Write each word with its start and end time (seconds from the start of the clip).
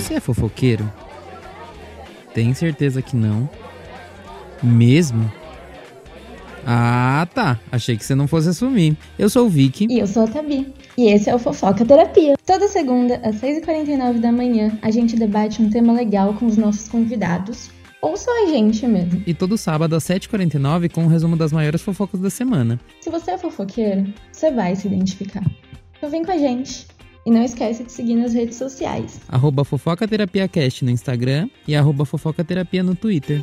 Você 0.00 0.14
é 0.14 0.20
fofoqueiro? 0.20 0.90
Tem 2.32 2.54
certeza 2.54 3.02
que 3.02 3.16
não? 3.16 3.50
Mesmo? 4.62 5.30
Ah, 6.64 7.26
tá. 7.34 7.58
Achei 7.72 7.96
que 7.96 8.04
você 8.04 8.14
não 8.14 8.28
fosse 8.28 8.48
assumir. 8.48 8.96
Eu 9.18 9.28
sou 9.28 9.46
o 9.46 9.48
Vicky. 9.48 9.88
E 9.90 9.98
eu 9.98 10.06
sou 10.06 10.22
a 10.22 10.28
Tabi. 10.28 10.72
E 10.96 11.08
esse 11.08 11.28
é 11.28 11.34
o 11.34 11.38
Fofoca 11.38 11.84
Terapia. 11.84 12.36
Toda 12.46 12.68
segunda, 12.68 13.16
às 13.24 13.36
6h49 13.40 14.20
da 14.20 14.30
manhã, 14.30 14.78
a 14.82 14.90
gente 14.92 15.16
debate 15.16 15.60
um 15.60 15.68
tema 15.68 15.92
legal 15.92 16.32
com 16.34 16.46
os 16.46 16.56
nossos 16.56 16.88
convidados. 16.88 17.70
Ou 18.00 18.16
só 18.16 18.30
a 18.44 18.46
gente 18.46 18.86
mesmo. 18.86 19.20
E 19.26 19.34
todo 19.34 19.58
sábado 19.58 19.96
às 19.96 20.04
7h49 20.04 20.92
com 20.92 21.02
um 21.02 21.08
resumo 21.08 21.36
das 21.36 21.52
maiores 21.52 21.82
fofocas 21.82 22.20
da 22.20 22.30
semana. 22.30 22.78
Se 23.00 23.10
você 23.10 23.32
é 23.32 23.38
fofoqueiro, 23.38 24.06
você 24.30 24.52
vai 24.52 24.76
se 24.76 24.86
identificar. 24.86 25.44
Então 25.96 26.08
vem 26.08 26.24
com 26.24 26.30
a 26.30 26.38
gente. 26.38 26.86
E 27.28 27.30
não 27.30 27.42
esquece 27.42 27.84
de 27.84 27.92
seguir 27.92 28.14
nas 28.14 28.32
redes 28.32 28.56
sociais. 28.56 29.20
Arroba 29.28 29.62
Fofoca 29.62 30.08
Terapia 30.08 30.48
Cast 30.48 30.82
no 30.82 30.90
Instagram 30.90 31.50
e 31.66 31.76
arroba 31.76 32.06
Fofoca 32.06 32.42
Terapia 32.42 32.82
no 32.82 32.94
Twitter. 32.94 33.42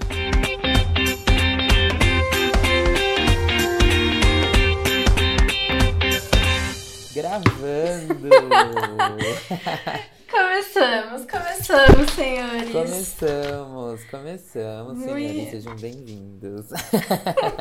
Gravando! 7.13 8.27
Começamos, 10.31 11.25
começamos, 11.29 12.11
senhores. 12.11 12.71
começamos, 12.71 14.03
começamos, 14.05 14.97
Muito. 14.97 15.13
senhores, 15.13 15.51
sejam 15.51 15.75
bem-vindos. 15.75 16.65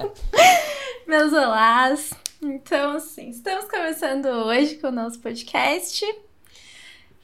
Meus 1.06 1.32
olás. 1.34 2.14
Então, 2.46 2.96
assim, 2.96 3.30
estamos 3.30 3.64
começando 3.70 4.26
hoje 4.26 4.76
com 4.76 4.88
o 4.88 4.92
nosso 4.92 5.18
podcast. 5.18 6.04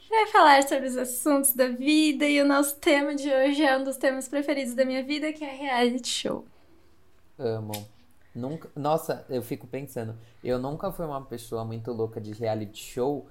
Vai 0.09 0.25
falar 0.27 0.63
sobre 0.67 0.87
os 0.87 0.97
assuntos 0.97 1.53
da 1.53 1.67
vida 1.67 2.25
e 2.25 2.41
o 2.41 2.45
nosso 2.45 2.77
tema 2.77 3.13
de 3.13 3.31
hoje 3.31 3.61
é 3.61 3.77
um 3.77 3.83
dos 3.83 3.97
temas 3.97 4.27
preferidos 4.27 4.73
da 4.73 4.83
minha 4.83 5.03
vida, 5.03 5.31
que 5.31 5.43
é 5.45 5.55
reality 5.55 6.09
show. 6.09 6.43
Amo. 7.37 7.87
Nunca... 8.33 8.67
Nossa, 8.75 9.23
eu 9.29 9.43
fico 9.43 9.67
pensando, 9.67 10.17
eu 10.43 10.57
nunca 10.57 10.91
fui 10.91 11.05
uma 11.05 11.23
pessoa 11.23 11.63
muito 11.63 11.91
louca 11.91 12.19
de 12.19 12.33
reality 12.33 12.79
show 12.79 13.29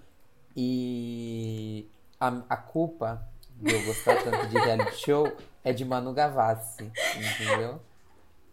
e 0.56 1.88
a, 2.20 2.40
a 2.50 2.56
culpa 2.56 3.20
de 3.56 3.74
eu 3.74 3.84
gostar 3.84 4.22
tanto 4.22 4.46
de 4.46 4.56
reality 4.56 4.96
show 4.96 5.32
é 5.64 5.72
de 5.72 5.84
Manu 5.84 6.12
Gavassi, 6.12 6.88
entendeu? 7.16 7.80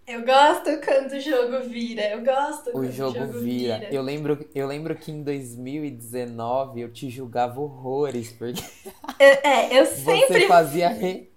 Eu 0.08 0.24
gosto 0.26 0.80
quando 0.86 1.12
o 1.14 1.20
jogo 1.20 1.68
vira, 1.70 2.02
eu 2.12 2.24
gosto 2.24 2.70
O 2.70 2.72
quando 2.74 2.92
jogo 2.92 3.24
o 3.24 3.28
jogo 3.28 3.40
vira. 3.42 3.80
vira. 3.80 3.94
Eu 3.94 4.02
lembro, 4.02 4.50
eu 4.56 4.66
lembro 4.66 4.96
que 4.96 5.12
em 5.12 5.22
2019 5.22 6.80
eu 6.82 6.92
te 6.92 7.10
julgava 7.10 7.60
horrores, 7.60 8.32
porque 8.32 8.64
Eu- 9.20 9.38
é, 9.44 9.78
eu 9.80 9.86
sempre 10.06 10.42
Você 10.42 10.48
fazia 10.48 10.88
re- 10.90 11.30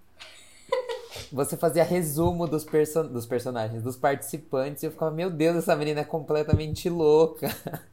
Você 1.32 1.56
fazia 1.56 1.82
resumo 1.84 2.46
dos, 2.46 2.64
perso... 2.64 3.02
dos 3.04 3.26
personagens, 3.26 3.82
dos 3.82 3.96
participantes, 3.96 4.82
e 4.82 4.86
eu 4.86 4.90
ficava, 4.92 5.10
meu 5.10 5.30
Deus, 5.30 5.56
essa 5.56 5.74
menina 5.76 6.00
é 6.00 6.04
completamente 6.04 6.88
louca. 6.88 7.48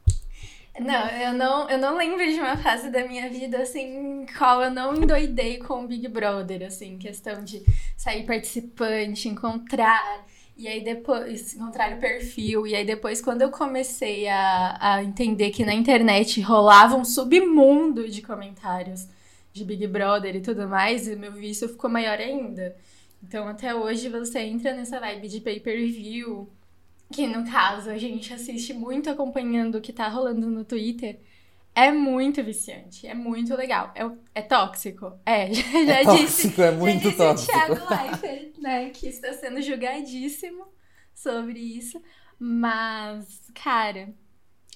Não, 0.78 1.08
eu 1.08 1.32
não, 1.32 1.68
eu 1.68 1.76
não 1.76 1.96
lembro 1.96 2.24
de 2.24 2.38
uma 2.38 2.56
fase 2.56 2.88
da 2.88 3.04
minha 3.04 3.28
vida 3.28 3.58
assim, 3.62 4.24
qual 4.38 4.62
eu 4.62 4.70
não 4.70 4.94
endoidei 4.94 5.58
com 5.58 5.82
o 5.84 5.88
Big 5.88 6.06
Brother, 6.06 6.64
assim, 6.64 6.96
questão 6.98 7.42
de 7.42 7.64
sair 7.96 8.24
participante, 8.24 9.28
encontrar, 9.28 10.24
e 10.58 10.66
aí 10.66 10.82
depois 10.82 11.54
encontrar 11.54 11.96
o 11.96 12.00
perfil, 12.00 12.66
e 12.66 12.74
aí 12.74 12.84
depois 12.84 13.22
quando 13.22 13.42
eu 13.42 13.50
comecei 13.50 14.26
a, 14.26 14.76
a 14.80 15.04
entender 15.04 15.50
que 15.50 15.64
na 15.64 15.72
internet 15.72 16.40
rolava 16.40 16.96
um 16.96 17.04
submundo 17.04 18.08
de 18.08 18.20
comentários 18.20 19.06
de 19.52 19.64
Big 19.64 19.86
Brother 19.86 20.34
e 20.34 20.40
tudo 20.40 20.66
mais, 20.66 21.06
o 21.06 21.16
meu 21.16 21.30
vício 21.30 21.68
ficou 21.68 21.88
maior 21.88 22.18
ainda. 22.18 22.76
Então 23.22 23.46
até 23.46 23.72
hoje 23.72 24.08
você 24.08 24.40
entra 24.40 24.74
nessa 24.74 24.98
vibe 24.98 25.28
de 25.28 25.40
pay-per-view, 25.40 26.48
que 27.12 27.26
no 27.28 27.48
caso 27.48 27.88
a 27.88 27.96
gente 27.96 28.34
assiste 28.34 28.74
muito 28.74 29.08
acompanhando 29.08 29.78
o 29.78 29.80
que 29.80 29.92
tá 29.92 30.08
rolando 30.08 30.48
no 30.50 30.64
Twitter, 30.64 31.20
é 31.86 31.92
muito 31.92 32.42
viciante, 32.42 33.06
é 33.06 33.14
muito 33.14 33.54
legal. 33.56 33.92
É, 33.94 34.40
é 34.40 34.42
tóxico. 34.42 35.18
É, 35.24 35.52
já, 35.52 35.62
já 35.84 36.00
É 36.00 36.04
disse. 36.04 36.48
tóxico, 36.48 36.62
é 36.62 36.70
muito 36.70 37.10
já 37.10 37.10
disse 37.10 37.16
tóxico. 37.16 37.52
o 37.72 37.76
Thiago 37.76 37.94
Leifert, 37.94 38.58
né, 38.58 38.90
que 38.90 39.08
está 39.08 39.32
sendo 39.32 39.60
julgadíssimo 39.62 40.66
sobre 41.14 41.58
isso. 41.58 42.00
Mas, 42.38 43.50
cara, 43.54 44.14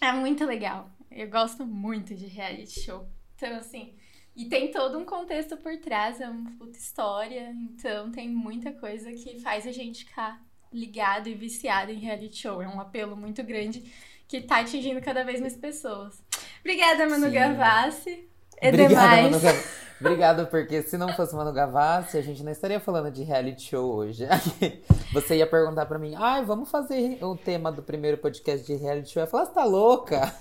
é 0.00 0.12
muito 0.12 0.44
legal. 0.44 0.90
Eu 1.10 1.28
gosto 1.30 1.64
muito 1.66 2.14
de 2.14 2.26
reality 2.26 2.80
show. 2.80 3.06
Então, 3.36 3.56
assim, 3.56 3.94
e 4.34 4.46
tem 4.46 4.70
todo 4.70 4.98
um 4.98 5.04
contexto 5.04 5.56
por 5.56 5.76
trás, 5.78 6.20
é 6.20 6.28
uma 6.28 6.50
puta 6.52 6.78
história. 6.78 7.50
Então, 7.50 8.10
tem 8.10 8.28
muita 8.28 8.72
coisa 8.72 9.12
que 9.12 9.38
faz 9.40 9.66
a 9.66 9.72
gente 9.72 10.04
ficar 10.04 10.42
ligado 10.72 11.28
e 11.28 11.34
viciado 11.34 11.90
em 11.92 11.98
reality 11.98 12.36
show. 12.38 12.62
É 12.62 12.68
um 12.68 12.80
apelo 12.80 13.16
muito 13.16 13.42
grande 13.42 13.82
que 14.26 14.40
tá 14.40 14.60
atingindo 14.60 15.00
cada 15.02 15.22
vez 15.24 15.40
mais 15.40 15.56
pessoas. 15.56 16.22
Obrigada, 16.62 17.08
Manu 17.08 17.26
Sim. 17.26 17.32
Gavassi. 17.32 18.28
É 18.60 18.68
Obrigado, 18.68 18.88
demais. 18.88 19.42
Manu. 19.42 19.58
Obrigado, 20.00 20.46
porque 20.48 20.82
se 20.82 20.96
não 20.96 21.08
fosse 21.10 21.34
Manu 21.34 21.52
Gavassi, 21.52 22.18
a 22.18 22.22
gente 22.22 22.42
não 22.42 22.50
estaria 22.50 22.80
falando 22.80 23.08
de 23.10 23.22
reality 23.22 23.62
show 23.70 23.94
hoje. 23.94 24.24
Você 25.14 25.36
ia 25.36 25.46
perguntar 25.46 25.86
pra 25.86 25.98
mim, 25.98 26.14
ai, 26.16 26.44
vamos 26.44 26.70
fazer 26.70 27.22
o 27.22 27.36
tema 27.36 27.70
do 27.70 27.82
primeiro 27.82 28.18
podcast 28.18 28.66
de 28.66 28.74
reality 28.74 29.10
show. 29.10 29.20
Eu 29.20 29.26
ia 29.26 29.30
falar, 29.30 29.46
você 29.46 29.52
tá 29.52 29.64
louca? 29.64 30.34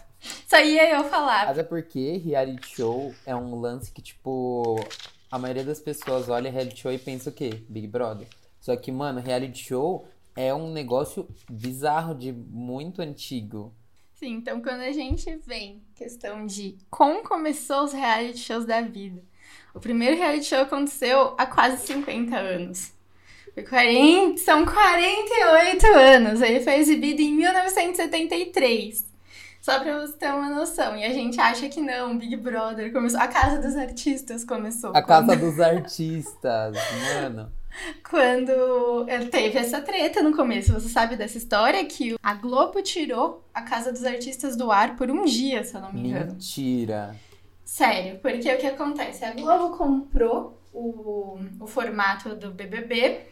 Só 0.48 0.60
ia 0.60 0.90
eu 0.90 1.04
falar. 1.04 1.48
Mas 1.48 1.58
é 1.60 1.64
porque 1.64 2.18
reality 2.18 2.76
show 2.76 3.14
é 3.26 3.36
um 3.36 3.60
lance 3.60 3.92
que, 3.92 4.02
tipo, 4.02 4.80
a 5.30 5.38
maioria 5.38 5.64
das 5.64 5.80
pessoas 5.80 6.28
olha 6.28 6.50
reality 6.50 6.82
show 6.82 6.92
e 6.92 6.98
pensa 6.98 7.30
o 7.30 7.34
quê? 7.34 7.64
Big 7.70 7.88
Brother. 7.88 8.28
Só 8.60 8.76
que, 8.76 8.92
mano, 8.92 9.20
reality 9.20 9.64
show 9.64 10.08
é 10.36 10.54
um 10.54 10.72
negócio 10.72 11.28
bizarro 11.50 12.16
de 12.16 12.32
muito 12.32 13.02
antigo. 13.02 13.74
Sim, 14.22 14.34
então 14.34 14.62
quando 14.62 14.82
a 14.82 14.92
gente 14.92 15.36
vem 15.48 15.82
questão 15.96 16.46
de 16.46 16.78
como 16.92 17.24
começou 17.24 17.86
os 17.86 17.92
reality 17.92 18.38
shows 18.38 18.66
da 18.66 18.80
vida. 18.80 19.20
O 19.74 19.80
primeiro 19.80 20.16
reality 20.16 20.46
show 20.46 20.60
aconteceu 20.60 21.34
há 21.40 21.48
quase 21.48 21.88
50 21.88 22.38
anos. 22.38 22.92
Foi 23.56 23.64
40, 23.64 24.38
são 24.38 24.64
48 24.64 25.88
anos. 25.98 26.40
Ele 26.40 26.60
foi 26.60 26.76
exibido 26.76 27.20
em 27.20 27.34
1973. 27.34 29.10
Só 29.60 29.80
pra 29.80 30.02
você 30.02 30.14
ter 30.14 30.28
uma 30.32 30.52
noção. 30.52 30.96
E 30.96 31.04
a 31.04 31.10
gente 31.14 31.40
acha 31.42 31.68
que 31.68 31.82
não, 31.82 32.16
Big 32.16 32.36
Brother 32.38 32.94
começou. 32.94 33.20
A 33.20 33.28
Casa 33.28 33.60
dos 33.60 33.76
Artistas 33.76 34.44
começou. 34.44 34.92
A 34.92 35.02
quando- 35.02 35.30
Casa 35.30 35.36
dos 35.36 35.60
Artistas, 35.60 36.76
mano. 37.16 37.52
Quando 38.10 39.06
teve 39.30 39.58
essa 39.58 39.82
treta 39.82 40.22
no 40.22 40.36
começo. 40.36 40.74
Você 40.74 40.90
sabe 40.90 41.16
dessa 41.16 41.38
história 41.38 41.84
que 41.86 42.16
a 42.22 42.34
Globo 42.34 42.82
tirou 42.82 43.44
a 43.54 43.62
Casa 43.62 43.92
dos 43.92 44.04
Artistas 44.04 44.56
do 44.56 44.72
ar 44.72 44.96
por 44.96 45.10
um 45.10 45.26
dia, 45.26 45.64
se 45.64 45.76
eu 45.76 45.82
não 45.82 45.94
me 45.94 46.10
engano. 46.10 46.34
Mentira. 46.34 47.16
Sério, 47.64 48.20
porque 48.20 48.54
o 48.54 48.58
que 48.58 48.68
acontece? 48.68 49.24
A 49.24 49.32
Globo 49.32 49.78
comprou 49.78 50.60
o, 50.74 51.40
o 51.60 51.68
formato 51.68 52.36
do 52.36 52.52
BBB 52.52 53.32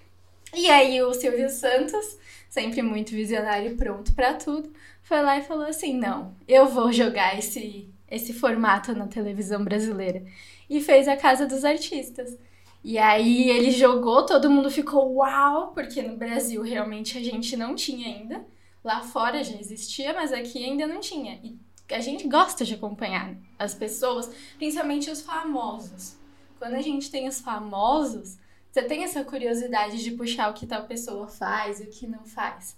e 0.53 0.69
aí 0.69 1.01
o 1.01 1.13
Silvio 1.13 1.49
Santos, 1.49 2.17
sempre 2.49 2.81
muito 2.81 3.11
visionário 3.11 3.71
e 3.71 3.75
pronto 3.75 4.13
pra 4.13 4.33
tudo, 4.33 4.71
foi 5.01 5.21
lá 5.21 5.37
e 5.37 5.43
falou 5.43 5.65
assim: 5.65 5.97
não, 5.97 6.35
eu 6.47 6.67
vou 6.67 6.91
jogar 6.91 7.37
esse, 7.37 7.89
esse 8.09 8.33
formato 8.33 8.93
na 8.93 9.07
televisão 9.07 9.63
brasileira. 9.63 10.23
E 10.69 10.81
fez 10.81 11.07
a 11.07 11.17
Casa 11.17 11.45
dos 11.45 11.65
Artistas. 11.65 12.37
E 12.83 12.97
aí 12.97 13.49
ele 13.49 13.71
jogou, 13.71 14.25
todo 14.25 14.49
mundo 14.49 14.71
ficou 14.71 15.15
uau, 15.15 15.71
porque 15.73 16.01
no 16.01 16.15
Brasil 16.15 16.61
realmente 16.61 17.17
a 17.17 17.23
gente 17.23 17.55
não 17.57 17.75
tinha 17.75 18.07
ainda. 18.07 18.45
Lá 18.83 19.01
fora 19.01 19.43
já 19.43 19.59
existia, 19.59 20.13
mas 20.13 20.31
aqui 20.31 20.63
ainda 20.63 20.87
não 20.87 20.99
tinha. 21.01 21.39
E 21.43 21.57
a 21.93 21.99
gente 21.99 22.27
gosta 22.27 22.63
de 22.63 22.75
acompanhar 22.75 23.35
as 23.57 23.73
pessoas, 23.73 24.31
principalmente 24.57 25.09
os 25.09 25.21
famosos. 25.21 26.15
Quando 26.57 26.75
a 26.75 26.81
gente 26.81 27.11
tem 27.11 27.27
os 27.27 27.41
famosos, 27.41 28.37
você 28.71 28.83
tem 28.83 29.03
essa 29.03 29.23
curiosidade 29.23 30.01
de 30.01 30.11
puxar 30.11 30.49
o 30.49 30.53
que 30.53 30.65
tal 30.65 30.83
pessoa 30.83 31.27
faz 31.27 31.79
e 31.79 31.83
o 31.83 31.89
que 31.89 32.07
não 32.07 32.23
faz. 32.25 32.77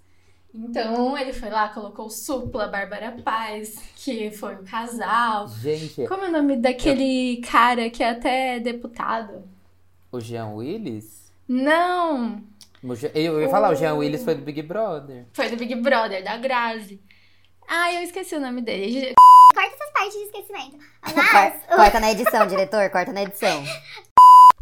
Então 0.54 1.18
ele 1.18 1.31
foi 1.31 1.50
lá, 1.50 1.69
colocou 1.69 2.09
Supla, 2.09 2.68
Bárbara 2.68 3.18
Paz, 3.24 3.75
que 3.95 4.31
foi 4.31 4.56
o 4.56 4.63
casal. 4.63 5.47
Gente, 5.47 6.06
Como 6.07 6.24
é 6.24 6.30
o 6.30 6.31
nome 6.31 6.57
daquele 6.57 7.38
cara 7.38 7.89
que 7.89 8.04
é 8.04 8.09
até 8.09 8.59
deputado? 8.59 9.44
O 10.12 10.19
Jean 10.19 10.48
Willis? 10.54 11.31
Não! 11.48 12.44
O 12.84 12.96
Jean- 12.96 13.12
Eu 13.13 13.42
ia 13.42 13.50
falar, 13.50 13.69
o 13.72 13.75
Jean 13.75 13.94
Oh. 13.94 13.98
Willis 14.00 14.24
foi 14.24 14.36
do 14.36 14.42
Big 14.44 14.62
Brother. 14.62 15.25
Foi 15.34 15.50
do 15.50 15.58
Big 15.58 15.75
Brother, 15.75 16.24
da 16.24 16.38
Grazi. 16.38 17.02
Ah, 17.68 17.94
eu 17.94 18.02
esqueci 18.02 18.36
o 18.36 18.40
nome 18.40 18.62
dele. 18.62 19.13
Corta 19.54 19.75
essas 19.75 19.92
partes 19.94 20.13
de 20.13 20.24
esquecimento. 20.25 20.78
Mas, 21.16 21.66
Corta 21.75 22.00
na 22.00 22.12
edição, 22.12 22.48
diretor, 22.48 22.90
corta 22.90 23.12
na 23.13 23.24
edição. 23.24 23.63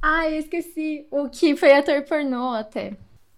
Ah, 0.01 0.29
eu 0.29 0.39
esqueci. 0.39 1.05
O 1.11 1.27
que 1.29 1.57
foi 1.57 1.73
ator 1.73 2.01
pornô 2.03 2.53
até. 2.53 2.93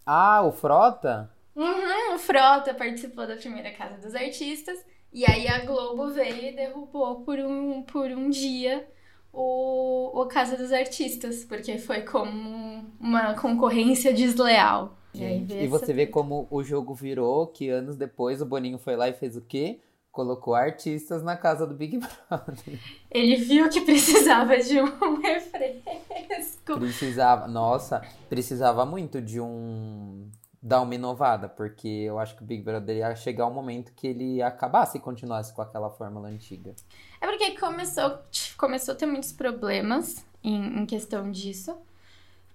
Ah, 0.06 0.44
o 0.44 0.52
Frota? 0.52 1.28
Uhum, 1.56 2.14
o 2.14 2.20
Frota 2.20 2.72
participou 2.76 3.26
da 3.26 3.36
primeira 3.36 3.72
Casa 3.72 3.96
dos 3.98 4.14
Artistas. 4.14 4.78
E 5.12 5.26
aí 5.26 5.48
a 5.48 5.66
Globo 5.66 6.12
veio 6.12 6.50
e 6.50 6.56
derrubou 6.56 7.22
por 7.22 7.40
um, 7.40 7.82
por 7.82 8.12
um 8.12 8.30
dia 8.30 8.88
o, 9.34 10.22
o 10.22 10.26
Casa 10.26 10.58
dos 10.58 10.72
Artistas, 10.72 11.44
porque 11.44 11.78
foi 11.78 12.02
como 12.02 12.86
uma 13.00 13.34
concorrência 13.36 14.14
desleal. 14.14 14.98
E, 15.14 15.20
Gente, 15.20 15.48
veio 15.48 15.62
e 15.62 15.66
essa 15.66 15.80
você 15.80 15.94
vê 15.94 16.08
como 16.08 16.48
o 16.50 16.64
jogo 16.64 16.94
virou, 16.94 17.48
que 17.48 17.70
anos 17.70 17.96
depois 17.96 18.42
o 18.42 18.46
Boninho 18.46 18.78
foi 18.78 18.96
lá 18.96 19.10
e 19.10 19.14
fez 19.14 19.36
o 19.36 19.42
quê? 19.42 19.80
Colocou 20.12 20.54
artistas 20.54 21.24
na 21.24 21.38
casa 21.38 21.66
do 21.66 21.74
Big 21.74 21.98
Brother. 22.30 22.80
Ele 23.10 23.36
viu 23.38 23.70
que 23.70 23.82
precisava 23.82 24.58
de 24.58 24.80
um 24.82 25.16
refresco. 25.22 26.78
Precisava, 26.78 27.48
nossa, 27.48 28.02
precisava 28.30 28.86
muito 28.86 29.22
de 29.22 29.40
um 29.40 30.30
dar 30.62 30.82
uma 30.82 30.94
inovada, 30.94 31.50
porque 31.50 31.88
eu 31.88 32.20
acho 32.20 32.36
que 32.36 32.44
o 32.44 32.46
Big 32.46 32.62
Brother 32.62 32.98
ia 32.98 33.16
chegar 33.16 33.48
um 33.48 33.54
momento 33.54 33.92
que 33.96 34.06
ele 34.06 34.36
ia 34.36 34.48
acabar 34.48 34.86
se 34.86 35.00
continuasse 35.00 35.54
com 35.54 35.62
aquela 35.62 35.90
fórmula 35.90 36.28
antiga. 36.28 36.76
É 37.20 37.26
porque 37.26 37.58
começou, 37.58 38.20
começou 38.58 38.94
a 38.94 38.98
ter 38.98 39.08
muitos 39.08 39.32
problemas 39.32 40.24
em, 40.44 40.80
em 40.80 40.86
questão 40.86 41.32
disso. 41.32 41.76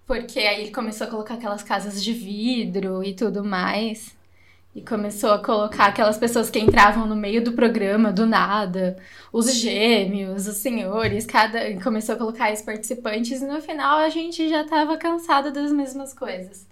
Porque 0.06 0.38
aí 0.38 0.62
ele 0.62 0.70
começou 0.70 1.08
a 1.08 1.10
colocar 1.10 1.34
aquelas 1.34 1.64
casas 1.64 2.02
de 2.02 2.12
vidro 2.12 3.02
e 3.02 3.12
tudo 3.12 3.42
mais. 3.42 4.16
E 4.72 4.80
começou 4.82 5.32
a 5.32 5.42
colocar 5.42 5.86
aquelas 5.86 6.18
pessoas 6.18 6.48
que 6.48 6.60
entravam 6.60 7.06
no 7.06 7.16
meio 7.16 7.42
do 7.42 7.54
programa 7.54 8.12
do 8.12 8.26
nada, 8.26 8.98
os 9.32 9.52
gêmeos, 9.52 10.46
os 10.46 10.58
senhores, 10.58 11.24
cada 11.24 11.68
e 11.68 11.80
começou 11.80 12.14
a 12.14 12.18
colocar 12.18 12.52
os 12.52 12.60
participantes 12.60 13.40
e 13.40 13.46
no 13.46 13.60
final 13.62 13.98
a 13.98 14.10
gente 14.10 14.48
já 14.48 14.64
tava 14.64 14.96
cansado 14.98 15.50
das 15.50 15.72
mesmas 15.72 16.12
coisas. 16.12 16.66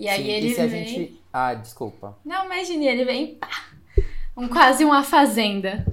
E 0.00 0.08
aí 0.08 0.22
Sim, 0.22 0.30
ele 0.30 0.46
e 0.46 0.54
se 0.54 0.60
a 0.62 0.66
vem, 0.66 0.86
gente. 0.86 1.22
Ah, 1.30 1.52
desculpa. 1.52 2.16
não 2.24 2.46
imagine, 2.46 2.86
ele 2.86 3.04
vem 3.04 3.34
pá, 3.34 3.50
um 4.34 4.48
quase 4.48 4.82
uma 4.82 5.02
fazenda. 5.04 5.84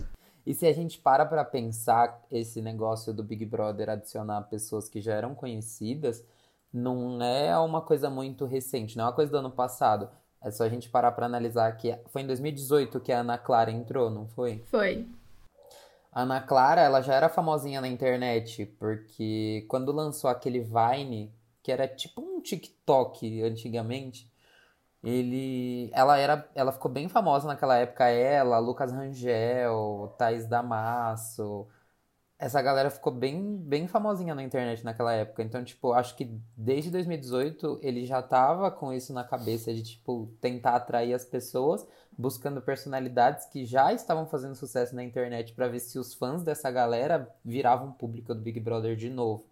E 0.45 0.54
se 0.54 0.65
a 0.65 0.71
gente 0.71 0.98
para 0.98 1.25
pra 1.25 1.44
pensar 1.44 2.25
esse 2.31 2.62
negócio 2.62 3.13
do 3.13 3.21
Big 3.21 3.45
Brother 3.45 3.89
adicionar 3.89 4.44
pessoas 4.44 4.88
que 4.88 5.01
já 5.01 5.13
eram 5.13 5.36
conhecidas, 5.36 6.24
não 6.71 7.21
é 7.21 7.57
uma 7.59 7.81
coisa 7.81 8.09
muito 8.09 8.45
recente, 8.45 8.95
não 8.95 9.04
é 9.04 9.07
uma 9.07 9.13
coisa 9.13 9.30
do 9.30 9.39
ano 9.39 9.51
passado. 9.51 10.09
É 10.42 10.50
só 10.51 10.63
a 10.63 10.69
gente 10.69 10.88
parar 10.88 11.12
pra 11.12 11.25
analisar 11.25 11.69
que 11.75 11.94
foi 12.07 12.21
em 12.21 12.27
2018 12.27 13.01
que 13.01 13.12
a 13.12 13.19
Ana 13.19 13.38
Clara 13.38 13.71
entrou, 13.71 14.09
não 14.09 14.25
foi? 14.25 14.63
Foi. 14.71 15.06
A 16.13 16.21
Ana 16.21 16.39
Clara, 16.39 16.80
ela 16.80 17.01
já 17.01 17.13
era 17.13 17.27
famosinha 17.27 17.81
na 17.81 17.89
internet, 17.89 18.65
porque 18.80 19.65
quando 19.68 19.92
lançou 19.92 20.30
aquele 20.30 20.62
Vine, 20.62 21.30
que 21.67 21.71
era 21.73 21.85
tipo 21.85 22.21
um 22.21 22.39
TikTok 22.39 23.43
antigamente, 23.43 24.31
ele, 25.03 25.91
ela 25.93 26.17
era, 26.17 26.49
ela 26.55 26.71
ficou 26.71 26.89
bem 26.89 27.09
famosa 27.09 27.45
naquela 27.45 27.75
época, 27.77 28.05
ela, 28.07 28.57
Lucas 28.57 28.93
Rangel, 28.93 30.15
Thaís 30.17 30.47
Damasso, 30.47 31.67
essa 32.39 32.61
galera 32.61 32.89
ficou 32.89 33.11
bem, 33.13 33.57
bem 33.57 33.85
famosinha 33.85 34.33
na 34.33 34.43
internet 34.43 34.85
naquela 34.85 35.13
época. 35.13 35.43
Então, 35.43 35.61
tipo, 35.61 35.91
acho 35.91 36.15
que 36.15 36.39
desde 36.55 36.89
2018 36.89 37.79
ele 37.83 38.05
já 38.05 38.21
tava 38.21 38.71
com 38.71 38.93
isso 38.93 39.11
na 39.13 39.25
cabeça 39.25 39.73
de, 39.73 39.83
tipo, 39.83 40.31
tentar 40.39 40.75
atrair 40.75 41.13
as 41.13 41.25
pessoas, 41.25 41.85
buscando 42.17 42.61
personalidades 42.61 43.45
que 43.47 43.65
já 43.65 43.91
estavam 43.91 44.25
fazendo 44.25 44.55
sucesso 44.55 44.95
na 44.95 45.03
internet 45.03 45.51
pra 45.53 45.67
ver 45.67 45.81
se 45.81 45.99
os 45.99 46.13
fãs 46.13 46.43
dessa 46.43 46.71
galera 46.71 47.29
viravam 47.43 47.91
público 47.91 48.33
do 48.33 48.41
Big 48.41 48.59
Brother 48.61 48.95
de 48.95 49.09
novo. 49.09 49.45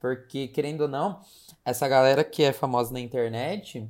Porque, 0.00 0.48
querendo 0.48 0.82
ou 0.82 0.88
não, 0.88 1.20
essa 1.64 1.86
galera 1.86 2.24
que 2.24 2.42
é 2.42 2.52
famosa 2.52 2.92
na 2.92 3.00
internet, 3.00 3.86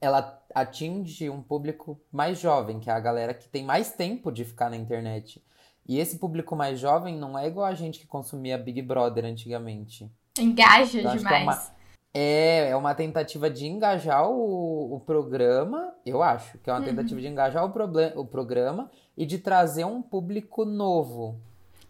ela 0.00 0.42
atinge 0.54 1.30
um 1.30 1.40
público 1.40 2.00
mais 2.10 2.38
jovem, 2.40 2.80
que 2.80 2.90
é 2.90 2.92
a 2.92 3.00
galera 3.00 3.32
que 3.32 3.48
tem 3.48 3.64
mais 3.64 3.92
tempo 3.92 4.32
de 4.32 4.44
ficar 4.44 4.68
na 4.68 4.76
internet. 4.76 5.40
E 5.88 6.00
esse 6.00 6.18
público 6.18 6.56
mais 6.56 6.80
jovem 6.80 7.16
não 7.16 7.38
é 7.38 7.46
igual 7.46 7.66
a 7.66 7.74
gente 7.74 8.00
que 8.00 8.06
consumia 8.06 8.58
Big 8.58 8.82
Brother 8.82 9.24
antigamente. 9.24 10.10
Engaja 11.00 11.22
que 11.22 11.28
é 11.28 11.36
demais. 11.40 11.42
uma- 11.44 11.76
É, 12.18 12.70
é 12.70 12.76
uma 12.76 12.94
tentativa 12.94 13.48
de 13.50 13.66
engajar 13.66 14.26
o, 14.28 14.94
o 14.96 15.00
programa, 15.00 15.92
eu 16.04 16.22
acho, 16.22 16.56
que 16.58 16.70
é 16.70 16.72
uma 16.72 16.80
tentativa 16.82 17.20
de 17.20 17.26
engajar 17.28 17.62
o, 17.64 17.70
proble- 17.70 18.12
o 18.16 18.24
programa 18.24 18.90
e 19.16 19.26
de 19.26 19.38
trazer 19.38 19.84
um 19.84 20.00
público 20.02 20.64
novo. 20.64 21.38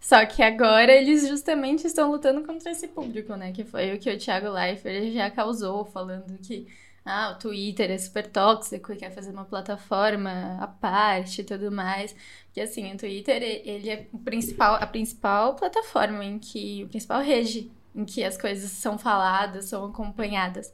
Só 0.07 0.25
que 0.25 0.41
agora 0.41 0.93
eles 0.93 1.27
justamente 1.27 1.85
estão 1.85 2.13
lutando 2.13 2.45
contra 2.45 2.71
esse 2.71 2.87
público, 2.87 3.35
né? 3.35 3.51
Que 3.51 3.65
foi 3.65 3.93
o 3.93 3.99
que 3.99 4.09
o 4.09 4.17
Thiago 4.17 4.49
Leifert 4.51 5.13
já 5.13 5.29
causou, 5.33 5.85
falando 5.85 6.39
que 6.39 6.69
ah, 7.05 7.33
o 7.33 7.39
Twitter 7.41 7.91
é 7.91 7.99
super 7.99 8.25
tóxico 8.25 8.93
e 8.93 8.97
quer 8.97 9.11
fazer 9.11 9.33
uma 9.33 9.45
plataforma 9.45 10.59
à 10.61 10.69
parte 10.69 11.41
e 11.41 11.45
tudo 11.45 11.73
mais. 11.73 12.15
Porque 12.45 12.61
assim, 12.61 12.95
o 12.95 12.97
Twitter, 12.97 13.43
ele 13.43 13.91
é 13.91 14.07
o 14.13 14.19
principal, 14.19 14.77
a 14.77 14.87
principal 14.87 15.57
plataforma 15.57 16.25
em 16.25 16.39
que, 16.39 16.85
a 16.85 16.87
principal 16.87 17.21
rede 17.21 17.69
em 17.93 18.05
que 18.05 18.23
as 18.23 18.39
coisas 18.39 18.71
são 18.71 18.97
faladas, 18.97 19.65
são 19.65 19.87
acompanhadas. 19.87 20.73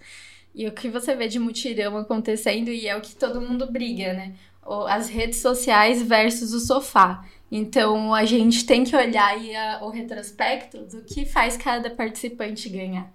E 0.54 0.68
o 0.68 0.72
que 0.72 0.90
você 0.90 1.16
vê 1.16 1.26
de 1.26 1.38
mutirão 1.38 1.96
acontecendo 1.96 2.68
e 2.68 2.86
é 2.86 2.94
o 2.94 3.00
que 3.00 3.16
todo 3.16 3.40
mundo 3.40 3.72
briga, 3.72 4.12
né? 4.12 4.34
As 4.88 5.08
redes 5.08 5.38
sociais 5.40 6.02
versus 6.02 6.52
o 6.52 6.60
sofá. 6.60 7.24
Então 7.50 8.14
a 8.14 8.24
gente 8.24 8.64
tem 8.64 8.84
que 8.84 8.96
olhar 8.96 9.34
a- 9.36 9.84
o 9.84 9.90
retrospecto 9.90 10.78
do 10.78 11.02
que 11.02 11.26
faz 11.26 11.56
cada 11.56 11.90
participante 11.90 12.68
ganhar. 12.68 13.12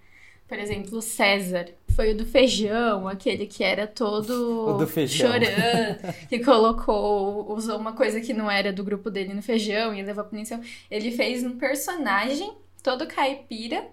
Por 0.48 0.60
exemplo, 0.60 0.98
o 0.98 1.02
César 1.02 1.68
foi 1.96 2.12
o 2.12 2.18
do 2.18 2.26
feijão, 2.26 3.08
aquele 3.08 3.48
que 3.48 3.64
era 3.64 3.88
todo 3.88 4.78
chorando, 5.28 6.14
que 6.30 6.40
colocou, 6.40 7.52
usou 7.54 7.78
uma 7.78 7.94
coisa 7.94 8.22
que 8.22 8.34
não 8.34 8.50
era 8.50 8.72
do 8.72 8.84
grupo 8.84 9.10
dele 9.10 9.34
no 9.34 9.42
feijão 9.42 9.94
e 9.94 10.02
levou 10.04 10.22
a 10.24 10.28
punição. 10.28 10.62
Ele 10.92 11.12
fez 11.12 11.44
um 11.44 11.58
personagem 11.58 12.54
todo 12.84 13.08
caipira 13.08 13.86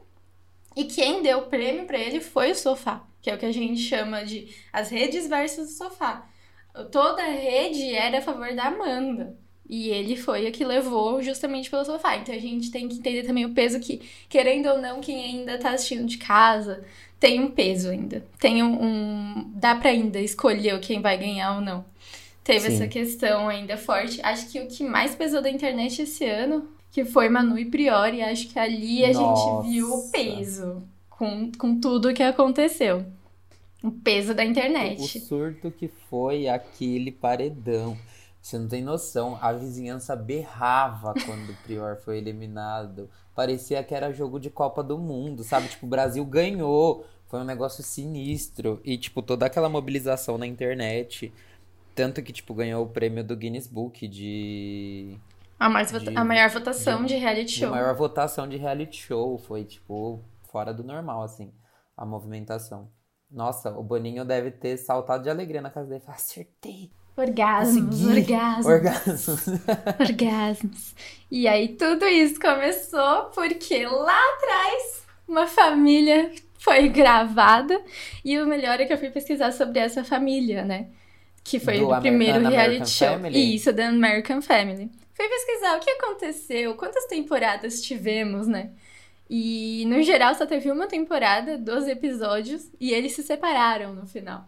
e 0.77 0.85
quem 0.85 1.23
deu 1.23 1.39
o 1.39 1.47
prêmio 1.47 1.87
pra 1.87 1.99
ele 1.99 2.21
foi 2.21 2.51
o 2.53 2.55
sofá, 2.55 3.03
que 3.23 3.31
é 3.31 3.35
o 3.35 3.39
que 3.39 3.47
a 3.47 3.53
gente 3.53 3.81
chama 3.81 4.25
de 4.25 4.49
as 4.73 4.91
redes 4.91 5.27
versus 5.27 5.71
o 5.71 5.77
sofá. 5.77 6.27
Toda 6.91 7.23
a 7.23 7.31
rede 7.31 7.95
era 7.95 8.19
a 8.19 8.23
favor 8.23 8.53
da 8.55 8.65
Amanda. 8.65 9.37
E 9.69 9.89
ele 9.89 10.15
foi 10.17 10.47
a 10.47 10.51
que 10.51 10.65
levou 10.65 11.23
justamente 11.23 11.71
pelo 11.71 11.85
sofá. 11.85 12.17
Então 12.17 12.35
a 12.35 12.39
gente 12.39 12.71
tem 12.71 12.87
que 12.89 12.97
entender 12.99 13.23
também 13.23 13.47
o 13.47 13.55
peso 13.55 13.81
que, 13.81 14.03
querendo 14.29 14.69
ou 14.69 14.79
não, 14.79 15.01
quem 15.01 15.25
ainda 15.25 15.57
tá 15.59 15.71
assistindo 15.71 16.05
de 16.07 16.19
casa 16.19 16.85
tem 17.19 17.41
um 17.41 17.51
peso 17.51 17.89
ainda. 17.91 18.23
Tem 18.39 18.63
um. 18.63 18.83
um- 18.83 19.53
dá 19.55 19.75
pra 19.75 19.89
ainda 19.91 20.21
escolher 20.21 20.79
quem 20.81 21.01
vai 21.01 21.17
ganhar 21.17 21.55
ou 21.55 21.61
não. 21.63 21.85
Teve 22.43 22.69
Sim. 22.69 22.75
essa 22.75 22.89
questão 22.89 23.49
ainda 23.49 23.79
forte. 23.79 24.21
Acho 24.23 24.49
que 24.51 24.61
o 24.61 24.67
que 24.69 24.85
mais 24.85 25.15
pesou 25.15 25.41
da 25.41 25.49
internet 25.49 26.03
esse 26.03 26.27
ano, 26.27 26.69
que 26.93 27.03
foi 27.07 27.31
Manu 27.31 27.57
e 27.59 27.65
Priori, 27.65 28.21
acho 28.21 28.49
que 28.49 28.59
ali 28.59 29.03
a 29.03 29.13
Nossa. 29.15 29.63
gente 29.63 29.73
viu 29.73 29.91
o 29.95 30.11
peso 30.11 30.83
com, 31.09 31.51
com 31.57 31.81
tudo 31.81 32.13
que 32.13 32.23
aconteceu. 32.23 33.07
O 33.85 33.93
peso 33.93 34.33
da 34.35 34.43
O 34.43 34.47
internet. 34.47 35.21
surto 35.21 35.71
que 35.71 35.89
foi 35.89 36.49
aquele 36.49 37.13
paredão. 37.13 37.97
Você 38.41 38.59
não 38.59 38.67
tem 38.69 38.83
noção. 38.83 39.39
A 39.41 39.53
vizinhança 39.53 40.17
berrava 40.17 41.13
quando 41.25 41.51
o 41.51 41.57
Prior 41.65 41.97
foi 41.97 42.19
eliminado. 42.19 43.11
Parecia 43.35 43.83
que 43.85 43.95
era 43.95 44.13
jogo 44.13 44.39
de 44.41 44.49
Copa 44.51 44.83
do 44.83 44.99
Mundo, 44.99 45.45
sabe? 45.45 45.69
Tipo, 45.69 45.87
o 45.87 45.89
Brasil 45.89 46.25
ganhou. 46.25 47.05
Foi 47.27 47.41
um 47.41 47.45
negócio 47.45 47.83
sinistro. 47.83 48.81
E, 48.85 48.97
tipo, 48.97 49.21
toda 49.23 49.45
aquela 49.47 49.69
mobilização 49.69 50.39
na 50.39 50.47
internet. 50.47 51.33
Tanto 51.95 52.23
que, 52.23 52.33
tipo, 52.33 52.55
ganhou 52.55 52.85
o 52.85 52.89
prêmio 52.89 53.23
do 53.25 53.37
Guinness 53.37 53.67
Book 53.67 54.07
de, 54.09 55.17
A, 55.59 55.69
mais 55.69 55.91
vota- 55.93 56.11
de- 56.11 56.17
a 56.17 56.25
maior 56.25 56.51
votação 56.51 57.03
de- 57.03 57.09
de, 57.15 57.21
reality 57.21 57.53
show. 57.61 57.71
maior 57.71 57.95
votação 57.95 58.49
de 58.49 58.57
reality 58.57 58.97
show. 59.01 59.39
Foi, 59.39 59.65
tipo, 59.65 60.21
fora 60.51 60.73
do 60.73 60.83
normal, 60.85 61.23
assim, 61.23 61.53
a 61.97 62.05
movimentação. 62.05 62.89
Nossa, 63.35 63.71
o 63.71 63.83
Boninho 63.83 64.25
deve 64.25 64.53
ter 64.53 64.77
saltado 64.77 65.25
de 65.25 65.29
alegria 65.29 65.61
na 65.61 65.69
casa 65.69 65.89
dele. 65.89 66.01
Falei, 66.01 66.17
acertei! 66.17 66.91
Orgasmos, 67.17 68.01
Consegui! 68.01 68.33
orgasmos. 68.33 68.67
Orgasmos. 68.67 69.47
Orgasmos. 70.01 70.95
E 71.31 71.47
aí 71.49 71.69
tudo 71.77 72.07
isso 72.07 72.41
começou 72.41 73.25
porque 73.35 73.87
lá 73.87 74.21
atrás 74.35 75.05
uma 75.27 75.47
família 75.47 76.33
foi 76.59 76.89
gravada 76.89 77.81
e 78.25 78.39
o 78.39 78.47
melhor 78.47 78.81
é 78.81 78.85
que 78.87 78.93
eu 78.93 78.99
fui 78.99 79.11
pesquisar 79.11 79.53
sobre 79.53 79.81
essa 79.81 80.05
família, 80.05 80.65
né? 80.65 80.89
Que 81.43 81.59
foi 81.61 81.79
Do 81.79 81.91
o 81.91 82.01
primeiro 82.01 82.39
An 82.39 82.49
reality 82.49 82.85
American 82.85 82.87
show. 82.87 83.09
Family? 83.09 83.55
Isso, 83.57 83.73
da 83.73 83.89
American 83.89 84.41
Family. 84.41 84.91
Fui 85.13 85.29
pesquisar 85.29 85.77
o 85.77 85.81
que 85.81 85.91
aconteceu, 85.91 86.75
quantas 86.77 87.07
temporadas 87.07 87.83
tivemos, 87.83 88.47
né? 88.47 88.71
E 89.37 89.85
no 89.87 90.01
geral 90.01 90.33
só 90.37 90.47
teve 90.47 90.71
uma 90.71 90.87
temporada, 90.87 91.59
12 91.59 91.91
episódios, 91.91 92.71
e 92.79 92.93
eles 92.93 93.17
se 93.17 93.23
separaram 93.25 93.93
no 93.93 94.07
final. 94.07 94.45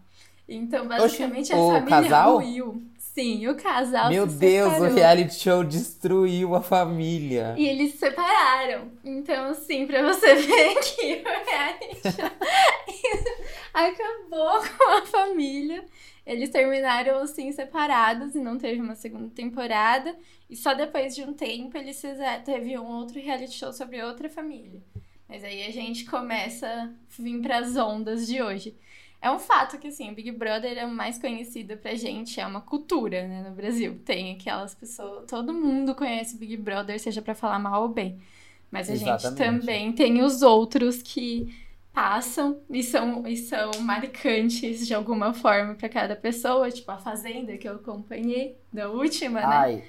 Então, 0.47 0.87
basicamente, 0.87 1.51
a 1.51 1.57
o 1.57 1.71
família 1.73 1.89
casal? 2.03 2.35
ruiu. 2.37 2.81
Sim, 2.97 3.47
o 3.49 3.55
casal 3.55 4.09
Meu 4.09 4.29
se 4.29 4.35
Deus, 4.37 4.69
o 4.69 4.75
separou. 4.75 4.95
reality 4.95 5.33
show 5.35 5.61
destruiu 5.61 6.55
a 6.55 6.61
família. 6.61 7.53
E 7.57 7.67
eles 7.67 7.91
se 7.91 7.97
separaram. 7.97 8.89
Então, 9.03 9.49
assim, 9.49 9.85
pra 9.85 10.03
você 10.03 10.35
ver 10.39 10.75
que 10.75 11.21
o 11.21 11.45
reality 11.49 12.01
show 12.03 12.31
acabou 13.73 14.61
com 14.77 14.91
a 14.91 15.05
família. 15.05 15.83
Eles 16.27 16.49
terminaram 16.49 17.19
assim 17.19 17.53
separados 17.53 18.35
e 18.35 18.39
não 18.39 18.57
teve 18.57 18.81
uma 18.81 18.95
segunda 18.95 19.29
temporada. 19.29 20.13
E 20.49 20.57
só 20.57 20.73
depois 20.73 21.15
de 21.15 21.23
um 21.23 21.33
tempo 21.33 21.77
eles 21.77 22.01
fizeram, 22.01 22.43
teve 22.43 22.77
um 22.77 22.85
outro 22.85 23.17
reality 23.17 23.53
show 23.53 23.71
sobre 23.71 24.03
outra 24.03 24.29
família. 24.29 24.81
Mas 25.27 25.41
aí 25.41 25.65
a 25.65 25.71
gente 25.71 26.03
começa 26.03 26.67
a 26.67 26.89
vir 27.21 27.41
para 27.41 27.59
as 27.59 27.77
ondas 27.77 28.27
de 28.27 28.41
hoje. 28.41 28.75
É 29.21 29.31
um 29.31 29.39
fato 29.39 29.79
que, 29.79 29.87
assim, 29.87 30.11
o 30.11 30.13
Big 30.13 30.31
Brother 30.31 30.77
é 30.77 30.85
o 30.85 30.91
mais 30.91 31.17
conhecido 31.17 31.75
pra 31.77 31.95
gente, 31.95 32.39
é 32.39 32.45
uma 32.45 32.61
cultura, 32.61 33.27
né, 33.27 33.43
no 33.49 33.55
Brasil. 33.55 33.99
Tem 34.05 34.33
aquelas 34.33 34.75
pessoas, 34.75 35.25
todo 35.27 35.53
mundo 35.53 35.95
conhece 35.95 36.35
o 36.35 36.37
Big 36.37 36.55
Brother, 36.57 36.99
seja 36.99 37.21
para 37.21 37.33
falar 37.33 37.57
mal 37.57 37.83
ou 37.83 37.89
bem. 37.89 38.21
Mas 38.69 38.89
a 38.89 38.93
Exatamente. 38.93 39.23
gente 39.23 39.37
também 39.37 39.91
tem 39.93 40.21
os 40.21 40.41
outros 40.41 41.01
que 41.01 41.53
passam 41.97 42.61
e 42.69 42.83
são, 42.83 43.25
e 43.25 43.35
são 43.35 43.71
marcantes 43.81 44.85
de 44.85 44.93
alguma 44.93 45.33
forma 45.33 45.73
para 45.73 45.89
cada 45.89 46.15
pessoa, 46.15 46.69
tipo 46.69 46.91
a 46.91 46.99
Fazenda 46.99 47.57
que 47.57 47.67
eu 47.67 47.73
acompanhei, 47.73 48.61
da 48.71 48.87
última, 48.87 49.39
né? 49.39 49.47
Ai, 49.47 49.83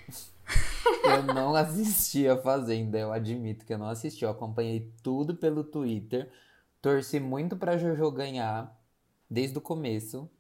eu 1.05 1.23
não 1.35 1.55
assisti 1.55 2.27
a 2.27 2.38
Fazenda, 2.38 2.99
eu 2.99 3.12
admito 3.12 3.67
que 3.67 3.75
eu 3.75 3.79
não 3.79 3.88
assisti. 3.88 4.25
Eu 4.25 4.31
acompanhei 4.31 4.91
tudo 5.03 5.37
pelo 5.37 5.62
Twitter, 5.62 6.31
torci 6.81 7.21
muito 7.21 7.59
pra 7.59 7.77
Jojo 7.77 8.11
ganhar 8.11 8.75
desde 9.29 9.59
o 9.59 9.61
começo. 9.61 10.31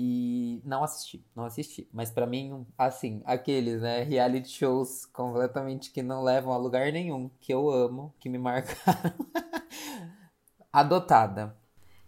E 0.00 0.62
não 0.64 0.84
assisti, 0.84 1.26
não 1.34 1.44
assisti. 1.44 1.88
Mas 1.92 2.08
pra 2.08 2.24
mim, 2.24 2.64
assim, 2.78 3.20
aqueles, 3.24 3.80
né, 3.80 4.04
reality 4.04 4.48
shows 4.48 5.04
completamente 5.06 5.90
que 5.90 6.04
não 6.04 6.22
levam 6.22 6.52
a 6.52 6.56
lugar 6.56 6.92
nenhum, 6.92 7.28
que 7.40 7.52
eu 7.52 7.68
amo, 7.68 8.14
que 8.20 8.28
me 8.28 8.38
marcaram. 8.38 9.12
Adotada. 10.72 11.56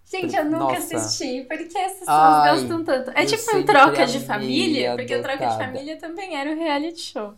Gente, 0.05 0.37
eu 0.37 0.45
nunca 0.45 0.59
Nossa. 0.59 0.99
assisti, 0.99 1.43
porque 1.49 1.77
as 1.77 1.95
pessoas 1.95 2.09
Ai, 2.09 2.51
gostam 2.53 2.85
tanto. 2.85 3.11
É 3.11 3.27
tipo 3.27 3.57
um 3.57 3.65
troca 3.65 4.07
de 4.07 4.21
família, 4.21 4.95
porque 4.95 5.17
o 5.17 5.23
troca 5.23 5.49
de 5.49 5.57
família 5.57 5.99
também 5.99 6.37
era 6.37 6.49
um 6.49 6.57
reality 6.57 7.01
show. 7.01 7.35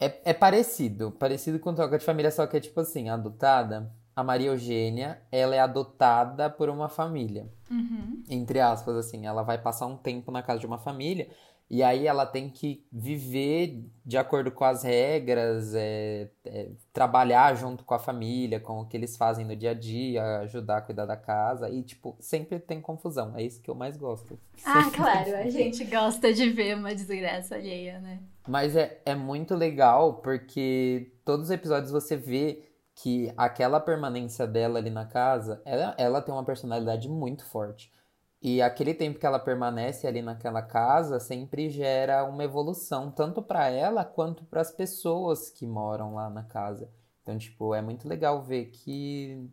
É, 0.00 0.30
é 0.30 0.32
parecido, 0.32 1.10
parecido 1.10 1.58
com 1.58 1.74
Troca 1.74 1.98
de 1.98 2.04
Família, 2.04 2.30
só 2.30 2.46
que 2.46 2.56
é 2.56 2.60
tipo 2.60 2.80
assim, 2.80 3.08
adotada. 3.08 3.92
A 4.14 4.22
Maria 4.22 4.48
Eugênia, 4.48 5.22
ela 5.30 5.54
é 5.54 5.58
adotada 5.58 6.50
por 6.50 6.68
uma 6.68 6.88
família. 6.88 7.48
Uhum. 7.70 8.22
Entre 8.28 8.60
aspas, 8.60 8.96
assim, 8.96 9.26
ela 9.26 9.42
vai 9.42 9.58
passar 9.58 9.86
um 9.86 9.96
tempo 9.96 10.30
na 10.30 10.42
casa 10.42 10.60
de 10.60 10.66
uma 10.66 10.78
família 10.78 11.28
e 11.72 11.82
aí 11.82 12.06
ela 12.06 12.26
tem 12.26 12.50
que 12.50 12.84
viver 12.92 13.82
de 14.04 14.18
acordo 14.18 14.50
com 14.50 14.62
as 14.62 14.82
regras, 14.82 15.74
é, 15.74 16.28
é, 16.44 16.68
trabalhar 16.92 17.54
junto 17.54 17.82
com 17.82 17.94
a 17.94 17.98
família, 17.98 18.60
com 18.60 18.80
o 18.80 18.84
que 18.84 18.94
eles 18.94 19.16
fazem 19.16 19.46
no 19.46 19.56
dia 19.56 19.70
a 19.70 19.74
dia, 19.74 20.40
ajudar 20.40 20.76
a 20.76 20.80
cuidar 20.82 21.06
da 21.06 21.16
casa 21.16 21.70
e, 21.70 21.82
tipo, 21.82 22.14
sempre 22.20 22.58
tem 22.58 22.78
confusão. 22.78 23.32
É 23.34 23.42
isso 23.42 23.62
que 23.62 23.70
eu 23.70 23.74
mais 23.74 23.96
gosto. 23.96 24.38
Ah, 24.62 24.84
Sempre 24.84 24.98
claro, 25.00 25.34
a 25.34 25.48
gente 25.48 25.82
gosta 25.84 26.30
de 26.30 26.50
ver 26.50 26.76
uma 26.76 26.94
desgraça 26.94 27.54
alheia, 27.54 27.98
né? 28.00 28.20
Mas 28.46 28.76
é, 28.76 29.00
é 29.06 29.14
muito 29.14 29.54
legal 29.54 30.16
porque 30.16 31.10
todos 31.24 31.46
os 31.46 31.50
episódios 31.50 31.90
você 31.90 32.18
vê 32.18 32.64
que 33.02 33.32
aquela 33.36 33.80
permanência 33.80 34.46
dela 34.46 34.78
ali 34.78 34.88
na 34.90 35.04
casa, 35.04 35.60
ela, 35.64 35.92
ela 35.98 36.22
tem 36.22 36.32
uma 36.32 36.44
personalidade 36.44 37.08
muito 37.08 37.44
forte. 37.44 37.92
E 38.40 38.62
aquele 38.62 38.94
tempo 38.94 39.18
que 39.18 39.26
ela 39.26 39.40
permanece 39.40 40.06
ali 40.06 40.22
naquela 40.22 40.62
casa 40.62 41.18
sempre 41.18 41.68
gera 41.68 42.22
uma 42.24 42.44
evolução, 42.44 43.10
tanto 43.10 43.42
para 43.42 43.68
ela 43.68 44.04
quanto 44.04 44.44
para 44.44 44.60
as 44.60 44.70
pessoas 44.70 45.50
que 45.50 45.66
moram 45.66 46.14
lá 46.14 46.30
na 46.30 46.44
casa. 46.44 46.88
Então, 47.22 47.36
tipo, 47.36 47.74
é 47.74 47.82
muito 47.82 48.08
legal 48.08 48.40
ver 48.40 48.66
que 48.66 49.48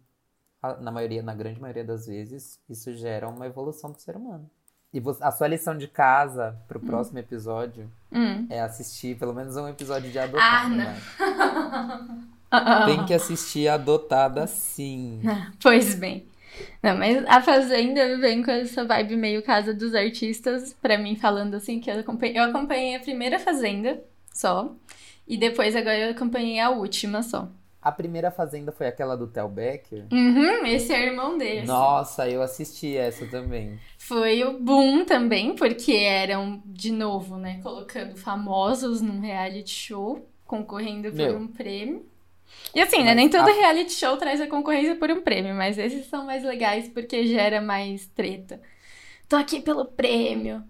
na 0.79 0.91
maioria, 0.91 1.23
na 1.23 1.33
grande 1.33 1.59
maioria 1.59 1.83
das 1.83 2.05
vezes, 2.05 2.59
isso 2.69 2.93
gera 2.93 3.27
uma 3.27 3.47
evolução 3.47 3.91
do 3.91 3.99
ser 3.99 4.15
humano. 4.15 4.47
E 4.93 5.01
a 5.21 5.31
sua 5.31 5.47
lição 5.47 5.75
de 5.75 5.87
casa 5.87 6.55
pro 6.67 6.79
próximo 6.79 7.17
episódio 7.17 7.91
Hum. 8.11 8.45
é 8.49 8.59
assistir 8.61 9.17
pelo 9.17 9.33
menos 9.33 9.55
um 9.55 9.67
episódio 9.67 10.11
de 10.11 10.19
Adotada. 10.19 10.43
Ah, 10.43 10.69
não. 10.69 10.77
né? 10.77 12.29
Tem 12.85 13.05
que 13.05 13.13
assistir 13.13 13.67
Adotada 13.67 14.47
sim. 14.47 15.21
Pois 15.61 15.95
bem. 15.95 16.25
Não, 16.81 16.97
mas 16.97 17.23
a 17.25 17.41
Fazenda 17.41 18.17
vem 18.17 18.43
com 18.43 18.51
essa 18.51 18.83
vibe 18.83 19.15
meio 19.15 19.43
casa 19.43 19.73
dos 19.73 19.95
artistas, 19.95 20.75
pra 20.81 20.97
mim 20.97 21.15
falando 21.15 21.55
assim, 21.55 21.79
que 21.79 21.89
eu 21.89 21.99
acompanhei, 21.99 22.37
eu 22.37 22.43
acompanhei 22.43 22.95
a 22.95 22.99
primeira 22.99 23.39
Fazenda 23.39 24.01
só, 24.33 24.73
e 25.27 25.37
depois 25.37 25.75
agora 25.75 25.97
eu 25.97 26.11
acompanhei 26.11 26.59
a 26.59 26.69
última 26.69 27.21
só. 27.21 27.47
A 27.81 27.93
primeira 27.93 28.29
Fazenda 28.29 28.73
foi 28.73 28.87
aquela 28.87 29.15
do 29.15 29.27
Tel 29.27 29.47
Becker. 29.47 30.05
Uhum, 30.11 30.65
esse 30.65 30.93
é 30.93 30.99
o 30.99 31.03
irmão 31.03 31.37
dele. 31.37 31.65
Nossa, 31.65 32.27
eu 32.29 32.41
assisti 32.41 32.97
essa 32.97 33.25
também. 33.27 33.79
Foi 33.97 34.43
o 34.43 34.59
boom 34.59 35.05
também, 35.05 35.55
porque 35.55 35.93
eram, 35.93 36.61
de 36.65 36.91
novo, 36.91 37.37
né, 37.37 37.61
colocando 37.63 38.17
famosos 38.17 39.01
num 39.01 39.21
reality 39.21 39.73
show, 39.73 40.27
concorrendo 40.45 41.09
por 41.09 41.17
Meu. 41.17 41.37
um 41.37 41.47
prêmio. 41.47 42.05
E 42.73 42.81
assim, 42.81 43.03
né, 43.03 43.15
nem 43.15 43.29
todo 43.29 43.47
a- 43.49 43.53
reality 43.53 43.91
show 43.93 44.15
traz 44.17 44.39
a 44.41 44.47
concorrência 44.47 44.95
por 44.95 45.09
um 45.09 45.21
prêmio, 45.21 45.55
mas 45.55 45.77
esses 45.77 46.05
são 46.07 46.25
mais 46.25 46.43
legais 46.43 46.87
porque 46.89 47.25
gera 47.25 47.61
mais 47.61 48.05
treta. 48.07 48.61
Tô 49.27 49.35
aqui 49.35 49.61
pelo 49.61 49.85
prêmio, 49.85 50.63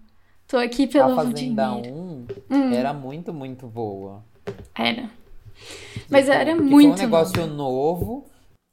tô 0.46 0.56
aqui 0.58 0.84
A 0.84 0.88
pelo 0.88 1.14
Fazenda 1.16 1.68
dinheiro. 1.70 1.94
1 1.96 2.26
Hum, 2.50 2.72
era 2.72 2.92
muito, 2.92 3.32
muito 3.32 3.66
boa. 3.66 4.24
era. 4.74 5.10
Mas 6.10 6.24
Tipo, 6.26 6.36
era 6.36 6.54
muito 6.54 6.70
Foi 6.70 6.86
um 6.86 6.94
negócio 6.96 7.46
novo. 7.46 8.26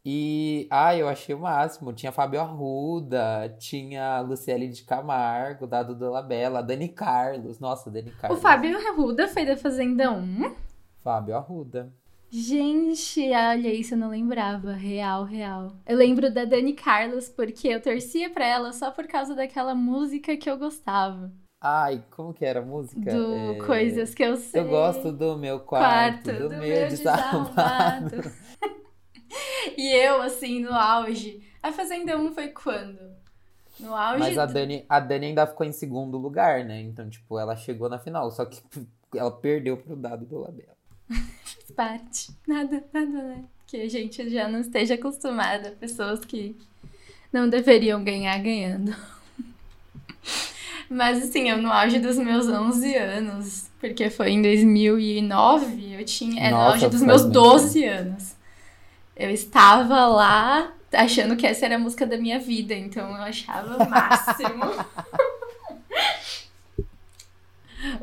E, 0.10 0.68
ah, 0.72 0.96
eu 0.96 1.10
achei 1.10 1.36
o 1.36 1.40
máximo. 1.40 1.92
Tinha 1.92 2.14
Fábio 2.14 2.40
Arruda, 2.40 3.54
tinha 3.60 4.22
Luciele 4.22 4.70
de 4.70 4.84
Camargo, 4.84 5.68
Dado 5.68 5.94
Dolabella, 5.94 6.64
Dani 6.64 6.88
Carlos. 6.88 7.60
Nossa, 7.60 7.92
Dani 7.92 8.10
O 8.10 8.14
Carlos. 8.22 8.40
Fábio 8.42 8.78
Arruda 8.78 9.28
foi 9.28 9.46
da 9.46 9.58
Fazenda 9.58 10.10
1. 10.12 10.56
Fábio 11.04 11.36
Arruda. 11.36 11.92
Gente, 12.30 13.22
olha 13.32 13.74
isso, 13.74 13.94
eu 13.94 13.98
não 13.98 14.10
lembrava. 14.10 14.74
Real, 14.74 15.24
real. 15.24 15.72
Eu 15.86 15.98
lembro 15.98 16.32
da 16.32 16.44
Dani 16.44 16.74
Carlos 16.74 17.30
porque 17.30 17.70
eu 17.70 17.82
torcia 17.82 18.30
pra 18.30 18.46
ela 18.46 18.74
só 18.74 18.92
por 18.92 19.08
causa 19.08 19.34
daquela 19.34 19.74
música 19.74 20.36
que 20.36 20.50
eu 20.50 20.58
gostava. 20.58 21.32
Ai, 21.62 22.04
como 22.12 22.34
que 22.34 22.46
era 22.46 22.60
a 22.60 22.66
música? 22.66 23.14
Do 23.14 23.34
É, 23.34 23.58
Coisas 23.66 24.14
que 24.14 24.24
eu 24.24 24.36
sei. 24.36 24.62
Eu 24.62 24.68
gosto 24.68 25.12
do 25.12 25.38
meu 25.38 25.60
quarto, 25.62 26.26
quarto, 26.26 26.50
do, 26.50 26.56
meu 26.56 26.88
desarrumado. 26.88 28.32
e 29.78 29.92
eu, 29.96 30.22
assim, 30.22 30.60
no 30.60 30.74
auge. 30.74 31.42
A 31.64 31.72
Fazenda 31.72 32.18
1 32.18 32.34
foi 32.34 32.50
quando? 32.50 33.00
No 33.80 33.96
auge. 33.96 34.20
Mas 34.20 34.38
a 34.38 34.46
do- 34.46 34.54
Dani, 34.54 34.86
a 34.88 35.00
Dani 35.00 35.28
ainda 35.28 35.48
ficou 35.48 35.66
em 35.66 35.72
segundo 35.72 36.18
lugar, 36.18 36.64
né? 36.66 36.82
Então, 36.82 37.10
tipo, 37.10 37.40
ela 37.40 37.56
chegou 37.56 37.90
na 37.90 37.98
final, 37.98 38.30
só 38.32 38.46
que 38.46 38.62
ela 39.16 39.32
perdeu 39.32 39.78
pro 39.78 39.96
dado 39.96 40.26
do 40.26 40.40
Labela. 40.40 40.77
Faz 41.10 41.72
parte. 41.76 42.30
Nada, 42.48 42.84
nada, 42.94 43.24
né? 43.24 43.44
Que 43.66 43.82
a 43.82 43.90
gente 43.90 44.30
já 44.30 44.48
não 44.48 44.62
esteja 44.62 44.96
acostumada. 44.96 45.72
Pessoas 45.80 46.20
que 46.24 46.56
não 47.32 47.50
deveriam 47.50 48.04
ganhar 48.04 48.38
ganhando. 48.40 48.96
Mas 50.90 51.22
assim, 51.22 51.50
eu 51.50 51.58
no 51.58 51.72
auge 51.72 52.00
dos 52.00 52.18
meus 52.18 52.48
11 52.48 52.96
anos, 52.96 53.70
porque 53.80 54.10
foi 54.10 54.32
em 54.32 54.42
2009, 54.42 55.96
eu 56.00 56.06
tinha. 56.06 56.42
É 56.42 56.50
no 56.50 56.58
auge 56.58 56.88
dos 56.88 57.02
meus 57.02 57.24
muito 57.24 57.34
12 57.34 57.84
anos. 57.84 58.36
Eu 59.16 59.30
estava 59.30 60.08
lá 60.08 60.72
achando 60.94 61.36
que 61.36 61.46
essa 61.46 61.66
era 61.66 61.76
a 61.76 61.80
música 61.80 62.06
da 62.06 62.18
minha 62.18 62.40
vida, 62.40 62.74
então 62.74 63.10
eu 63.10 63.22
achava 63.24 63.84
o 63.84 63.90
máximo. 63.90 64.64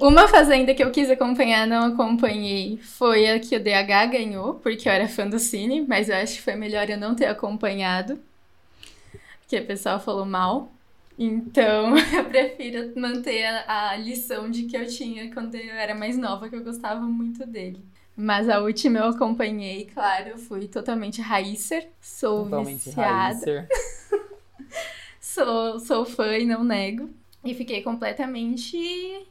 Uma 0.00 0.28
fazenda 0.28 0.75
que 0.75 0.83
eu 0.83 0.90
quis 0.90 1.11
acompanhar, 1.11 1.66
não 1.66 1.87
acompanhei, 1.87 2.78
foi 2.78 3.28
a 3.28 3.40
que 3.40 3.57
o 3.57 3.61
DH 3.61 4.07
ganhou, 4.11 4.54
porque 4.54 4.88
eu 4.88 4.93
era 4.93 5.09
fã 5.09 5.28
do 5.28 5.38
Cine, 5.38 5.81
mas 5.81 6.09
eu 6.09 6.16
acho 6.16 6.35
que 6.35 6.43
foi 6.43 6.54
melhor 6.54 6.88
eu 6.88 6.99
não 6.99 7.14
ter 7.14 7.26
acompanhado, 7.26 8.19
porque 9.40 9.59
o 9.59 9.66
pessoal 9.66 9.99
falou 9.99 10.25
mal. 10.25 10.71
Então, 11.19 11.97
eu 12.12 12.25
prefiro 12.25 12.93
manter 12.99 13.45
a, 13.45 13.90
a 13.90 13.97
lição 13.97 14.50
de 14.50 14.64
que 14.64 14.76
eu 14.76 14.87
tinha 14.87 15.33
quando 15.33 15.54
eu 15.54 15.75
era 15.75 15.95
mais 15.95 16.16
nova, 16.16 16.49
que 16.49 16.57
eu 16.57 16.64
gostava 16.64 17.00
muito 17.00 17.47
dele. 17.47 17.85
Mas 18.16 18.49
a 18.49 18.61
última 18.61 19.00
eu 19.00 19.07
acompanhei, 19.07 19.87
claro, 19.93 20.31
eu 20.31 20.38
fui 20.38 20.69
totalmente 20.69 21.21
raícer, 21.21 21.88
sou 22.00 22.45
Totalmente 22.45 22.85
viciada. 22.85 23.69
Sou, 25.21 25.81
sou 25.81 26.04
fã 26.04 26.37
e 26.38 26.47
não 26.47 26.62
nego. 26.62 27.11
E 27.45 27.54
fiquei 27.54 27.83
completamente 27.83 29.26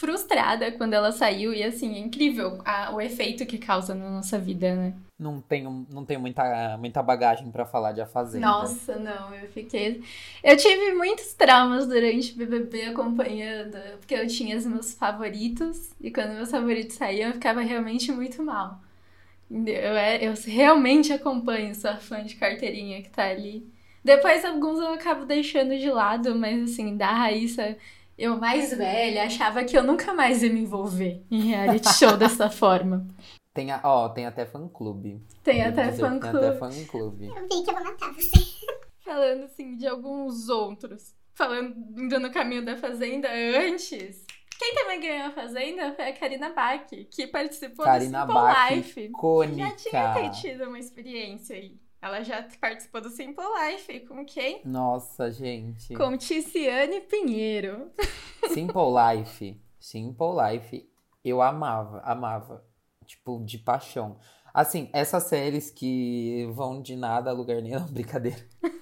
frustrada 0.00 0.72
quando 0.72 0.94
ela 0.94 1.12
saiu. 1.12 1.52
E 1.52 1.62
assim, 1.62 1.94
é 1.94 1.98
incrível 1.98 2.58
a- 2.64 2.90
o 2.94 3.00
efeito 3.00 3.44
que 3.44 3.58
causa 3.58 3.94
na 3.94 4.10
nossa 4.10 4.38
vida, 4.38 4.74
né? 4.74 4.94
Não 5.18 5.38
tenho, 5.42 5.86
não 5.92 6.02
tenho 6.06 6.18
muita, 6.18 6.78
muita 6.78 7.02
bagagem 7.02 7.50
pra 7.50 7.66
falar 7.66 7.92
de 7.92 8.00
A 8.00 8.06
Fazenda. 8.06 8.46
Nossa, 8.46 8.96
não, 8.96 9.34
eu 9.34 9.46
fiquei. 9.50 10.02
Eu 10.42 10.56
tive 10.56 10.94
muitos 10.94 11.34
traumas 11.34 11.86
durante 11.86 12.32
o 12.32 12.36
BBB 12.36 12.86
acompanhando, 12.86 13.76
porque 13.98 14.14
eu 14.14 14.26
tinha 14.26 14.56
os 14.56 14.64
meus 14.64 14.94
favoritos. 14.94 15.90
E 16.00 16.10
quando 16.10 16.30
meus 16.32 16.50
favoritos 16.50 16.96
saíam, 16.96 17.28
eu 17.28 17.34
ficava 17.34 17.60
realmente 17.60 18.10
muito 18.10 18.42
mal. 18.42 18.80
Eu, 19.50 19.96
é- 19.96 20.24
eu 20.26 20.32
realmente 20.46 21.12
acompanho, 21.12 21.74
sou 21.74 21.90
a 21.90 21.96
fã 21.96 22.22
de 22.24 22.36
carteirinha 22.36 23.02
que 23.02 23.10
tá 23.10 23.24
ali. 23.26 23.66
Depois 24.02 24.42
alguns 24.46 24.78
eu 24.80 24.94
acabo 24.94 25.26
deixando 25.26 25.76
de 25.76 25.90
lado, 25.90 26.34
mas 26.34 26.62
assim, 26.70 26.96
da 26.96 27.12
Raíssa, 27.12 27.76
eu 28.20 28.36
mais 28.38 28.70
velha, 28.76 29.24
achava 29.24 29.64
que 29.64 29.76
eu 29.76 29.82
nunca 29.82 30.12
mais 30.12 30.42
ia 30.42 30.52
me 30.52 30.60
envolver 30.60 31.24
em 31.30 31.40
reality 31.40 31.92
show 31.94 32.14
dessa 32.18 32.50
forma. 32.50 33.06
Tem, 33.54 33.72
a, 33.72 33.80
ó, 33.82 34.08
tem 34.10 34.26
até 34.26 34.44
fã-clube. 34.46 35.20
Tem 35.42 35.62
até 35.64 35.86
que 35.90 35.96
Tem 35.96 36.00
fã-clube. 36.00 36.36
até 36.46 36.56
fã-clube. 36.58 37.26
Eu 37.26 37.42
vi 37.42 37.64
que 37.64 37.70
eu 37.70 37.74
vou 37.74 37.82
matar 37.84 38.12
você. 38.12 38.30
Falando 39.02 39.44
assim 39.44 39.76
de 39.76 39.86
alguns 39.88 40.48
outros. 40.48 41.14
Falando 41.34 41.74
indo 41.98 42.20
no 42.20 42.30
caminho 42.30 42.64
da 42.64 42.76
Fazenda 42.76 43.28
antes. 43.32 44.24
Quem 44.58 44.74
também 44.74 45.00
ganhou 45.00 45.26
a 45.28 45.30
Fazenda 45.30 45.94
foi 45.94 46.08
a 46.10 46.12
Karina 46.12 46.52
Bach, 46.52 46.86
que 47.10 47.26
participou 47.26 47.84
Karina 47.84 48.26
do 48.26 48.32
Simple 48.32 48.34
Bach, 48.34 48.70
Life. 48.70 49.00
icônica. 49.00 49.56
Já 49.56 49.70
tinha 49.74 50.12
ter 50.14 50.30
tido 50.32 50.64
uma 50.64 50.78
experiência 50.78 51.56
aí. 51.56 51.76
Ela 52.02 52.22
já 52.22 52.42
participou 52.58 53.00
do 53.00 53.10
Simple 53.10 53.44
Life. 53.44 54.00
Com 54.00 54.24
quem? 54.24 54.62
Nossa, 54.64 55.30
gente. 55.30 55.94
Com 55.94 56.16
Ticiane 56.16 57.00
Pinheiro. 57.02 57.90
Simple 58.48 58.82
Life. 59.16 59.60
Simple 59.78 60.26
Life. 60.50 60.90
Eu 61.22 61.42
amava, 61.42 62.00
amava. 62.00 62.64
Tipo, 63.04 63.44
de 63.44 63.58
paixão. 63.58 64.16
Assim, 64.52 64.88
essas 64.92 65.24
séries 65.24 65.70
que 65.70 66.48
vão 66.54 66.80
de 66.80 66.96
nada 66.96 67.30
a 67.30 67.34
lugar 67.34 67.60
nenhum, 67.60 67.84
brincadeira. 67.92 68.44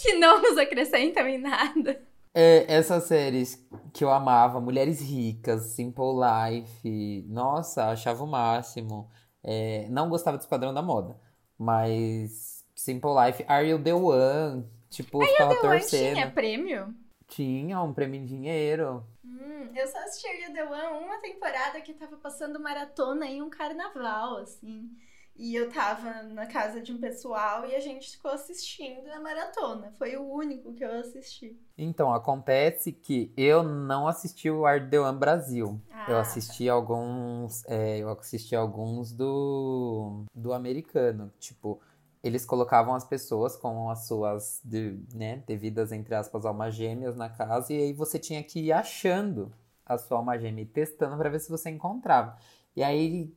Que 0.00 0.14
não 0.14 0.42
nos 0.42 0.58
acrescentam 0.58 1.26
em 1.26 1.38
nada. 1.38 2.02
É, 2.34 2.66
essas 2.70 3.04
séries 3.04 3.66
que 3.92 4.04
eu 4.04 4.10
amava, 4.10 4.60
Mulheres 4.60 5.00
Ricas, 5.00 5.62
Simple 5.68 6.04
Life, 6.20 7.24
nossa, 7.28 7.86
achava 7.86 8.22
o 8.22 8.26
máximo. 8.26 9.08
É, 9.42 9.86
não 9.88 10.10
gostava 10.10 10.36
do 10.36 10.40
Esquadrão 10.42 10.74
da 10.74 10.82
Moda, 10.82 11.18
mas 11.58 12.64
Simple 12.74 13.10
Life, 13.10 13.44
Are 13.48 13.68
You 13.68 13.82
The 13.82 13.94
One? 13.94 14.66
Tipo, 14.90 15.24
ficava 15.24 15.50
One 15.50 15.60
torcendo. 15.60 16.14
tinha 16.14 16.30
prêmio? 16.30 16.94
Tinha 17.26 17.82
um 17.82 17.92
prêmio 17.92 18.20
em 18.20 18.24
dinheiro. 18.24 19.04
Hum, 19.24 19.70
eu 19.74 19.86
só 19.88 19.98
assisti 19.98 20.26
a 20.44 20.52
The 20.52 20.64
One 20.64 21.04
uma 21.04 21.18
temporada 21.18 21.80
que 21.80 21.94
tava 21.94 22.16
passando 22.16 22.60
maratona 22.60 23.26
em 23.26 23.42
um 23.42 23.50
carnaval, 23.50 24.38
assim. 24.38 24.90
E 25.36 25.54
eu 25.54 25.68
tava 25.70 26.22
na 26.22 26.46
casa 26.46 26.80
de 26.80 26.92
um 26.92 26.98
pessoal 26.98 27.66
e 27.66 27.74
a 27.74 27.80
gente 27.80 28.10
ficou 28.12 28.30
assistindo 28.30 29.08
a 29.08 29.20
maratona. 29.20 29.92
Foi 29.98 30.16
o 30.16 30.22
único 30.22 30.72
que 30.72 30.84
eu 30.84 30.92
assisti. 30.92 31.58
Então, 31.76 32.12
acontece 32.14 32.92
que 32.92 33.32
eu 33.36 33.62
não 33.64 34.06
assisti 34.06 34.48
o 34.48 34.62
One 34.62 35.18
Brasil. 35.18 35.80
Eu 36.06 36.18
Ah. 36.18 36.20
assisti 36.20 36.68
alguns, 36.68 37.64
é, 37.66 37.98
eu 37.98 38.08
assisti 38.10 38.54
alguns 38.54 39.10
do, 39.12 40.24
do 40.34 40.52
americano. 40.52 41.32
Tipo, 41.40 41.80
eles 42.22 42.44
colocavam 42.44 42.94
as 42.94 43.04
pessoas 43.04 43.56
com 43.56 43.90
as 43.90 44.06
suas, 44.06 44.60
de- 44.64 44.98
né, 45.14 45.42
devidas, 45.46 45.90
entre 45.92 46.14
aspas, 46.14 46.46
almas 46.46 46.74
gêmeas 46.74 47.16
na 47.16 47.28
casa, 47.28 47.72
e 47.72 47.76
aí 47.82 47.92
você 47.92 48.18
tinha 48.18 48.42
que 48.42 48.60
ir 48.60 48.72
achando 48.72 49.52
a 49.84 49.98
sua 49.98 50.18
alma 50.18 50.38
gêmea 50.38 50.62
e 50.62 50.66
testando 50.66 51.16
pra 51.16 51.28
ver 51.28 51.40
se 51.40 51.50
você 51.50 51.70
encontrava. 51.70 52.36
E 52.76 52.82
aí 52.82 53.32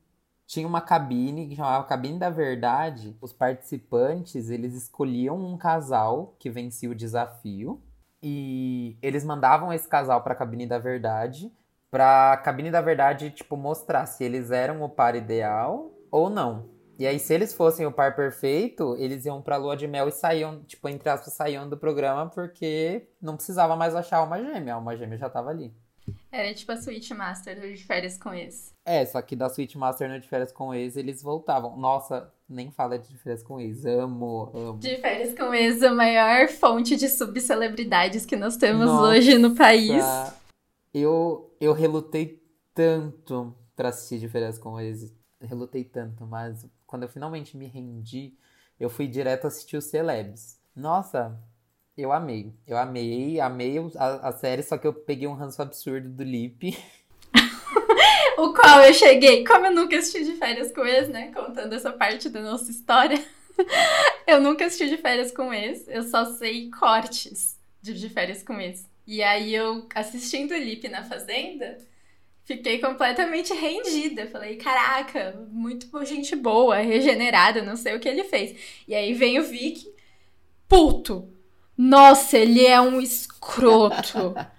tinha 0.48 0.66
uma 0.66 0.82
cabine 0.82 1.48
que 1.48 1.56
chamava 1.56 1.84
Cabine 1.84 2.18
da 2.18 2.30
Verdade. 2.30 3.16
Os 3.22 3.34
participantes, 3.34 4.50
eles 4.50 4.74
escolhiam 4.74 5.38
um 5.38 5.58
casal 5.58 6.36
que 6.40 6.50
vencia 6.50 6.90
o 6.90 6.96
desafio. 6.96 7.84
E 8.24 8.98
eles 9.02 9.24
mandavam 9.24 9.72
esse 9.74 9.88
casal 9.88 10.24
pra 10.24 10.34
cabine 10.34 10.66
da 10.66 10.80
verdade, 10.80 11.52
pra 11.92 12.36
cabine 12.38 12.72
da 12.72 12.82
verdade, 12.82 13.30
tipo, 13.30 13.56
mostrar 13.56 14.06
se 14.08 14.24
eles 14.24 14.50
eram 14.50 14.82
o 14.82 14.90
par 14.90 15.16
ideal 15.16 15.92
ou 16.10 16.30
não. 16.30 16.70
E 16.98 17.06
aí, 17.06 17.20
se 17.20 17.32
eles 17.34 17.54
fossem 17.54 17.86
o 17.86 17.92
par 17.92 18.16
perfeito, 18.16 18.96
eles 18.98 19.26
iam 19.26 19.42
pra 19.42 19.58
lua 19.58 19.78
de 19.78 19.88
mel 19.88 20.08
e 20.08 20.12
saíam, 20.12 20.64
tipo, 20.64 20.90
entre 20.90 21.08
aspas, 21.10 21.34
saíam 21.34 21.70
do 21.70 21.78
programa 21.78 22.28
porque 22.28 23.08
não 23.22 23.36
precisava 23.36 23.76
mais 23.76 23.94
achar 23.94 24.24
uma 24.24 24.42
gêmea, 24.42 24.74
a 24.74 24.78
alma 24.78 24.98
gêmea 24.98 25.18
já 25.18 25.30
tava 25.30 25.52
ali. 25.52 25.76
Era 26.32 26.54
tipo 26.54 26.72
a 26.72 26.78
Switch 26.78 27.10
Master 27.12 27.60
de 27.60 27.84
férias 27.84 28.18
com 28.18 28.34
esse. 28.34 28.72
É, 28.86 29.06
só 29.06 29.22
que 29.22 29.36
da 29.36 29.50
Switch 29.50 29.76
Master 29.76 30.10
no 30.10 30.20
de 30.20 30.28
férias 30.28 30.52
com 30.52 30.74
ex, 30.74 30.98
eles 30.98 31.22
voltavam. 31.22 31.78
Nossa, 31.78 32.32
nem 32.48 32.70
fala 32.70 33.00
de 33.00 33.18
férias 33.18 33.44
com 33.44 33.60
ex, 33.60 33.86
amo, 33.86 34.52
amo. 34.54 34.80
De 34.80 34.98
férias 34.98 35.34
com 35.38 35.54
ex, 35.54 35.82
a 35.84 35.94
maior 35.94 36.48
fonte 36.50 36.96
de 36.96 37.08
subcelebridades 37.08 38.26
que 38.26 38.36
nós 38.36 38.58
temos 38.58 38.86
Nossa. 38.86 39.10
hoje 39.10 39.38
no 39.38 39.56
país. 39.56 40.04
Eu, 40.94 41.56
eu 41.60 41.74
relutei 41.74 42.44
tanto 42.74 43.56
pra 43.76 43.90
assistir 43.90 44.20
de 44.20 44.28
férias 44.28 44.58
com 44.58 44.80
ex. 44.80 45.14
Relutei 45.42 45.84
tanto, 45.84 46.26
mas 46.26 46.66
quando 46.86 47.04
eu 47.04 47.10
finalmente 47.10 47.56
me 47.56 47.68
rendi, 47.68 48.34
eu 48.80 48.90
fui 48.90 49.08
direto 49.08 49.48
assistir 49.48 49.78
os 49.78 49.86
Celebs. 49.86 50.60
Nossa, 50.76 51.40
eu 51.98 52.12
amei. 52.12 52.54
Eu 52.68 52.78
amei, 52.78 53.40
amei 53.40 53.78
a, 53.98 54.30
a 54.30 54.32
série, 54.32 54.62
só 54.62 54.78
que 54.78 54.86
eu 54.86 54.94
peguei 54.94 55.28
um 55.28 55.34
ranço 55.34 55.62
absurdo 55.62 56.10
do 56.10 56.24
Lipe. 56.24 56.78
O 58.38 58.54
qual 58.54 58.82
eu 58.82 58.94
cheguei, 58.94 59.44
como 59.44 59.66
eu 59.66 59.74
nunca 59.74 59.98
assisti 59.98 60.24
de 60.24 60.34
férias 60.34 60.72
com 60.72 60.86
ex, 60.86 61.10
né? 61.10 61.32
Contando 61.34 61.74
essa 61.74 61.92
parte 61.92 62.30
da 62.30 62.40
nossa 62.40 62.70
história. 62.70 63.20
eu 64.28 64.40
nunca 64.40 64.64
assisti 64.64 64.88
de 64.88 64.98
férias 64.98 65.32
com 65.32 65.52
ex, 65.52 65.88
eu 65.88 66.04
só 66.04 66.24
sei 66.24 66.70
cortes 66.70 67.58
de 67.82 67.96
de 67.96 68.10
férias 68.10 68.44
com 68.44 68.62
ex. 68.62 68.88
E 69.08 69.24
aí 69.24 69.56
eu, 69.56 69.88
assistindo 69.96 70.52
o 70.52 70.58
Lipe 70.58 70.88
na 70.88 71.04
Fazenda, 71.04 71.80
fiquei 72.44 72.78
completamente 72.78 73.54
rendida. 73.54 74.28
Falei, 74.28 74.58
caraca, 74.58 75.48
muito 75.50 75.88
gente 76.06 76.36
boa, 76.36 76.78
regenerada, 76.78 77.64
não 77.64 77.76
sei 77.76 77.96
o 77.96 78.00
que 78.00 78.08
ele 78.08 78.24
fez. 78.24 78.84
E 78.88 78.94
aí 78.94 79.14
vem 79.14 79.40
o 79.40 79.44
Vic, 79.44 79.92
puto. 80.68 81.28
Nossa, 81.78 82.38
ele 82.38 82.66
é 82.66 82.80
um 82.82 83.00
escroto. 83.02 84.44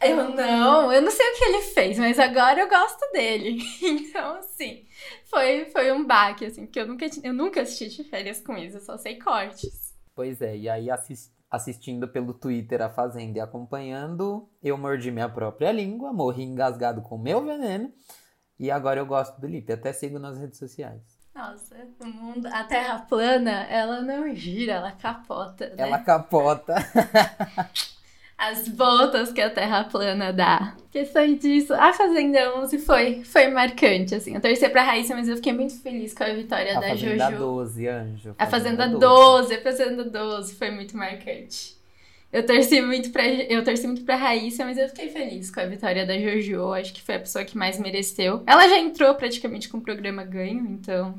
Eu 0.00 0.30
não, 0.34 0.92
eu 0.92 1.00
não 1.00 1.10
sei 1.12 1.24
o 1.30 1.38
que 1.38 1.44
ele 1.44 1.62
fez, 1.62 1.96
mas 1.98 2.18
agora 2.18 2.60
eu 2.60 2.68
gosto 2.68 3.00
dele. 3.12 3.58
Então, 3.82 4.36
assim, 4.36 4.84
foi, 5.26 5.66
foi 5.66 5.92
um 5.92 6.04
baque, 6.04 6.44
assim, 6.46 6.66
porque 6.66 6.80
eu 6.80 6.86
nunca, 6.88 7.06
eu 7.22 7.32
nunca 7.32 7.62
assisti 7.62 7.88
de 7.88 8.04
férias 8.10 8.40
com 8.40 8.56
isso, 8.56 8.78
eu 8.78 8.80
só 8.80 8.98
sei 8.98 9.18
cortes. 9.18 9.94
Pois 10.14 10.40
é, 10.42 10.56
e 10.56 10.68
aí 10.68 10.90
assis- 10.90 11.32
assistindo 11.50 12.08
pelo 12.08 12.34
Twitter 12.34 12.82
a 12.82 12.90
Fazenda 12.90 13.38
e 13.38 13.40
acompanhando, 13.40 14.48
eu 14.62 14.76
mordi 14.76 15.10
minha 15.10 15.28
própria 15.28 15.72
língua, 15.72 16.12
morri 16.12 16.42
engasgado 16.42 17.02
com 17.02 17.18
meu 17.18 17.44
veneno. 17.44 17.92
E 18.58 18.70
agora 18.70 19.00
eu 19.00 19.06
gosto 19.06 19.40
do 19.40 19.46
Lipe, 19.48 19.72
até 19.72 19.92
sigo 19.92 20.18
nas 20.18 20.38
redes 20.38 20.58
sociais. 20.58 21.11
Nossa, 21.34 21.74
o 21.98 22.06
mundo, 22.06 22.46
a 22.46 22.62
terra 22.64 22.98
plana, 23.08 23.66
ela 23.70 24.02
não 24.02 24.34
gira, 24.34 24.74
ela 24.74 24.92
capota, 24.92 25.66
né? 25.68 25.74
Ela 25.78 25.98
capota. 25.98 26.74
As 28.36 28.66
voltas 28.68 29.30
que 29.30 29.40
a 29.40 29.48
terra 29.48 29.84
plana 29.84 30.32
dá. 30.32 30.74
Questão 30.90 31.32
disso, 31.36 31.72
a 31.74 31.92
Fazenda 31.92 32.56
11 32.58 32.78
foi, 32.78 33.22
foi 33.22 33.46
marcante, 33.46 34.16
assim. 34.16 34.34
Eu 34.34 34.40
torci 34.40 34.68
pra 34.68 34.82
Raíssa, 34.82 35.14
mas 35.14 35.28
eu 35.28 35.36
fiquei 35.36 35.52
muito 35.52 35.80
feliz 35.80 36.12
com 36.12 36.24
a 36.24 36.32
vitória 36.34 36.76
A 36.76 36.80
da 36.80 36.88
Fazenda 36.88 37.30
Jojo. 37.30 37.38
12, 37.38 37.88
anjo. 37.88 38.34
A 38.36 38.46
Fazenda 38.46 38.88
12, 38.88 39.54
a 39.54 39.62
Fazenda 39.62 40.04
12 40.04 40.54
foi 40.56 40.72
muito 40.72 40.96
marcante. 40.96 41.76
Eu 42.32 42.46
torci 42.46 42.80
muito 42.80 43.10
pra, 43.10 43.28
eu 43.28 43.62
torci 43.62 43.86
muito 43.86 44.04
pra 44.04 44.16
Raíssa, 44.16 44.64
mas 44.64 44.78
eu 44.78 44.88
fiquei 44.88 45.10
feliz 45.10 45.50
com 45.50 45.60
a 45.60 45.66
vitória 45.66 46.06
da 46.06 46.18
Jojo. 46.18 46.72
Acho 46.72 46.94
que 46.94 47.02
foi 47.02 47.16
a 47.16 47.20
pessoa 47.20 47.44
que 47.44 47.58
mais 47.58 47.78
mereceu. 47.78 48.42
Ela 48.46 48.66
já 48.68 48.78
entrou 48.78 49.14
praticamente 49.14 49.68
com 49.68 49.76
o 49.76 49.82
programa 49.82 50.24
ganho, 50.24 50.66
então. 50.66 51.14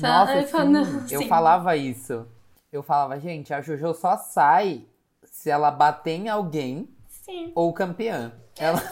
Nossa, 0.00 0.38
eu 0.38 0.48
falo, 0.48 0.64
sim, 0.64 0.72
não, 0.72 1.06
eu 1.10 1.20
sim. 1.20 1.28
falava 1.28 1.76
isso. 1.76 2.26
Eu 2.72 2.82
falava, 2.82 3.20
gente, 3.20 3.52
a 3.52 3.60
Jojo 3.60 3.92
só 3.92 4.16
sai 4.16 4.86
se 5.22 5.50
ela 5.50 5.70
bater 5.70 6.12
em 6.12 6.30
alguém 6.30 6.88
Sim. 7.08 7.52
ou 7.54 7.70
campeã. 7.72 8.32
Ela... 8.58 8.82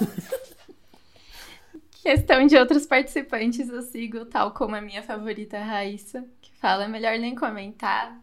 Questão 2.02 2.46
de 2.46 2.56
outros 2.56 2.86
participantes, 2.86 3.68
eu 3.68 3.82
sigo, 3.82 4.24
tal 4.26 4.52
como 4.52 4.76
a 4.76 4.80
minha 4.80 5.02
favorita, 5.02 5.58
Raíssa, 5.58 6.24
que 6.40 6.56
fala, 6.56 6.84
é 6.84 6.88
melhor 6.88 7.18
nem 7.18 7.34
comentar, 7.34 8.16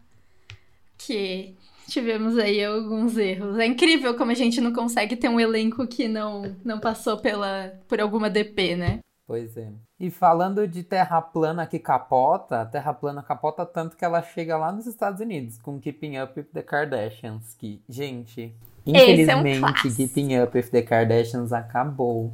que 0.96 1.54
tivemos 1.88 2.38
aí 2.38 2.64
alguns 2.64 3.16
erros. 3.16 3.58
É 3.58 3.66
incrível 3.66 4.16
como 4.16 4.30
a 4.30 4.34
gente 4.34 4.60
não 4.60 4.72
consegue 4.72 5.16
ter 5.16 5.28
um 5.28 5.40
elenco 5.40 5.86
que 5.86 6.06
não, 6.06 6.54
não 6.64 6.78
passou 6.78 7.18
pela, 7.18 7.72
por 7.88 8.00
alguma 8.00 8.30
DP, 8.30 8.76
né? 8.76 9.00
Pois 9.26 9.56
é. 9.56 9.70
E 10.00 10.10
falando 10.10 10.66
de 10.66 10.82
terra 10.82 11.20
plana 11.20 11.66
que 11.66 11.78
capota, 11.78 12.62
a 12.62 12.66
terra 12.66 12.94
plana 12.94 13.22
capota 13.22 13.66
tanto 13.66 13.96
que 13.96 14.04
ela 14.04 14.22
chega 14.22 14.56
lá 14.56 14.72
nos 14.72 14.86
Estados 14.86 15.20
Unidos 15.20 15.58
com 15.58 15.78
Keeping 15.78 16.18
Up 16.18 16.38
with 16.38 16.46
the 16.46 16.62
Kardashians. 16.62 17.54
Que, 17.54 17.82
gente, 17.88 18.54
Esse 18.86 19.30
é 19.30 19.36
um 19.36 19.40
infelizmente. 19.40 19.94
Keeping 19.96 20.38
Up 20.40 20.56
with 20.56 20.70
the 20.70 20.82
Kardashians 20.82 21.52
acabou. 21.52 22.32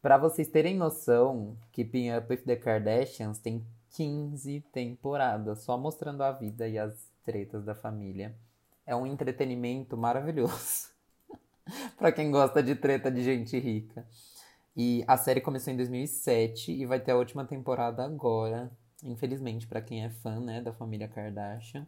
Pra 0.00 0.18
vocês 0.18 0.48
terem 0.48 0.76
noção, 0.76 1.56
Keeping 1.72 2.14
Up 2.14 2.26
with 2.30 2.42
the 2.42 2.56
Kardashians 2.56 3.38
tem 3.38 3.64
15 3.96 4.60
temporadas, 4.72 5.62
só 5.62 5.76
mostrando 5.76 6.22
a 6.22 6.32
vida 6.32 6.68
e 6.68 6.78
as 6.78 6.94
tretas 7.24 7.64
da 7.64 7.74
família. 7.74 8.34
É 8.86 8.94
um 8.94 9.06
entretenimento 9.06 9.96
maravilhoso. 9.96 10.90
pra 11.96 12.12
quem 12.12 12.30
gosta 12.30 12.62
de 12.62 12.74
treta 12.74 13.10
de 13.10 13.22
gente 13.22 13.58
rica. 13.58 14.06
E 14.76 15.04
a 15.06 15.16
série 15.16 15.40
começou 15.40 15.72
em 15.72 15.76
2007 15.76 16.72
e 16.72 16.86
vai 16.86 16.98
ter 16.98 17.12
a 17.12 17.16
última 17.16 17.44
temporada 17.44 18.04
agora, 18.04 18.70
infelizmente, 19.04 19.66
pra 19.66 19.82
quem 19.82 20.04
é 20.04 20.10
fã, 20.10 20.40
né, 20.40 20.62
da 20.62 20.72
família 20.72 21.08
Kardashian. 21.08 21.86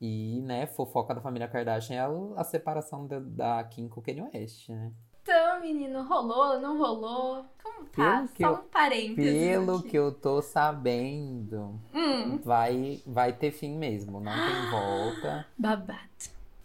E, 0.00 0.40
né, 0.42 0.66
fofoca 0.66 1.14
da 1.14 1.20
família 1.20 1.48
Kardashian 1.48 1.96
é 1.96 2.00
a, 2.00 2.40
a 2.40 2.44
separação 2.44 3.06
da, 3.06 3.18
da 3.18 3.64
Kim 3.64 3.88
com 3.88 4.00
o 4.00 4.02
Kanye 4.02 4.22
West, 4.22 4.68
né? 4.68 4.92
Então, 5.28 5.60
menino, 5.60 6.04
rolou, 6.04 6.60
não 6.60 6.78
rolou? 6.78 7.44
Como 7.60 7.84
tá? 7.86 8.28
Pelo 8.38 8.54
Só 8.54 8.60
um 8.60 8.68
parênteses 8.68 9.48
Pelo 9.48 9.78
aqui. 9.78 9.88
que 9.88 9.98
eu 9.98 10.12
tô 10.12 10.40
sabendo, 10.40 11.80
Hum, 11.92 12.38
vai, 12.44 13.02
vai 13.04 13.32
ter 13.32 13.50
fim 13.50 13.76
mesmo, 13.76 14.20
não 14.20 14.30
tem 14.30 14.70
volta. 14.70 15.44
babado. 15.58 15.98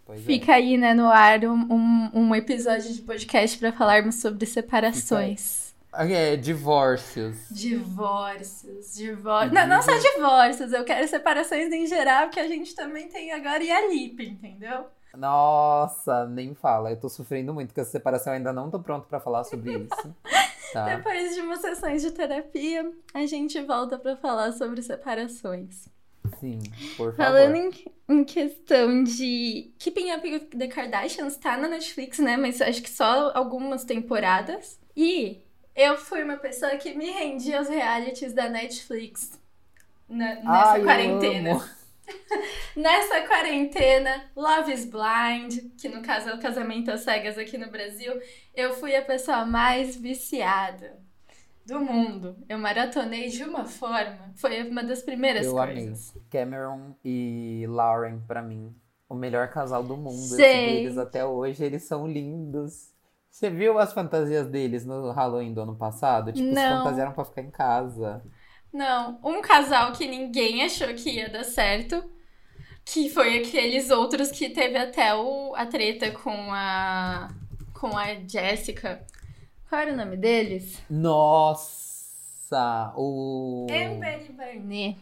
Pois 0.06 0.22
é. 0.22 0.24
Fica 0.24 0.54
aí, 0.54 0.78
né, 0.78 0.94
no 0.94 1.08
ar 1.08 1.44
um, 1.44 2.12
um, 2.14 2.36
episódio 2.36 2.94
de 2.94 3.02
podcast 3.02 3.58
pra 3.58 3.72
falarmos 3.72 4.22
sobre 4.22 4.46
separações. 4.46 5.74
É, 5.94 6.36
divórcios. 6.36 7.50
Divórcios, 7.50 8.94
divórcios. 8.94 9.54
Não, 9.54 9.68
não 9.68 9.82
só 9.82 9.92
divórcios, 9.98 10.72
eu 10.72 10.86
quero 10.86 11.08
separações 11.08 11.72
em 11.74 11.88
geral, 11.88 12.30
que 12.30 12.40
a 12.40 12.48
gente 12.48 12.76
também 12.76 13.08
tem 13.08 13.32
agora 13.32 13.64
e 13.64 13.72
a 13.72 13.90
Lipe, 13.90 14.24
entendeu? 14.24 14.86
Nossa, 15.18 16.26
nem 16.28 16.54
fala. 16.56 16.92
Eu 16.92 17.00
tô 17.00 17.10
sofrendo 17.10 17.54
muito 17.54 17.74
com 17.74 17.82
essa 17.82 17.92
separação, 17.92 18.34
ainda 18.34 18.52
não 18.54 18.70
tô 18.72 18.80
pronto 18.80 19.08
pra 19.08 19.20
falar 19.20 19.44
sobre 19.44 19.74
isso. 19.78 20.16
Tá? 20.72 20.86
Depois 20.96 21.36
de 21.36 21.42
umas 21.42 21.60
sessões 21.60 22.02
de 22.02 22.12
terapia, 22.12 22.90
a 23.14 23.26
gente 23.26 23.60
volta 23.62 24.00
pra 24.00 24.16
falar 24.16 24.54
sobre 24.54 24.82
separações. 24.82 25.90
Sim, 26.40 26.60
por 26.96 27.14
favor. 27.14 27.16
Falando 27.18 27.56
em, 27.58 27.72
em 28.08 28.24
questão 28.24 29.04
de 29.04 29.74
Keeping 29.78 30.14
Up 30.14 30.26
with 30.26 30.46
the 30.58 30.70
Kardashians, 30.70 31.36
tá 31.36 31.58
na 31.58 31.68
Netflix, 31.68 32.20
né? 32.20 32.38
Mas 32.38 32.62
acho 32.62 32.82
que 32.82 32.90
só 32.90 33.34
algumas 33.36 33.84
temporadas. 33.84 34.80
E 34.96 35.42
eu 35.76 35.98
fui 35.98 36.24
uma 36.24 36.38
pessoa 36.38 36.72
que 36.78 36.94
me 36.94 37.12
rendia 37.12 37.60
aos 37.60 37.68
realities 37.68 38.32
da 38.32 38.48
Netflix 38.48 39.38
na- 40.08 40.36
nessa 40.36 40.48
Ai, 40.72 40.80
eu 40.80 40.84
quarentena. 40.86 41.70
Nessa 42.76 43.22
quarentena, 43.28 44.24
Love 44.36 44.72
is 44.74 44.86
Blind, 44.86 45.58
que 45.80 45.90
no 45.90 46.02
caso 46.02 46.30
é 46.30 46.36
o 46.36 46.40
casamento 46.40 46.90
às 46.92 47.02
cegas 47.02 47.38
aqui 47.38 47.58
no 47.58 47.70
Brasil, 47.70 48.14
eu 48.56 48.74
fui 48.74 48.96
a 48.96 49.02
pessoa 49.02 49.46
mais 49.46 49.96
viciada 49.96 51.00
do 51.66 51.80
mundo. 51.80 52.36
Eu 52.50 52.58
maratonei 52.58 53.30
de 53.30 53.44
uma 53.44 53.66
forma, 53.66 54.32
foi 54.36 54.64
uma 54.68 54.84
das 54.84 55.02
primeiras 55.02 55.46
Eu 55.46 55.60
amei. 55.60 55.76
coisas. 55.88 56.14
Cameron 56.30 56.96
e 57.04 57.66
Lauren, 57.70 58.20
pra 58.28 58.42
mim, 58.42 58.76
o 59.08 59.14
melhor 59.16 59.50
casal 59.50 59.84
do 59.84 59.96
mundo. 59.98 60.40
Eles 60.40 60.98
até 60.98 61.26
hoje, 61.26 61.64
eles 61.64 61.84
são 61.84 62.08
lindos. 62.08 62.92
Você 63.30 63.50
viu 63.50 63.80
as 63.80 63.94
fantasias 63.94 64.48
deles 64.48 64.86
no 64.86 65.12
Halloween 65.12 65.54
do 65.54 65.62
ano 65.62 65.76
passado? 65.76 66.34
Tipo, 66.34 66.48
Não. 66.54 66.62
se 66.62 66.78
fantasiaram 66.84 67.14
pra 67.14 67.24
ficar 67.24 67.42
em 67.42 67.50
casa. 67.52 68.22
Não, 68.74 69.20
um 69.24 69.42
casal 69.42 69.92
que 69.92 70.08
ninguém 70.08 70.64
achou 70.64 70.94
que 70.94 71.10
ia 71.10 71.30
dar 71.30 71.44
certo, 71.44 72.04
que 72.86 73.10
foi 73.10 73.40
aqueles 73.40 73.90
outros 73.90 74.32
que 74.32 74.50
teve 74.50 74.78
até 74.78 75.14
o, 75.14 75.54
a 75.56 75.66
treta 75.66 76.12
com 76.12 76.54
a 76.54 77.30
com 77.74 77.98
a 77.98 78.14
Jessica. 78.28 79.06
Qual 79.68 79.82
era 79.82 79.94
o 79.94 79.98
nome 79.98 80.16
deles? 80.16 80.82
Nossa! 80.90 82.94
O. 82.96 83.66
Amber 83.72 84.30
e 84.30 84.34
Barney. 84.34 84.98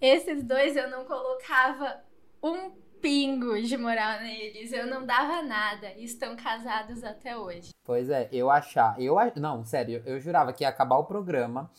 Esses 0.00 0.42
dois 0.42 0.76
eu 0.76 0.88
não 0.88 1.04
colocava 1.04 2.00
um 2.42 2.70
pingo 3.00 3.60
de 3.60 3.76
moral 3.76 4.20
neles, 4.20 4.72
eu 4.72 4.86
não 4.86 5.04
dava 5.04 5.42
nada. 5.42 5.92
E 5.96 6.04
estão 6.04 6.36
casados 6.36 7.04
até 7.04 7.36
hoje. 7.36 7.70
Pois 7.84 8.08
é, 8.08 8.28
eu 8.32 8.50
achar. 8.50 9.00
Eu, 9.00 9.16
não, 9.36 9.64
sério, 9.64 10.02
eu 10.06 10.18
jurava 10.18 10.52
que 10.52 10.64
ia 10.64 10.68
acabar 10.68 10.96
o 10.96 11.04
programa, 11.04 11.70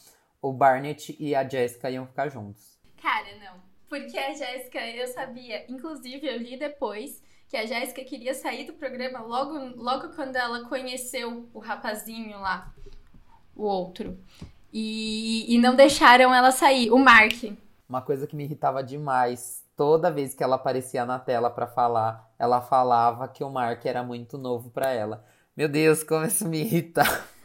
o 0.41 0.54
Barnett 0.54 1.15
e 1.19 1.36
a 1.36 1.47
Jessica 1.47 1.89
iam 1.89 2.06
ficar 2.06 2.30
juntos. 2.30 2.78
Cara, 3.02 3.28
não. 3.43 3.67
Porque 3.89 4.17
a 4.17 4.34
Jéssica, 4.34 4.80
eu 4.80 5.08
sabia, 5.08 5.65
inclusive 5.69 6.28
eu 6.28 6.38
li 6.38 6.58
depois 6.58 7.21
que 7.47 7.56
a 7.56 7.65
Jéssica 7.65 8.04
queria 8.04 8.34
sair 8.34 8.65
do 8.65 8.73
programa 8.73 9.21
logo, 9.21 9.54
logo 9.82 10.10
quando 10.10 10.36
ela 10.36 10.67
conheceu 10.67 11.50
o 11.54 11.60
rapazinho 11.60 12.38
lá, 12.39 12.73
o 13.56 13.63
outro. 13.63 14.17
E, 14.73 15.45
e 15.54 15.58
não 15.58 15.76
deixaram 15.76 16.34
ela 16.34 16.52
sair, 16.52 16.91
o 16.91 16.97
Mark. 16.97 17.43
Uma 17.88 18.02
coisa 18.02 18.28
que 18.28 18.36
me 18.36 18.43
irritava 18.43 18.84
demais, 18.84 19.63
toda 19.78 20.12
vez 20.12 20.34
que 20.34 20.43
ela 20.43 20.58
aparecia 20.58 21.06
na 21.06 21.17
tela 21.17 21.50
pra 21.50 21.65
falar, 21.65 22.30
ela 22.38 22.62
falava 22.62 23.28
que 23.30 23.43
o 23.43 23.50
Mark 23.50 23.86
era 23.86 24.04
muito 24.04 24.38
novo 24.38 24.69
pra 24.69 24.91
ela. 24.91 25.26
Meu 25.56 25.69
Deus, 25.69 26.04
como 26.04 26.26
isso 26.26 26.47
me 26.47 26.60
irrita. 26.60 27.04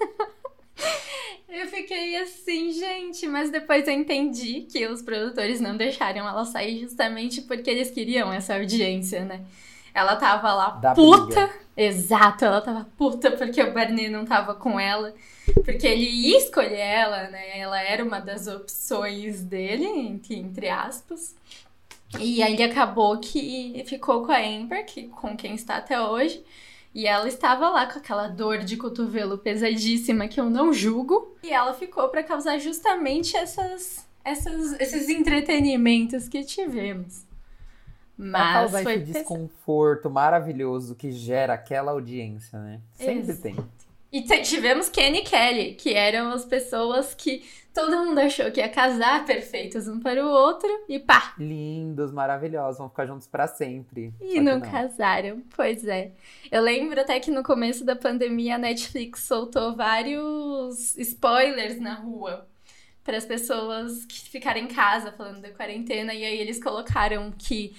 Eu 1.53 1.67
fiquei 1.67 2.17
assim, 2.17 2.73
gente, 2.73 3.29
mas 3.29 3.51
depois 3.51 3.87
eu 3.87 3.93
entendi 3.93 4.63
que 4.63 4.87
os 4.87 5.03
produtores 5.03 5.61
não 5.61 5.77
deixaram 5.77 6.27
ela 6.27 6.47
sair 6.47 6.81
justamente 6.81 7.43
porque 7.43 7.69
eles 7.69 7.91
queriam 7.91 8.33
essa 8.33 8.55
audiência, 8.55 9.23
né? 9.23 9.43
Ela 9.93 10.17
tava 10.17 10.55
lá 10.55 10.71
Da 10.71 10.95
puta. 10.95 11.27
briga. 11.27 11.63
Exato, 11.77 12.47
ela 12.47 12.63
tava 12.63 12.87
puta 12.97 13.31
porque 13.33 13.63
o 13.63 13.71
Barney 13.71 14.09
não 14.09 14.25
tava 14.25 14.55
com 14.55 14.81
ela. 14.81 15.15
Porque 15.63 15.87
ele 15.87 16.09
ia 16.09 16.39
escolher 16.39 16.79
ela, 16.79 17.29
né? 17.29 17.59
Ela 17.59 17.83
era 17.83 18.03
uma 18.03 18.19
das 18.19 18.47
opções 18.47 19.43
dele, 19.43 19.85
entre, 19.85 20.37
entre 20.37 20.71
aspas. 20.71 21.35
E 22.19 22.43
aí 22.43 22.63
acabou 22.63 23.19
que 23.19 23.85
ficou 23.87 24.25
com 24.25 24.33
a 24.33 24.39
Amber, 24.39 24.87
que, 24.87 25.05
com 25.09 25.37
quem 25.37 25.55
está 25.55 25.77
até 25.77 26.01
hoje. 26.01 26.43
E 26.95 27.07
ela 27.07 27.27
estava 27.27 27.71
lá 27.71 27.87
com 27.87 27.99
aquela 27.99 28.29
dor 28.29 28.59
de 28.59 28.77
cotovelo 28.77 29.39
pesadíssima 29.39 30.29
que 30.29 30.39
eu 30.39 30.51
não 30.51 30.73
julgo. 30.73 31.37
E 31.43 31.51
ela 31.51 31.73
ficou 31.73 32.09
para 32.09 32.23
causar 32.23 32.59
justamente 32.59 33.37
essas, 33.37 34.07
essas, 34.23 34.79
esses 34.79 35.09
entretenimentos 35.09 36.29
que 36.29 36.45
tivemos. 36.45 37.25
Pra 38.15 38.27
Mas 38.27 38.53
causar 38.53 38.83
foi 38.83 38.95
esse 38.95 39.13
desconforto 39.13 40.11
maravilhoso 40.11 40.95
que 40.95 41.11
gera 41.11 41.55
aquela 41.55 41.93
audiência, 41.93 42.59
né? 42.59 42.81
Sempre 42.93 43.31
Exato. 43.31 43.43
tem. 43.43 43.57
E 44.13 44.21
tivemos 44.21 44.91
Kenny 44.91 45.21
e 45.21 45.23
Kelly, 45.23 45.75
que 45.75 45.95
eram 45.95 46.31
as 46.33 46.45
pessoas 46.45 47.15
que 47.15 47.43
todo 47.73 48.05
mundo 48.05 48.19
achou 48.19 48.51
que 48.51 48.61
ia 48.61 48.69
casar 48.69 49.25
perfeitos 49.25 49.89
um 49.89 49.99
para 49.99 50.23
o 50.23 50.29
outro 50.29 50.69
e 50.87 50.99
pá! 50.99 51.35
Lindos, 51.39 52.13
maravilhosos, 52.13 52.77
vão 52.77 52.91
ficar 52.91 53.07
juntos 53.07 53.27
pra 53.27 53.47
sempre. 53.47 54.13
E 54.21 54.35
que 54.35 54.41
não 54.41 54.61
casaram. 54.61 55.43
Pois 55.57 55.87
é. 55.87 56.13
Eu 56.51 56.61
lembro 56.61 57.01
até 57.01 57.19
que 57.19 57.31
no 57.31 57.43
começo 57.43 57.87
da 57.87 57.97
pandemia 57.97 58.57
a 58.57 58.59
Netflix 58.59 59.23
soltou 59.23 59.75
vários 59.75 60.95
spoilers 60.99 61.81
na 61.81 61.95
rua 61.95 62.47
para 63.03 63.17
as 63.17 63.25
pessoas 63.25 64.05
que 64.05 64.29
ficarem 64.29 64.65
em 64.65 64.69
casa 64.69 65.11
falando 65.11 65.41
da 65.41 65.51
quarentena 65.51 66.13
e 66.13 66.23
aí 66.23 66.39
eles 66.39 66.63
colocaram 66.63 67.33
que 67.33 67.75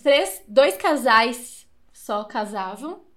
três, 0.00 0.42
dois 0.46 0.76
casais 0.76 1.66
só 1.92 2.22
casavam 2.22 3.09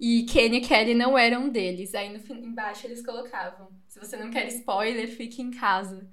e 0.00 0.22
Kenny 0.24 0.56
e 0.56 0.60
Kelly 0.62 0.94
não 0.94 1.16
eram 1.18 1.48
deles. 1.48 1.94
Aí 1.94 2.08
no, 2.08 2.34
embaixo 2.36 2.86
eles 2.86 3.04
colocavam: 3.04 3.68
se 3.86 3.98
você 4.00 4.16
não 4.16 4.30
quer 4.30 4.48
spoiler, 4.48 5.06
fique 5.08 5.42
em 5.42 5.50
casa. 5.50 6.08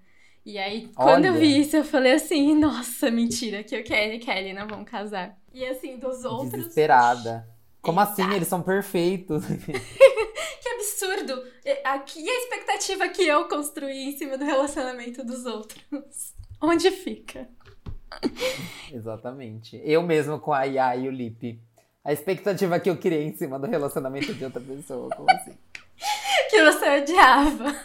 E 0.45 0.57
aí, 0.57 0.87
quando 0.95 1.25
eu 1.25 1.33
Olha. 1.33 1.41
vi 1.41 1.59
isso, 1.59 1.75
eu 1.77 1.83
falei 1.83 2.13
assim: 2.13 2.53
nossa, 2.55 3.09
mentira, 3.09 3.63
que 3.63 3.77
o 3.79 3.83
Kenny 3.83 4.15
e 4.15 4.19
Kelly 4.19 4.53
não 4.53 4.67
vão 4.67 4.83
casar. 4.85 5.37
E 5.53 5.65
assim, 5.65 5.97
dos 5.97 6.23
outros. 6.25 6.51
Desesperada. 6.51 7.47
Como 7.81 7.99
assim? 7.99 8.21
Exato. 8.23 8.35
Eles 8.35 8.47
são 8.47 8.61
perfeitos. 8.61 9.43
Que 10.59 10.69
absurdo! 10.69 11.43
E- 11.65 11.81
Aqui 11.85 12.27
a 12.27 12.39
expectativa 12.43 13.07
que 13.07 13.21
eu 13.23 13.47
construí 13.47 14.09
em 14.09 14.17
cima 14.17 14.37
do 14.37 14.43
relacionamento 14.43 15.23
dos 15.23 15.45
outros. 15.45 16.33
Onde 16.61 16.91
fica? 16.91 17.47
Exatamente. 18.91 19.79
Eu 19.83 20.01
mesmo 20.03 20.39
com 20.39 20.51
a 20.53 20.63
Yá 20.63 20.95
e 20.95 21.07
o 21.07 21.11
Lipe. 21.11 21.61
A 22.07 22.13
expectativa 22.13 22.79
que 22.79 22.89
eu 22.89 22.95
criei 22.97 23.25
em 23.27 23.35
cima 23.35 23.59
do 23.59 23.67
relacionamento 23.67 24.33
de 24.33 24.45
outra 24.45 24.61
pessoa. 24.61 25.09
Como 25.15 25.29
assim? 25.29 25.53
Que 26.49 26.63
você 26.63 27.01
odiava. 27.01 27.75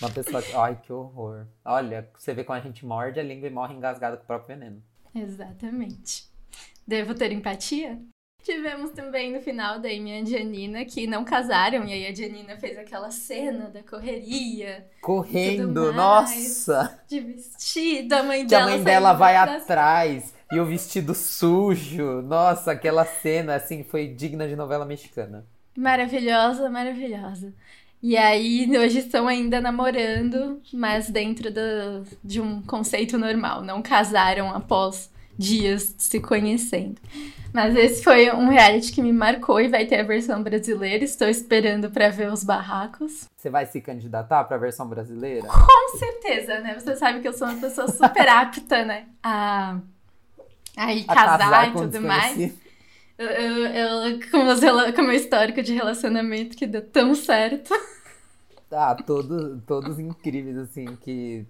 Uma 0.00 0.10
pessoa 0.10 0.42
que. 0.42 0.52
Ai, 0.54 0.76
que 0.82 0.92
horror. 0.92 1.46
Olha, 1.64 2.08
você 2.18 2.34
vê 2.34 2.42
como 2.42 2.58
a 2.58 2.62
gente 2.62 2.84
morde 2.84 3.20
a 3.20 3.22
língua 3.22 3.46
e 3.46 3.50
morre 3.52 3.74
engasgado 3.74 4.16
com 4.16 4.24
o 4.24 4.26
próprio 4.26 4.58
veneno. 4.58 4.82
Exatamente. 5.14 6.24
Devo 6.86 7.14
ter 7.14 7.30
empatia? 7.30 7.98
Tivemos 8.42 8.90
também 8.90 9.32
no 9.32 9.40
final 9.40 9.78
Damian 9.78 10.22
e 10.22 10.26
Janina 10.26 10.84
que 10.84 11.06
não 11.06 11.24
casaram, 11.24 11.84
e 11.84 11.92
aí 11.92 12.06
a 12.08 12.12
Janina 12.14 12.56
fez 12.56 12.76
aquela 12.76 13.08
cena 13.12 13.68
da 13.70 13.84
correria, 13.84 14.84
Correndo, 15.00 15.92
mais. 15.94 16.66
nossa! 16.66 17.00
de 17.06 17.20
vestido, 17.20 18.12
a 18.14 18.22
mãe 18.24 18.44
Que 18.44 18.52
a 18.56 18.58
dela. 18.58 18.70
mãe 18.72 18.82
dela 18.82 19.12
vai 19.12 19.34
das- 19.34 19.62
atrás 19.62 20.34
e 20.52 20.60
o 20.60 20.64
vestido 20.66 21.14
sujo. 21.14 22.22
Nossa, 22.22 22.72
aquela 22.72 23.04
cena, 23.04 23.54
assim, 23.56 23.82
foi 23.82 24.06
digna 24.08 24.46
de 24.46 24.54
novela 24.54 24.84
mexicana. 24.84 25.44
Maravilhosa, 25.76 26.68
maravilhosa. 26.70 27.52
E 28.02 28.16
aí, 28.16 28.68
hoje 28.76 28.98
estão 28.98 29.28
ainda 29.28 29.60
namorando, 29.60 30.60
mas 30.72 31.08
dentro 31.08 31.50
do- 31.52 32.04
de 32.22 32.40
um 32.40 32.60
conceito 32.62 33.16
normal. 33.16 33.62
Não 33.62 33.80
casaram 33.80 34.50
após 34.54 35.10
dias 35.38 35.94
se 35.98 36.20
conhecendo. 36.20 37.00
Mas 37.54 37.76
esse 37.76 38.02
foi 38.02 38.30
um 38.32 38.48
reality 38.48 38.92
que 38.92 39.02
me 39.02 39.12
marcou 39.12 39.60
e 39.60 39.68
vai 39.68 39.86
ter 39.86 40.00
a 40.00 40.02
versão 40.02 40.42
brasileira. 40.42 41.04
Estou 41.04 41.28
esperando 41.28 41.90
para 41.90 42.08
ver 42.08 42.32
os 42.32 42.42
barracos. 42.42 43.26
Você 43.36 43.50
vai 43.50 43.66
se 43.66 43.80
candidatar 43.80 44.44
pra 44.44 44.56
versão 44.56 44.86
brasileira? 44.88 45.46
Com 45.48 45.98
certeza, 45.98 46.60
né? 46.60 46.74
Você 46.78 46.96
sabe 46.96 47.20
que 47.20 47.28
eu 47.28 47.32
sou 47.32 47.46
uma 47.48 47.60
pessoa 47.60 47.88
super 47.88 48.26
apta, 48.28 48.84
né? 48.84 49.04
A, 49.22 49.78
Aí 50.76 51.04
A 51.08 51.14
casar, 51.14 51.68
e 51.68 51.72
tudo 51.72 52.00
mais. 52.00 52.38
Eu, 53.18 53.26
eu, 53.28 53.66
eu- 53.66 54.30
com, 54.30 54.44
meus 54.44 54.60
rela- 54.60 54.92
com 54.92 55.02
meu 55.02 55.12
histórico 55.12 55.62
de 55.62 55.72
relacionamento 55.74 56.56
que 56.56 56.66
deu 56.66 56.82
tão 56.82 57.14
certo. 57.14 57.72
Ah, 58.70 58.96
todos, 59.06 59.62
todos 59.66 59.98
incríveis, 59.98 60.56
assim, 60.56 60.96
que... 61.02 61.44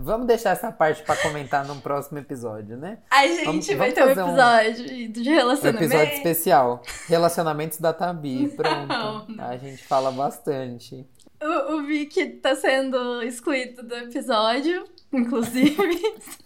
Vamos 0.00 0.26
deixar 0.26 0.50
essa 0.52 0.72
parte 0.72 1.02
pra 1.02 1.14
comentar 1.16 1.66
num 1.66 1.78
próximo 1.78 2.16
episódio, 2.18 2.78
né? 2.78 2.96
Ai, 3.10 3.28
gente, 3.28 3.44
Vamos- 3.44 3.66
vai 3.66 3.76
vamos 3.76 3.94
ter 3.94 4.02
um 4.02 4.06
fazer 4.08 4.22
um- 4.22 4.28
episódio 4.28 5.08
de 5.12 5.30
Um 5.30 5.34
relacionamento. 5.34 5.84
episódio 5.84 6.14
especial. 6.14 6.82
Relacionamentos 7.06 7.78
da 7.78 7.92
Tabi. 7.92 8.48
Pronto. 8.56 8.86
Não, 8.88 9.26
não. 9.28 9.44
A 9.44 9.56
gente 9.58 9.84
fala 9.84 10.10
bastante. 10.10 11.06
O, 11.42 11.74
o 11.74 11.82
Vic 11.86 12.26
tá 12.40 12.56
sendo 12.56 13.22
excluído 13.22 13.82
do 13.82 13.94
episódio, 13.96 14.84
inclusive. 15.12 15.76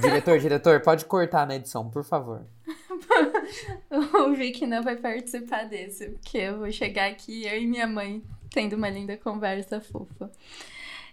Diretor, 0.00 0.38
diretor, 0.38 0.80
pode 0.80 1.04
cortar 1.04 1.46
na 1.46 1.56
edição, 1.56 1.88
por 1.88 2.04
favor. 2.04 2.42
o 3.90 4.34
Vic 4.34 4.66
não 4.66 4.82
vai 4.82 4.96
participar 4.96 5.64
desse, 5.64 6.10
porque 6.10 6.38
eu 6.38 6.58
vou 6.58 6.70
chegar 6.70 7.10
aqui, 7.10 7.46
eu 7.46 7.60
e 7.60 7.66
minha 7.66 7.86
mãe, 7.86 8.22
tendo 8.50 8.74
uma 8.76 8.90
linda 8.90 9.16
conversa 9.16 9.80
fofa. 9.80 10.30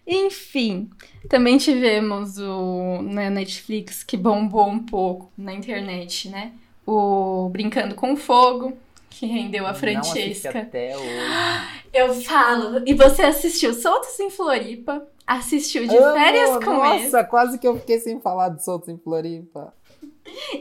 Enfim, 0.06 0.89
também 1.29 1.58
tivemos 1.58 2.38
o 2.38 3.01
na 3.03 3.29
Netflix 3.29 4.03
que 4.03 4.17
bombou 4.17 4.67
um 4.67 4.79
pouco 4.79 5.32
na 5.38 5.53
internet, 5.53 6.29
né? 6.29 6.51
O 6.86 7.47
Brincando 7.49 7.95
com 7.95 8.17
Fogo, 8.17 8.77
que 9.10 9.25
rendeu 9.25 9.65
a 9.65 9.69
Não 9.71 9.75
Francesca. 9.75 10.60
até 10.60 10.97
hoje. 10.97 11.08
Eu 11.93 12.13
falo, 12.15 12.82
e 12.86 12.93
você 12.95 13.21
assistiu 13.21 13.73
Soltos 13.73 14.19
em 14.19 14.29
Floripa, 14.29 15.08
assistiu 15.25 15.88
de 15.88 15.97
Amo! 15.97 16.13
férias 16.13 16.63
com 16.63 16.86
ele 16.86 17.03
Nossa, 17.03 17.23
quase 17.23 17.57
que 17.57 17.67
eu 17.67 17.77
fiquei 17.79 17.99
sem 17.99 18.19
falar 18.19 18.49
de 18.49 18.63
Soltos 18.63 18.89
em 18.89 18.97
Floripa. 18.97 19.73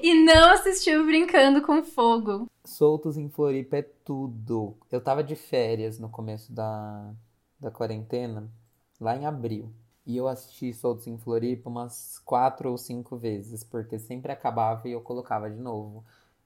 e 0.03 0.15
não 0.25 0.51
assistiu 0.51 1.05
Brincando 1.05 1.63
com 1.63 1.83
Fogo. 1.83 2.49
Soltos 2.65 3.17
em 3.17 3.29
Floripa 3.29 3.77
é 3.79 3.83
tudo. 3.83 4.77
Eu 4.91 5.01
tava 5.01 5.23
de 5.23 5.35
férias 5.35 5.99
no 5.99 6.09
começo 6.09 6.53
da, 6.53 7.13
da 7.61 7.71
quarentena, 7.71 8.49
lá 9.01 9.17
em 9.17 9.27
abril. 9.27 9.73
E 10.05 10.17
eu 10.17 10.27
assisti 10.27 10.73
Soltos 10.73 11.07
em 11.07 11.17
Floripa 11.19 11.69
umas 11.71 12.19
quatro 12.25 12.71
ou 12.71 12.79
cinco 12.79 13.17
vezes, 13.17 13.63
porque 13.63 13.99
sempre 13.99 14.33
acabava 14.33 14.89
e 14.89 14.93
eu 14.93 15.01
colocava 15.01 15.49
de 15.49 15.61
novo. 15.61 16.05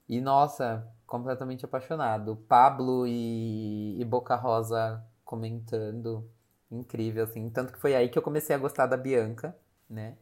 E 0.09 0.20
nossa, 0.20 0.87
completamente 1.07 1.64
apaixonado. 1.64 2.37
Pablo 2.48 3.07
e, 3.07 3.96
e 4.00 4.05
Boca 4.05 4.37
Rosa 4.37 5.02
comentando. 5.24 6.29
Incrível, 6.70 7.24
assim. 7.24 7.48
Tanto 7.50 7.72
que 7.72 7.79
foi 7.79 7.94
aí 7.94 8.09
que 8.09 8.18
eu 8.18 8.22
comecei 8.22 8.55
a 8.55 8.59
gostar 8.59 8.87
da 8.87 8.96
Bianca, 8.96 9.57
né? 9.88 10.16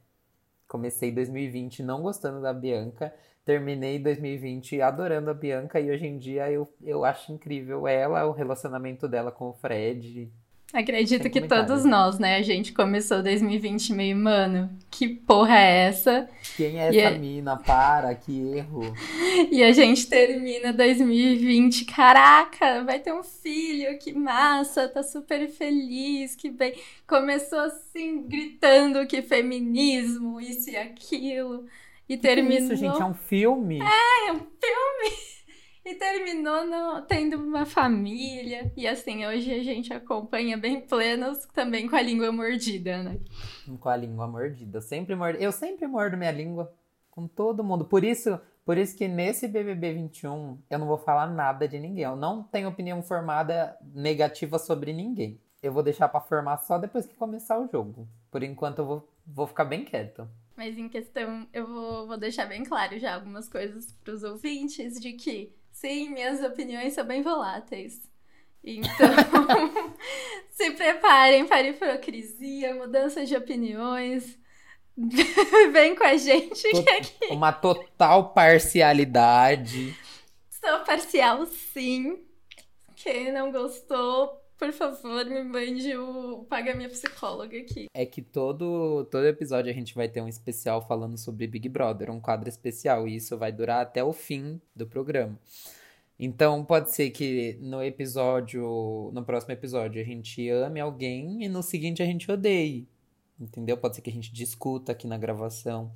Comecei 0.69 1.13
2020 1.13 1.83
não 1.83 2.03
gostando 2.03 2.43
da 2.43 2.53
Bianca. 2.53 3.15
Terminei 3.45 3.99
2020 3.99 4.81
adorando 4.83 5.31
a 5.31 5.35
Bianca 5.35 5.81
e 5.81 5.91
hoje 5.91 6.07
em 6.07 6.19
dia 6.19 6.51
eu, 6.53 6.73
eu 6.83 7.05
acho 7.05 7.33
incrível 7.33 7.89
ela, 7.89 8.27
o 8.27 8.33
relacionamento 8.33 9.09
dela 9.09 9.33
com 9.33 9.51
o 9.51 9.55
Fred. 9.55 10.33
Acredito 10.75 11.31
que 11.31 11.41
todos 11.43 11.85
nós, 11.85 12.19
né? 12.19 12.35
A 12.37 12.43
gente 12.43 12.73
começou 12.73 13.23
2020 13.23 13.93
meio, 13.93 14.17
mano, 14.17 14.69
que 14.91 15.09
porra 15.09 15.57
é 15.57 15.87
essa? 15.87 16.29
Quem 16.57 16.81
é 16.81 16.93
E 16.93 16.99
essa 16.99 17.15
é- 17.15 17.19
mina? 17.19 17.57
Para, 17.57 18.13
que 18.17 18.37
erro. 18.57 18.81
E 19.53 19.63
a 19.63 19.71
gente 19.73 20.09
termina 20.09 20.73
2020, 20.73 21.85
caraca, 21.85 22.83
vai 22.83 22.99
ter 22.99 23.13
um 23.13 23.23
filho, 23.23 23.97
que 23.99 24.13
massa, 24.13 24.89
tá 24.89 25.03
super 25.03 25.49
feliz, 25.49 26.35
que 26.35 26.51
bem. 26.51 26.75
Começou 27.07 27.61
assim, 27.61 28.23
gritando 28.27 29.07
que 29.07 29.23
feminismo, 29.23 30.41
isso 30.41 30.71
e 30.71 30.77
aquilo. 30.77 31.67
E 32.09 32.17
Que 32.17 32.27
é 32.27 32.35
terminou. 32.35 32.59
isso, 32.59 32.77
gente? 32.77 33.01
É 33.01 33.05
um 33.05 33.15
filme? 33.15 33.79
É 33.81 34.33
um 34.33 34.39
filme. 34.39 35.17
E 35.85 35.95
terminou 35.97 36.67
no- 36.67 37.03
tendo 37.03 37.37
uma 37.37 37.67
família. 37.67 38.73
E 38.77 38.87
assim, 38.89 39.27
hoje 39.27 39.53
a 39.53 39.63
gente 39.63 39.93
acompanha 39.93 40.57
bem 40.57 40.81
plenos 40.81 41.45
também 41.53 41.87
com 41.89 41.95
a 41.97 42.01
língua 42.03 42.33
mordida, 42.33 43.03
né? 43.03 43.19
Com 43.79 43.89
a 43.89 43.97
língua 43.97 44.27
mordida. 44.27 44.79
Eu 44.79 44.83
sempre 44.83 45.15
mordo, 45.15 45.39
eu 45.39 45.53
sempre 45.53 45.87
mordo 45.87 46.17
minha 46.17 46.31
língua 46.31 46.73
com 47.11 47.29
todo 47.29 47.63
mundo. 47.63 47.85
Por 47.85 48.03
isso, 48.03 48.41
por 48.65 48.79
isso 48.79 48.97
que 48.97 49.07
nesse 49.07 49.47
BBB 49.47 49.93
21 49.93 50.59
eu 50.71 50.79
não 50.79 50.87
vou 50.87 50.97
falar 50.99 51.27
nada 51.27 51.69
de 51.69 51.79
ninguém. 51.79 52.05
Eu 52.05 52.17
não 52.17 52.43
tenho 52.43 52.69
opinião 52.69 53.03
formada 53.03 53.77
negativa 53.95 54.59
sobre 54.59 54.93
ninguém. 54.93 55.39
Eu 55.63 55.73
vou 55.73 55.83
deixar 55.83 56.09
pra 56.09 56.21
formar 56.21 56.59
só 56.59 56.79
depois 56.79 57.05
que 57.07 57.15
começar 57.15 57.59
o 57.59 57.69
jogo. 57.71 58.09
Por 58.31 58.43
enquanto 58.43 58.79
eu 58.79 58.87
vou, 58.87 59.09
vou 59.27 59.47
ficar 59.47 59.65
bem 59.67 59.85
quieto. 59.85 60.27
Mas 60.57 60.79
em 60.79 60.89
questão, 60.89 61.47
eu 61.53 61.67
vou, 61.67 62.07
vou 62.07 62.17
deixar 62.17 62.47
bem 62.47 62.63
claro 62.65 62.99
já 62.99 63.15
algumas 63.15 63.49
coisas 63.49 63.93
para 64.05 64.15
os 64.15 64.23
ouvintes 64.23 65.01
de 65.01 65.13
que, 65.15 65.53
sim, 65.85 66.09
minhas 66.09 66.43
opiniões 66.43 66.95
são 66.95 67.05
bem 67.05 67.21
voláteis. 67.21 68.01
Então, 68.65 69.11
se 70.49 70.71
preparem 70.71 71.47
para 71.47 71.69
hipocrisia, 71.69 72.75
mudança 72.75 73.27
de 73.27 73.37
opiniões. 73.37 74.39
Vem 75.73 75.95
com 75.95 76.05
a 76.05 76.17
gente 76.17 76.63
que 76.63 76.91
aqui 76.91 77.27
Uma 77.31 77.53
total 77.53 78.33
parcialidade. 78.33 79.95
sou 80.49 80.81
parcial, 80.81 81.45
sim. 81.47 82.25
Quem 82.97 83.31
não 83.31 83.53
gostou, 83.53 84.41
por 84.59 84.73
favor, 84.73 85.25
me 85.27 85.43
mande 85.43 85.97
o 85.97 86.45
Paga 86.45 86.75
Minha 86.75 86.89
Psicóloga 86.89 87.59
aqui. 87.59 87.87
É 87.93 88.07
que 88.07 88.23
todo, 88.23 89.05
todo 89.11 89.27
episódio 89.27 89.71
a 89.71 89.75
gente 89.75 89.95
vai 89.95 90.09
ter 90.09 90.21
um 90.21 90.29
especial 90.29 90.87
falando 90.87 91.19
sobre 91.19 91.47
Big 91.47 91.69
Brother, 91.69 92.11
um 92.11 92.21
quadro 92.21 92.49
especial, 92.49 93.07
e 93.09 93.17
isso 93.17 93.37
vai 93.37 93.53
durar 93.53 93.83
até 93.83 94.03
o 94.03 94.13
fim 94.13 94.61
do 94.75 94.87
programa. 94.87 95.39
Então 96.19 96.65
pode 96.65 96.93
ser 96.93 97.11
que 97.11 97.59
no 97.61 97.83
episódio, 97.83 99.11
no 99.13 99.25
próximo 99.25 99.53
episódio, 99.53 100.01
a 100.01 100.05
gente 100.05 100.49
ame 100.49 100.81
alguém 100.81 101.45
e 101.45 101.49
no 101.49 101.63
seguinte 101.63 102.03
a 102.03 102.07
gente 102.07 102.31
odeie. 102.31 102.87
Entendeu? 103.39 103.77
Pode 103.77 103.97
ser 103.97 104.03
que 104.03 104.11
a 104.11 104.13
gente 104.13 104.33
discuta 104.33 104.93
aqui 104.93 105.07
na 105.07 105.19
gravação. 105.19 105.93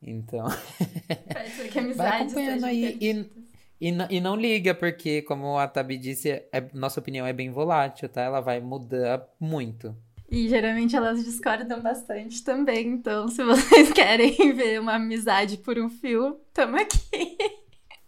Então, 0.00 0.46
Pode 0.46 1.50
ser 1.50 1.68
que 1.68 1.74
vai 1.74 1.84
amizades 1.84 2.32
acompanhando 2.32 2.64
aí 2.64 2.98
e. 3.00 3.47
e, 3.80 3.88
e 4.10 4.20
não 4.20 4.36
liga, 4.36 4.74
porque 4.74 5.22
como 5.22 5.58
a 5.58 5.68
Tabi 5.68 5.98
disse, 5.98 6.30
é- 6.30 6.68
nossa 6.72 7.00
opinião 7.00 7.26
é 7.26 7.32
bem 7.32 7.50
volátil, 7.50 8.08
tá? 8.08 8.22
Ela 8.22 8.40
vai 8.40 8.60
mudar 8.60 9.26
muito. 9.38 9.96
E 10.30 10.48
geralmente 10.48 10.94
elas 10.94 11.24
discordam 11.24 11.80
bastante 11.80 12.44
também. 12.44 12.86
Então, 12.88 13.28
se 13.28 13.42
vocês 13.44 13.92
querem 13.92 14.52
ver 14.52 14.80
uma 14.80 14.94
amizade 14.96 15.56
por 15.58 15.78
um 15.78 15.88
fio, 15.88 16.40
tamo 16.52 16.76
aqui. 16.76 17.38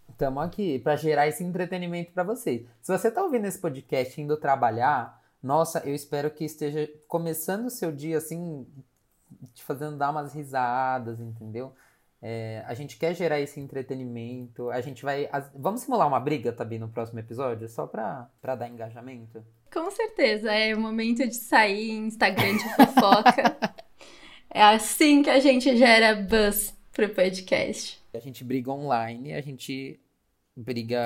Estamos 0.09 0.43
aqui 0.43 0.77
para 0.77 0.95
gerar 0.95 1.27
esse 1.27 1.43
entretenimento 1.43 2.11
para 2.11 2.23
vocês. 2.23 2.63
Se 2.79 2.95
você 2.95 3.09
tá 3.09 3.23
ouvindo 3.23 3.45
esse 3.47 3.57
podcast 3.57 4.21
indo 4.21 4.37
trabalhar, 4.37 5.19
nossa, 5.41 5.79
eu 5.79 5.95
espero 5.95 6.29
que 6.29 6.45
esteja 6.45 6.87
começando 7.07 7.65
o 7.65 7.71
seu 7.71 7.91
dia 7.91 8.19
assim, 8.19 8.67
te 9.55 9.63
fazendo 9.63 9.97
dar 9.97 10.11
umas 10.11 10.31
risadas, 10.35 11.19
entendeu? 11.19 11.73
É, 12.21 12.63
a 12.67 12.73
gente 12.75 12.97
quer 12.97 13.15
gerar 13.15 13.39
esse 13.39 13.59
entretenimento. 13.59 14.69
A 14.69 14.79
gente 14.79 15.03
vai. 15.03 15.27
as- 15.31 15.49
vamos 15.55 15.81
simular 15.81 16.07
uma 16.07 16.19
briga 16.19 16.51
também 16.51 16.77
no 16.77 16.87
próximo 16.87 17.19
episódio, 17.19 17.67
só 17.67 17.87
pra, 17.87 18.29
pra 18.39 18.55
dar 18.55 18.67
engajamento? 18.69 19.43
Com 19.73 19.89
certeza, 19.89 20.53
é 20.53 20.75
o 20.75 20.79
momento 20.79 21.27
de 21.27 21.35
sair 21.35 21.91
Instagram 21.91 22.57
de 22.57 22.75
fofoca. 22.75 23.57
é 24.53 24.61
assim 24.61 25.23
que 25.23 25.29
a 25.29 25.39
gente 25.39 25.75
gera 25.75 26.13
buzz 26.15 26.77
pro 26.91 27.09
podcast. 27.09 27.99
A 28.13 28.19
gente 28.19 28.43
briga 28.43 28.69
online, 28.71 29.33
a 29.33 29.41
gente 29.41 29.99
briga 30.55 30.99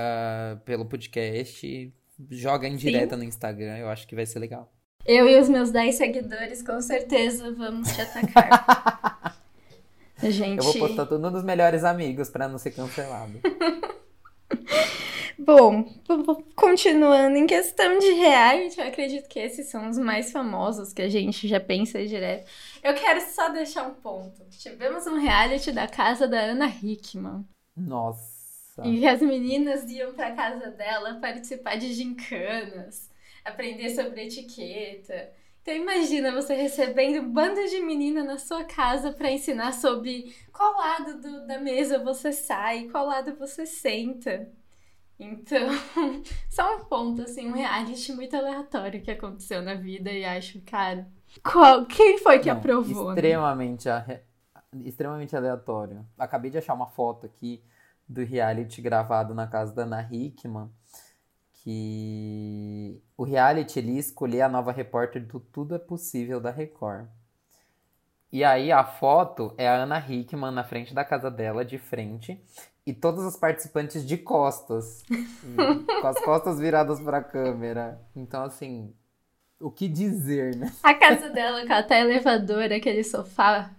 pelo 0.65 0.85
podcast, 0.85 1.93
joga 2.31 2.67
em 2.67 2.75
direta 2.75 3.15
no 3.15 3.23
Instagram. 3.23 3.77
Eu 3.77 3.87
acho 3.87 4.07
que 4.07 4.15
vai 4.15 4.25
ser 4.25 4.39
legal. 4.39 4.71
Eu 5.05 5.29
e 5.29 5.39
os 5.39 5.47
meus 5.47 5.69
10 5.69 5.95
seguidores, 5.95 6.63
com 6.63 6.81
certeza, 6.81 7.51
vamos 7.53 7.93
te 7.93 8.01
atacar. 8.01 8.94
Gente. 10.31 10.57
Eu 10.57 10.63
vou 10.63 10.87
postar 10.87 11.05
tudo 11.05 11.29
nos 11.29 11.43
melhores 11.43 11.83
amigos 11.83 12.29
pra 12.29 12.47
não 12.47 12.57
ser 12.57 12.71
cancelado. 12.71 13.39
Bom, 15.37 15.83
continuando 16.55 17.35
em 17.35 17.45
questão 17.45 17.99
de 17.99 18.11
reality, 18.13 18.79
eu 18.79 18.87
acredito 18.87 19.27
que 19.27 19.39
esses 19.39 19.67
são 19.67 19.89
os 19.89 19.97
mais 19.97 20.31
famosos 20.31 20.93
que 20.93 21.01
a 21.01 21.09
gente 21.09 21.47
já 21.47 21.59
pensa 21.59 22.05
direto. 22.05 22.49
Eu 22.81 22.93
quero 22.93 23.21
só 23.21 23.49
deixar 23.49 23.87
um 23.87 23.93
ponto. 23.95 24.43
Tivemos 24.49 25.05
um 25.05 25.19
reality 25.19 25.71
da 25.71 25.87
casa 25.87 26.27
da 26.27 26.39
Ana 26.39 26.67
Hickman, 26.67 27.45
Nossa. 27.75 28.81
em 28.83 28.99
que 28.99 29.05
as 29.05 29.21
meninas 29.21 29.83
iam 29.89 30.13
pra 30.13 30.31
casa 30.31 30.71
dela 30.71 31.15
participar 31.15 31.75
de 31.75 31.93
gincanas, 31.93 33.09
aprender 33.43 33.89
sobre 33.89 34.25
etiqueta. 34.25 35.29
Então 35.65 35.73
imagina 35.75 36.31
você 36.31 36.53
recebendo 36.53 37.23
um 37.25 37.33
bando 37.33 37.59
de 37.67 37.79
menina 37.81 38.23
na 38.23 38.37
sua 38.37 38.63
casa 38.63 39.11
pra 39.11 39.31
ensinar 39.31 39.71
sobre 39.73 40.35
qual 40.53 40.77
lado 40.77 41.19
do- 41.19 41.47
da 41.47 41.59
mesa 41.59 41.97
você 42.03 42.31
sai, 42.31 42.87
qual 42.89 43.07
lado 43.07 43.35
você 43.35 43.65
senta. 43.65 44.47
Então, 45.19 45.67
só 46.49 46.77
um 46.77 46.85
ponto, 46.85 47.23
assim, 47.23 47.47
um 47.47 47.53
reality 47.53 48.11
muito 48.13 48.35
aleatório 48.35 49.01
que 49.01 49.11
aconteceu 49.11 49.61
na 49.63 49.75
vida 49.75 50.11
e 50.11 50.25
acho, 50.25 50.61
cara, 50.61 51.07
qual, 51.43 51.85
quem 51.87 52.19
foi 52.19 52.39
que 52.39 52.49
Não, 52.49 52.57
aprovou? 52.57 53.15
né? 53.15 53.15
Extremamente. 53.15 53.89
arre- 53.89 54.21
extremamente 54.83 55.35
aleatório. 55.35 56.05
Acabei 56.17 56.51
de 56.51 56.57
achar 56.59 56.73
uma 56.75 56.87
foto 56.87 57.25
aqui 57.25 57.63
do 58.07 58.23
reality 58.23 58.81
gravado 58.81 59.33
na 59.33 59.47
casa 59.47 59.73
da 59.73 59.83
Ana 59.83 60.07
Hickman, 60.11 60.69
que 61.65 63.01
o 63.17 63.23
reality 63.23 63.79
ele 63.79 63.97
a 64.39 64.47
nova 64.47 64.71
repórter 64.71 65.25
do 65.25 65.39
Tudo 65.39 65.73
é 65.73 65.79
Possível 65.79 66.39
da 66.39 66.51
Record. 66.51 67.07
E 68.31 68.43
aí 68.43 68.71
a 68.71 68.83
foto 68.83 69.51
é 69.57 69.67
a 69.67 69.73
Ana 69.73 69.97
Hickman 69.97 70.51
na 70.51 70.63
frente 70.63 70.93
da 70.93 71.03
casa 71.03 71.31
dela, 71.31 71.65
de 71.65 71.79
frente, 71.79 72.39
e 72.85 72.93
todas 72.93 73.25
as 73.25 73.35
participantes 73.35 74.05
de 74.05 74.15
costas, 74.15 75.01
com 76.01 76.07
as 76.07 76.19
costas 76.23 76.59
viradas 76.59 76.99
para 76.99 77.17
a 77.17 77.23
câmera. 77.23 77.99
Então 78.15 78.43
assim, 78.43 78.93
o 79.59 79.71
que 79.71 79.87
dizer, 79.87 80.55
né? 80.55 80.71
A 80.83 80.93
casa 80.93 81.31
dela 81.31 81.65
com 81.65 81.73
até 81.73 82.01
elevador, 82.01 82.71
aquele 82.71 83.03
sofá 83.03 83.71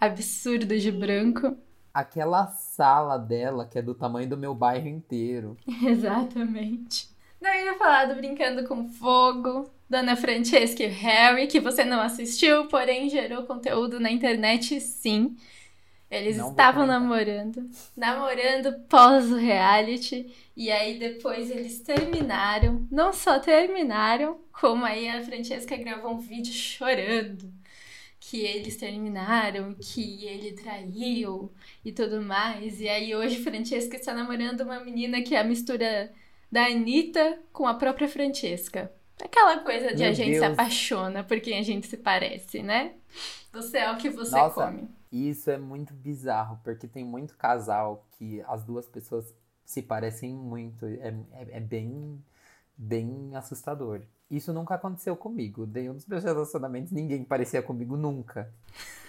absurdo 0.00 0.78
de 0.78 0.90
branco. 0.90 1.58
Aquela 1.92 2.46
sala 2.46 3.18
dela 3.18 3.66
que 3.66 3.78
é 3.78 3.82
do 3.82 3.94
tamanho 3.94 4.30
do 4.30 4.36
meu 4.38 4.54
bairro 4.54 4.88
inteiro. 4.88 5.58
Exatamente. 5.84 7.13
Não, 7.44 7.52
eu 7.52 7.66
ia 7.66 7.74
falar 7.74 8.06
do 8.06 8.14
Brincando 8.14 8.66
com 8.66 8.88
Fogo, 8.88 9.70
Dona 9.86 10.16
Francesca 10.16 10.82
e 10.82 10.86
Harry, 10.86 11.46
que 11.46 11.60
você 11.60 11.84
não 11.84 12.00
assistiu, 12.00 12.68
porém 12.68 13.10
gerou 13.10 13.42
conteúdo 13.42 14.00
na 14.00 14.10
internet 14.10 14.80
sim. 14.80 15.36
Eles 16.10 16.38
Não 16.38 16.48
estavam 16.48 16.86
namorando, 16.86 17.68
namorando 17.94 18.72
pós 18.88 19.30
o 19.30 19.36
reality, 19.36 20.34
e 20.56 20.72
aí 20.72 20.98
depois 20.98 21.50
eles 21.50 21.80
terminaram. 21.80 22.88
Não 22.90 23.12
só 23.12 23.38
terminaram, 23.38 24.40
como 24.50 24.82
aí 24.86 25.06
a 25.06 25.22
Francesca 25.22 25.76
gravou 25.76 26.12
um 26.14 26.18
vídeo 26.18 26.50
chorando 26.54 27.52
que 28.18 28.40
eles 28.40 28.76
terminaram, 28.78 29.74
que 29.74 30.24
ele 30.24 30.52
traiu 30.52 31.52
e 31.84 31.92
tudo 31.92 32.22
mais. 32.22 32.80
E 32.80 32.88
aí 32.88 33.14
hoje 33.14 33.42
Francesca 33.42 33.96
está 33.98 34.14
namorando 34.14 34.62
uma 34.62 34.80
menina 34.80 35.20
que 35.20 35.34
é 35.34 35.40
a 35.40 35.44
mistura 35.44 36.10
da 36.54 36.66
Anitta 36.66 37.40
com 37.52 37.66
a 37.66 37.74
própria 37.74 38.08
Francesca. 38.08 38.92
Aquela 39.20 39.58
coisa 39.58 39.88
de 39.88 40.02
Meu 40.02 40.10
a 40.10 40.12
gente 40.12 40.34
se 40.34 40.40
Deus. 40.40 40.52
apaixona 40.52 41.24
por 41.24 41.40
quem 41.40 41.58
a 41.58 41.62
gente 41.62 41.88
se 41.88 41.96
parece, 41.96 42.62
né? 42.62 42.94
Você 43.52 43.78
é 43.78 43.90
o 43.90 43.96
que 43.96 44.08
você 44.08 44.36
Nossa. 44.36 44.66
come. 44.66 44.88
Isso 45.10 45.50
é 45.50 45.58
muito 45.58 45.92
bizarro, 45.92 46.60
porque 46.62 46.86
tem 46.86 47.04
muito 47.04 47.36
casal 47.36 48.06
que 48.12 48.40
as 48.46 48.62
duas 48.62 48.86
pessoas 48.86 49.34
se 49.64 49.82
parecem 49.82 50.32
muito. 50.32 50.86
É, 50.86 51.12
é, 51.32 51.56
é 51.56 51.60
bem, 51.60 52.22
bem 52.76 53.34
assustador. 53.34 54.02
Isso 54.30 54.52
nunca 54.52 54.76
aconteceu 54.76 55.16
comigo. 55.16 55.66
Nenhum 55.66 55.94
dos 55.94 56.06
meus 56.06 56.22
relacionamentos, 56.22 56.92
ninguém 56.92 57.24
parecia 57.24 57.62
comigo 57.62 57.96
nunca. 57.96 58.48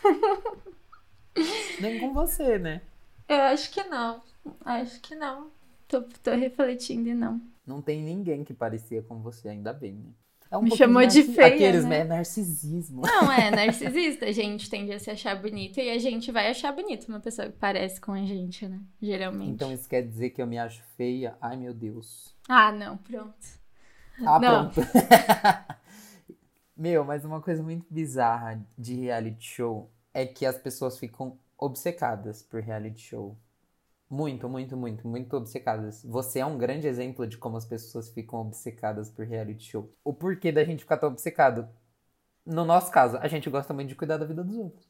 Nem 1.79 1.99
com 1.99 2.11
você, 2.11 2.57
né? 2.57 2.81
Eu 3.29 3.41
acho 3.43 3.69
que 3.69 3.83
não. 3.83 4.23
Acho 4.65 4.99
que 4.99 5.13
não. 5.13 5.51
Tô, 5.87 6.01
tô 6.01 6.31
refletindo 6.35 7.09
e 7.09 7.13
não. 7.13 7.41
Não 7.65 7.81
tem 7.81 8.01
ninguém 8.01 8.43
que 8.43 8.53
parecia 8.53 9.01
com 9.01 9.21
você, 9.21 9.49
ainda 9.49 9.73
bem, 9.73 9.93
né? 9.93 10.09
É 10.51 10.57
um 10.57 10.61
Me 10.61 10.75
chamou 10.77 11.01
de 11.05 11.17
narci- 11.23 11.33
feia, 11.33 11.47
Aqueles, 11.55 11.83
né? 11.83 11.99
né? 11.99 12.03
Narcisismo. 12.03 13.01
Não, 13.01 13.31
é 13.31 13.49
narcisista. 13.51 14.25
A 14.25 14.31
gente 14.31 14.69
tende 14.69 14.91
a 14.93 14.99
se 14.99 15.09
achar 15.09 15.35
bonito 15.41 15.79
e 15.79 15.89
a 15.89 15.97
gente 15.97 16.31
vai 16.31 16.49
achar 16.49 16.71
bonito 16.71 17.07
uma 17.07 17.19
pessoa 17.19 17.49
que 17.49 17.57
parece 17.57 17.99
com 17.99 18.11
a 18.11 18.23
gente, 18.23 18.67
né? 18.67 18.79
Geralmente. 19.01 19.49
Então 19.51 19.71
isso 19.73 19.89
quer 19.89 20.03
dizer 20.03 20.29
que 20.29 20.41
eu 20.41 20.45
me 20.47 20.57
acho 20.59 20.83
feia? 20.95 21.35
Ai, 21.41 21.57
meu 21.57 21.73
Deus. 21.73 22.35
Ah, 22.47 22.71
não, 22.71 22.95
pronto. 22.97 23.35
Ah, 24.23 24.39
Não. 24.39 24.69
pronto. 24.69 24.87
Meu, 26.77 27.03
mas 27.05 27.23
uma 27.23 27.41
coisa 27.41 27.63
muito 27.63 27.85
bizarra 27.89 28.61
de 28.77 28.95
reality 28.95 29.45
show 29.45 29.89
é 30.13 30.25
que 30.25 30.45
as 30.45 30.57
pessoas 30.57 30.97
ficam 30.99 31.37
obcecadas 31.57 32.43
por 32.43 32.61
reality 32.61 33.01
show. 33.01 33.37
Muito, 34.09 34.47
muito, 34.47 34.77
muito, 34.77 35.07
muito 35.07 35.35
obcecadas. 35.35 36.03
Você 36.03 36.39
é 36.39 36.45
um 36.45 36.57
grande 36.57 36.87
exemplo 36.87 37.25
de 37.27 37.37
como 37.37 37.57
as 37.57 37.65
pessoas 37.65 38.09
ficam 38.09 38.39
obcecadas 38.41 39.09
por 39.09 39.25
reality 39.25 39.65
show. 39.71 39.91
O 40.03 40.13
porquê 40.13 40.51
da 40.51 40.63
gente 40.63 40.79
ficar 40.79 40.97
tão 40.97 41.09
obcecado? 41.09 41.67
No 42.45 42.65
nosso 42.65 42.91
caso, 42.91 43.17
a 43.17 43.27
gente 43.27 43.49
gosta 43.49 43.73
muito 43.73 43.89
de 43.89 43.95
cuidar 43.95 44.17
da 44.17 44.25
vida 44.25 44.43
dos 44.43 44.57
outros. 44.57 44.87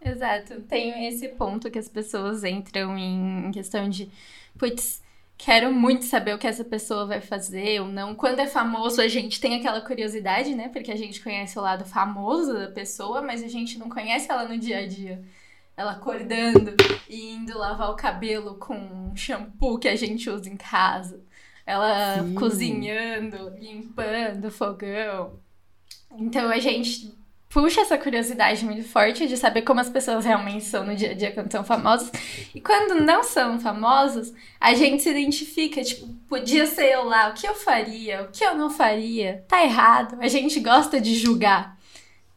Exato. 0.00 0.60
Tem 0.62 1.06
esse 1.06 1.28
ponto 1.30 1.70
que 1.70 1.78
as 1.78 1.88
pessoas 1.88 2.44
entram 2.44 2.98
em 2.98 3.50
questão 3.52 3.88
de, 3.88 4.10
putz, 4.58 5.02
quero 5.38 5.72
muito 5.72 6.04
saber 6.04 6.34
o 6.34 6.38
que 6.38 6.46
essa 6.46 6.64
pessoa 6.64 7.06
vai 7.06 7.20
fazer 7.20 7.80
ou 7.80 7.88
não. 7.88 8.14
Quando 8.14 8.40
é 8.40 8.46
famoso, 8.46 9.00
a 9.00 9.08
gente 9.08 9.40
tem 9.40 9.54
aquela 9.56 9.80
curiosidade, 9.80 10.54
né? 10.54 10.68
Porque 10.68 10.90
a 10.90 10.96
gente 10.96 11.22
conhece 11.22 11.58
o 11.58 11.62
lado 11.62 11.84
famoso 11.84 12.52
da 12.54 12.68
pessoa, 12.70 13.22
mas 13.22 13.42
a 13.42 13.48
gente 13.48 13.78
não 13.78 13.88
conhece 13.88 14.30
ela 14.30 14.48
no 14.48 14.58
dia 14.58 14.78
a 14.78 14.86
dia. 14.86 15.22
Ela 15.76 15.92
acordando 15.92 16.74
e 17.08 17.32
indo 17.32 17.56
lavar 17.56 17.90
o 17.90 17.96
cabelo 17.96 18.56
com 18.56 18.74
um 18.74 19.16
shampoo 19.16 19.78
que 19.78 19.88
a 19.88 19.96
gente 19.96 20.28
usa 20.28 20.48
em 20.48 20.56
casa. 20.56 21.20
Ela 21.66 22.22
Sim. 22.22 22.34
cozinhando, 22.34 23.50
limpando 23.58 24.46
o 24.46 24.50
fogão. 24.50 25.38
Então 26.18 26.48
a 26.50 26.58
gente 26.58 27.16
puxa 27.52 27.82
essa 27.82 27.98
curiosidade 27.98 28.64
muito 28.64 28.82
forte 28.88 29.26
de 29.26 29.36
saber 29.36 29.60
como 29.62 29.78
as 29.78 29.90
pessoas 29.90 30.24
realmente 30.24 30.64
são 30.64 30.86
no 30.86 30.96
dia 30.96 31.10
a 31.10 31.14
dia 31.14 31.32
quando 31.32 31.52
são 31.52 31.62
famosas. 31.62 32.10
E 32.54 32.60
quando 32.60 33.00
não 33.02 33.22
são 33.22 33.60
famosos, 33.60 34.32
a 34.58 34.74
gente 34.74 35.02
se 35.02 35.10
identifica, 35.10 35.82
tipo, 35.82 36.06
podia 36.28 36.66
ser 36.66 36.92
eu 36.92 37.04
lá, 37.04 37.28
o 37.28 37.34
que 37.34 37.46
eu 37.46 37.54
faria, 37.54 38.22
o 38.22 38.28
que 38.28 38.42
eu 38.42 38.54
não 38.54 38.70
faria, 38.70 39.44
tá 39.46 39.62
errado. 39.62 40.16
A 40.20 40.28
gente 40.28 40.58
gosta 40.60 41.00
de 41.00 41.14
julgar. 41.14 41.78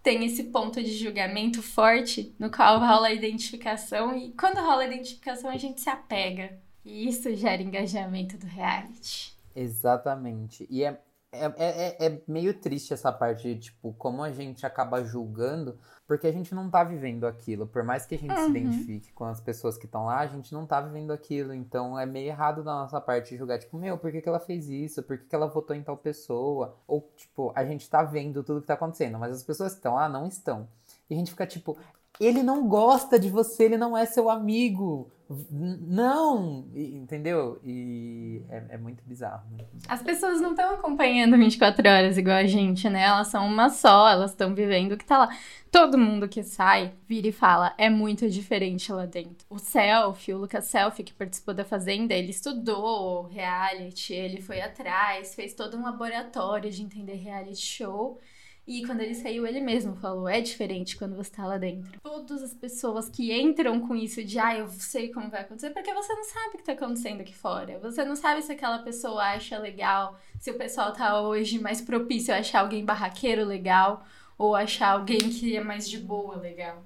Tem 0.05 0.23
esse 0.23 0.43
ponto 0.43 0.83
de 0.83 0.91
julgamento 0.91 1.63
forte 1.63 2.35
no 2.37 2.51
qual 2.51 2.79
rola 2.79 3.07
a 3.07 3.11
identificação 3.11 4.15
e 4.15 4.31
quando 4.33 4.57
rola 4.57 4.83
a 4.83 4.85
identificação 4.85 5.49
a 5.49 5.57
gente 5.57 5.81
se 5.81 5.89
apega. 5.89 6.59
E 6.85 7.09
isso 7.09 7.33
gera 7.35 7.63
engajamento 7.63 8.37
do 8.37 8.45
reality. 8.45 9.35
Exatamente. 9.55 10.67
E 10.69 10.83
é, 10.83 11.01
é, 11.31 11.45
é, 11.57 12.05
é 12.05 12.21
meio 12.27 12.53
triste 12.53 12.93
essa 12.93 13.11
parte 13.11 13.51
de, 13.55 13.59
tipo, 13.59 13.93
como 13.93 14.21
a 14.21 14.31
gente 14.31 14.63
acaba 14.63 15.03
julgando, 15.03 15.79
porque 16.07 16.27
a 16.27 16.31
gente 16.31 16.53
não 16.53 16.69
tá 16.69 16.83
vivendo 16.83 17.25
aquilo. 17.25 17.65
Por 17.65 17.83
mais 17.83 18.05
que 18.05 18.15
a 18.15 18.17
gente 18.17 18.33
se 18.33 18.41
Uhum. 18.41 18.49
identifique 18.55 19.11
com 19.13 19.25
as 19.25 19.41
pessoas 19.41 19.77
que 19.77 19.85
estão 19.85 20.05
lá, 20.05 20.19
a 20.19 20.27
gente 20.27 20.53
não 20.53 20.65
tá 20.65 20.79
vivendo 20.79 21.11
aquilo. 21.11 21.53
Então 21.53 21.97
é 21.99 22.05
meio 22.05 22.27
errado 22.27 22.63
da 22.63 22.73
nossa 22.73 23.01
parte 23.01 23.35
julgar, 23.37 23.57
tipo, 23.59 23.77
meu, 23.77 23.97
por 23.97 24.11
que, 24.11 24.21
que 24.21 24.29
ela 24.29 24.39
fez 24.39 24.69
isso? 24.69 25.01
Por 25.03 25.17
que, 25.17 25.25
que 25.25 25.35
ela 25.35 25.47
votou 25.47 25.75
em 25.75 25.81
tal 25.83 25.97
pessoa? 25.97 26.75
Ou, 26.87 27.01
tipo, 27.15 27.51
a 27.55 27.65
gente 27.65 27.89
tá 27.89 28.03
vendo 28.03 28.43
tudo 28.43 28.61
que 28.61 28.67
tá 28.67 28.75
acontecendo, 28.75 29.17
mas 29.17 29.33
as 29.35 29.43
pessoas 29.43 29.71
que 29.73 29.79
estão 29.79 29.95
lá 29.95 30.07
não 30.07 30.27
estão. 30.27 30.67
E 31.09 31.13
a 31.13 31.17
gente 31.17 31.31
fica 31.31 31.45
tipo, 31.47 31.77
ele 32.19 32.43
não 32.43 32.67
gosta 32.67 33.19
de 33.19 33.29
você, 33.29 33.65
ele 33.65 33.77
não 33.77 33.97
é 33.97 34.05
seu 34.05 34.29
amigo. 34.29 35.11
Não! 35.49 36.67
Entendeu? 36.75 37.59
E 37.63 38.43
é, 38.47 38.75
é 38.75 38.77
muito 38.77 39.03
bizarro. 39.03 39.43
Muito 39.49 39.65
bizarro. 39.73 39.93
As 39.93 40.03
pessoas 40.03 40.39
não 40.39 40.51
estão 40.51 40.75
acompanhando 40.75 41.35
24 41.35 41.89
horas 41.89 42.17
igual 42.17 42.37
a 42.37 42.45
gente, 42.45 42.87
né? 42.89 43.01
Elas 43.01 43.27
são 43.29 43.47
uma 43.47 43.69
só, 43.69 44.07
elas 44.07 44.31
estão 44.31 44.53
vivendo 44.53 44.91
o 44.91 44.97
que 44.97 45.05
tá 45.05 45.17
lá. 45.17 45.29
Todo 45.71 45.97
mundo 45.97 46.29
que 46.29 46.43
sai 46.43 46.93
vira 47.07 47.27
e 47.27 47.31
fala, 47.31 47.73
é 47.77 47.89
muito 47.89 48.29
diferente 48.29 48.91
lá 48.91 49.07
dentro. 49.07 49.45
O 49.49 49.57
Selfie, 49.57 50.33
o 50.33 50.37
Lucas 50.37 50.65
Selfie, 50.65 51.03
que 51.03 51.13
participou 51.13 51.55
da 51.55 51.65
Fazenda, 51.65 52.13
ele 52.13 52.29
estudou 52.29 53.23
reality, 53.23 54.13
ele 54.13 54.41
foi 54.41 54.61
atrás, 54.61 55.33
fez 55.33 55.55
todo 55.55 55.75
um 55.75 55.83
laboratório 55.83 56.69
de 56.69 56.83
entender 56.83 57.15
reality 57.15 57.61
show. 57.61 58.19
E 58.67 58.83
quando 58.83 59.01
ele 59.01 59.13
saiu, 59.13 59.45
ele 59.45 59.61
mesmo 59.61 59.95
falou: 59.95 60.27
é 60.27 60.41
diferente 60.41 60.97
quando 60.97 61.15
você 61.15 61.29
tá 61.29 61.45
lá 61.45 61.57
dentro. 61.57 61.99
Todas 62.01 62.41
as 62.41 62.53
pessoas 62.53 63.07
que 63.07 63.31
entram 63.31 63.79
com 63.79 63.95
isso 63.95 64.23
de, 64.23 64.39
ah, 64.39 64.57
eu 64.57 64.67
sei 64.69 65.09
como 65.11 65.29
vai 65.29 65.41
acontecer, 65.41 65.69
porque 65.69 65.93
você 65.93 66.13
não 66.13 66.23
sabe 66.23 66.55
o 66.55 66.57
que 66.57 66.63
tá 66.63 66.71
acontecendo 66.71 67.21
aqui 67.21 67.35
fora. 67.35 67.77
Você 67.79 68.03
não 68.03 68.15
sabe 68.15 68.41
se 68.41 68.51
aquela 68.51 68.79
pessoa 68.79 69.23
acha 69.23 69.57
legal, 69.59 70.19
se 70.39 70.49
o 70.49 70.57
pessoal 70.57 70.91
tá 70.93 71.21
hoje 71.21 71.59
mais 71.59 71.79
propício 71.79 72.33
a 72.33 72.37
achar 72.37 72.61
alguém 72.61 72.83
barraqueiro 72.83 73.45
legal, 73.45 74.03
ou 74.37 74.55
achar 74.55 74.89
alguém 74.89 75.19
que 75.19 75.55
é 75.55 75.63
mais 75.63 75.87
de 75.87 75.99
boa 75.99 76.35
legal. 76.35 76.83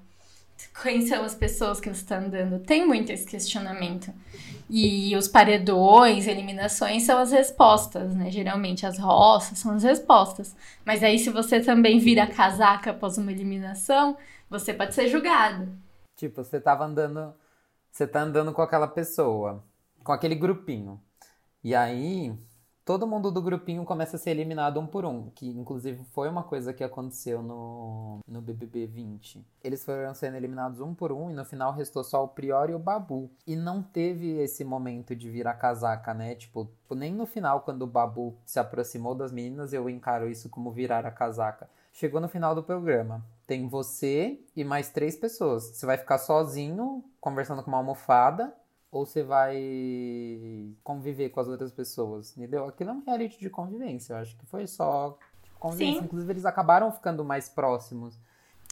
Quem 0.82 1.06
são 1.06 1.24
as 1.24 1.34
pessoas 1.34 1.80
que 1.80 1.88
você 1.88 2.04
tá 2.04 2.18
andando? 2.18 2.58
Tem 2.58 2.86
muito 2.86 3.10
esse 3.10 3.26
questionamento. 3.26 4.12
E 4.68 5.16
os 5.16 5.26
paredões, 5.26 6.26
eliminações 6.26 7.02
são 7.02 7.18
as 7.18 7.32
respostas, 7.32 8.14
né? 8.14 8.30
Geralmente 8.30 8.86
as 8.86 8.98
roças 8.98 9.58
são 9.58 9.74
as 9.74 9.82
respostas. 9.82 10.54
Mas 10.84 11.02
aí, 11.02 11.18
se 11.18 11.30
você 11.30 11.60
também 11.60 11.98
vira 11.98 12.26
casaca 12.26 12.90
após 12.90 13.18
uma 13.18 13.32
eliminação, 13.32 14.16
você 14.48 14.72
pode 14.72 14.94
ser 14.94 15.08
julgado. 15.08 15.68
Tipo, 16.16 16.44
você 16.44 16.60
tava 16.60 16.84
andando. 16.84 17.34
Você 17.90 18.06
tá 18.06 18.22
andando 18.22 18.52
com 18.52 18.62
aquela 18.62 18.86
pessoa, 18.86 19.64
com 20.04 20.12
aquele 20.12 20.34
grupinho. 20.34 21.00
E 21.62 21.74
aí, 21.74 22.32
todo 22.90 23.06
mundo 23.06 23.30
do 23.30 23.40
grupinho 23.40 23.84
começa 23.84 24.16
a 24.16 24.18
ser 24.18 24.30
eliminado 24.30 24.80
um 24.80 24.86
por 24.86 25.04
um. 25.04 25.30
Que 25.30 25.48
inclusive 25.48 26.02
foi 26.06 26.28
uma 26.28 26.42
coisa 26.42 26.72
que 26.72 26.82
aconteceu 26.82 27.40
no, 27.40 28.18
no 28.26 28.42
BBB 28.42 28.84
20. 28.84 29.46
Eles 29.62 29.84
foram 29.84 30.12
sendo 30.12 30.36
eliminados 30.36 30.80
um 30.80 30.92
por 30.92 31.12
um 31.12 31.30
e 31.30 31.32
no 31.32 31.44
final 31.44 31.72
restou 31.72 32.02
só 32.02 32.24
o 32.24 32.26
Prior 32.26 32.68
e 32.68 32.74
o 32.74 32.80
Babu. 32.80 33.30
E 33.46 33.54
não 33.54 33.80
teve 33.80 34.40
esse 34.40 34.64
momento 34.64 35.14
de 35.14 35.30
virar 35.30 35.54
casaca, 35.54 36.12
né? 36.12 36.34
Tipo, 36.34 36.68
nem 36.90 37.14
no 37.14 37.26
final, 37.26 37.60
quando 37.60 37.82
o 37.82 37.86
Babu 37.86 38.36
se 38.44 38.58
aproximou 38.58 39.14
das 39.14 39.30
meninas, 39.30 39.72
eu 39.72 39.88
encaro 39.88 40.28
isso 40.28 40.48
como 40.48 40.72
virar 40.72 41.06
a 41.06 41.12
casaca. 41.12 41.70
Chegou 41.92 42.20
no 42.20 42.28
final 42.28 42.56
do 42.56 42.62
programa. 42.62 43.24
tem 43.46 43.68
você 43.68 44.40
e 44.56 44.64
mais 44.64 44.90
três 44.90 45.14
pessoas. 45.14 45.62
Você 45.62 45.86
vai 45.86 45.96
ficar 45.96 46.18
sozinho, 46.18 47.04
conversando 47.20 47.62
com 47.62 47.70
uma 47.70 47.78
almofada, 47.78 48.52
ou 48.90 49.06
você 49.06 49.22
vai 49.22 49.56
conviver 50.82 51.30
com 51.30 51.40
as 51.40 51.48
outras 51.48 51.72
pessoas, 51.72 52.36
entendeu? 52.36 52.66
Aquilo 52.66 52.90
é 52.90 52.92
um 52.92 53.04
reality 53.04 53.38
de 53.38 53.48
convivência, 53.48 54.14
eu 54.14 54.18
acho 54.18 54.36
que 54.36 54.44
foi 54.46 54.66
só 54.66 55.16
tipo, 55.42 55.58
convivência. 55.58 56.00
Sim. 56.00 56.06
Inclusive, 56.06 56.32
eles 56.32 56.44
acabaram 56.44 56.90
ficando 56.90 57.24
mais 57.24 57.48
próximos. 57.48 58.16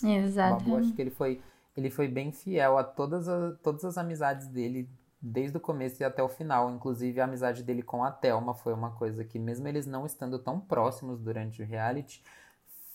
O 0.02 0.06
Babu, 0.06 0.12
Exato. 0.12 0.76
acho 0.76 0.92
que 0.92 1.02
ele 1.02 1.10
foi, 1.10 1.40
ele 1.76 1.90
foi 1.90 2.08
bem 2.08 2.32
fiel 2.32 2.78
a 2.78 2.84
todas, 2.84 3.28
as 3.28 3.58
todas 3.60 3.84
as 3.84 3.96
amizades 3.96 4.48
dele, 4.48 4.88
desde 5.20 5.56
o 5.56 5.60
começo 5.60 6.02
e 6.02 6.04
até 6.04 6.22
o 6.22 6.28
final. 6.28 6.70
Inclusive, 6.70 7.20
a 7.20 7.24
amizade 7.24 7.62
dele 7.62 7.82
com 7.82 8.02
a 8.02 8.10
Thelma 8.10 8.54
foi 8.54 8.72
uma 8.72 8.90
coisa 8.90 9.24
que, 9.24 9.38
mesmo 9.38 9.68
eles 9.68 9.86
não 9.86 10.04
estando 10.06 10.38
tão 10.38 10.58
próximos 10.58 11.20
durante 11.20 11.62
o 11.62 11.66
reality, 11.66 12.22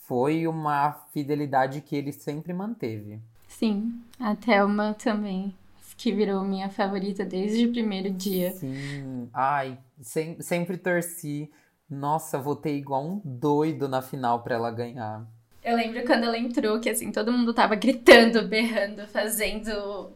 foi 0.00 0.46
uma 0.46 0.92
fidelidade 1.12 1.80
que 1.80 1.96
ele 1.96 2.12
sempre 2.12 2.52
manteve. 2.52 3.20
Sim, 3.48 4.02
a 4.18 4.34
Thelma 4.34 4.94
também, 4.94 5.54
que 5.96 6.12
virou 6.12 6.42
minha 6.44 6.68
favorita 6.68 7.24
desde 7.24 7.66
o 7.66 7.72
primeiro 7.72 8.10
dia. 8.10 8.50
Sim, 8.52 9.28
ai, 9.32 9.78
sem- 10.00 10.40
sempre 10.40 10.76
torci. 10.76 11.50
Nossa, 11.88 12.38
votei 12.38 12.76
igual 12.78 13.04
um 13.06 13.20
doido 13.24 13.88
na 13.88 14.02
final 14.02 14.42
pra 14.42 14.54
ela 14.56 14.70
ganhar. 14.70 15.26
Eu 15.62 15.76
lembro 15.76 16.04
quando 16.04 16.24
ela 16.24 16.38
entrou, 16.38 16.80
que 16.80 16.90
assim, 16.90 17.10
todo 17.10 17.32
mundo 17.32 17.54
tava 17.54 17.74
gritando, 17.74 18.46
berrando, 18.46 19.06
fazendo. 19.08 20.12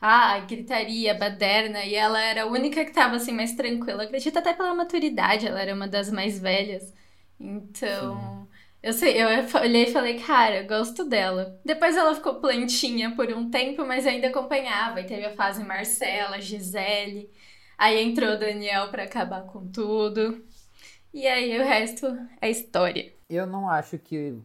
Ah, 0.00 0.40
gritaria, 0.40 1.14
baderna, 1.14 1.84
e 1.84 1.94
ela 1.94 2.20
era 2.22 2.44
a 2.44 2.46
única 2.46 2.84
que 2.84 2.92
tava 2.92 3.16
assim 3.16 3.32
mais 3.32 3.54
tranquila. 3.54 4.04
Acredito 4.04 4.38
até 4.38 4.54
pela 4.54 4.74
maturidade, 4.74 5.46
ela 5.46 5.60
era 5.60 5.74
uma 5.74 5.88
das 5.88 6.10
mais 6.10 6.38
velhas. 6.40 6.94
Então, 7.40 8.47
eu 8.82 8.92
sei, 8.92 9.20
eu 9.20 9.28
olhei 9.60 9.84
e 9.84 9.92
falei, 9.92 10.18
cara, 10.20 10.62
gosto 10.62 11.04
dela. 11.04 11.58
Depois 11.64 11.96
ela 11.96 12.14
ficou 12.14 12.36
plantinha 12.36 13.14
por 13.14 13.28
um 13.32 13.50
tempo, 13.50 13.84
mas 13.84 14.06
eu 14.06 14.12
ainda 14.12 14.28
acompanhava. 14.28 15.00
E 15.00 15.06
teve 15.06 15.26
a 15.26 15.34
fase 15.34 15.64
Marcela, 15.64 16.40
Gisele. 16.40 17.30
Aí 17.76 18.02
entrou 18.02 18.30
o 18.30 18.38
Daniel 18.38 18.88
pra 18.88 19.04
acabar 19.04 19.42
com 19.42 19.66
tudo. 19.66 20.44
E 21.12 21.26
aí 21.26 21.58
o 21.58 21.64
resto 21.64 22.06
é 22.40 22.50
história. 22.50 23.12
Eu 23.28 23.46
não 23.46 23.68
acho 23.68 23.98
que. 23.98 24.38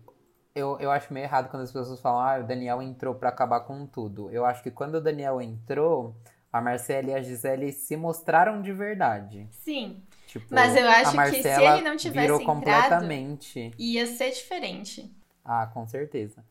Eu, 0.56 0.78
eu 0.80 0.92
acho 0.92 1.14
meio 1.14 1.26
errado 1.26 1.50
quando 1.50 1.64
as 1.64 1.72
pessoas 1.72 2.00
falam, 2.00 2.22
ah, 2.22 2.40
o 2.40 2.48
Daniel 2.48 2.82
entrou 2.82 3.16
pra 3.16 3.30
acabar 3.30 3.62
com 3.62 3.88
tudo. 3.88 4.30
Eu 4.30 4.46
acho 4.46 4.62
que 4.62 4.70
quando 4.70 4.96
o 4.96 5.02
Daniel 5.02 5.42
entrou, 5.42 6.16
a 6.52 6.62
Marcela 6.62 7.10
e 7.10 7.14
a 7.16 7.22
Gisele 7.22 7.72
se 7.72 7.98
mostraram 7.98 8.62
de 8.62 8.72
verdade. 8.72 9.48
Sim. 9.50 10.04
Tipo, 10.34 10.48
Mas 10.50 10.76
eu 10.76 10.88
acho 10.90 11.12
que 11.12 11.44
se 11.44 11.48
ele 11.48 11.82
não 11.82 11.96
tivesse 11.96 12.22
virou 12.22 12.42
entrado- 12.42 12.56
completamente. 12.56 13.72
Ia 13.78 14.08
ser 14.08 14.32
diferente. 14.32 15.16
Ah, 15.46 15.68
com 15.72 15.86
certeza. 15.88 16.44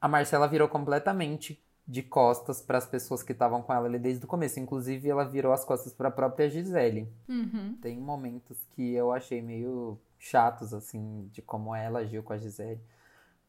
A 0.00 0.08
Marcela 0.08 0.48
virou 0.48 0.66
completamente 0.68 1.62
de 1.86 2.02
costas 2.02 2.62
para 2.62 2.78
as 2.78 2.86
pessoas 2.86 3.22
que 3.22 3.32
estavam 3.32 3.60
com 3.60 3.74
ela 3.74 3.86
ali 3.86 3.98
desde 3.98 4.24
o 4.24 4.28
começo. 4.28 4.58
Inclusive, 4.58 5.06
ela 5.10 5.24
virou 5.24 5.52
as 5.52 5.66
costas 5.66 5.92
para 5.92 6.08
a 6.08 6.10
própria 6.10 6.48
Gisele. 6.48 7.12
Uhum. 7.28 7.76
Tem 7.82 7.98
momentos 7.98 8.56
que 8.74 8.94
eu 8.94 9.12
achei 9.12 9.42
meio 9.42 9.98
chatos, 10.18 10.72
assim, 10.72 11.28
de 11.30 11.42
como 11.42 11.74
ela 11.74 11.98
agiu 11.98 12.22
com 12.22 12.32
a 12.32 12.38
Gisele. 12.38 12.80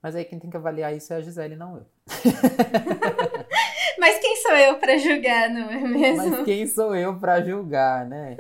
Mas 0.01 0.15
aí 0.17 0.25
quem 0.25 0.37
tem 0.37 0.49
que 0.49 0.57
avaliar 0.57 0.93
isso 0.93 1.13
é 1.13 1.15
a 1.15 1.21
Gisele, 1.21 1.55
não 1.55 1.77
eu. 1.77 1.85
Mas 3.97 4.17
quem 4.19 4.35
sou 4.37 4.51
eu 4.55 4.77
pra 4.79 4.97
julgar, 4.97 5.49
não 5.49 5.69
é 5.69 5.79
mesmo? 5.79 6.29
Mas 6.31 6.43
quem 6.45 6.67
sou 6.67 6.95
eu 6.95 7.17
para 7.19 7.41
julgar, 7.41 8.05
né? 8.05 8.35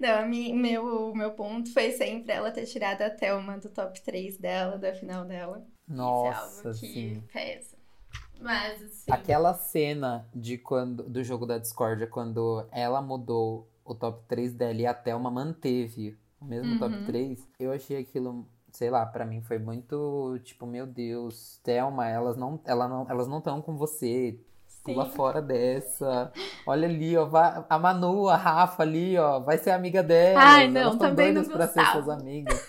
Não, 0.00 0.26
mi- 0.28 0.52
meu, 0.52 1.14
meu 1.14 1.32
ponto 1.32 1.72
foi 1.72 1.92
sempre 1.92 2.32
ela 2.32 2.50
ter 2.50 2.66
tirado 2.66 3.02
a 3.02 3.10
Thelma 3.10 3.58
do 3.58 3.68
top 3.68 4.00
3 4.02 4.36
dela, 4.38 4.76
da 4.78 4.92
final 4.94 5.24
dela. 5.24 5.58
Isso 5.58 5.66
é 5.92 5.94
Nossa, 5.96 6.68
algo 6.68 6.78
que 6.78 6.86
sim. 6.86 7.22
pesa. 7.32 7.76
Mas, 8.40 8.82
assim. 8.82 9.10
Aquela 9.10 9.54
cena 9.54 10.28
de 10.34 10.58
quando 10.58 11.02
do 11.04 11.22
jogo 11.22 11.46
da 11.46 11.58
discórdia, 11.58 12.06
quando 12.06 12.66
ela 12.72 13.00
mudou 13.00 13.68
o 13.84 13.94
top 13.94 14.22
3 14.26 14.52
dela 14.54 14.80
e 14.80 14.86
a 14.86 14.94
Thelma 14.94 15.30
manteve 15.30 16.16
o 16.40 16.44
mesmo 16.44 16.78
top 16.78 16.94
Uhum. 16.94 17.04
3, 17.04 17.46
eu 17.58 17.72
achei 17.72 17.98
aquilo, 17.98 18.46
sei 18.72 18.90
lá, 18.90 19.06
pra 19.06 19.24
mim 19.24 19.40
foi 19.42 19.58
muito 19.58 20.38
tipo, 20.42 20.66
meu 20.66 20.86
Deus, 20.86 21.58
Thelma, 21.62 22.08
elas 22.08 22.36
não, 22.36 22.60
ela 22.64 22.88
não, 22.88 23.06
elas 23.08 23.28
não 23.28 23.38
estão 23.38 23.62
com 23.62 23.76
você. 23.76 24.38
Pula 24.84 25.06
fora 25.06 25.40
dessa. 25.40 26.30
Olha 26.66 26.86
ali, 26.86 27.16
ó. 27.16 27.24
vai- 27.24 27.64
a 27.68 27.78
Manu, 27.78 28.28
a 28.28 28.36
Rafa 28.36 28.82
ali, 28.82 29.16
ó. 29.16 29.40
Vai 29.40 29.56
ser 29.58 29.70
amiga 29.70 30.02
dela. 30.02 30.40
Ai, 30.42 30.68
não, 30.68 30.80
Elas 30.82 30.96
também 30.98 31.32
não 31.32 31.44
pra 31.44 31.66
ser 31.68 31.84
suas 31.86 32.08
amigas. 32.08 32.68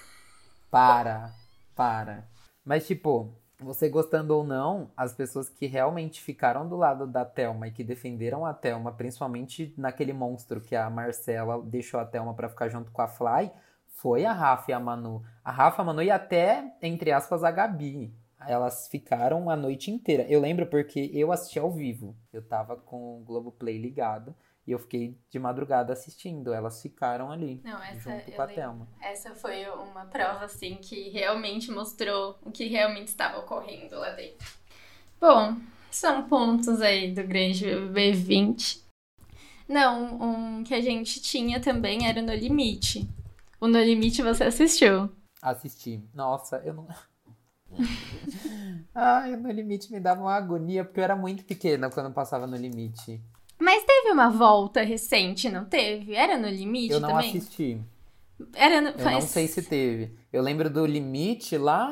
Para, 0.71 1.31
para. 1.75 2.23
Mas, 2.63 2.87
tipo, 2.87 3.33
você 3.59 3.89
gostando 3.89 4.35
ou 4.35 4.43
não, 4.43 4.89
as 4.95 5.13
pessoas 5.13 5.49
que 5.49 5.65
realmente 5.67 6.21
ficaram 6.21 6.67
do 6.67 6.75
lado 6.75 7.05
da 7.05 7.23
Thelma 7.25 7.67
e 7.67 7.71
que 7.71 7.83
defenderam 7.83 8.45
a 8.45 8.53
Thelma, 8.53 8.91
principalmente 8.91 9.73
naquele 9.77 10.13
monstro 10.13 10.59
que 10.61 10.75
a 10.75 10.89
Marcela 10.89 11.61
deixou 11.63 11.99
a 11.99 12.05
Thelma 12.05 12.33
pra 12.33 12.49
ficar 12.49 12.69
junto 12.69 12.91
com 12.91 13.01
a 13.01 13.07
Fly, 13.07 13.51
foi 13.87 14.25
a 14.25 14.33
Rafa 14.33 14.71
e 14.71 14.73
a 14.73 14.79
Manu. 14.79 15.21
A 15.43 15.51
Rafa, 15.51 15.81
a 15.81 15.85
Manu 15.85 16.01
e 16.01 16.11
até, 16.11 16.73
entre 16.81 17.11
aspas, 17.11 17.43
a 17.43 17.51
Gabi. 17.51 18.13
Elas 18.47 18.87
ficaram 18.87 19.49
a 19.49 19.55
noite 19.55 19.91
inteira. 19.91 20.23
Eu 20.29 20.39
lembro 20.39 20.65
porque 20.67 21.09
eu 21.13 21.31
assisti 21.31 21.59
ao 21.59 21.71
vivo. 21.71 22.15
Eu 22.31 22.41
tava 22.47 22.75
com 22.75 23.19
o 23.19 23.23
Globoplay 23.23 23.77
ligado 23.77 24.35
e 24.67 24.71
eu 24.71 24.79
fiquei 24.79 25.17
de 25.29 25.37
madrugada 25.37 25.93
assistindo. 25.93 26.53
Elas 26.53 26.81
ficaram 26.81 27.31
ali, 27.31 27.61
Não, 27.63 27.81
essa 27.83 27.99
junto 27.99 28.31
com 28.31 28.41
a 28.41 28.45
lembro. 28.45 28.61
Thelma. 28.61 28.87
Essa 29.01 29.35
foi 29.35 29.67
uma 29.69 30.05
prova, 30.05 30.45
assim, 30.45 30.75
que 30.75 31.09
realmente 31.09 31.71
mostrou 31.71 32.37
o 32.41 32.51
que 32.51 32.65
realmente 32.67 33.09
estava 33.09 33.39
ocorrendo 33.39 33.95
lá 33.95 34.11
dentro. 34.11 34.47
Bom, 35.19 35.55
são 35.91 36.27
pontos 36.27 36.81
aí 36.81 37.13
do 37.13 37.23
grande 37.23 37.63
BBB 37.65 38.11
20. 38.11 38.83
Não, 39.67 40.21
um 40.21 40.63
que 40.63 40.73
a 40.73 40.81
gente 40.81 41.21
tinha 41.21 41.59
também 41.59 42.07
era 42.07 42.19
o 42.19 42.23
No 42.23 42.33
Limite. 42.33 43.07
O 43.59 43.67
No 43.67 43.79
Limite 43.79 44.21
você 44.21 44.43
assistiu? 44.45 45.09
Assisti. 45.41 46.03
Nossa, 46.13 46.57
eu 46.65 46.73
não. 46.73 46.87
Ai, 48.93 49.35
no 49.35 49.51
limite 49.51 49.91
me 49.91 49.99
dava 49.99 50.21
uma 50.21 50.33
agonia, 50.35 50.83
porque 50.85 50.99
eu 50.99 51.03
era 51.03 51.15
muito 51.15 51.43
pequena 51.43 51.89
quando 51.89 52.07
eu 52.07 52.13
passava 52.13 52.47
no 52.47 52.55
limite. 52.55 53.21
Mas 53.59 53.83
teve 53.83 54.11
uma 54.11 54.29
volta 54.29 54.81
recente, 54.83 55.49
não 55.49 55.65
teve? 55.65 56.13
Era 56.13 56.37
No 56.37 56.47
Limite 56.49 56.91
Eu 56.93 56.99
não 56.99 57.09
também? 57.09 57.29
assisti. 57.29 57.79
Era 58.53 58.81
no... 58.81 58.89
Eu 58.89 59.11
não 59.11 59.21
sei 59.21 59.47
se 59.47 59.61
teve. 59.61 60.13
Eu 60.31 60.41
lembro 60.41 60.69
do 60.69 60.85
limite 60.85 61.57
lá 61.57 61.87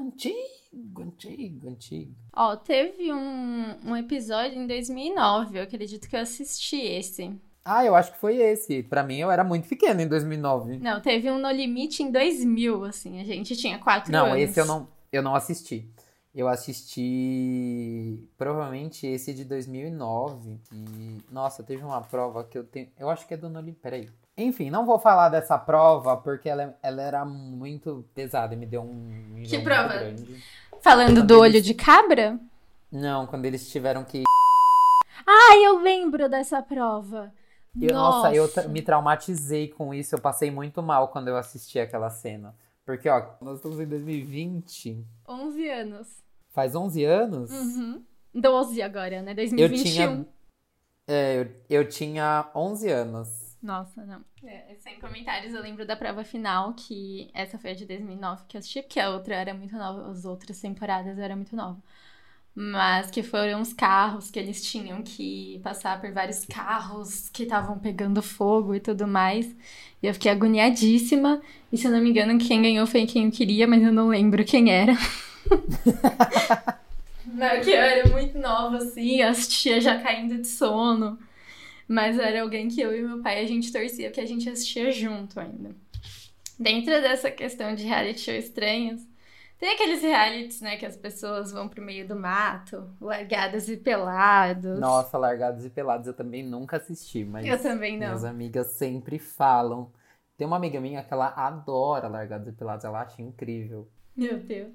antigo, 0.00 1.02
antigo, 1.02 1.68
antigo. 1.68 2.12
Ó, 2.34 2.56
teve 2.56 3.12
um, 3.12 3.76
um 3.84 3.96
episódio 3.96 4.58
em 4.58 4.66
2009, 4.66 5.58
eu 5.58 5.62
acredito 5.62 6.08
que 6.08 6.16
eu 6.16 6.20
assisti 6.20 6.76
esse. 6.80 7.30
Ah, 7.64 7.84
eu 7.84 7.94
acho 7.94 8.12
que 8.12 8.18
foi 8.18 8.36
esse. 8.36 8.82
Pra 8.82 9.02
mim, 9.04 9.18
eu 9.18 9.30
era 9.30 9.42
muito 9.44 9.68
pequena 9.68 10.02
em 10.02 10.08
2009. 10.08 10.78
Não, 10.78 11.00
teve 11.00 11.30
um 11.30 11.38
No 11.38 11.50
Limite 11.50 12.02
em 12.02 12.10
2000, 12.10 12.84
assim, 12.84 13.20
a 13.20 13.24
gente 13.24 13.56
tinha 13.56 13.78
quatro 13.78 14.10
Não, 14.12 14.26
anos. 14.26 14.38
esse 14.40 14.60
eu 14.60 14.66
não, 14.66 14.88
eu 15.16 15.22
não 15.22 15.34
assisti. 15.34 15.88
Eu 16.34 16.48
assisti 16.48 18.28
provavelmente 18.36 19.06
esse 19.06 19.32
de 19.32 19.44
2009. 19.44 20.60
E, 20.72 21.18
nossa, 21.30 21.62
teve 21.62 21.82
uma 21.82 22.00
prova 22.02 22.44
que 22.44 22.58
eu 22.58 22.64
tenho. 22.64 22.88
Eu 22.98 23.08
acho 23.08 23.26
que 23.26 23.34
é 23.34 23.36
do 23.36 23.48
Nolim. 23.48 23.72
Peraí. 23.74 24.08
Enfim, 24.36 24.68
não 24.68 24.84
vou 24.84 24.98
falar 24.98 25.30
dessa 25.30 25.58
prova 25.58 26.16
porque 26.16 26.48
ela, 26.48 26.76
ela 26.82 27.00
era 27.02 27.24
muito 27.24 28.04
pesada 28.14 28.52
e 28.54 28.56
me 28.56 28.66
deu 28.66 28.82
um 28.82 28.92
muito 28.92 29.62
prova? 29.62 29.88
grande. 29.88 30.44
Falando 30.82 31.20
Quando 31.20 31.26
do 31.26 31.40
olho 31.40 31.52
eles- 31.52 31.64
de 31.64 31.72
cabra? 31.74 32.38
Não, 32.92 33.26
quando 33.26 33.46
eles 33.46 33.70
tiveram 33.70 34.04
que. 34.04 34.24
Ai, 35.26 35.64
eu 35.64 35.78
lembro 35.80 36.28
dessa 36.28 36.62
prova. 36.62 37.32
Eu- 37.80 37.94
nossa, 37.94 38.32
eu 38.34 38.42
Nossa. 38.42 38.60
tra- 38.62 38.68
me 38.70 38.82
traumatizei 38.82 39.68
com 39.68 39.92
isso. 39.92 40.14
Eu 40.14 40.20
passei 40.20 40.50
muito 40.50 40.82
mal 40.82 41.08
quando 41.08 41.28
eu 41.28 41.36
assisti 41.36 41.78
aquela 41.78 42.10
cena. 42.10 42.54
Porque, 42.86 43.08
ó, 43.08 43.34
nós 43.42 43.56
estamos 43.56 43.80
em 43.80 43.86
2020. 43.86 45.04
11 45.28 45.68
anos. 45.68 46.24
Faz 46.50 46.76
11 46.76 47.04
anos? 47.04 47.50
Uhum. 47.50 48.02
12 48.32 48.80
agora, 48.80 49.20
né? 49.20 49.32
Eu 49.32 49.34
2021. 49.34 49.84
tinha. 49.84 50.28
É, 51.08 51.40
eu, 51.68 51.80
eu 51.80 51.88
tinha 51.88 52.48
11 52.54 52.88
anos. 52.88 53.58
Nossa, 53.60 54.06
não. 54.06 54.24
É, 54.44 54.76
sem 54.78 55.00
comentários, 55.00 55.52
eu 55.52 55.60
lembro 55.60 55.84
da 55.84 55.96
prova 55.96 56.22
final, 56.22 56.74
que 56.74 57.28
essa 57.34 57.58
foi 57.58 57.72
a 57.72 57.74
de 57.74 57.84
2009 57.84 58.44
que 58.46 58.56
eu 58.56 58.60
assisti, 58.60 58.80
porque 58.82 59.00
a 59.00 59.10
outra 59.10 59.34
era 59.34 59.52
muito 59.52 59.74
nova, 59.76 60.08
as 60.08 60.24
outras 60.24 60.60
temporadas 60.60 61.18
eram 61.18 61.36
muito 61.36 61.56
nova. 61.56 61.82
Mas 62.58 63.10
que 63.10 63.22
foram 63.22 63.60
os 63.60 63.74
carros 63.74 64.30
que 64.30 64.38
eles 64.38 64.64
tinham 64.64 65.02
que 65.02 65.60
passar 65.62 66.00
por 66.00 66.10
vários 66.10 66.46
carros 66.46 67.28
que 67.28 67.42
estavam 67.42 67.78
pegando 67.78 68.22
fogo 68.22 68.74
e 68.74 68.80
tudo 68.80 69.06
mais. 69.06 69.46
E 70.02 70.06
eu 70.06 70.14
fiquei 70.14 70.32
agoniadíssima. 70.32 71.42
E 71.70 71.76
se 71.76 71.86
eu 71.86 71.90
não 71.90 72.00
me 72.00 72.08
engano, 72.08 72.38
quem 72.38 72.62
ganhou 72.62 72.86
foi 72.86 73.04
quem 73.04 73.26
eu 73.26 73.30
queria, 73.30 73.66
mas 73.66 73.82
eu 73.82 73.92
não 73.92 74.08
lembro 74.08 74.42
quem 74.42 74.70
era. 74.70 74.92
não, 77.26 77.60
que 77.60 77.68
eu 77.68 77.76
era 77.76 78.08
muito 78.08 78.38
nova, 78.38 78.78
assim, 78.78 79.20
as 79.20 79.46
tia 79.46 79.78
já 79.78 80.00
caindo 80.00 80.38
de 80.38 80.48
sono. 80.48 81.18
Mas 81.86 82.18
era 82.18 82.40
alguém 82.40 82.68
que 82.68 82.80
eu 82.80 82.96
e 82.96 83.02
meu 83.02 83.18
pai 83.18 83.38
a 83.38 83.46
gente 83.46 83.70
torcia, 83.70 84.08
porque 84.08 84.22
a 84.22 84.26
gente 84.26 84.48
assistia 84.48 84.90
junto 84.90 85.38
ainda. 85.38 85.76
Dentro 86.58 87.02
dessa 87.02 87.30
questão 87.30 87.74
de 87.74 87.84
reality 87.84 88.20
show 88.20 88.34
estranhos, 88.34 89.02
Tem 89.58 89.72
aqueles 89.72 90.02
realities, 90.02 90.60
né, 90.60 90.76
que 90.76 90.84
as 90.84 90.96
pessoas 90.96 91.50
vão 91.50 91.66
pro 91.66 91.82
meio 91.82 92.06
do 92.06 92.14
mato, 92.14 92.90
largadas 93.00 93.68
e 93.68 93.76
pelados. 93.76 94.78
Nossa, 94.78 95.16
Largados 95.16 95.64
e 95.64 95.70
Pelados 95.70 96.06
eu 96.06 96.12
também 96.14 96.42
nunca 96.42 96.76
assisti, 96.76 97.24
mas 97.24 97.46
Eu 97.46 97.60
também 97.60 97.92
não. 97.92 98.08
minhas 98.08 98.24
amigas 98.24 98.66
sempre 98.72 99.18
falam. 99.18 99.90
Tem 100.36 100.46
uma 100.46 100.56
amiga 100.56 100.78
minha 100.78 101.02
que 101.02 101.12
ela 101.12 101.32
adora 101.34 102.06
Largados 102.08 102.48
e 102.48 102.52
Pelados, 102.52 102.84
ela 102.84 103.00
acha 103.00 103.22
incrível. 103.22 103.88
Meu 104.14 104.38
Deus. 104.38 104.74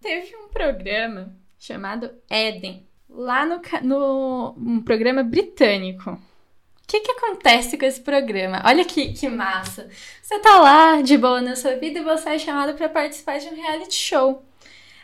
Teve 0.00 0.36
um 0.36 0.48
programa 0.48 1.34
chamado 1.58 2.10
Eden, 2.30 2.86
lá 3.08 3.46
no, 3.46 3.60
no 3.82 4.54
um 4.58 4.82
programa 4.82 5.22
britânico. 5.22 6.18
O 6.88 6.90
que, 6.90 7.00
que 7.00 7.10
acontece 7.10 7.76
com 7.76 7.84
esse 7.84 8.00
programa? 8.00 8.62
Olha 8.64 8.82
que, 8.82 9.12
que 9.12 9.28
massa. 9.28 9.90
Você 10.22 10.38
tá 10.38 10.58
lá 10.58 11.02
de 11.02 11.18
boa 11.18 11.42
na 11.42 11.54
sua 11.54 11.76
vida 11.76 11.98
e 11.98 12.02
você 12.02 12.30
é 12.30 12.38
chamado 12.38 12.72
para 12.78 12.88
participar 12.88 13.38
de 13.38 13.46
um 13.46 13.54
reality 13.54 13.94
show. 13.94 14.42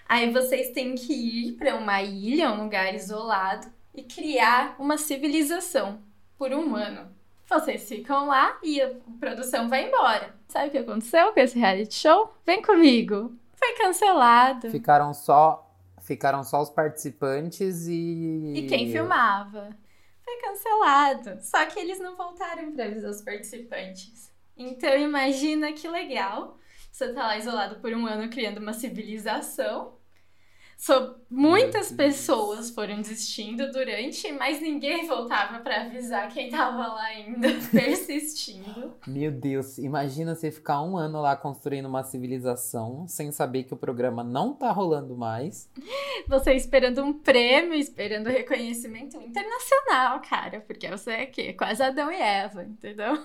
Aí 0.09 0.33
vocês 0.33 0.71
têm 0.71 0.95
que 0.95 1.13
ir 1.13 1.53
para 1.53 1.75
uma 1.75 2.01
ilha, 2.01 2.51
um 2.51 2.63
lugar 2.63 2.95
isolado, 2.95 3.67
e 3.95 4.03
criar 4.03 4.77
uma 4.79 4.97
civilização 4.97 5.99
por 6.39 6.55
um 6.55 6.75
ano. 6.75 7.07
Vocês 7.47 7.87
ficam 7.87 8.29
lá 8.29 8.57
e 8.63 8.81
a 8.81 8.91
produção 9.21 9.69
vai 9.69 9.87
embora. 9.87 10.35
Sabe 10.49 10.69
o 10.69 10.71
que 10.71 10.79
aconteceu 10.79 11.35
com 11.35 11.41
esse 11.41 11.59
reality 11.59 11.97
show? 11.97 12.33
Vem 12.47 12.63
comigo. 12.63 13.35
Foi 13.57 13.75
cancelado. 13.75 14.71
Ficaram 14.71 15.13
só 15.13 15.71
ficaram 16.01 16.43
só 16.45 16.63
os 16.63 16.71
participantes 16.71 17.87
e 17.87 18.55
E 18.57 18.67
quem 18.67 18.91
filmava? 18.91 19.84
Foi 20.25 20.37
cancelado. 20.41 21.43
Só 21.43 21.67
que 21.67 21.79
eles 21.79 22.01
não 22.01 22.17
voltaram 22.17 22.73
para 22.73 22.87
avisar 22.87 23.11
os 23.11 23.23
participantes. 23.23 24.33
Então 24.57 24.97
imagina 24.97 25.73
que 25.73 25.87
legal. 25.87 26.59
Você 26.91 27.13
tá 27.13 27.27
lá 27.27 27.37
isolado 27.37 27.81
por 27.81 27.93
um 27.93 28.07
ano 28.07 28.31
criando 28.31 28.59
uma 28.59 28.73
civilização. 28.73 29.94
So, 30.85 31.15
muitas 31.31 31.91
pessoas 31.91 32.69
foram 32.69 33.01
desistindo 33.01 33.73
durante, 33.73 34.31
mas 34.33 34.61
ninguém 34.61 35.07
voltava 35.07 35.61
para 35.61 35.85
avisar 35.85 36.31
quem 36.31 36.51
tava 36.51 36.77
lá 36.77 37.05
ainda 37.05 37.49
persistindo. 37.73 38.93
Meu 39.07 39.33
Deus, 39.33 39.79
imagina 39.79 40.35
você 40.35 40.51
ficar 40.51 40.83
um 40.83 40.99
ano 40.99 41.23
lá 41.23 41.35
construindo 41.37 41.87
uma 41.87 42.05
civilização 42.05 43.09
sem 43.09 43.33
saber 43.33 43.65
que 43.65 43.73
o 43.73 43.79
programa 43.79 44.23
não 44.23 44.53
tá 44.53 44.71
rolando 44.73 45.17
mais. 45.17 45.71
Você 46.29 46.53
esperando 46.53 47.03
um 47.03 47.19
prêmio, 47.19 47.73
esperando 47.73 48.27
reconhecimento 48.27 49.17
internacional, 49.17 50.21
cara, 50.21 50.61
porque 50.61 50.91
você 50.91 51.13
é 51.13 51.25
quê? 51.25 51.55
Quase 51.55 51.83
Adão 51.83 52.13
e 52.13 52.21
Eva, 52.21 52.63
entendeu? 52.63 53.19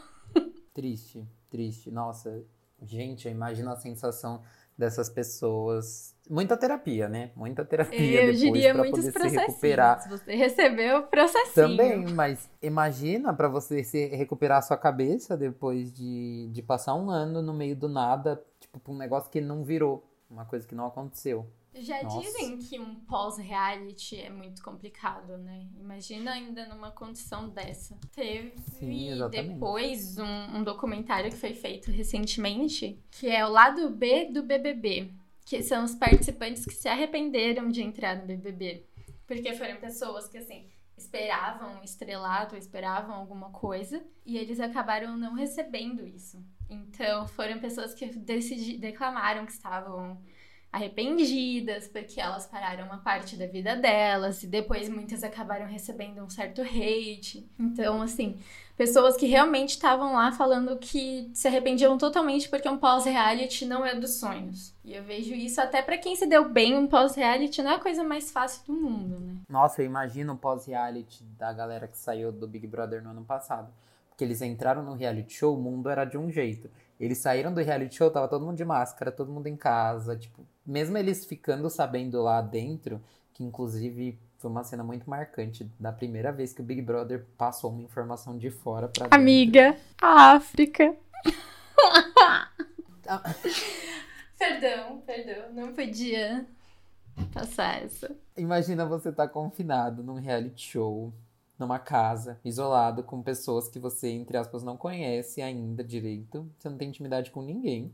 Triste, 0.74 1.28
triste. 1.50 1.92
Nossa, 1.92 2.42
gente, 2.82 3.28
eu 3.28 3.34
imagino 3.34 3.70
a 3.70 3.76
sensação 3.76 4.42
dessas 4.80 5.10
pessoas. 5.10 6.16
Muita 6.30 6.56
terapia, 6.56 7.10
né? 7.10 7.32
Muita 7.36 7.66
terapia 7.66 8.00
Eu 8.00 8.28
depois 8.28 8.40
diria 8.40 8.74
muitos 8.74 8.92
poder 8.92 9.04
se 9.04 9.12
processinhos. 9.12 9.48
recuperar. 9.48 10.10
Você 10.10 10.36
recebeu 10.36 11.00
o 11.00 11.04
processinho. 11.04 11.54
Também, 11.54 12.06
mas 12.14 12.50
imagina 12.62 13.34
pra 13.34 13.50
você 13.50 13.84
se 13.84 14.08
recuperar 14.08 14.60
a 14.60 14.62
sua 14.62 14.78
cabeça 14.78 15.36
depois 15.36 15.92
de, 15.92 16.48
de 16.54 16.62
passar 16.62 16.96
um 16.96 17.10
ano 17.10 17.42
no 17.42 17.54
meio 17.54 17.76
do 17.76 17.90
nada, 17.90 18.42
tipo, 18.60 18.80
pra 18.80 18.94
um 18.94 18.98
negócio 18.98 19.30
que 19.30 19.42
não 19.42 19.66
virou, 19.66 20.08
uma 20.30 20.46
coisa 20.46 20.66
que 20.66 20.74
não 20.76 20.86
aconteceu. 20.86 21.46
Já 21.76 22.02
Nossa. 22.02 22.20
dizem 22.20 22.58
que 22.58 22.80
um 22.80 22.96
pós-reality 22.96 24.20
é 24.20 24.30
muito 24.30 24.62
complicado, 24.64 25.38
né? 25.38 25.68
Imagina 25.80 26.32
ainda 26.32 26.66
numa 26.68 26.92
condição 26.92 27.48
dessa. 27.50 27.98
Teve 28.12 28.54
Sim, 28.80 29.12
depois 29.30 30.18
um, 30.18 30.58
um 30.58 30.64
documentário 30.64 31.30
que 31.30 31.38
foi 31.38 31.54
feito 31.54 31.92
recentemente, 31.92 33.00
que 33.12 33.28
é 33.28 33.46
o 33.46 33.50
lado 33.50 33.90
B 33.92 34.26
do 34.32 34.42
BBB, 34.42 35.12
que 35.46 35.62
são 35.62 35.84
os 35.84 35.94
participantes 35.94 36.66
que 36.66 36.74
se 36.74 36.88
arrependeram 36.88 37.70
de 37.70 37.82
entrar 37.82 38.16
no 38.16 38.26
BBB. 38.26 38.86
Porque 39.28 39.54
foram 39.54 39.78
pessoas 39.78 40.28
que, 40.28 40.40
assim, 40.40 40.68
esperavam 40.98 41.80
um 41.80 41.84
estrelado, 41.84 42.58
esperavam 42.58 43.16
alguma 43.16 43.52
coisa, 43.52 44.04
e 44.26 44.38
eles 44.38 44.60
acabaram 44.60 45.16
não 45.16 45.34
recebendo 45.34 46.06
isso. 46.06 46.44
Então, 46.70 47.28
foram 47.28 47.60
pessoas 47.60 47.94
que 47.94 48.08
decidi, 48.08 48.78
declamaram 48.78 49.46
que 49.46 49.52
estavam 49.52 50.20
arrependidas 50.72 51.88
porque 51.88 52.22
elas 52.22 52.46
pararam 52.46 52.86
uma 52.86 53.00
parte 53.00 53.36
da 53.36 53.48
vida 53.48 53.76
delas 53.76 54.44
e 54.44 54.48
depois 54.48 54.88
muitas 54.88 55.24
acabaram 55.24 55.66
recebendo 55.66 56.22
um 56.22 56.30
certo 56.30 56.62
hate. 56.62 57.50
Então, 57.58 58.02
assim, 58.02 58.40
pessoas 58.78 59.18
que 59.18 59.26
realmente 59.26 59.72
estavam 59.72 60.14
lá 60.14 60.32
falando 60.32 60.78
que 60.78 61.30
se 61.34 61.48
arrependiam 61.48 61.98
totalmente 61.98 62.48
porque 62.48 62.70
um 62.70 62.78
pós-reality 62.78 63.66
não 63.66 63.84
é 63.84 63.96
dos 63.96 64.20
sonhos. 64.20 64.74
E 64.86 64.94
eu 64.94 65.04
vejo 65.04 65.34
isso 65.34 65.60
até 65.60 65.82
pra 65.82 65.98
quem 65.98 66.16
se 66.16 66.28
deu 66.28 66.48
bem, 66.48 66.78
um 66.78 66.88
pós-reality 66.88 67.64
não 67.64 67.72
é 67.72 67.76
a 67.76 67.80
coisa 67.80 68.04
mais 68.04 68.30
fácil 68.30 68.64
do 68.68 68.74
mundo, 68.74 69.20
né? 69.20 69.38
Nossa, 69.50 69.82
eu 69.82 69.88
imagino 69.88 70.34
o 70.34 70.38
pós-reality 70.38 71.24
da 71.38 71.52
galera 71.52 71.88
que 71.88 71.98
saiu 71.98 72.32
do 72.32 72.48
Big 72.48 72.68
Brother 72.68 73.04
no 73.04 73.10
ano 73.10 73.26
passado. 73.26 73.74
Porque 74.10 74.24
eles 74.24 74.42
entraram 74.42 74.84
no 74.84 74.94
reality 74.94 75.34
show, 75.34 75.56
o 75.56 75.62
mundo 75.62 75.90
era 75.90 76.06
de 76.06 76.18
um 76.18 76.30
jeito. 76.30 76.70
Eles 77.00 77.18
saíram 77.20 77.54
do 77.54 77.62
reality 77.62 77.96
show, 77.96 78.12
tava 78.12 78.28
todo 78.28 78.46
mundo 78.46 78.58
de 78.58 78.66
máscara, 78.66 79.12
todo 79.12 79.32
mundo 79.32 79.48
em 79.48 79.56
casa, 79.56 80.18
tipo, 80.18 80.46
mesmo 80.70 80.98
eles 80.98 81.26
ficando 81.26 81.70
sabendo 81.70 82.22
lá 82.22 82.42
dentro, 82.42 83.02
que 83.34 83.44
inclusive 83.44 84.20
foi 84.38 84.50
uma 84.50 84.64
cena 84.64 84.84
muito 84.84 85.10
marcante 85.10 85.70
da 85.80 85.92
primeira 85.92 86.32
vez 86.32 86.54
que 86.54 86.62
o 86.62 86.64
Big 86.64 86.82
Brother 86.82 87.26
passou 87.38 87.72
uma 87.72 87.82
informação 87.82 88.38
de 88.38 88.50
fora 88.50 88.88
pra 88.88 89.04
dentro. 89.06 89.20
Amiga, 89.20 89.76
a 90.02 90.34
África. 90.34 90.96
Ah. 92.18 92.48
perdão, 94.38 95.02
perdão, 95.06 95.52
não 95.54 95.74
podia 95.74 96.46
passar 97.34 97.84
essa. 97.84 98.16
Imagina 98.38 98.86
você 98.86 99.12
tá 99.12 99.28
confinado 99.28 100.04
num 100.04 100.16
reality 100.16 100.72
show, 100.72 101.14
numa 101.58 101.80
casa, 101.80 102.40
isolado, 102.46 103.04
com 103.04 103.22
pessoas 103.22 103.68
que 103.68 103.80
você, 103.80 104.10
entre 104.10 104.38
aspas, 104.38 104.64
não 104.64 104.78
conhece 104.78 105.42
ainda 105.42 105.84
direito. 105.84 106.50
Você 106.58 106.70
não 106.70 106.78
tem 106.78 106.90
intimidade 106.90 107.32
com 107.32 107.42
ninguém. 107.42 107.92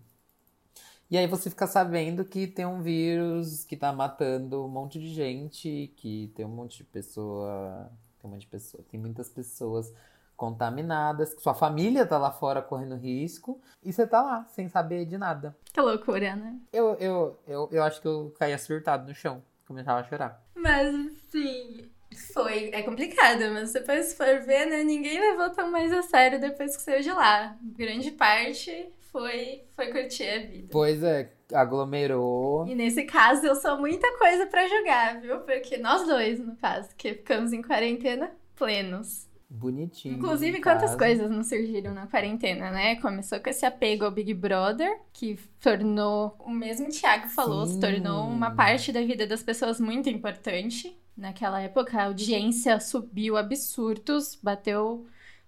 E 1.09 1.17
aí 1.17 1.27
você 1.27 1.49
fica 1.49 1.67
sabendo 1.67 2.25
que 2.25 2.47
tem 2.47 2.65
um 2.65 2.81
vírus 2.81 3.63
que 3.63 3.77
tá 3.77 3.93
matando 3.93 4.65
um 4.65 4.67
monte 4.67 4.99
de 4.99 5.13
gente, 5.13 5.93
que 5.95 6.31
tem 6.35 6.45
um 6.45 6.49
monte 6.49 6.77
de 6.77 6.83
pessoa. 6.83 7.91
Tem 8.19 8.29
um 8.29 8.33
monte 8.33 8.41
de 8.41 8.47
pessoa. 8.47 8.83
Tem 8.89 8.99
muitas 8.99 9.29
pessoas 9.29 9.93
contaminadas, 10.35 11.33
que 11.33 11.41
sua 11.41 11.53
família 11.53 12.05
tá 12.05 12.17
lá 12.17 12.31
fora 12.31 12.61
correndo 12.61 12.95
risco, 12.95 13.61
e 13.81 13.93
você 13.93 14.05
tá 14.05 14.21
lá, 14.21 14.45
sem 14.49 14.67
saber 14.67 15.05
de 15.05 15.17
nada. 15.17 15.55
Que 15.71 15.79
loucura, 15.79 16.35
né? 16.35 16.59
Eu, 16.73 16.95
eu, 16.95 17.39
eu, 17.47 17.69
eu 17.71 17.83
acho 17.83 18.01
que 18.01 18.07
eu 18.07 18.33
caía 18.37 18.57
surtado 18.57 19.07
no 19.07 19.15
chão, 19.15 19.41
começava 19.65 20.01
a 20.01 20.03
chorar. 20.03 20.43
Mas 20.53 20.93
assim, 20.93 21.89
foi. 22.33 22.69
É 22.73 22.81
complicado, 22.81 23.39
mas 23.53 23.71
depois 23.73 24.07
se 24.07 24.15
for 24.17 24.41
ver, 24.41 24.65
né? 24.65 24.83
Ninguém 24.83 25.19
levou 25.19 25.49
tão 25.51 25.71
mais 25.71 25.93
a 25.93 26.01
sério 26.01 26.39
depois 26.39 26.75
que 26.75 26.83
saiu 26.83 27.01
de 27.01 27.11
lá. 27.11 27.57
Grande 27.61 28.11
parte 28.11 28.91
foi, 29.16 29.63
foi 29.74 29.88
curtir 29.93 30.28
a 30.28 30.39
vida. 30.39 30.68
Pois 30.70 31.01
é, 31.01 31.32
aglomerou. 31.53 32.68
E 32.68 32.76
nesse 32.76 33.03
caso 33.03 33.45
eu 33.45 33.55
sou 33.55 33.78
muita 33.78 34.05
coisa 34.18 34.45
pra 34.45 34.68
jogar, 34.68 35.22
viu? 35.22 35.39
Porque 35.39 35.78
nós 35.78 36.05
dois, 36.05 36.38
no 36.38 36.57
caso, 36.57 36.89
que 36.97 37.13
ficamos 37.13 37.53
em 37.53 37.61
quarentena 37.61 38.30
plenos. 38.57 39.30
Bonitinho. 39.49 40.16
Inclusive, 40.16 40.59
quantas 40.59 40.91
casa. 40.91 40.97
coisas 40.97 41.32
não 41.32 41.43
surgiram 41.43 41.93
na 41.93 42.07
quarentena, 42.07 42.72
né? 42.72 42.97
Começou 42.97 43.39
com 43.39 43.49
esse 43.49 43.66
apego 43.66 44.03
ao 44.03 44.11
Big 44.11 44.34
Brother, 44.34 44.99
que 45.13 45.39
tornou, 45.61 46.36
o 46.39 46.49
mesmo 46.49 46.89
Thiago 46.89 47.30
falou, 47.30 47.66
se 47.66 47.76
Sim. 47.76 47.80
tornou 47.80 48.28
uma 48.28 48.51
parte 48.51 48.91
da 48.91 49.01
vida 49.01 49.26
das 49.26 49.41
pessoas 49.41 49.80
muito 49.80 50.09
importante. 50.09 50.99
Naquela 51.16 51.61
época, 51.61 51.97
a 51.97 52.05
audiência 52.07 52.82
subiu 52.82 53.38
absurdos, 53.38 54.38
bateu 54.43 55.05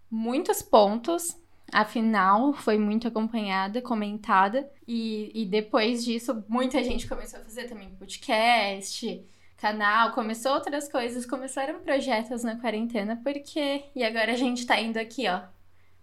muitos 0.09 0.61
pontos. 0.61 1.35
A 1.71 1.83
final 1.83 2.53
foi 2.53 2.77
muito 2.77 3.07
acompanhada, 3.07 3.81
comentada. 3.81 4.69
E, 4.87 5.31
e 5.33 5.45
depois 5.45 6.03
disso, 6.03 6.43
muita 6.47 6.83
gente 6.83 7.07
começou 7.07 7.39
a 7.39 7.43
fazer 7.43 7.65
também 7.65 7.89
podcast, 7.89 9.25
canal, 9.57 10.11
começou 10.11 10.53
outras 10.53 10.89
coisas, 10.89 11.25
começaram 11.25 11.79
projetos 11.79 12.43
na 12.43 12.55
quarentena, 12.57 13.19
porque. 13.23 13.83
E 13.95 14.03
agora 14.03 14.31
a 14.31 14.37
gente 14.37 14.65
tá 14.65 14.79
indo 14.79 14.97
aqui, 14.97 15.27
ó. 15.27 15.41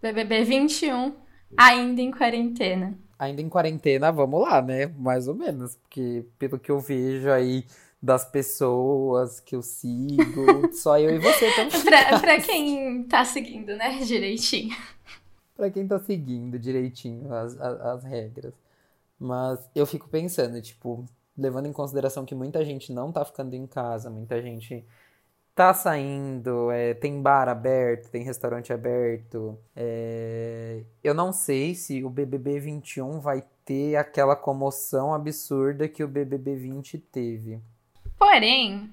BBB 0.02 0.44
21, 0.44 1.14
ainda 1.56 2.02
em 2.02 2.10
quarentena. 2.10 2.98
Ainda 3.18 3.40
em 3.40 3.48
quarentena, 3.48 4.12
vamos 4.12 4.42
lá, 4.42 4.60
né? 4.60 4.86
Mais 4.98 5.28
ou 5.28 5.34
menos. 5.34 5.76
Porque 5.76 6.26
pelo 6.38 6.58
que 6.58 6.70
eu 6.70 6.78
vejo 6.78 7.30
aí 7.30 7.64
das 8.02 8.22
pessoas 8.22 9.40
que 9.40 9.56
eu 9.56 9.62
sigo, 9.62 10.70
só 10.74 10.98
eu 10.98 11.16
e 11.16 11.18
você 11.18 11.46
estamos 11.46 11.80
pra, 11.84 12.20
pra 12.20 12.38
quem 12.38 13.02
tá 13.04 13.24
seguindo, 13.24 13.74
né, 13.76 14.00
direitinho. 14.00 14.76
Pra 15.56 15.70
quem 15.70 15.86
tá 15.86 15.98
seguindo 15.98 16.58
direitinho 16.58 17.32
as, 17.32 17.58
as, 17.60 17.80
as 17.80 18.04
regras. 18.04 18.52
Mas 19.18 19.70
eu 19.74 19.86
fico 19.86 20.08
pensando, 20.08 20.60
tipo, 20.60 21.04
levando 21.36 21.66
em 21.66 21.72
consideração 21.72 22.24
que 22.24 22.34
muita 22.34 22.64
gente 22.64 22.92
não 22.92 23.12
tá 23.12 23.24
ficando 23.24 23.54
em 23.54 23.66
casa, 23.66 24.10
muita 24.10 24.42
gente 24.42 24.84
Tá 25.54 25.72
saindo, 25.72 26.68
é, 26.72 26.94
tem 26.94 27.22
bar 27.22 27.48
aberto, 27.48 28.10
tem 28.10 28.24
restaurante 28.24 28.72
aberto. 28.72 29.56
é, 29.76 30.82
Eu 31.02 31.14
não 31.14 31.32
sei 31.32 31.76
se 31.76 32.02
o 32.02 32.10
BBB 32.10 32.58
21 32.58 33.20
vai 33.20 33.44
ter 33.64 33.94
aquela 33.94 34.34
comoção 34.34 35.14
absurda 35.14 35.86
que 35.86 36.02
o 36.02 36.08
BBB 36.08 36.56
20 36.56 36.98
teve. 36.98 37.60
Porém, 38.18 38.92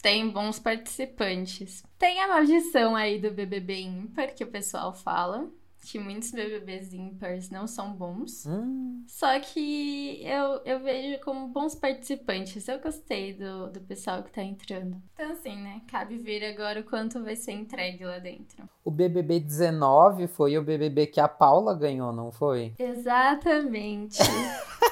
tem 0.00 0.30
bons 0.30 0.60
participantes. 0.60 1.82
Tem 1.98 2.20
a 2.20 2.28
maldição 2.28 2.94
aí 2.94 3.20
do 3.20 3.32
BBB 3.32 3.80
ímpar, 3.80 4.36
que 4.36 4.44
o 4.44 4.50
pessoal 4.52 4.94
fala. 4.94 5.50
Que 5.84 5.98
muitos 5.98 6.30
BBBs 6.30 6.92
ímpares 6.94 7.50
não 7.50 7.66
são 7.66 7.92
bons. 7.92 8.46
Hum, 8.46 9.04
Só 9.08 9.38
que 9.40 10.22
eu, 10.24 10.60
eu 10.64 10.78
vejo 10.80 11.20
como 11.24 11.48
bons 11.48 11.74
participantes. 11.74 12.68
Eu 12.68 12.78
gostei 12.80 13.34
do, 13.34 13.68
do 13.68 13.80
pessoal 13.80 14.22
que 14.22 14.30
tá 14.30 14.42
entrando. 14.42 14.96
Então, 15.12 15.32
assim, 15.32 15.56
né? 15.56 15.82
Cabe 15.88 16.18
ver 16.18 16.44
agora 16.44 16.80
o 16.80 16.84
quanto 16.84 17.22
vai 17.24 17.34
ser 17.34 17.52
entregue 17.52 18.04
lá 18.04 18.18
dentro. 18.20 18.68
o 18.84 18.90
BBB 18.92 19.40
19 19.40 20.28
foi 20.28 20.56
o 20.56 20.62
BBB 20.62 21.08
que 21.08 21.20
a 21.20 21.26
Paula 21.28 21.74
ganhou, 21.74 22.12
não 22.12 22.30
foi? 22.30 22.72
Exatamente. 22.78 24.18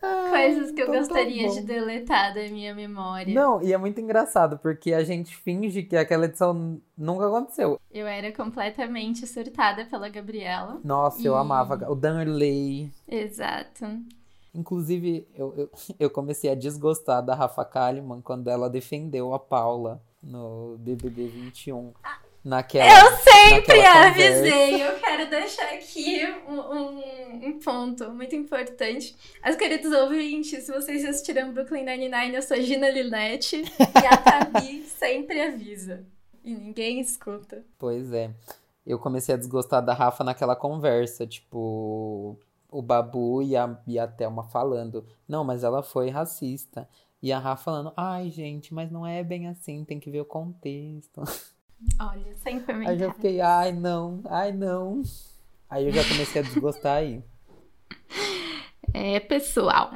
Coisas 0.00 0.70
que 0.70 0.80
eu 0.80 0.86
então 0.86 0.92
tá 0.94 0.98
gostaria 1.00 1.48
bom. 1.48 1.54
de 1.54 1.60
deletar 1.62 2.32
da 2.32 2.42
minha 2.48 2.74
memória. 2.74 3.34
Não, 3.34 3.60
e 3.60 3.72
é 3.72 3.78
muito 3.78 4.00
engraçado, 4.00 4.56
porque 4.58 4.92
a 4.92 5.02
gente 5.02 5.36
finge 5.36 5.82
que 5.82 5.96
aquela 5.96 6.26
edição 6.26 6.80
nunca 6.96 7.26
aconteceu. 7.26 7.80
Eu 7.90 8.06
era 8.06 8.30
completamente 8.32 9.26
surtada 9.26 9.84
pela 9.86 10.08
Gabriela. 10.08 10.80
Nossa, 10.84 11.26
eu 11.26 11.34
E- 11.34 11.36
amava 11.36 11.90
o 11.90 11.94
Danley. 11.96 12.90
Exato. 13.08 13.84
Inclusive, 14.54 15.26
eu, 15.34 15.52
eu, 15.56 15.70
eu 15.98 16.10
comecei 16.10 16.50
a 16.50 16.54
desgostar 16.54 17.22
da 17.24 17.34
Rafa 17.34 17.64
Kalimann 17.64 18.20
quando 18.22 18.48
ela 18.48 18.70
defendeu 18.70 19.34
a 19.34 19.38
Paula 19.38 20.00
no 20.22 20.76
BBB 20.78 21.26
21. 21.26 21.92
Naquela, 22.48 22.88
Eu 22.90 23.16
sempre 23.18 23.76
naquela 23.76 24.06
avisei. 24.08 24.82
Eu 24.82 24.98
quero 25.00 25.28
deixar 25.28 25.68
aqui 25.74 26.24
um, 26.48 26.58
um- 26.58 27.46
um 27.48 27.58
ponto 27.58 28.10
muito 28.10 28.34
importante. 28.34 29.14
As 29.42 29.54
queridos 29.54 29.92
ouvintes, 29.92 30.64
se 30.64 30.72
vocês 30.72 31.04
assistiram 31.04 31.52
Brooklyn 31.52 31.84
Nine-Nine, 31.84 32.34
eu 32.36 32.42
sou 32.42 32.56
Gina 32.56 32.88
Linette 32.88 33.56
e 33.62 34.06
a 34.06 34.16
Tabi 34.16 34.82
sempre 34.88 35.42
avisa. 35.42 36.06
E 36.42 36.54
ninguém 36.54 37.00
escuta. 37.00 37.62
Pois 37.78 38.12
é. 38.14 38.30
Eu 38.86 38.98
comecei 38.98 39.34
a 39.34 39.38
desgostar 39.38 39.84
da 39.84 39.92
Rafa 39.92 40.24
naquela 40.24 40.56
conversa, 40.56 41.26
tipo, 41.26 42.38
o 42.70 42.80
Babu 42.80 43.42
e 43.42 43.54
a, 43.54 43.78
e 43.86 43.98
a 43.98 44.08
Thelma 44.08 44.44
falando, 44.44 45.06
não, 45.28 45.44
mas 45.44 45.62
ela 45.64 45.82
foi 45.82 46.08
racista. 46.08 46.88
E 47.22 47.30
a 47.30 47.38
Rafa 47.38 47.64
falando, 47.64 47.92
ai, 47.94 48.30
gente, 48.30 48.72
mas 48.72 48.90
não 48.90 49.06
é 49.06 49.22
bem 49.22 49.48
assim, 49.48 49.84
tem 49.84 50.00
que 50.00 50.10
ver 50.10 50.22
o 50.22 50.24
contexto. 50.24 51.22
Olha, 52.00 52.34
sem 52.36 52.54
Aí 52.54 52.60
eu 52.60 52.66
comentários. 52.66 53.14
fiquei, 53.14 53.40
ai, 53.40 53.72
não, 53.72 54.20
ai, 54.26 54.52
não. 54.52 55.02
Aí 55.70 55.86
eu 55.86 55.92
já 55.92 56.02
comecei 56.08 56.40
a 56.40 56.44
desgostar 56.44 56.96
aí. 56.98 57.22
É, 58.92 59.20
pessoal. 59.20 59.92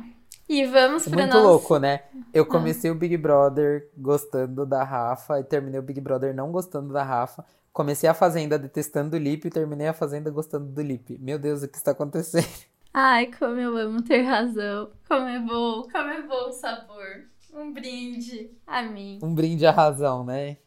E 0.48 0.66
vamos 0.66 1.06
É 1.06 1.10
para 1.10 1.22
muito 1.22 1.38
louco, 1.38 1.78
né? 1.78 2.02
Eu 2.32 2.44
comecei 2.44 2.90
o 2.90 2.94
Big 2.94 3.16
Brother 3.16 3.88
gostando 3.96 4.66
da 4.66 4.84
Rafa 4.84 5.40
e 5.40 5.44
terminei 5.44 5.80
o 5.80 5.82
Big 5.82 6.00
Brother 6.00 6.34
não 6.34 6.52
gostando 6.52 6.92
da 6.92 7.02
Rafa. 7.02 7.44
Comecei 7.72 8.08
a 8.08 8.12
Fazenda 8.12 8.58
detestando 8.58 9.16
o 9.16 9.18
Lipe 9.18 9.48
e 9.48 9.50
terminei 9.50 9.88
a 9.88 9.94
Fazenda 9.94 10.30
gostando 10.30 10.66
do 10.66 10.82
Lipe. 10.82 11.16
Meu 11.18 11.38
Deus, 11.38 11.62
o 11.62 11.68
que 11.68 11.78
está 11.78 11.92
acontecendo? 11.92 12.46
Ai, 12.92 13.30
como 13.38 13.58
eu 13.58 13.74
amo 13.78 14.02
ter 14.02 14.20
razão. 14.22 14.90
Como 15.08 15.26
é 15.26 15.38
bom, 15.40 15.84
como 15.90 16.10
é 16.10 16.20
bom 16.20 16.48
o 16.48 16.52
sabor. 16.52 17.24
Um 17.54 17.72
brinde 17.72 18.50
a 18.66 18.82
mim. 18.82 19.18
Um 19.22 19.34
brinde 19.34 19.64
à 19.66 19.70
razão, 19.70 20.22
né? 20.24 20.58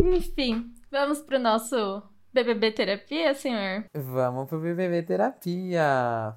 Enfim, 0.00 0.72
vamos 0.90 1.20
pro 1.20 1.38
nosso 1.38 2.02
BBB 2.32 2.72
terapia, 2.72 3.34
senhor? 3.34 3.84
Vamos 3.94 4.46
pro 4.48 4.60
BBB 4.60 5.02
Terapia. 5.02 6.36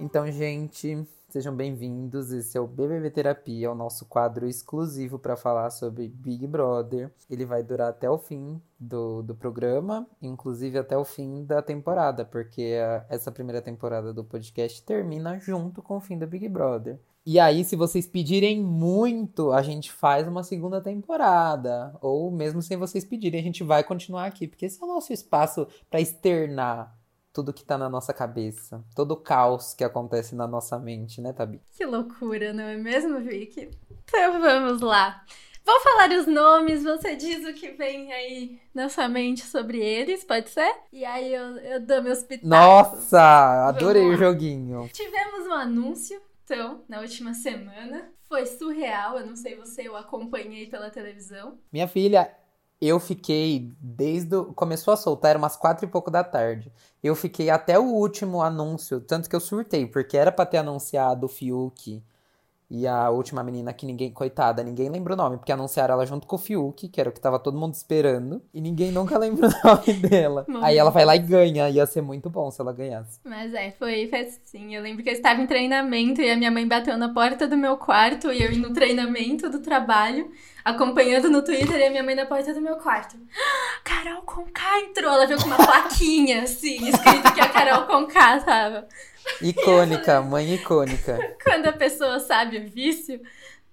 Então, 0.00 0.30
gente, 0.30 1.04
sejam 1.28 1.54
bem-vindos. 1.54 2.30
Esse 2.32 2.56
é 2.56 2.60
o 2.60 2.66
BBB 2.66 3.10
Terapia, 3.10 3.70
o 3.70 3.74
nosso 3.74 4.06
quadro 4.06 4.46
exclusivo 4.46 5.18
para 5.18 5.36
falar 5.36 5.70
sobre 5.70 6.08
Big 6.08 6.46
Brother. 6.46 7.10
Ele 7.28 7.44
vai 7.44 7.62
durar 7.64 7.88
até 7.90 8.08
o 8.08 8.16
fim 8.18 8.62
do, 8.78 9.22
do 9.22 9.34
programa, 9.34 10.06
inclusive 10.22 10.78
até 10.78 10.96
o 10.96 11.04
fim 11.04 11.44
da 11.44 11.60
temporada, 11.60 12.24
porque 12.24 12.76
a- 12.80 13.04
essa 13.08 13.32
primeira 13.32 13.60
temporada 13.60 14.12
do 14.12 14.22
podcast 14.24 14.82
termina 14.84 15.38
junto 15.40 15.82
com 15.82 15.96
o 15.96 16.00
fim 16.00 16.16
do 16.16 16.26
Big 16.26 16.48
Brother. 16.48 16.98
E 17.26 17.38
aí, 17.38 17.64
se 17.64 17.76
vocês 17.76 18.06
pedirem 18.06 18.62
muito, 18.62 19.52
a 19.52 19.62
gente 19.62 19.92
faz 19.92 20.26
uma 20.26 20.42
segunda 20.42 20.80
temporada. 20.80 21.94
Ou 22.00 22.30
mesmo 22.30 22.62
sem 22.62 22.76
vocês 22.76 23.04
pedirem, 23.04 23.40
a 23.40 23.44
gente 23.44 23.62
vai 23.62 23.84
continuar 23.84 24.24
aqui, 24.24 24.46
porque 24.46 24.66
esse 24.66 24.82
é 24.82 24.84
o 24.84 24.88
nosso 24.88 25.12
espaço 25.12 25.66
para 25.90 26.00
externar 26.00 26.96
tudo 27.32 27.52
que 27.52 27.64
tá 27.64 27.78
na 27.78 27.88
nossa 27.88 28.12
cabeça, 28.12 28.84
todo 28.96 29.12
o 29.12 29.16
caos 29.16 29.72
que 29.72 29.84
acontece 29.84 30.34
na 30.34 30.46
nossa 30.46 30.78
mente, 30.78 31.20
né, 31.20 31.32
Tabi? 31.32 31.60
Que 31.70 31.84
loucura, 31.84 32.52
não 32.52 32.64
é 32.64 32.76
mesmo, 32.76 33.20
Vicky? 33.20 33.70
Então 34.04 34.40
vamos 34.40 34.80
lá. 34.80 35.22
Vou 35.64 35.80
falar 35.80 36.10
os 36.10 36.26
nomes, 36.26 36.82
você 36.82 37.14
diz 37.14 37.46
o 37.46 37.52
que 37.52 37.72
vem 37.72 38.10
aí 38.10 38.58
na 38.74 38.88
sua 38.88 39.06
mente 39.06 39.44
sobre 39.44 39.78
eles, 39.78 40.24
pode 40.24 40.48
ser? 40.48 40.74
E 40.90 41.04
aí 41.04 41.32
eu, 41.32 41.58
eu 41.58 41.80
dou 41.80 42.02
meus 42.02 42.22
pitacos. 42.22 42.48
Nossa, 42.48 43.68
adorei 43.68 44.06
o 44.06 44.16
joguinho. 44.16 44.88
Tivemos 44.92 45.46
um 45.46 45.52
anúncio, 45.52 46.18
então, 46.48 46.82
na 46.88 47.00
última 47.00 47.34
semana. 47.34 48.10
Foi 48.26 48.46
surreal, 48.46 49.18
eu 49.18 49.26
não 49.26 49.36
sei 49.36 49.54
você, 49.54 49.86
eu 49.86 49.94
acompanhei 49.94 50.66
pela 50.66 50.88
televisão. 50.90 51.58
Minha 51.70 51.86
filha, 51.86 52.34
eu 52.80 52.98
fiquei 52.98 53.70
desde 53.78 54.34
o... 54.34 54.52
começou 54.54 54.94
a 54.94 54.96
soltar, 54.96 55.30
era 55.30 55.38
umas 55.38 55.56
quatro 55.56 55.86
e 55.86 55.90
pouco 55.90 56.10
da 56.10 56.24
tarde. 56.24 56.72
Eu 57.02 57.14
fiquei 57.14 57.50
até 57.50 57.78
o 57.78 57.84
último 57.84 58.40
anúncio, 58.40 58.98
tanto 58.98 59.28
que 59.28 59.36
eu 59.36 59.40
surtei, 59.40 59.86
porque 59.86 60.16
era 60.16 60.32
pra 60.32 60.46
ter 60.46 60.56
anunciado 60.56 61.26
o 61.26 61.28
Fiuk 61.28 62.02
e 62.70 62.86
a 62.86 63.08
última 63.08 63.42
menina 63.42 63.72
que 63.72 63.86
ninguém, 63.86 64.10
coitada, 64.10 64.62
ninguém 64.62 64.90
lembra 64.90 65.14
o 65.14 65.16
nome, 65.16 65.38
porque 65.38 65.50
anunciaram 65.50 65.94
ela 65.94 66.04
junto 66.04 66.26
com 66.26 66.36
o 66.36 66.38
Fiuk, 66.38 66.88
que 66.88 67.00
era 67.00 67.08
o 67.08 67.12
que 67.12 67.20
tava 67.20 67.38
todo 67.38 67.58
mundo 67.58 67.72
esperando, 67.72 68.42
e 68.52 68.60
ninguém 68.60 68.92
nunca 68.92 69.16
lembra 69.16 69.48
o 69.48 69.50
nome 69.66 69.92
dela. 69.94 70.44
Aí 70.60 70.76
ela 70.76 70.90
vai 70.90 71.04
lá 71.04 71.16
e 71.16 71.20
ganha, 71.20 71.70
ia 71.70 71.86
ser 71.86 72.02
muito 72.02 72.28
bom 72.28 72.50
se 72.50 72.60
ela 72.60 72.72
ganhasse. 72.72 73.20
Mas 73.24 73.54
é, 73.54 73.70
foi, 73.70 74.06
foi 74.08 74.20
assim. 74.20 74.74
Eu 74.74 74.82
lembro 74.82 75.02
que 75.02 75.08
eu 75.08 75.14
estava 75.14 75.40
em 75.40 75.46
treinamento 75.46 76.20
e 76.20 76.30
a 76.30 76.36
minha 76.36 76.50
mãe 76.50 76.68
bateu 76.68 76.98
na 76.98 77.08
porta 77.08 77.48
do 77.48 77.56
meu 77.56 77.78
quarto 77.78 78.30
e 78.30 78.42
eu 78.42 78.54
no 78.58 78.72
treinamento 78.72 79.48
do 79.48 79.60
trabalho, 79.60 80.30
acompanhando 80.68 81.28
no 81.30 81.42
Twitter 81.42 81.78
e 81.78 81.84
a 81.86 81.90
minha 81.90 82.02
mãe 82.02 82.14
na 82.14 82.26
porta 82.26 82.52
do 82.54 82.60
meu 82.60 82.76
quarto. 82.76 83.16
"Ah, 83.36 83.80
Carol 83.84 84.22
Conká 84.22 84.80
entrou. 84.80 85.12
Ela 85.12 85.26
veio 85.26 85.40
com 85.40 85.46
uma 85.46 85.56
plaquinha, 85.56 86.42
assim, 86.42 86.88
escrito 86.88 87.32
que 87.34 87.40
a 87.40 87.48
Carol 87.48 87.86
Conká 87.86 88.40
tava. 88.40 88.88
Icônica, 89.42 90.20
mãe 90.22 90.54
icônica. 90.54 91.18
Quando 91.44 91.66
a 91.66 91.72
pessoa 91.72 92.18
sabe 92.18 92.58
o 92.58 92.68
vício. 92.68 93.20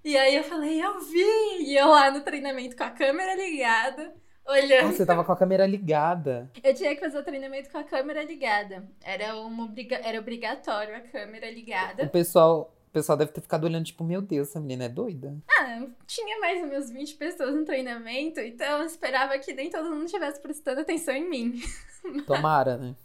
E 0.04 0.16
aí 0.16 0.36
eu 0.36 0.44
falei, 0.44 0.84
eu 0.84 1.00
vi! 1.02 1.64
E 1.64 1.76
eu 1.76 1.88
lá 1.88 2.12
no 2.12 2.22
treinamento 2.22 2.76
com 2.76 2.84
a 2.84 2.92
câmera 2.92 3.36
ligada, 3.36 4.14
olhando. 4.48 4.92
Você 4.94 5.06
tava 5.06 5.24
com 5.24 5.32
a 5.32 5.36
câmera 5.38 5.66
ligada. 5.66 6.52
Eu 6.64 6.76
tinha 6.76 6.94
que 6.94 7.02
fazer 7.02 7.18
o 7.18 7.24
treinamento 7.24 7.72
com 7.72 7.80
a 7.80 7.84
câmera 7.84 8.24
ligada. 8.24 8.88
Era, 9.04 9.36
uma 9.38 9.64
obriga... 9.64 10.00
Era 10.04 10.20
obrigatório 10.20 10.96
a 10.96 11.00
câmera 11.00 11.50
ligada. 11.50 12.04
o 12.04 12.10
pessoal 12.10 12.75
deve 13.16 13.32
ter 13.32 13.42
ficado 13.42 13.64
olhando, 13.66 13.86
tipo, 13.86 14.04
meu 14.04 14.22
Deus, 14.22 14.50
essa 14.50 14.60
menina 14.60 14.86
é 14.86 14.90
doida? 14.90 15.38
Ah, 15.60 15.88
tinha 16.06 16.40
mais 16.40 16.62
ou 16.62 16.68
menos 16.68 16.90
20 16.90 17.16
pessoas 17.16 17.56
no 17.56 17.66
treinamento, 17.66 18.40
então 18.40 18.80
eu 18.80 18.86
esperava 18.86 19.38
que 19.40 19.54
nem 19.54 19.70
todo 19.70 19.90
mundo 19.90 20.06
estivesse 20.06 20.42
prestando 20.42 20.82
atenção 20.82 21.16
em 21.16 21.30
mim. 21.30 21.62
Tomara, 22.28 22.78
né? 22.78 22.96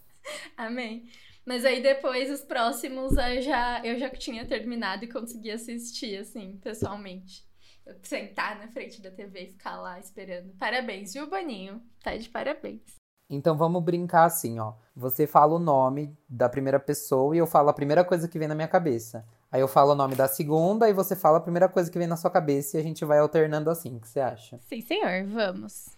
Amém. 0.56 1.08
Mas 1.44 1.64
aí 1.64 1.82
depois, 1.82 2.30
os 2.30 2.42
próximos, 2.42 3.16
eu 3.16 3.42
já, 3.42 3.84
eu 3.84 3.98
já 3.98 4.10
tinha 4.10 4.46
terminado 4.46 5.04
e 5.04 5.08
consegui 5.08 5.50
assistir, 5.50 6.16
assim, 6.18 6.58
pessoalmente. 6.62 7.44
Eu 7.86 7.96
sentar 8.02 8.58
na 8.58 8.68
frente 8.68 9.00
da 9.00 9.10
TV 9.10 9.42
e 9.44 9.50
ficar 9.52 9.80
lá 9.80 9.98
esperando. 9.98 10.52
Parabéns, 10.58 11.12
viu, 11.12 11.28
Boninho? 11.28 11.82
Tá 12.02 12.16
de 12.16 12.28
parabéns. 12.28 13.00
Então 13.28 13.56
vamos 13.56 13.82
brincar 13.82 14.24
assim, 14.24 14.58
ó. 14.58 14.74
Você 14.94 15.26
fala 15.26 15.54
o 15.54 15.58
nome 15.58 16.16
da 16.28 16.48
primeira 16.48 16.80
pessoa 16.80 17.34
e 17.34 17.38
eu 17.38 17.46
falo 17.46 17.68
a 17.68 17.72
primeira 17.72 18.04
coisa 18.04 18.28
que 18.28 18.38
vem 18.38 18.48
na 18.48 18.56
minha 18.56 18.68
cabeça. 18.68 19.24
Aí 19.52 19.60
eu 19.60 19.68
falo 19.68 19.92
o 19.92 19.96
nome 19.96 20.14
da 20.14 20.28
segunda 20.28 20.88
e 20.88 20.92
você 20.92 21.16
fala 21.16 21.38
a 21.38 21.40
primeira 21.40 21.68
coisa 21.68 21.90
que 21.90 21.98
vem 21.98 22.06
na 22.06 22.16
sua 22.16 22.30
cabeça 22.30 22.76
e 22.76 22.80
a 22.80 22.82
gente 22.82 23.04
vai 23.04 23.18
alternando 23.18 23.68
assim. 23.68 23.96
O 23.96 24.00
que 24.00 24.08
você 24.08 24.20
acha? 24.20 24.58
Sim, 24.68 24.80
senhor, 24.80 25.24
vamos. 25.26 25.88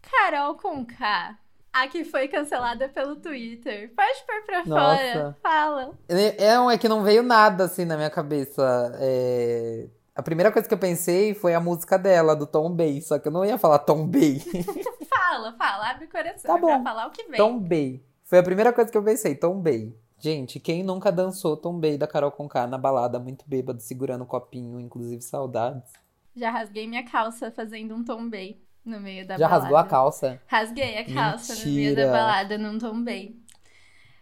Carol 0.00 0.54
com 0.54 0.84
K. 0.86 1.36
A 1.72 1.86
que 1.88 2.04
foi 2.04 2.28
cancelada 2.28 2.88
pelo 2.88 3.16
Twitter. 3.16 3.92
Pode 3.94 4.24
pôr 4.26 4.42
pra 4.46 4.64
Nossa. 4.64 4.96
fora. 4.96 5.36
Fala. 5.42 5.90
É, 6.08 6.44
é, 6.46 6.54
é 6.74 6.78
que 6.78 6.88
não 6.88 7.02
veio 7.02 7.22
nada 7.22 7.64
assim 7.64 7.84
na 7.84 7.96
minha 7.96 8.10
cabeça. 8.10 8.92
É, 9.00 9.86
A 10.14 10.22
primeira 10.22 10.50
coisa 10.50 10.66
que 10.66 10.72
eu 10.74 10.78
pensei 10.78 11.34
foi 11.34 11.54
a 11.54 11.60
música 11.60 11.98
dela, 11.98 12.34
do 12.34 12.46
Tom 12.46 12.70
Bay. 12.70 13.02
Só 13.02 13.18
que 13.18 13.28
eu 13.28 13.32
não 13.32 13.44
ia 13.44 13.58
falar 13.58 13.80
Tom 13.80 14.06
Bay. 14.06 14.40
Fala, 15.08 15.52
fala, 15.58 15.90
abre 15.90 16.06
o 16.06 16.08
coração. 16.10 16.50
Tá 16.50 16.56
é 16.56 16.60
pra 16.60 16.78
bom. 16.78 16.82
falar 16.84 17.06
o 17.06 17.10
que 17.10 17.22
vem. 17.24 17.36
Tom 17.36 17.58
Bay. 17.58 18.02
Foi 18.24 18.38
a 18.38 18.42
primeira 18.42 18.72
coisa 18.72 18.90
que 18.90 18.96
eu 18.96 19.02
pensei, 19.02 19.34
Tom 19.34 19.60
Bay. 19.60 19.94
Gente, 20.20 20.58
quem 20.58 20.82
nunca 20.82 21.12
dançou 21.12 21.56
tombei 21.56 21.96
da 21.96 22.06
Carol 22.06 22.32
Conká 22.32 22.66
na 22.66 22.76
balada, 22.76 23.18
muito 23.20 23.44
bêbado, 23.46 23.80
segurando 23.80 24.22
o 24.22 24.26
copinho, 24.26 24.80
inclusive 24.80 25.22
saudades. 25.22 25.92
Já 26.36 26.50
rasguei 26.50 26.86
minha 26.86 27.04
calça 27.04 27.50
fazendo 27.50 27.94
um 27.94 28.04
tombei 28.04 28.60
no 28.84 29.00
meio 29.00 29.26
da 29.26 29.36
Já 29.36 29.46
balada. 29.46 29.60
rasgou 29.60 29.76
a 29.76 29.84
calça? 29.84 30.42
Rasguei 30.46 30.98
a 30.98 31.04
calça 31.04 31.54
no 31.54 31.72
meio 31.72 31.94
da 31.94 32.02
Mentira. 32.02 32.12
balada, 32.12 32.58
não 32.58 32.78
tombei. 32.78 33.36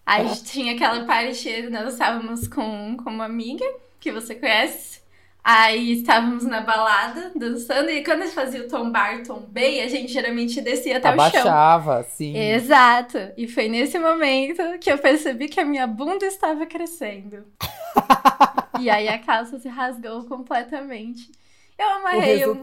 Aí 0.04 0.34
tinha 0.36 0.74
aquela 0.74 1.04
parte, 1.04 1.62
nós 1.68 1.94
estávamos 1.94 2.46
com, 2.46 2.96
com 2.96 3.10
uma 3.10 3.24
amiga 3.24 3.64
que 3.98 4.12
você 4.12 4.34
conhece. 4.34 5.00
Aí 5.48 5.92
estávamos 5.92 6.42
na 6.42 6.60
balada, 6.60 7.30
dançando, 7.36 7.88
e 7.88 8.02
quando 8.02 8.22
a 8.22 8.24
gente 8.24 8.34
fazia 8.34 8.64
o 8.64 8.68
tombar, 8.68 9.22
tombei, 9.22 9.80
a 9.80 9.86
gente 9.88 10.12
geralmente 10.12 10.60
descia 10.60 10.96
até 10.96 11.08
o 11.08 11.12
chão. 11.12 11.20
Abaixava, 11.40 12.02
sim. 12.02 12.36
Exato. 12.36 13.16
E 13.36 13.46
foi 13.46 13.68
nesse 13.68 13.96
momento 13.96 14.60
que 14.80 14.90
eu 14.90 14.98
percebi 14.98 15.48
que 15.48 15.60
a 15.60 15.64
minha 15.64 15.86
bunda 15.86 16.26
estava 16.26 16.66
crescendo. 16.66 17.44
e 18.80 18.90
aí 18.90 19.06
a 19.08 19.20
calça 19.20 19.56
se 19.60 19.68
rasgou 19.68 20.24
completamente. 20.24 21.30
Eu 21.78 21.88
amarrei 21.90 22.38
um- 22.48 22.54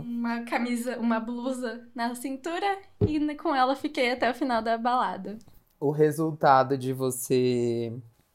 uma 0.00 0.42
camisa, 0.42 0.98
uma 0.98 1.18
blusa 1.20 1.88
na 1.94 2.14
cintura 2.14 2.66
e 3.06 3.34
com 3.36 3.54
ela 3.56 3.74
fiquei 3.74 4.12
até 4.12 4.30
o 4.30 4.34
final 4.34 4.60
da 4.60 4.76
balada. 4.76 5.38
O 5.80 5.90
resultado 5.90 6.76
de 6.76 6.92
você 6.92 7.90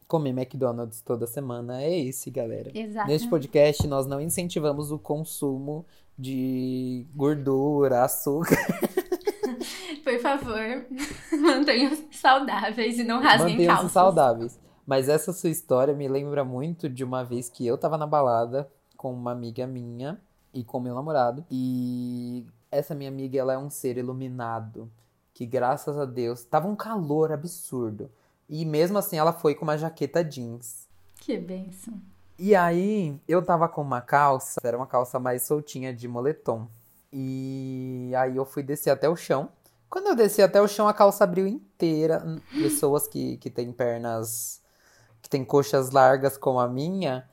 comer 0.08 0.30
McDonald's 0.32 1.01
toda 1.01 1.26
semana 1.28 1.82
é 1.82 1.99
esse, 1.99 2.30
galera. 2.30 2.72
Exato. 2.74 3.08
Neste 3.08 3.28
podcast, 3.30 3.88
nós 3.88 4.06
não 4.06 4.20
incentivamos 4.22 4.91
o 4.91 4.99
consumo 4.99 5.86
de 6.18 7.06
gordura, 7.16 8.04
açúcar. 8.04 8.58
Por 10.04 10.20
favor, 10.20 10.86
mantenham-se 11.39 12.08
saudáveis 12.12 12.99
e 12.99 13.04
não 13.04 13.22
rasguem 13.22 13.51
Mantenham-se 13.51 13.68
calças. 13.68 13.91
saudáveis. 13.91 14.60
Mas 14.86 15.08
essa 15.08 15.32
sua 15.32 15.49
história 15.49 15.93
me 15.93 16.08
lembra 16.08 16.43
muito 16.43 16.89
de 16.89 17.04
uma 17.04 17.24
vez 17.24 17.49
que 17.49 17.66
eu 17.66 17.78
tava 17.78 17.97
na 17.97 18.06
balada 18.06 18.70
com 18.97 19.14
uma 19.14 19.32
amiga 19.32 19.66
minha 19.66 20.20
e 20.54 20.64
com 20.64 20.80
meu 20.80 20.93
namorado. 20.93 21.45
E 21.49 22.45
essa 22.70 22.93
minha 22.93 23.10
amiga, 23.10 23.39
ela 23.39 23.54
é 23.54 23.58
um 23.58 23.70
ser 23.70 23.97
iluminado. 23.97 24.91
Que 25.34 25.45
graças 25.45 25.97
a 25.97 26.06
Deus, 26.06 26.43
tava 26.43 26.68
um 26.68 26.76
calor 26.76 27.32
absurdo. 27.32 28.12
E 28.56 28.66
mesmo 28.66 28.99
assim, 28.99 29.18
ela 29.18 29.34
foi 29.34 29.56
com 29.56 29.64
uma 29.64 29.80
jaqueta 29.80 30.24
jeans. 30.24 30.88
Que 31.16 31.39
benção. 31.39 31.99
E 32.38 32.54
aí, 32.54 33.20
eu 33.28 33.41
tava 33.41 33.68
com 33.68 33.82
uma 33.82 33.99
calça, 33.99 34.62
era 34.64 34.78
uma 34.78 34.86
calça 34.86 35.20
mais 35.20 35.41
soltinha 35.41 35.91
de 35.91 36.08
moletom. 36.08 36.68
E 37.12 38.12
aí 38.16 38.38
eu 38.38 38.45
fui 38.45 38.62
descer 38.62 38.91
até 38.91 39.10
o 39.10 39.16
chão. 39.16 39.49
Quando 39.89 40.06
eu 40.06 40.16
desci 40.16 40.39
até 40.43 40.62
o 40.62 40.68
chão, 40.68 40.88
a 40.88 40.93
calça 40.93 41.24
abriu 41.24 41.47
inteira. 41.47 42.24
Pessoas 42.51 43.08
que, 43.08 43.38
que 43.38 43.49
têm 43.49 43.72
pernas, 43.72 44.62
que 45.24 45.30
têm 45.30 45.43
coxas 45.43 45.89
largas 45.89 46.38
como 46.38 46.60
a 46.60 46.68
minha, 46.68 47.28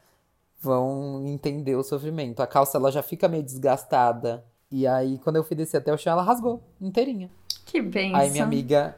vão 0.58 1.22
entender 1.26 1.76
o 1.76 1.82
sofrimento. 1.82 2.40
A 2.40 2.46
calça 2.46 2.78
ela 2.78 2.90
já 2.90 3.02
fica 3.02 3.28
meio 3.28 3.42
desgastada. 3.42 4.42
E 4.70 4.86
aí, 4.86 5.18
quando 5.18 5.36
eu 5.36 5.44
fui 5.44 5.54
descer 5.54 5.76
até 5.76 5.92
o 5.92 5.98
chão, 5.98 6.14
ela 6.14 6.22
rasgou 6.22 6.62
inteirinha. 6.80 7.30
Que 7.66 7.82
benção. 7.82 8.18
Aí 8.18 8.30
minha 8.30 8.44
amiga, 8.44 8.96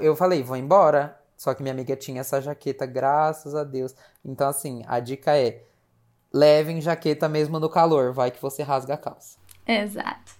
eu 0.00 0.16
falei, 0.16 0.42
vou 0.42 0.56
embora. 0.56 1.17
Só 1.38 1.54
que 1.54 1.62
minha 1.62 1.72
amiga 1.72 1.94
tinha 1.94 2.20
essa 2.20 2.42
jaqueta, 2.42 2.84
graças 2.84 3.54
a 3.54 3.62
Deus. 3.62 3.94
Então, 4.24 4.48
assim, 4.48 4.82
a 4.88 4.98
dica 4.98 5.38
é: 5.38 5.62
levem 6.34 6.80
jaqueta 6.80 7.28
mesmo 7.28 7.60
no 7.60 7.70
calor, 7.70 8.12
vai 8.12 8.32
que 8.32 8.42
você 8.42 8.64
rasga 8.64 8.94
a 8.94 8.98
calça. 8.98 9.38
Exato. 9.64 10.36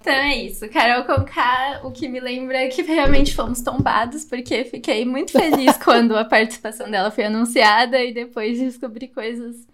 Então 0.00 0.12
é 0.12 0.36
isso. 0.36 0.68
Carol 0.68 1.04
Conká, 1.04 1.80
o 1.84 1.92
que 1.92 2.08
me 2.08 2.18
lembra 2.18 2.58
é 2.58 2.68
que 2.68 2.82
realmente 2.82 3.34
fomos 3.34 3.60
tombados, 3.60 4.24
porque 4.24 4.64
fiquei 4.64 5.04
muito 5.04 5.30
feliz 5.30 5.76
quando 5.82 6.16
a 6.16 6.24
participação 6.24 6.90
dela 6.90 7.10
foi 7.10 7.24
anunciada 7.24 8.02
e 8.02 8.12
depois 8.12 8.58
descobri 8.58 9.08
coisas. 9.08 9.66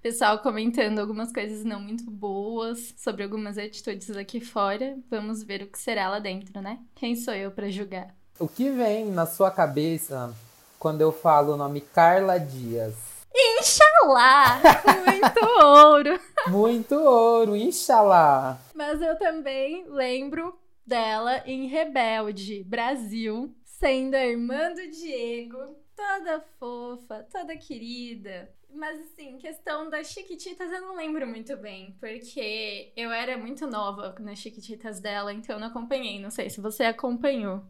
Pessoal 0.00 0.38
comentando 0.38 1.00
algumas 1.00 1.32
coisas 1.32 1.64
não 1.64 1.80
muito 1.80 2.08
boas 2.10 2.94
sobre 2.96 3.24
algumas 3.24 3.58
atitudes 3.58 4.16
aqui 4.16 4.40
fora. 4.40 4.96
Vamos 5.10 5.42
ver 5.42 5.62
o 5.62 5.66
que 5.66 5.78
será 5.78 6.08
lá 6.08 6.18
dentro, 6.18 6.62
né? 6.62 6.78
Quem 6.94 7.14
sou 7.14 7.34
eu 7.34 7.50
pra 7.50 7.68
julgar? 7.68 8.17
O 8.40 8.46
que 8.46 8.70
vem 8.70 9.06
na 9.06 9.26
sua 9.26 9.50
cabeça 9.50 10.32
quando 10.78 11.00
eu 11.00 11.10
falo 11.10 11.54
o 11.54 11.56
nome 11.56 11.80
Carla 11.80 12.38
Dias? 12.38 12.94
Inxalá! 13.34 14.60
Muito 15.04 15.64
ouro! 15.64 16.20
Muito 16.46 16.94
ouro, 16.94 17.56
inshallah! 17.56 18.56
Mas 18.72 19.02
eu 19.02 19.18
também 19.18 19.84
lembro 19.88 20.56
dela 20.86 21.42
em 21.46 21.66
Rebelde, 21.66 22.62
Brasil, 22.62 23.52
sendo 23.64 24.14
a 24.14 24.24
irmã 24.24 24.72
do 24.72 24.88
Diego, 24.88 25.76
toda 25.96 26.40
fofa, 26.60 27.26
toda 27.32 27.56
querida. 27.56 28.48
Mas 28.72 29.00
assim, 29.00 29.36
questão 29.38 29.90
das 29.90 30.12
Chiquititas 30.12 30.70
eu 30.70 30.80
não 30.80 30.94
lembro 30.94 31.26
muito 31.26 31.56
bem, 31.56 31.96
porque 31.98 32.92
eu 32.96 33.10
era 33.10 33.36
muito 33.36 33.66
nova 33.66 34.14
nas 34.20 34.38
Chiquititas 34.38 35.00
dela, 35.00 35.32
então 35.32 35.56
eu 35.56 35.60
não 35.60 35.66
acompanhei. 35.66 36.20
Não 36.20 36.30
sei 36.30 36.48
se 36.48 36.60
você 36.60 36.84
acompanhou. 36.84 37.64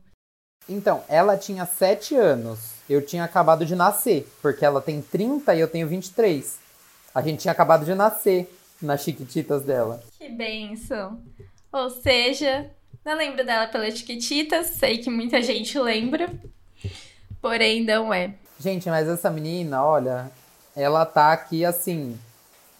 Então, 0.68 1.02
ela 1.08 1.36
tinha 1.36 1.64
7 1.64 2.14
anos. 2.14 2.58
Eu 2.88 3.04
tinha 3.04 3.24
acabado 3.24 3.64
de 3.64 3.74
nascer, 3.74 4.30
porque 4.42 4.64
ela 4.64 4.80
tem 4.80 5.00
30 5.00 5.54
e 5.54 5.60
eu 5.60 5.68
tenho 5.68 5.86
23. 5.86 6.58
A 7.14 7.22
gente 7.22 7.40
tinha 7.40 7.52
acabado 7.52 7.84
de 7.84 7.94
nascer 7.94 8.52
nas 8.80 9.02
Chiquititas 9.02 9.62
dela. 9.62 10.02
Que 10.18 10.28
benção! 10.28 11.20
Ou 11.72 11.90
seja, 11.90 12.70
não 13.04 13.16
lembro 13.16 13.44
dela 13.44 13.66
pelas 13.66 13.98
Chiquititas, 13.98 14.68
sei 14.68 14.98
que 14.98 15.10
muita 15.10 15.42
gente 15.42 15.78
lembra, 15.78 16.30
porém 17.42 17.84
não 17.84 18.12
é. 18.12 18.34
Gente, 18.58 18.88
mas 18.88 19.08
essa 19.08 19.30
menina, 19.30 19.84
olha, 19.84 20.30
ela 20.74 21.04
tá 21.04 21.32
aqui 21.32 21.64
assim. 21.64 22.18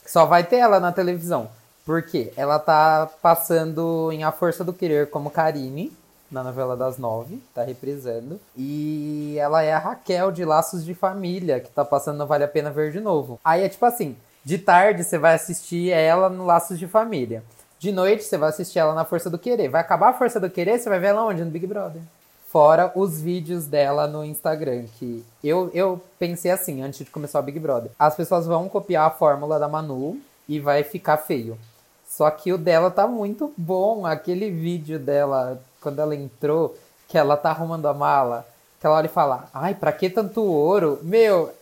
Só 0.07 0.25
vai 0.25 0.43
ter 0.43 0.57
ela 0.57 0.81
na 0.81 0.91
televisão. 0.91 1.51
Por 1.85 2.03
quê? 2.03 2.33
Ela 2.37 2.59
tá 2.59 3.11
passando 3.21 4.11
em 4.13 4.25
A 4.25 4.33
Força 4.33 4.65
do 4.65 4.73
Querer 4.73 5.11
como 5.11 5.31
Karine, 5.31 5.93
na 6.31 6.45
novela 6.45 6.77
das 6.77 6.99
nove, 6.99 7.43
tá 7.55 7.63
reprisando. 7.63 8.41
E 8.57 9.37
ela 9.39 9.63
é 9.63 9.73
a 9.73 9.79
Raquel 9.79 10.31
de 10.31 10.45
Laços 10.45 10.85
de 10.85 10.95
Família, 10.95 11.61
que 11.61 11.71
tá 11.71 11.85
passando 11.85 12.19
no 12.19 12.27
Vale 12.27 12.45
a 12.45 12.49
Pena 12.49 12.71
Ver 12.71 12.93
de 12.93 13.01
novo. 13.01 13.41
Aí 13.45 13.63
é 13.63 13.69
tipo 13.69 13.85
assim: 13.85 14.17
de 14.45 14.59
tarde 14.59 15.05
você 15.05 15.19
vai 15.19 15.35
assistir 15.35 15.91
ela 15.91 16.29
no 16.29 16.47
Laços 16.47 16.79
de 16.79 16.87
Família. 16.87 17.43
De 17.79 17.93
noite 17.93 18.25
você 18.25 18.37
vai 18.37 18.49
assistir 18.49 18.79
ela 18.79 18.95
na 18.95 19.05
Força 19.05 19.31
do 19.31 19.39
Querer. 19.39 19.69
Vai 19.69 19.81
acabar 19.81 20.11
a 20.11 20.15
Força 20.15 20.41
do 20.41 20.51
Querer, 20.51 20.79
você 20.79 20.89
vai 20.89 20.99
ver 20.99 21.09
ela 21.09 21.25
onde? 21.25 21.45
No 21.45 21.51
Big 21.51 21.67
Brother. 21.67 22.03
Fora 22.49 22.91
os 22.95 23.21
vídeos 23.21 23.67
dela 23.67 24.07
no 24.07 24.25
Instagram, 24.25 24.87
que 24.99 25.23
eu, 25.45 25.71
eu 25.75 26.01
pensei 26.19 26.51
assim, 26.51 26.83
antes 26.83 27.05
de 27.05 27.11
começar 27.11 27.39
o 27.41 27.43
Big 27.43 27.59
Brother. 27.59 27.91
As 27.99 28.17
pessoas 28.17 28.47
vão 28.47 28.71
copiar 28.71 29.07
a 29.07 29.11
fórmula 29.11 29.59
da 29.59 29.69
Manu 29.69 30.19
e 30.49 30.59
vai 30.59 30.83
ficar 30.83 31.19
feio. 31.19 31.59
Só 32.09 32.31
que 32.31 32.51
o 32.51 32.57
dela 32.57 32.91
tá 32.91 33.07
muito 33.07 33.53
bom. 33.57 34.07
Aquele 34.07 34.51
vídeo 34.51 34.99
dela, 34.99 35.63
quando 35.81 36.01
ela 36.01 36.15
entrou, 36.15 36.77
que 37.07 37.17
ela 37.17 37.37
tá 37.37 37.51
arrumando 37.51 37.87
a 37.87 37.95
mala, 37.95 38.47
que 38.81 38.87
ela 38.87 38.97
olha 38.97 39.07
e 39.07 39.11
fala, 39.11 39.49
ai, 39.53 39.75
pra 39.75 39.93
que 39.93 40.11
tanto 40.11 40.43
ouro? 40.43 40.99
Meu, 41.03 41.53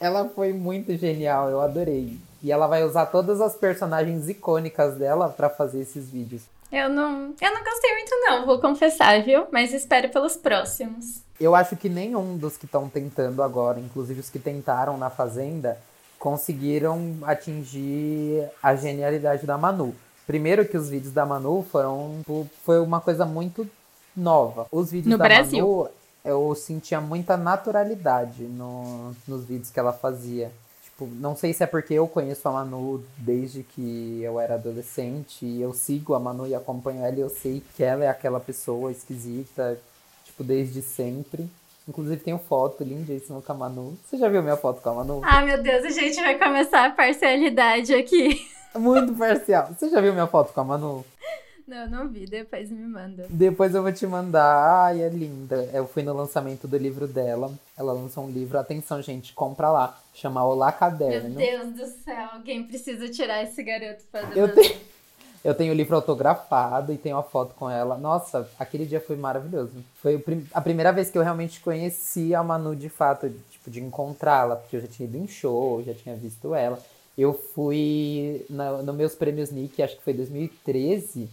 ela 0.00 0.28
foi 0.28 0.52
muito 0.52 0.96
genial, 0.96 1.48
eu 1.48 1.60
adorei. 1.60 2.18
E 2.42 2.52
ela 2.52 2.66
vai 2.66 2.84
usar 2.84 3.06
todas 3.06 3.40
as 3.40 3.54
personagens 3.54 4.28
icônicas 4.28 4.94
dela 4.94 5.28
pra 5.28 5.48
fazer 5.48 5.80
esses 5.80 6.10
vídeos. 6.10 6.42
Eu 6.70 6.88
não, 6.88 7.34
eu 7.40 7.54
não 7.54 7.64
gostei 7.64 7.94
muito 7.94 8.14
não, 8.20 8.44
vou 8.44 8.60
confessar, 8.60 9.22
viu? 9.22 9.46
Mas 9.52 9.72
espero 9.72 10.08
pelos 10.10 10.36
próximos. 10.36 11.20
Eu 11.40 11.54
acho 11.54 11.76
que 11.76 11.88
nenhum 11.88 12.36
dos 12.36 12.56
que 12.56 12.64
estão 12.64 12.88
tentando 12.88 13.42
agora, 13.42 13.78
inclusive 13.78 14.20
os 14.20 14.30
que 14.30 14.38
tentaram 14.38 14.98
na 14.98 15.10
Fazenda, 15.10 15.78
conseguiram 16.18 17.18
atingir 17.22 18.48
a 18.62 18.74
genialidade 18.74 19.46
da 19.46 19.56
Manu. 19.56 19.94
Primeiro 20.26 20.66
que 20.66 20.76
os 20.76 20.90
vídeos 20.90 21.12
da 21.12 21.24
Manu 21.24 21.64
foram 21.70 22.20
foi 22.64 22.80
uma 22.80 23.00
coisa 23.00 23.24
muito 23.24 23.68
nova. 24.16 24.66
Os 24.72 24.90
vídeos 24.90 25.12
No 25.12 25.18
da 25.18 25.24
Brasil. 25.24 25.66
Manu, 25.66 25.90
eu 26.24 26.54
sentia 26.56 27.00
muita 27.00 27.36
naturalidade 27.36 28.42
no, 28.42 29.14
nos 29.28 29.44
vídeos 29.44 29.70
que 29.70 29.78
ela 29.78 29.92
fazia. 29.92 30.50
Tipo, 30.82 31.06
não 31.06 31.36
sei 31.36 31.52
se 31.52 31.62
é 31.62 31.66
porque 31.66 31.94
eu 31.94 32.08
conheço 32.08 32.48
a 32.48 32.52
Manu 32.52 33.04
desde 33.18 33.62
que 33.62 34.20
eu 34.22 34.40
era 34.40 34.54
adolescente 34.54 35.44
e 35.44 35.60
eu 35.62 35.72
sigo 35.72 36.14
a 36.14 36.18
Manu 36.18 36.46
e 36.46 36.54
acompanho 36.54 37.04
ela 37.04 37.14
e 37.14 37.20
eu 37.20 37.28
sei 37.28 37.62
que 37.76 37.84
ela 37.84 38.04
é 38.04 38.08
aquela 38.08 38.40
pessoa 38.40 38.90
esquisita, 38.90 39.78
tipo, 40.24 40.42
desde 40.42 40.82
sempre. 40.82 41.48
Inclusive 41.86 42.16
tenho 42.16 42.38
foto 42.38 42.82
lindíssima 42.82 43.40
com 43.40 43.52
a 43.52 43.54
Manu. 43.54 43.96
Você 44.04 44.16
já 44.16 44.28
viu 44.28 44.42
minha 44.42 44.56
foto 44.56 44.80
com 44.82 44.88
a 44.88 44.94
Manu? 44.94 45.20
Ah, 45.22 45.42
meu 45.42 45.62
Deus, 45.62 45.84
a 45.84 45.90
gente 45.90 46.16
vai 46.16 46.36
começar 46.36 46.86
a 46.86 46.90
parcialidade 46.90 47.94
aqui. 47.94 48.44
Muito 48.78 49.14
parcial. 49.14 49.68
Você 49.76 49.88
já 49.88 50.00
viu 50.00 50.12
minha 50.12 50.26
foto 50.26 50.52
com 50.52 50.60
a 50.60 50.64
Manu? 50.64 51.04
Não, 51.66 51.90
não 51.90 52.08
vi, 52.08 52.26
depois 52.26 52.70
me 52.70 52.86
manda. 52.86 53.26
Depois 53.28 53.74
eu 53.74 53.82
vou 53.82 53.92
te 53.92 54.06
mandar. 54.06 54.84
Ai, 54.86 55.02
é 55.02 55.08
linda. 55.08 55.68
Eu 55.72 55.86
fui 55.88 56.02
no 56.04 56.12
lançamento 56.14 56.68
do 56.68 56.76
livro 56.78 57.08
dela. 57.08 57.50
Ela 57.76 57.92
lançou 57.92 58.24
um 58.24 58.30
livro. 58.30 58.56
Atenção, 58.56 59.02
gente, 59.02 59.32
compra 59.32 59.68
lá. 59.70 59.98
Chama 60.14 60.44
Olá 60.44 60.66
Meu 60.68 60.78
Caderno. 60.78 61.34
Deus 61.34 61.70
do 61.72 61.86
céu, 62.04 62.28
alguém 62.34 62.62
precisa 62.62 63.08
tirar 63.08 63.42
esse 63.42 63.60
garoto 63.64 64.04
fazendo 64.12 64.36
Eu 64.36 64.54
tenho, 64.54 64.76
Eu 65.44 65.54
tenho 65.54 65.72
o 65.72 65.76
livro 65.76 65.96
autografado 65.96 66.92
e 66.92 66.98
tenho 66.98 67.16
a 67.16 67.22
foto 67.24 67.52
com 67.56 67.68
ela. 67.68 67.96
Nossa, 67.98 68.48
aquele 68.60 68.86
dia 68.86 69.00
foi 69.00 69.16
maravilhoso. 69.16 69.72
Foi 70.00 70.18
prim- 70.18 70.46
a 70.54 70.60
primeira 70.60 70.92
vez 70.92 71.10
que 71.10 71.18
eu 71.18 71.22
realmente 71.22 71.58
conheci 71.60 72.32
a 72.32 72.44
Manu 72.44 72.76
de 72.76 72.88
fato, 72.88 73.28
tipo, 73.50 73.70
de 73.72 73.80
encontrá-la, 73.82 74.54
porque 74.54 74.76
eu 74.76 74.80
já 74.82 74.86
tinha 74.86 75.08
ido 75.08 75.16
em 75.18 75.26
show, 75.26 75.82
já 75.82 75.94
tinha 75.94 76.14
visto 76.14 76.54
ela. 76.54 76.78
Eu 77.16 77.32
fui 77.32 78.44
no 78.50 78.92
meus 78.92 79.14
prêmios 79.14 79.50
Nick, 79.50 79.82
acho 79.82 79.96
que 79.96 80.02
foi 80.02 80.12
2013, 80.12 81.28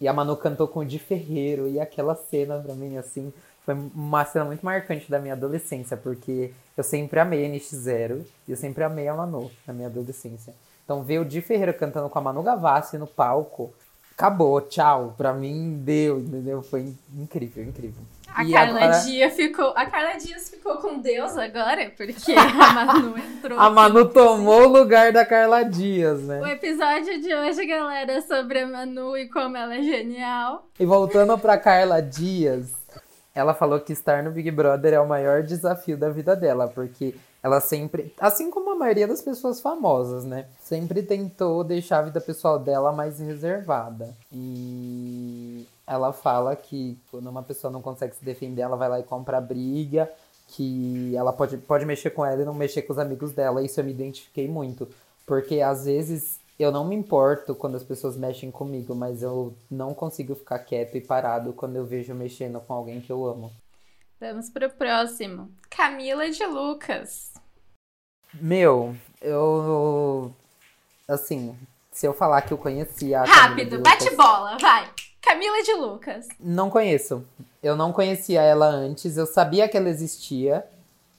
e 0.00 0.06
a 0.06 0.12
Manu 0.12 0.36
cantou 0.36 0.68
com 0.68 0.80
o 0.80 0.84
Di 0.84 0.98
Ferreiro, 0.98 1.68
e 1.68 1.80
aquela 1.80 2.14
cena 2.14 2.58
pra 2.58 2.74
mim, 2.74 2.96
assim, 2.98 3.32
foi 3.64 3.74
uma 3.74 4.24
cena 4.24 4.44
muito 4.44 4.64
marcante 4.64 5.10
da 5.10 5.18
minha 5.18 5.34
adolescência, 5.34 5.96
porque 5.96 6.52
eu 6.76 6.84
sempre 6.84 7.18
amei 7.18 7.44
a 7.44 7.48
NX0 7.48 8.24
e 8.46 8.50
eu 8.52 8.56
sempre 8.56 8.84
amei 8.84 9.08
a 9.08 9.14
Manu 9.14 9.50
na 9.66 9.74
minha 9.74 9.88
adolescência. 9.88 10.54
Então 10.84 11.02
ver 11.02 11.18
o 11.18 11.24
Di 11.24 11.40
Ferreira 11.40 11.72
cantando 11.72 12.08
com 12.08 12.18
a 12.18 12.22
Manu 12.22 12.44
Gavassi 12.44 12.96
no 12.96 13.08
palco, 13.08 13.72
acabou, 14.12 14.60
tchau. 14.60 15.14
Pra 15.16 15.32
mim 15.32 15.82
deu, 15.84 16.20
entendeu? 16.20 16.62
Foi 16.62 16.94
incrível, 17.12 17.64
incrível. 17.64 18.04
A 18.36 18.44
E 18.44 18.52
Carla 18.52 18.78
agora- 18.84 18.98
Dias 19.00 19.32
ficou. 19.34 19.72
A 19.74 19.86
Carla 19.86 20.18
Dias 20.18 20.50
ficou 20.50 20.76
com 20.76 20.98
Deus 20.98 21.36
agora, 21.38 21.90
porque 21.96 22.32
a 22.36 22.84
Manu 22.84 23.16
entrou. 23.18 23.58
A. 23.58 23.70
Manu 23.70 24.08
tomou 24.10 24.64
o 24.64 24.68
lugar 24.68 25.10
da 25.10 25.24
Carla 25.24 25.62
Dias, 25.64 26.20
né? 26.22 26.42
O 26.42 26.46
episódio 26.46 27.18
de 27.22 27.34
hoje, 27.34 27.64
galera, 27.66 28.12
é 28.12 28.20
sobre 28.20 28.58
a 28.60 28.66
Manu 28.66 29.16
e 29.16 29.26
como 29.30 29.56
ela 29.56 29.74
é 29.74 29.82
genial. 29.82 30.66
E 30.78 30.84
voltando 30.84 31.38
pra 31.38 31.56
Carla 31.56 32.02
Dias, 32.02 32.72
ela 33.34 33.54
falou 33.54 33.80
que 33.80 33.94
estar 33.94 34.22
no 34.22 34.30
Big 34.30 34.50
Brother 34.50 34.92
é 34.92 35.00
o 35.00 35.08
maior 35.08 35.42
desafio 35.42 35.96
da 35.96 36.10
vida 36.10 36.36
dela, 36.36 36.68
porque 36.68 37.14
ela 37.42 37.60
sempre, 37.60 38.12
assim 38.20 38.50
como 38.50 38.72
a 38.72 38.76
maioria 38.76 39.06
das 39.06 39.22
pessoas 39.22 39.60
famosas, 39.62 40.24
né, 40.24 40.46
sempre 40.60 41.02
tentou 41.02 41.62
deixar 41.64 41.98
a 42.00 42.02
vida 42.02 42.20
pessoal 42.20 42.58
dela 42.58 42.92
mais 42.92 43.18
reservada. 43.20 44.14
E 44.32 45.66
ela 45.86 46.12
fala 46.12 46.56
que 46.56 46.98
quando 47.10 47.28
uma 47.28 47.42
pessoa 47.42 47.70
não 47.70 47.80
consegue 47.82 48.14
se 48.16 48.24
defender, 48.24 48.62
ela 48.62 48.76
vai 48.76 48.88
lá 48.88 48.98
e 49.00 49.04
compra 49.04 49.40
briga, 49.40 50.10
que 50.48 51.14
ela 51.16 51.32
pode, 51.32 51.56
pode 51.58 51.84
mexer 51.84 52.10
com 52.10 52.24
ela 52.24 52.42
e 52.42 52.44
não 52.44 52.54
mexer 52.54 52.82
com 52.82 52.92
os 52.92 52.98
amigos 52.98 53.32
dela. 53.32 53.62
Isso 53.62 53.80
eu 53.80 53.84
me 53.84 53.90
identifiquei 53.92 54.48
muito, 54.48 54.88
porque 55.26 55.60
às 55.60 55.84
vezes 55.84 56.38
eu 56.58 56.72
não 56.72 56.84
me 56.84 56.94
importo 56.96 57.54
quando 57.54 57.76
as 57.76 57.82
pessoas 57.84 58.16
mexem 58.16 58.50
comigo, 58.50 58.94
mas 58.94 59.22
eu 59.22 59.54
não 59.70 59.92
consigo 59.92 60.34
ficar 60.34 60.58
quieto 60.60 60.96
e 60.96 61.00
parado 61.00 61.52
quando 61.52 61.76
eu 61.76 61.84
vejo 61.84 62.14
mexendo 62.14 62.60
com 62.60 62.72
alguém 62.72 63.00
que 63.00 63.10
eu 63.12 63.26
amo. 63.26 63.52
Vamos 64.18 64.48
pro 64.48 64.70
próximo. 64.70 65.50
Camila 65.68 66.30
de 66.30 66.46
Lucas. 66.46 67.34
Meu, 68.34 68.96
eu. 69.20 70.32
Assim, 71.08 71.56
se 71.92 72.06
eu 72.06 72.12
falar 72.14 72.42
que 72.42 72.52
eu 72.52 72.58
conhecia 72.58 73.22
Rápido, 73.22 73.76
de 73.76 73.82
bate 73.82 74.04
Lucas- 74.04 74.16
bola, 74.16 74.56
vai. 74.58 74.90
Camila 75.26 75.62
de 75.62 75.72
Lucas. 75.74 76.28
Não 76.38 76.70
conheço. 76.70 77.26
Eu 77.60 77.74
não 77.74 77.92
conhecia 77.92 78.40
ela 78.40 78.66
antes. 78.66 79.16
Eu 79.16 79.26
sabia 79.26 79.68
que 79.68 79.76
ela 79.76 79.88
existia, 79.88 80.64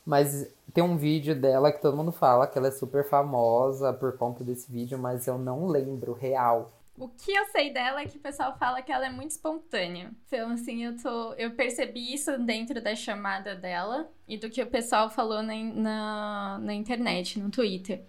mas 0.06 0.48
tem 0.74 0.82
um 0.84 0.96
vídeo 0.96 1.36
dela 1.36 1.72
que 1.72 1.82
todo 1.82 1.98
mundo 1.98 2.12
fala 2.12 2.48
que 2.48 2.58
ela 2.58 2.70
é 2.70 2.72
super 2.72 3.04
famosa 3.08 3.92
por 3.92 4.18
conta 4.18 4.44
desse 4.44 4.72
vídeo, 4.72 4.98
mas 4.98 5.28
eu 5.28 5.38
não 5.38 5.68
lembro 5.68 6.14
real. 6.14 6.72
O 6.98 7.10
que 7.10 7.32
eu 7.32 7.46
sei 7.48 7.72
dela 7.72 8.02
é 8.02 8.06
que 8.06 8.18
o 8.18 8.22
pessoal 8.22 8.56
fala 8.58 8.82
que 8.82 8.92
ela 8.92 9.06
é 9.06 9.12
muito 9.12 9.32
espontânea. 9.32 10.10
Então, 10.26 10.52
assim, 10.52 10.86
eu 10.86 10.96
tô. 10.98 11.34
Eu 11.34 11.52
percebi 11.52 12.14
isso 12.14 12.40
dentro 12.40 12.82
da 12.82 12.96
chamada 12.96 13.56
dela 13.56 14.10
e 14.28 14.38
do 14.38 14.50
que 14.50 14.64
o 14.64 14.68
pessoal 14.68 15.10
falou 15.10 15.44
na, 15.44 15.54
na, 15.54 16.60
na 16.60 16.74
internet, 16.74 17.40
no 17.40 17.52
Twitter. 17.52 18.02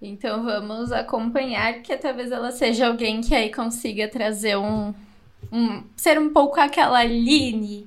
Então 0.00 0.42
vamos 0.42 0.90
acompanhar 0.90 1.80
que 1.82 1.96
talvez 1.96 2.30
ela 2.30 2.50
seja 2.50 2.88
alguém 2.88 3.20
que 3.20 3.34
aí 3.34 3.52
consiga 3.52 4.08
trazer 4.08 4.56
um. 4.56 4.92
Um 5.52 5.82
ser 5.96 6.18
um 6.18 6.30
pouco 6.32 6.58
aquela 6.60 6.98
Aline 6.98 7.86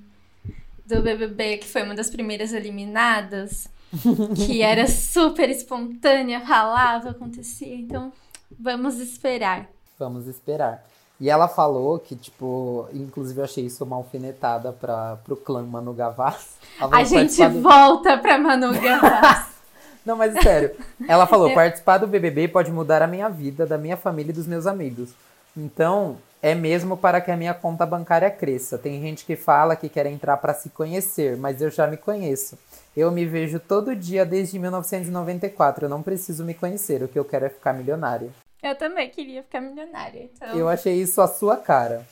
do 0.85 1.01
BBB, 1.01 1.57
que 1.57 1.67
foi 1.67 1.83
uma 1.83 1.93
das 1.95 2.09
primeiras 2.09 2.53
eliminadas, 2.53 3.67
que 4.35 4.61
era 4.61 4.87
super 4.87 5.49
espontânea, 5.49 6.41
falava, 6.41 7.09
acontecia. 7.11 7.75
Então 7.75 8.11
vamos 8.59 8.97
esperar. 8.99 9.67
Vamos 9.99 10.27
esperar. 10.27 10.83
E 11.19 11.29
ela 11.31 11.47
falou 11.47 11.97
que, 11.97 12.15
tipo, 12.15 12.87
inclusive 12.93 13.39
eu 13.39 13.43
achei 13.45 13.65
isso 13.65 13.83
uma 13.83 13.95
alfinetada 13.95 14.71
para 14.71 15.15
pro 15.25 15.35
clã 15.35 15.63
Manu 15.63 15.91
Gavassi. 15.93 16.49
A 16.79 17.03
gente 17.03 17.15
"Participar 17.37 17.49
do- 17.49 17.61
volta 17.61 18.17
pra 18.19 18.37
Manu 18.37 18.71
Gavassi. 18.79 19.57
Não, 20.05 20.15
mas 20.15 20.33
sério. 20.43 20.71
Ela 21.07 21.25
falou: 21.25 21.51
participar 21.55 21.97
do 21.97 22.05
BBB 22.07 22.47
pode 22.49 22.71
mudar 22.71 23.01
a 23.01 23.07
minha 23.07 23.27
vida, 23.29 23.65
da 23.65 23.77
minha 23.79 23.97
família 23.97 24.29
e 24.31 24.35
dos 24.35 24.45
meus 24.45 24.67
amigos. 24.67 25.09
Então, 25.55 26.17
é 26.47 26.55
mesmo 26.55 26.95
para 26.95 27.19
que 27.19 27.29
a 27.29 27.35
minha 27.35 27.53
conta 27.53 27.85
bancária 27.85 28.31
cresça. 28.31 28.77
Tem 28.77 29.01
gente 29.01 29.25
que 29.25 29.35
fala 29.35 29.75
que 29.75 29.89
quer 29.89 30.05
entrar 30.05 30.37
para 30.37 30.53
se 30.53 30.69
conhecer, 30.69 31.35
mas 31.35 31.61
eu 31.61 31.69
já 31.69 31.87
me 31.87 31.97
conheço. 31.97 32.57
Eu 32.95 33.11
me 33.11 33.25
vejo 33.25 33.59
todo 33.59 33.95
dia 33.95 34.25
desde 34.25 34.57
1994. 34.57 35.85
Eu 35.85 35.89
não 35.89 36.01
preciso 36.01 36.45
me 36.45 36.53
conhecer. 36.53 37.03
O 37.03 37.07
que 37.07 37.19
eu 37.19 37.25
quero 37.25 37.45
é 37.45 37.49
ficar 37.49 37.73
milionária. 37.73 38.31
Eu 38.63 38.75
também 38.75 39.09
queria 39.09 39.43
ficar 39.43 39.59
milionária. 39.59 40.29
Então, 40.33 40.55
Eu 40.55 40.69
achei 40.69 40.95
isso 40.95 41.21
a 41.21 41.27
sua 41.27 41.57
cara. 41.57 42.07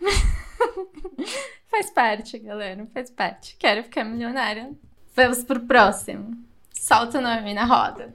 faz 1.68 1.90
parte, 1.90 2.38
galera. 2.38 2.86
Faz 2.94 3.10
parte. 3.10 3.56
Quero 3.58 3.82
ficar 3.82 4.04
milionária. 4.04 4.70
Vamos 5.14 5.42
pro 5.42 5.60
próximo. 5.60 6.36
Solta 6.72 7.18
o 7.18 7.20
nome 7.20 7.52
na 7.52 7.64
roda. 7.64 8.14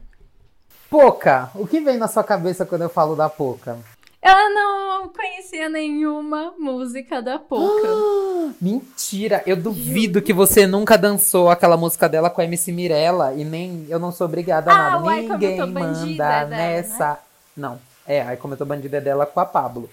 Poca, 0.89 1.51
o 1.53 1.67
que 1.67 1.81
vem 1.81 1.97
na 1.97 2.07
sua 2.07 2.23
cabeça 2.23 2.65
quando 2.65 2.83
eu 2.83 2.89
falo 2.89 3.15
da 3.15 3.29
Poca? 3.29 3.77
Eu 4.29 4.53
não 4.53 5.07
conhecia 5.09 5.69
nenhuma 5.69 6.53
música 6.59 7.21
da 7.21 7.39
Poca. 7.39 7.87
Mentira, 8.61 9.41
eu 9.45 9.55
duvido 9.55 10.21
que 10.21 10.33
você 10.33 10.67
nunca 10.67 10.97
dançou 10.97 11.49
aquela 11.49 11.77
música 11.77 12.09
dela 12.09 12.29
com 12.29 12.41
a 12.41 12.43
MC 12.43 12.73
Mirella 12.73 13.33
e 13.33 13.45
nem 13.45 13.85
eu 13.87 13.97
não 13.97 14.11
sou 14.11 14.27
obrigada 14.27 14.69
a 14.69 14.73
Ah, 14.73 14.99
nada. 14.99 15.15
Ninguém 15.21 15.65
manda 15.65 16.23
é 16.23 16.45
dela, 16.45 16.45
nessa. 16.47 17.19
Não, 17.55 17.79
é, 18.05 18.21
aí 18.21 18.35
como 18.35 18.53
eu 18.53 18.57
tô 18.57 18.65
bandida 18.65 18.97
é 18.97 19.01
dela 19.01 19.25
com 19.25 19.39
a 19.39 19.45
Pablo. 19.45 19.89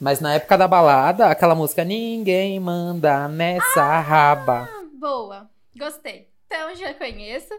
Mas 0.00 0.18
na 0.20 0.34
época 0.34 0.58
da 0.58 0.66
balada, 0.66 1.26
aquela 1.26 1.54
música 1.54 1.84
Ninguém 1.84 2.58
manda 2.58 3.28
nessa 3.28 3.82
Ah! 3.82 4.00
raba. 4.00 4.68
Boa. 4.98 5.48
Gostei. 5.76 6.28
Então 6.46 6.74
já 6.74 6.94
conheço. 6.94 7.54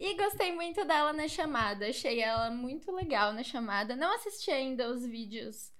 E 0.00 0.16
gostei 0.16 0.50
muito 0.50 0.82
dela 0.86 1.12
na 1.12 1.28
chamada. 1.28 1.86
Achei 1.86 2.22
ela 2.22 2.50
muito 2.50 2.90
legal 2.90 3.34
na 3.34 3.42
chamada. 3.42 3.94
Não 3.94 4.14
assisti 4.14 4.50
ainda 4.50 4.90
os 4.90 5.04
vídeos 5.04 5.70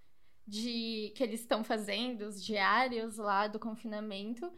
de 0.47 1.11
que 1.16 1.23
eles 1.23 1.41
estão 1.41 1.64
fazendo, 1.64 2.27
os 2.27 2.45
diários 2.45 3.16
lá 3.16 3.47
do 3.47 3.59
confinamento. 3.59 4.53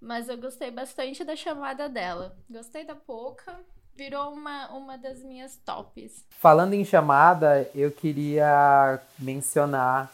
Mas 0.00 0.28
eu 0.28 0.36
gostei 0.36 0.72
bastante 0.72 1.22
da 1.22 1.36
chamada 1.36 1.88
dela. 1.88 2.36
Gostei 2.50 2.84
da 2.84 2.96
Poca. 2.96 3.56
Virou 3.94 4.32
uma, 4.32 4.72
uma 4.72 4.98
das 4.98 5.22
minhas 5.22 5.56
tops. 5.58 6.26
Falando 6.30 6.72
em 6.74 6.84
chamada, 6.84 7.70
eu 7.72 7.92
queria 7.92 9.00
mencionar, 9.16 10.12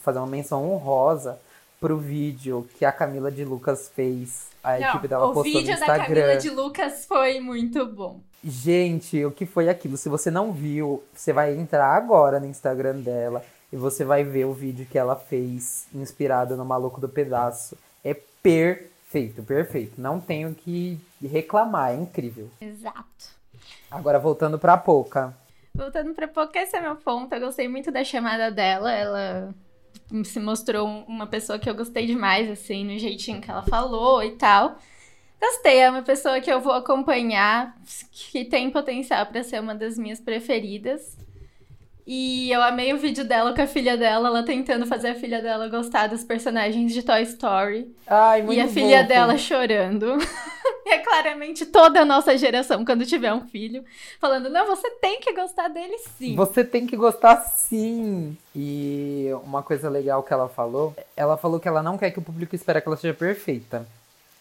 fazer 0.00 0.18
uma 0.18 0.26
menção 0.26 0.70
honrosa 0.70 1.40
pro 1.82 1.98
vídeo 1.98 2.66
que 2.78 2.84
a 2.84 2.92
Camila 2.92 3.30
de 3.30 3.44
Lucas 3.44 3.90
fez. 3.94 4.50
A 4.62 4.78
Não, 4.78 4.88
equipe 4.90 5.08
dela 5.08 5.26
o 5.26 5.34
postou 5.34 5.52
no 5.52 5.58
vídeo 5.58 5.74
da 5.74 5.80
Instagram. 5.80 6.06
Camila 6.06 6.36
de 6.36 6.50
Lucas 6.50 7.04
foi 7.04 7.40
muito 7.40 7.84
bom. 7.84 8.20
Gente, 8.44 9.24
o 9.24 9.32
que 9.32 9.44
foi 9.44 9.68
aquilo? 9.68 9.96
Se 9.96 10.08
você 10.08 10.30
não 10.30 10.52
viu, 10.52 11.02
você 11.12 11.32
vai 11.32 11.54
entrar 11.54 11.88
agora 11.88 12.38
no 12.38 12.46
Instagram 12.46 13.00
dela 13.00 13.44
e 13.72 13.76
você 13.76 14.04
vai 14.04 14.22
ver 14.22 14.44
o 14.44 14.52
vídeo 14.52 14.86
que 14.86 14.96
ela 14.96 15.16
fez 15.16 15.86
inspirado 15.92 16.56
no 16.56 16.64
Maluco 16.64 17.00
do 17.00 17.08
Pedaço. 17.08 17.76
É 18.04 18.14
perfeito, 18.14 19.42
perfeito. 19.42 20.00
Não 20.00 20.20
tenho 20.20 20.54
que 20.54 21.00
reclamar, 21.20 21.90
é 21.90 21.96
incrível. 21.96 22.48
Exato. 22.60 23.42
Agora 23.90 24.18
voltando 24.18 24.58
pra 24.58 24.76
Poca. 24.76 25.36
Voltando 25.74 26.12
pra 26.14 26.28
pouco, 26.28 26.56
esse 26.56 26.76
é 26.76 26.80
meu 26.80 26.96
ponto. 26.96 27.34
Eu 27.34 27.40
gostei 27.40 27.66
muito 27.66 27.90
da 27.90 28.04
chamada 28.04 28.50
dela. 28.50 28.92
Ela 28.92 29.54
se 30.24 30.38
mostrou 30.40 30.86
um- 30.86 31.04
uma 31.04 31.26
pessoa 31.26 31.58
que 31.58 31.68
eu 31.68 31.74
gostei 31.74 32.06
demais, 32.06 32.50
assim, 32.50 32.84
no 32.84 32.98
jeitinho 32.98 33.40
que 33.40 33.50
ela 33.50 33.62
falou 33.62 34.22
e 34.22 34.32
tal. 34.32 34.76
Gostei, 35.40 35.78
é 35.78 35.90
uma 35.90 36.02
pessoa 36.02 36.40
que 36.40 36.52
eu 36.52 36.60
vou 36.60 36.72
acompanhar, 36.72 37.76
que 38.12 38.44
tem 38.44 38.70
potencial 38.70 39.26
pra 39.26 39.42
ser 39.42 39.60
uma 39.60 39.74
das 39.74 39.98
minhas 39.98 40.20
preferidas. 40.20 41.16
E 42.06 42.50
eu 42.50 42.60
amei 42.62 42.92
o 42.92 42.98
vídeo 42.98 43.24
dela 43.24 43.54
com 43.54 43.62
a 43.62 43.66
filha 43.66 43.96
dela, 43.96 44.28
ela 44.28 44.42
tentando 44.44 44.84
fazer 44.86 45.10
a 45.10 45.14
filha 45.14 45.40
dela 45.40 45.68
gostar 45.68 46.08
dos 46.08 46.24
personagens 46.24 46.92
de 46.92 47.02
Toy 47.02 47.22
Story. 47.22 47.94
Ai, 48.06 48.42
muito 48.42 48.58
e 48.58 48.60
a 48.60 48.66
filha 48.68 49.02
dela 49.04 49.38
chorando. 49.38 50.16
É 50.92 50.98
claramente 50.98 51.64
toda 51.66 52.00
a 52.00 52.04
nossa 52.04 52.36
geração, 52.36 52.84
quando 52.84 53.06
tiver 53.06 53.32
um 53.32 53.46
filho, 53.46 53.84
falando: 54.20 54.50
não, 54.50 54.66
você 54.66 54.90
tem 54.90 55.20
que 55.20 55.32
gostar 55.32 55.68
dele 55.68 55.96
sim. 55.98 56.34
Você 56.34 56.64
tem 56.64 56.86
que 56.86 56.96
gostar 56.96 57.36
sim. 57.36 58.36
E 58.54 59.28
uma 59.44 59.62
coisa 59.62 59.88
legal 59.88 60.22
que 60.22 60.32
ela 60.32 60.48
falou, 60.48 60.94
ela 61.16 61.36
falou 61.36 61.60
que 61.60 61.68
ela 61.68 61.82
não 61.82 61.96
quer 61.96 62.10
que 62.10 62.18
o 62.18 62.22
público 62.22 62.54
espere 62.54 62.80
que 62.80 62.88
ela 62.88 62.96
seja 62.96 63.14
perfeita. 63.14 63.86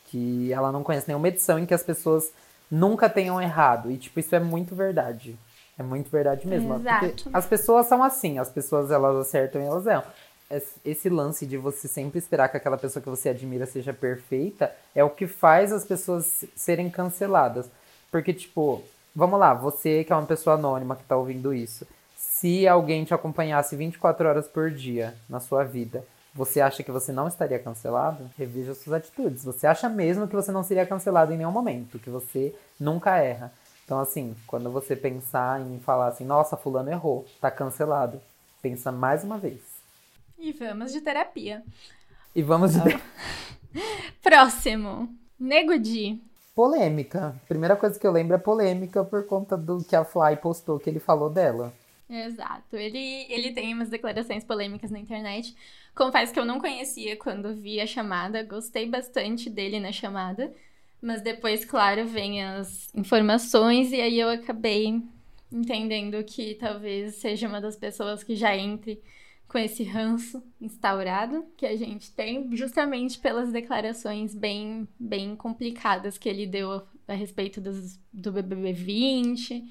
Que 0.07 0.51
ela 0.51 0.71
não 0.71 0.83
conhece 0.83 1.07
nenhuma 1.07 1.27
edição 1.27 1.57
em 1.57 1.65
que 1.65 1.73
as 1.73 1.83
pessoas 1.83 2.31
nunca 2.69 3.09
tenham 3.09 3.41
errado. 3.41 3.91
E, 3.91 3.97
tipo, 3.97 4.19
isso 4.19 4.35
é 4.35 4.39
muito 4.39 4.75
verdade. 4.75 5.37
É 5.77 5.83
muito 5.83 6.09
verdade 6.09 6.45
mesmo. 6.47 6.75
Exato. 6.75 7.05
Porque 7.05 7.29
as 7.33 7.45
pessoas 7.45 7.87
são 7.87 8.03
assim, 8.03 8.37
as 8.39 8.49
pessoas 8.49 8.91
elas 8.91 9.15
acertam 9.17 9.61
e 9.61 9.65
elas 9.65 9.85
erram. 9.85 10.03
Es- 10.51 10.75
esse 10.85 11.09
lance 11.09 11.45
de 11.45 11.57
você 11.57 11.87
sempre 11.87 12.19
esperar 12.19 12.49
que 12.49 12.57
aquela 12.57 12.77
pessoa 12.77 13.01
que 13.01 13.09
você 13.09 13.29
admira 13.29 13.65
seja 13.65 13.93
perfeita 13.93 14.71
é 14.95 15.03
o 15.03 15.09
que 15.09 15.27
faz 15.27 15.71
as 15.71 15.83
pessoas 15.85 16.45
serem 16.55 16.89
canceladas. 16.89 17.69
Porque, 18.11 18.33
tipo, 18.33 18.81
vamos 19.15 19.39
lá, 19.39 19.53
você 19.53 20.03
que 20.03 20.11
é 20.11 20.15
uma 20.15 20.25
pessoa 20.25 20.55
anônima 20.55 20.95
que 20.95 21.03
tá 21.03 21.15
ouvindo 21.15 21.53
isso, 21.53 21.85
se 22.15 22.67
alguém 22.67 23.03
te 23.03 23.13
acompanhasse 23.13 23.75
24 23.75 24.27
horas 24.27 24.47
por 24.47 24.71
dia 24.71 25.15
na 25.29 25.39
sua 25.39 25.63
vida, 25.63 26.03
você 26.33 26.61
acha 26.61 26.81
que 26.83 26.91
você 26.91 27.11
não 27.11 27.27
estaria 27.27 27.59
cancelado? 27.59 28.29
Reveja 28.37 28.73
suas 28.73 28.93
atitudes. 28.95 29.43
Você 29.43 29.67
acha 29.67 29.89
mesmo 29.89 30.27
que 30.27 30.35
você 30.35 30.51
não 30.51 30.63
seria 30.63 30.85
cancelado 30.85 31.33
em 31.33 31.37
nenhum 31.37 31.51
momento, 31.51 31.99
que 31.99 32.09
você 32.09 32.55
nunca 32.79 33.17
erra. 33.17 33.51
Então, 33.83 33.99
assim, 33.99 34.35
quando 34.47 34.71
você 34.71 34.95
pensar 34.95 35.59
em 35.61 35.79
falar 35.79 36.07
assim, 36.07 36.23
nossa, 36.23 36.55
fulano 36.55 36.89
errou, 36.89 37.25
tá 37.41 37.51
cancelado, 37.51 38.21
pensa 38.61 38.91
mais 38.91 39.23
uma 39.23 39.37
vez. 39.37 39.59
E 40.41 40.51
vamos 40.53 40.91
de 40.91 41.01
terapia. 41.01 41.63
E 42.35 42.41
vamos 42.41 42.73
de 42.73 42.79
Próximo. 44.21 45.07
Nego 45.39 45.77
Di. 45.77 46.19
polêmica. 46.55 47.35
Primeira 47.47 47.75
coisa 47.75 47.99
que 47.99 48.05
eu 48.07 48.11
lembro 48.11 48.35
é 48.35 48.39
polêmica 48.39 49.03
por 49.03 49.25
conta 49.27 49.55
do 49.55 49.83
que 49.83 49.95
a 49.95 50.03
Fly 50.03 50.37
postou 50.41 50.79
que 50.79 50.89
ele 50.89 50.99
falou 50.99 51.29
dela. 51.29 51.73
Exato. 52.09 52.75
Ele, 52.75 53.25
ele 53.29 53.53
tem 53.53 53.73
umas 53.73 53.89
declarações 53.89 54.43
polêmicas 54.43 54.91
na 54.91 54.99
internet. 54.99 55.55
Confesso 55.95 56.33
que 56.33 56.39
eu 56.39 56.45
não 56.45 56.59
conhecia 56.59 57.15
quando 57.17 57.55
vi 57.55 57.79
a 57.79 57.87
chamada. 57.87 58.43
Gostei 58.43 58.87
bastante 58.89 59.49
dele 59.49 59.79
na 59.79 59.91
chamada. 59.91 60.51
Mas 61.01 61.21
depois, 61.21 61.65
claro, 61.65 62.05
vem 62.05 62.43
as 62.43 62.93
informações 62.95 63.91
e 63.91 64.01
aí 64.01 64.19
eu 64.19 64.29
acabei 64.29 65.01
entendendo 65.51 66.23
que 66.23 66.55
talvez 66.55 67.15
seja 67.15 67.47
uma 67.47 67.61
das 67.61 67.75
pessoas 67.75 68.23
que 68.23 68.35
já 68.35 68.55
entre 68.55 69.01
com 69.51 69.57
esse 69.57 69.83
ranço 69.83 70.41
instaurado 70.61 71.43
que 71.57 71.65
a 71.65 71.75
gente 71.75 72.09
tem, 72.11 72.55
justamente 72.55 73.19
pelas 73.19 73.51
declarações 73.51 74.33
bem, 74.33 74.87
bem 74.97 75.35
complicadas 75.35 76.17
que 76.17 76.29
ele 76.29 76.47
deu 76.47 76.71
a, 76.71 76.83
a 77.09 77.13
respeito 77.13 77.59
dos, 77.59 77.99
do 78.13 78.31
BBB 78.31 78.71
20 78.71 79.61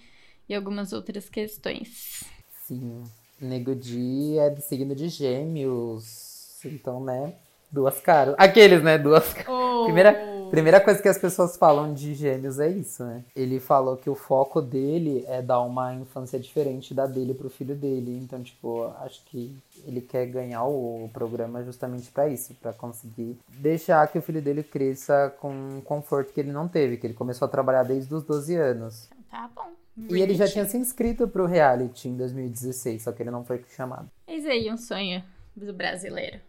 e 0.47 0.55
algumas 0.55 0.93
outras 0.93 1.31
questões. 1.31 2.23
Sim. 2.67 3.05
Nego 3.41 3.75
Di 3.75 4.37
é 4.37 4.51
do 4.51 4.61
signo 4.61 4.95
de 4.95 5.09
gêmeos. 5.09 6.63
Então, 6.63 7.03
né? 7.03 7.37
Duas 7.73 8.01
caras. 8.01 8.35
Aqueles, 8.37 8.83
né? 8.83 8.99
Duas 8.99 9.33
caras. 9.33 9.85
Primeira, 9.85 10.13
primeira 10.51 10.81
coisa 10.81 11.01
que 11.01 11.09
as 11.09 11.19
pessoas 11.19 11.57
falam 11.57 11.95
de 11.95 12.15
gêmeos 12.15 12.59
é 12.59 12.69
isso, 12.69 13.05
né? 13.05 13.25
Ele 13.35 13.61
falou 13.61 13.97
que 13.97 14.11
o 14.11 14.15
foco 14.15 14.61
dele 14.61 15.25
é 15.29 15.41
dar 15.41 15.61
uma 15.61 15.95
infância 15.95 16.39
diferente 16.39 16.93
da 16.93 17.07
dele 17.07 17.33
pro 17.33 17.49
filho 17.49 17.75
dele. 17.75 18.19
Então, 18.23 18.43
tipo, 18.43 18.93
acho 19.01 19.25
que 19.27 19.57
ele 19.87 20.01
quer 20.01 20.27
ganhar 20.27 20.65
o 20.65 21.09
programa 21.13 21.63
justamente 21.65 22.11
pra 22.11 22.29
isso, 22.29 22.55
pra 22.55 22.73
conseguir 22.73 23.39
deixar 23.49 24.07
que 24.09 24.19
o 24.19 24.23
filho 24.23 24.43
dele 24.43 24.63
cresça 24.63 25.33
com 25.41 25.51
um 25.51 25.81
conforto 25.81 26.33
que 26.33 26.41
ele 26.41 26.53
não 26.53 26.69
teve, 26.69 26.97
que 26.97 27.07
ele 27.07 27.15
começou 27.15 27.47
a 27.47 27.51
trabalhar 27.51 27.85
desde 27.85 28.13
os 28.15 28.25
12 28.25 28.55
anos. 28.57 29.09
Tá 29.31 29.49
bom. 29.55 29.71
E 30.09 30.21
ele 30.21 30.35
já 30.35 30.49
tinha 30.49 30.65
se 30.65 30.77
inscrito 30.77 31.29
pro 31.29 31.47
reality 31.47 32.09
em 32.09 32.17
2016, 32.17 33.03
só 33.03 33.13
que 33.13 33.23
ele 33.23 33.31
não 33.31 33.45
foi 33.45 33.63
chamado. 33.77 34.09
Eis 34.27 34.47
aí 34.47 34.71
um 34.73 34.77
sonho 34.77 35.23
do 35.55 35.73
brasileiro. 35.73 36.41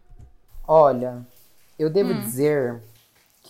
Olha, 0.68 1.26
eu 1.78 1.90
devo 1.90 2.14
dizer 2.14 2.82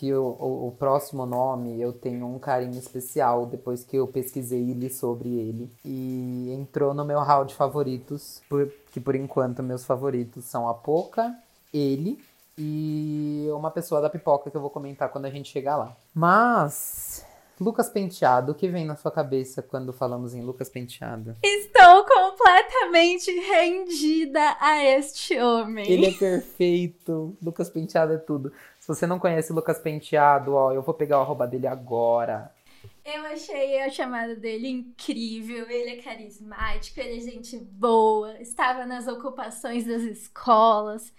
que 0.02 0.12
o, 0.16 0.24
o, 0.40 0.68
o 0.70 0.72
próximo 0.72 1.28
nome 1.28 1.80
eu 1.80 1.94
tenho 1.94 2.26
um 2.26 2.40
carinho 2.40 2.80
especial 2.80 3.46
depois 3.46 3.84
que 3.84 3.96
eu 3.98 4.08
pesquisei 4.08 4.60
e 4.60 4.74
li 4.74 4.90
sobre 4.90 5.30
ele. 5.30 5.72
E 5.86 6.52
entrou 6.60 6.92
no 6.92 7.06
meu 7.06 7.20
hall 7.20 7.46
de 7.46 7.54
favoritos, 7.54 8.42
por- 8.50 8.68
que 8.92 9.00
por 9.00 9.14
enquanto 9.14 9.62
meus 9.62 9.86
favoritos 9.86 10.46
são 10.46 10.68
a 10.68 10.74
Poca, 10.74 11.36
ele 11.72 12.18
e 12.58 13.48
uma 13.54 13.70
pessoa 13.70 14.02
da 14.02 14.10
pipoca 14.10 14.50
que 14.50 14.58
eu 14.58 14.62
vou 14.62 14.72
comentar 14.72 15.10
quando 15.10 15.26
a 15.26 15.30
gente 15.30 15.50
chegar 15.52 15.78
lá. 15.78 15.96
Mas, 16.16 17.24
Lucas 17.60 17.88
Penteado, 17.88 18.54
o 18.54 18.56
que 18.56 18.68
vem 18.68 18.84
na 18.86 18.96
sua 18.96 19.12
cabeça 19.12 19.62
quando 19.62 19.94
falamos 19.94 20.34
em 20.34 20.42
Lucas 20.42 20.68
Penteado? 20.68 21.36
Estou 21.44 22.04
completamente 22.06 23.32
rendida 23.40 24.58
a 24.60 24.84
este 24.84 25.40
homem. 25.40 25.90
Ele 25.90 26.08
é 26.08 26.12
perfeito. 26.12 27.38
Lucas 27.42 27.70
Penteado 27.70 28.14
é 28.14 28.18
tudo. 28.18 28.52
Se 28.82 28.88
você 28.88 29.06
não 29.06 29.20
conhece 29.20 29.54
Lucas 29.54 29.78
Penteado, 29.78 30.56
ó, 30.56 30.74
eu 30.74 30.82
vou 30.82 30.96
pegar 30.96 31.20
o 31.20 31.22
arroba 31.22 31.46
dele 31.46 31.68
agora. 31.68 32.52
Eu 33.06 33.24
achei 33.26 33.80
a 33.80 33.92
chamada 33.92 34.36
dele 34.36 34.68
incrível. 34.68 35.70
Ele 35.70 35.92
é 35.92 36.02
carismático, 36.02 37.00
ele 37.00 37.18
é 37.18 37.20
gente 37.20 37.58
boa, 37.58 38.42
estava 38.42 38.84
nas 38.84 39.08
ocupações 39.08 39.86
das 39.86 40.02
escolas. 40.02 41.14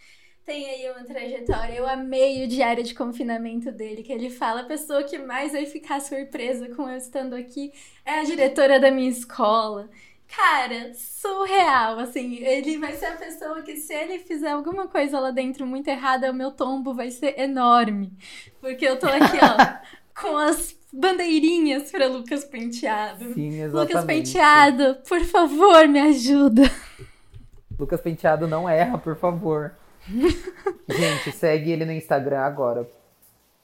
Tem 0.44 0.68
aí 0.68 0.90
uma 0.90 1.04
trajetória. 1.04 1.74
Eu 1.74 1.88
amei 1.88 2.44
o 2.44 2.48
diário 2.48 2.82
de 2.82 2.96
confinamento 2.96 3.70
dele, 3.70 4.02
que 4.02 4.12
ele 4.12 4.28
fala: 4.28 4.62
a 4.62 4.66
pessoa 4.66 5.04
que 5.04 5.16
mais 5.16 5.52
vai 5.52 5.64
ficar 5.64 6.00
surpresa 6.00 6.68
com 6.74 6.90
eu 6.90 6.96
estando 6.96 7.36
aqui 7.36 7.72
é 8.04 8.18
a 8.18 8.24
diretora 8.24 8.80
da 8.80 8.90
minha 8.90 9.08
escola. 9.08 9.88
Cara, 10.34 10.92
surreal, 10.94 11.98
assim, 11.98 12.36
ele 12.36 12.78
vai 12.78 12.94
ser 12.94 13.06
a 13.06 13.16
pessoa 13.16 13.60
que 13.62 13.76
se 13.76 13.92
ele 13.92 14.18
fizer 14.18 14.50
alguma 14.52 14.88
coisa 14.88 15.20
lá 15.20 15.30
dentro 15.30 15.66
muito 15.66 15.88
errada, 15.88 16.30
o 16.30 16.34
meu 16.34 16.50
tombo 16.50 16.94
vai 16.94 17.10
ser 17.10 17.38
enorme. 17.38 18.12
Porque 18.60 18.84
eu 18.84 18.98
tô 18.98 19.06
aqui, 19.06 19.38
ó, 19.42 19.76
com 20.20 20.36
as 20.38 20.74
bandeirinhas 20.92 21.90
pra 21.90 22.06
Lucas 22.06 22.44
Penteado. 22.44 23.34
Sim, 23.34 23.60
exatamente. 23.60 23.72
Lucas 23.92 24.04
Penteado, 24.04 24.96
por 25.06 25.20
favor, 25.24 25.86
me 25.86 26.00
ajuda. 26.00 26.62
Lucas 27.78 28.00
Penteado 28.00 28.46
não 28.48 28.68
erra, 28.68 28.96
por 28.96 29.16
favor. 29.16 29.74
Gente, 30.88 31.32
segue 31.32 31.70
ele 31.72 31.84
no 31.84 31.92
Instagram 31.92 32.40
agora. 32.40 32.88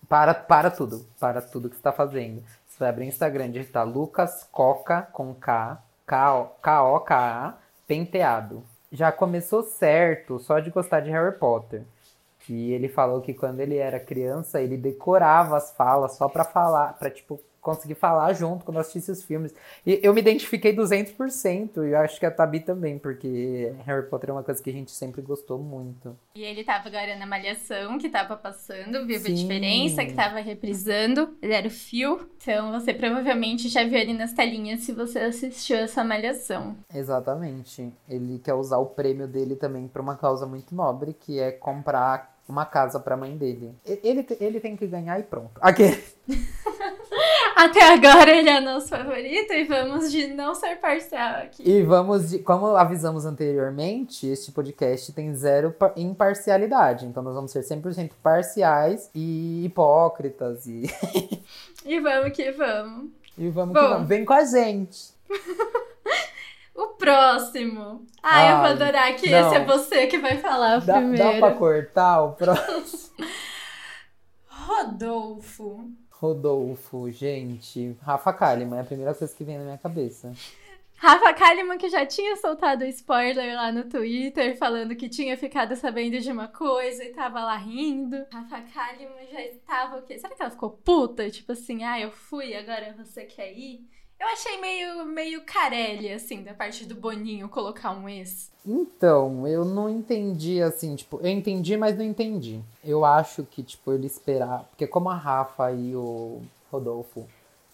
Para, 0.08 0.34
para 0.34 0.70
tudo. 0.70 1.06
Para 1.18 1.40
tudo 1.40 1.68
que 1.68 1.76
você 1.76 1.82
tá 1.82 1.92
fazendo. 1.92 2.42
Você 2.66 2.78
vai 2.78 2.88
abrir 2.90 3.04
o 3.04 3.08
Instagram, 3.08 3.50
digitar 3.50 3.86
Lucas 3.86 4.46
Coca 4.52 5.02
com 5.12 5.34
K- 5.34 5.82
K-O-K-A, 6.08 7.54
Penteado. 7.86 8.64
Já 8.90 9.12
começou 9.12 9.62
certo 9.62 10.38
só 10.38 10.58
de 10.58 10.70
gostar 10.70 11.00
de 11.00 11.10
Harry 11.10 11.38
Potter. 11.38 11.82
Que 12.40 12.72
ele 12.72 12.88
falou 12.88 13.20
que 13.20 13.34
quando 13.34 13.60
ele 13.60 13.76
era 13.76 14.00
criança, 14.00 14.62
ele 14.62 14.78
decorava 14.78 15.58
as 15.58 15.70
falas 15.76 16.16
só 16.16 16.28
pra 16.28 16.44
falar, 16.44 16.94
pra 16.94 17.10
tipo, 17.10 17.38
conseguir 17.68 17.96
falar 17.96 18.32
junto 18.32 18.64
quando 18.64 18.78
assistisse 18.78 19.10
os 19.10 19.22
filmes. 19.22 19.54
E 19.84 20.00
eu 20.02 20.14
me 20.14 20.20
identifiquei 20.22 20.74
200%, 20.74 21.86
e 21.86 21.90
eu 21.90 21.98
acho 21.98 22.18
que 22.18 22.24
a 22.24 22.30
Tabi 22.30 22.60
também, 22.60 22.98
porque 22.98 23.74
Harry 23.84 24.08
Potter 24.08 24.30
é 24.30 24.32
uma 24.32 24.42
coisa 24.42 24.62
que 24.62 24.70
a 24.70 24.72
gente 24.72 24.90
sempre 24.90 25.20
gostou 25.20 25.58
muito. 25.58 26.16
E 26.34 26.42
ele 26.42 26.64
tava 26.64 26.88
agora 26.88 27.14
na 27.16 27.26
Malhação, 27.26 27.98
que 27.98 28.08
tava 28.08 28.36
passando, 28.36 29.06
viu 29.06 29.16
a 29.16 29.20
Sim. 29.20 29.34
diferença, 29.34 30.04
que 30.04 30.14
tava 30.14 30.40
reprisando. 30.40 31.36
Ele 31.42 31.52
era 31.52 31.66
o 31.66 31.70
Fio. 31.70 32.26
Então 32.40 32.72
você 32.72 32.94
provavelmente 32.94 33.68
já 33.68 33.84
viu 33.84 33.98
ele 33.98 34.14
nas 34.14 34.32
telinhas 34.32 34.80
se 34.80 34.92
você 34.92 35.18
assistiu 35.18 35.76
essa 35.76 36.02
Malhação. 36.02 36.74
Exatamente. 36.94 37.92
Ele 38.08 38.38
quer 38.38 38.54
usar 38.54 38.78
o 38.78 38.86
prêmio 38.86 39.28
dele 39.28 39.56
também 39.56 39.86
pra 39.86 40.00
uma 40.00 40.16
causa 40.16 40.46
muito 40.46 40.74
nobre, 40.74 41.12
que 41.12 41.38
é 41.38 41.52
comprar 41.52 42.38
uma 42.48 42.64
casa 42.64 42.98
pra 42.98 43.16
mãe 43.16 43.36
dele. 43.36 43.74
Ele, 43.84 44.26
ele 44.40 44.58
tem 44.58 44.74
que 44.74 44.86
ganhar 44.86 45.20
e 45.20 45.22
pronto. 45.22 45.52
Aqui. 45.60 46.02
Até 47.60 47.82
agora 47.92 48.30
ele 48.30 48.48
é 48.48 48.60
nosso 48.60 48.86
favorito 48.88 49.52
e 49.52 49.64
vamos 49.64 50.12
de 50.12 50.28
não 50.28 50.54
ser 50.54 50.76
parcial 50.76 51.42
aqui. 51.42 51.62
E 51.68 51.82
vamos 51.82 52.30
de. 52.30 52.38
Como 52.38 52.66
avisamos 52.68 53.26
anteriormente, 53.26 54.28
este 54.28 54.52
podcast 54.52 55.12
tem 55.12 55.34
zero 55.34 55.72
pa- 55.72 55.92
imparcialidade. 55.96 57.04
Então 57.06 57.20
nós 57.22 57.34
vamos 57.34 57.50
ser 57.50 57.60
100% 57.64 58.12
parciais 58.22 59.10
e 59.14 59.64
hipócritas. 59.64 60.66
E, 60.66 60.82
E 61.84 61.98
vamos 62.00 62.32
que 62.32 62.50
vamos. 62.52 63.10
e 63.36 63.48
vamos 63.48 63.74
Bom. 63.74 63.80
que 63.80 63.88
vamos. 63.88 64.08
Vem 64.08 64.24
com 64.24 64.32
a 64.34 64.44
gente. 64.44 65.12
O 66.80 66.90
próximo. 66.90 68.06
Ah, 68.22 68.50
eu 68.50 68.56
vou 68.58 68.66
Ai, 68.66 68.72
adorar 68.72 69.16
que 69.16 69.28
não. 69.28 69.38
esse 69.48 69.56
é 69.56 69.64
você 69.64 70.06
que 70.06 70.16
vai 70.18 70.36
falar 70.38 70.80
Dá, 70.80 70.94
primeiro. 70.94 71.24
dá 71.24 71.38
pra 71.40 71.50
cortar 71.56 72.22
o 72.22 72.32
próximo. 72.38 73.10
Rodolfo. 74.46 75.90
Rodolfo, 76.20 77.10
gente. 77.10 77.96
Rafa 78.02 78.32
Kalimann 78.32 78.78
é 78.78 78.82
a 78.82 78.84
primeira 78.84 79.14
coisa 79.14 79.34
que 79.34 79.44
vem 79.44 79.56
na 79.56 79.64
minha 79.64 79.78
cabeça. 79.78 80.32
Rafa 80.96 81.32
Kalimann, 81.32 81.78
que 81.78 81.88
já 81.88 82.04
tinha 82.04 82.34
soltado 82.36 82.84
spoiler 82.86 83.54
lá 83.54 83.70
no 83.70 83.84
Twitter, 83.84 84.58
falando 84.58 84.96
que 84.96 85.08
tinha 85.08 85.36
ficado 85.36 85.76
sabendo 85.76 86.18
de 86.18 86.32
uma 86.32 86.48
coisa 86.48 87.04
e 87.04 87.12
tava 87.12 87.38
lá 87.44 87.56
rindo. 87.56 88.16
Rafa 88.32 88.60
Kalimann 88.62 89.28
já 89.30 89.40
estava 89.42 89.98
o 89.98 90.02
quê? 90.02 90.18
Será 90.18 90.34
que 90.34 90.42
ela 90.42 90.50
ficou 90.50 90.70
puta? 90.70 91.30
Tipo 91.30 91.52
assim, 91.52 91.84
ah, 91.84 92.00
eu 92.00 92.10
fui, 92.10 92.52
agora 92.52 92.96
você 92.98 93.24
quer 93.24 93.52
ir? 93.52 93.88
Eu 94.20 94.26
achei 94.26 94.60
meio, 94.60 95.04
meio 95.04 95.42
carelli, 95.42 96.12
assim, 96.12 96.42
da 96.42 96.52
parte 96.52 96.84
do 96.84 96.96
Boninho 96.96 97.48
colocar 97.48 97.92
um 97.92 98.08
ex. 98.08 98.50
Então, 98.66 99.46
eu 99.46 99.64
não 99.64 99.88
entendi 99.88 100.60
assim, 100.60 100.96
tipo, 100.96 101.20
eu 101.22 101.28
entendi, 101.28 101.76
mas 101.76 101.96
não 101.96 102.04
entendi. 102.04 102.60
Eu 102.84 103.04
acho 103.04 103.44
que, 103.44 103.62
tipo, 103.62 103.92
ele 103.92 104.06
esperar. 104.06 104.64
Porque 104.70 104.88
como 104.88 105.08
a 105.08 105.14
Rafa 105.14 105.70
e 105.70 105.94
o 105.94 106.42
Rodolfo, 106.70 107.28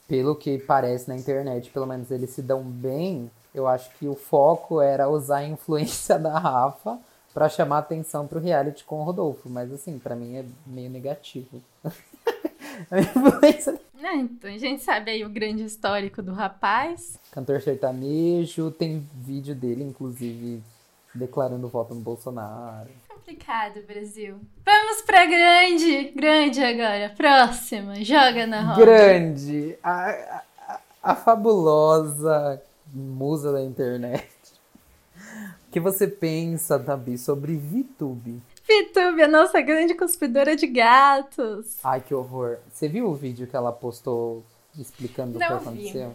pelo 0.07 0.37
que 0.37 0.59
parece 0.59 1.09
na 1.09 1.17
internet, 1.17 1.71
pelo 1.71 1.87
menos 1.87 2.11
eles 2.11 2.31
se 2.31 2.43
dão 2.43 2.63
bem, 2.63 3.31
eu 3.55 3.67
acho 3.67 3.91
que 3.97 4.07
o 4.07 4.15
foco 4.15 4.83
era 4.83 5.09
usar 5.09 5.39
a 5.39 5.49
influência 5.49 6.19
da 6.21 6.39
Rafa 6.39 6.99
pra 7.33 7.49
chamar 7.49 7.79
atenção 7.79 8.27
pro 8.27 8.39
reality 8.39 8.85
com 8.85 9.01
o 9.01 9.05
Rodolfo. 9.05 9.49
Mas 9.49 9.73
assim, 9.73 9.99
pra 9.99 10.15
mim 10.15 10.37
é 10.37 10.45
meio 10.67 10.91
negativo. 10.91 11.63
A 12.91 13.01
influência 13.01 13.81
É, 14.03 14.17
então 14.17 14.51
a 14.51 14.59
gente 14.59 14.83
sabe 14.83 15.11
aí 15.11 15.25
o 15.25 15.31
grande 15.31 15.65
histórico 15.65 16.23
do 16.23 16.33
rapaz. 16.33 17.19
Cantor 17.33 17.61
sertanejo, 17.63 18.71
tem 18.71 19.09
vídeo 19.15 19.55
dele, 19.55 19.83
inclusive, 19.83 20.63
declarando 21.15 21.69
voto 21.69 21.95
no 21.95 22.01
Bolsonaro. 22.01 22.91
Complicado, 23.09 23.81
Brasil. 23.87 24.37
Vamos 24.65 25.03
pra 25.03 25.25
grande, 25.25 26.13
grande 26.15 26.61
agora. 26.61 27.15
Próxima, 27.17 28.05
joga 28.05 28.47
na 28.47 28.61
roda. 28.61 28.85
Grande! 28.85 29.79
A, 29.83 30.43
a, 30.69 30.81
a 31.03 31.15
fabulosa 31.15 32.63
musa 32.93 33.53
da 33.53 33.63
internet. 33.63 34.29
O 35.67 35.71
que 35.71 35.81
você 35.81 36.07
pensa, 36.07 36.79
Tabi, 36.79 37.17
sobre 37.17 37.57
VTube? 37.57 38.41
Vitube, 38.67 39.23
a 39.23 39.29
nossa 39.29 39.61
grande 39.61 39.95
cuspidora 39.95 40.57
de 40.57 40.67
gatos. 40.67 41.77
Ai, 41.85 42.01
que 42.01 42.15
horror. 42.15 42.59
Você 42.73 42.89
viu 42.89 43.09
o 43.09 43.15
vídeo 43.15 43.47
que 43.47 43.55
ela 43.55 43.71
postou 43.73 44.43
explicando 44.79 45.37
o 45.37 45.41
que 45.41 45.49
Não 45.49 45.59
vi. 45.61 45.67
aconteceu? 45.69 46.15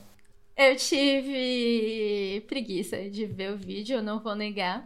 Eu 0.58 0.76
tive 0.76 2.42
preguiça 2.48 2.98
de 3.10 3.26
ver 3.26 3.54
o 3.54 3.58
vídeo, 3.58 3.98
eu 3.98 4.04
não 4.04 4.20
vou 4.20 4.36
negar. 4.36 4.80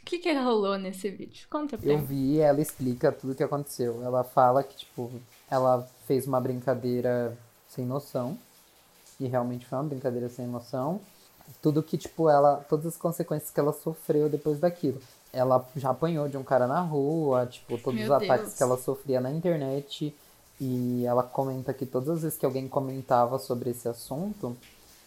O 0.00 0.04
que 0.04 0.18
que 0.18 0.32
rolou 0.34 0.76
nesse 0.76 1.08
vídeo? 1.08 1.46
Conta 1.48 1.78
pra 1.78 1.88
Eu 1.90 1.98
mim. 1.98 2.04
vi, 2.04 2.38
ela 2.40 2.60
explica 2.60 3.10
tudo 3.10 3.32
o 3.32 3.34
que 3.34 3.42
aconteceu. 3.42 4.02
Ela 4.04 4.22
fala 4.22 4.62
que, 4.62 4.76
tipo, 4.76 5.10
ela 5.50 5.88
fez 6.06 6.26
uma 6.26 6.40
brincadeira 6.40 7.34
sem 7.68 7.86
noção. 7.86 8.36
E 9.18 9.26
realmente 9.26 9.64
foi 9.64 9.78
uma 9.78 9.84
brincadeira 9.88 10.28
sem 10.28 10.46
noção. 10.46 11.00
Tudo 11.62 11.82
que, 11.82 11.96
tipo, 11.96 12.28
ela. 12.28 12.56
Todas 12.68 12.84
as 12.84 12.96
consequências 12.98 13.50
que 13.50 13.58
ela 13.60 13.72
sofreu 13.72 14.28
depois 14.28 14.58
daquilo. 14.58 15.00
Ela 15.34 15.66
já 15.76 15.90
apanhou 15.90 16.28
de 16.28 16.36
um 16.36 16.44
cara 16.44 16.66
na 16.66 16.80
rua, 16.80 17.46
tipo, 17.46 17.76
todos 17.76 17.98
Meu 17.98 18.06
os 18.06 18.10
ataques 18.12 18.46
Deus. 18.46 18.54
que 18.54 18.62
ela 18.62 18.78
sofria 18.78 19.20
na 19.20 19.30
internet. 19.30 20.14
E 20.60 21.04
ela 21.04 21.22
comenta 21.22 21.74
que 21.74 21.84
todas 21.84 22.08
as 22.08 22.22
vezes 22.22 22.38
que 22.38 22.46
alguém 22.46 22.68
comentava 22.68 23.38
sobre 23.38 23.70
esse 23.70 23.88
assunto, 23.88 24.56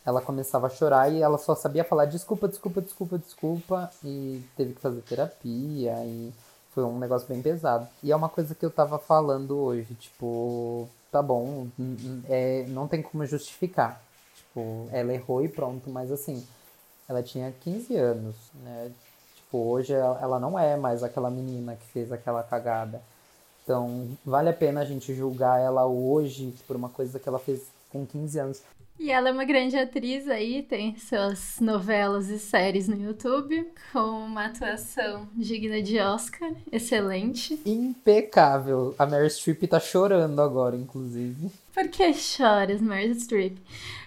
ela 0.05 0.21
começava 0.21 0.67
a 0.67 0.69
chorar 0.69 1.11
e 1.11 1.21
ela 1.21 1.38
só 1.38 1.55
sabia 1.55 1.84
falar 1.84 2.05
desculpa, 2.05 2.47
desculpa, 2.47 2.82
desculpa, 2.82 3.17
desculpa. 3.17 3.91
E 4.03 4.43
teve 4.57 4.73
que 4.73 4.82
fazer 4.82 5.01
terapia 5.01 5.95
e 6.05 6.34
foi 6.73 6.84
um 6.84 6.99
negócio 6.99 7.28
bem 7.28 7.41
pesado. 7.41 7.88
E 8.03 8.11
é 8.11 8.15
uma 8.15 8.30
coisa 8.30 8.53
que 8.53 8.65
eu 8.65 8.69
tava 8.69 8.99
falando 8.99 9.57
hoje, 9.57 9.95
tipo, 9.95 10.88
tá 11.11 11.21
bom, 11.21 11.67
é, 12.30 12.65
não 12.67 12.88
tem 12.88 13.01
como 13.01 13.25
justificar. 13.25 14.01
Tipo, 14.36 14.88
ela 14.91 15.13
errou 15.13 15.43
e 15.43 15.49
pronto, 15.49 15.89
mas 15.89 16.11
assim, 16.11 16.45
ela 17.07 17.23
tinha 17.23 17.51
15 17.61 17.95
anos, 17.95 18.36
né? 18.63 18.91
Tipo, 19.47 19.59
hoje 19.59 19.93
ela 19.93 20.39
não 20.39 20.59
é 20.59 20.75
mais 20.75 21.03
aquela 21.03 21.31
menina 21.31 21.77
que 21.77 21.85
fez 21.87 22.11
aquela 22.11 22.43
cagada. 22.43 23.01
Então, 23.63 24.09
vale 24.25 24.49
a 24.49 24.53
pena 24.53 24.81
a 24.81 24.85
gente 24.85 25.13
julgar 25.13 25.59
ela 25.59 25.85
hoje 25.85 26.53
por 26.67 26.75
uma 26.75 26.89
coisa 26.89 27.17
que 27.17 27.27
ela 27.27 27.39
fez 27.39 27.63
com 27.89 28.05
15 28.05 28.39
anos. 28.39 28.61
E 28.99 29.09
ela 29.09 29.29
é 29.29 29.31
uma 29.31 29.45
grande 29.45 29.77
atriz 29.77 30.27
aí, 30.27 30.63
tem 30.63 30.97
suas 30.97 31.59
novelas 31.61 32.29
e 32.29 32.39
séries 32.39 32.87
no 32.87 32.99
YouTube, 32.99 33.67
com 33.93 33.99
uma 33.99 34.45
atuação 34.45 35.27
digna 35.35 35.81
de 35.81 35.99
Oscar, 35.99 36.51
excelente. 36.71 37.59
Impecável. 37.65 38.95
A 38.97 39.05
Meryl 39.05 39.29
Streep 39.29 39.63
tá 39.67 39.79
chorando 39.79 40.41
agora, 40.41 40.75
inclusive. 40.75 41.51
Por 41.73 41.87
que 41.89 42.11
choras, 42.13 42.81
Meryl 42.81 43.13
Streep? 43.13 43.57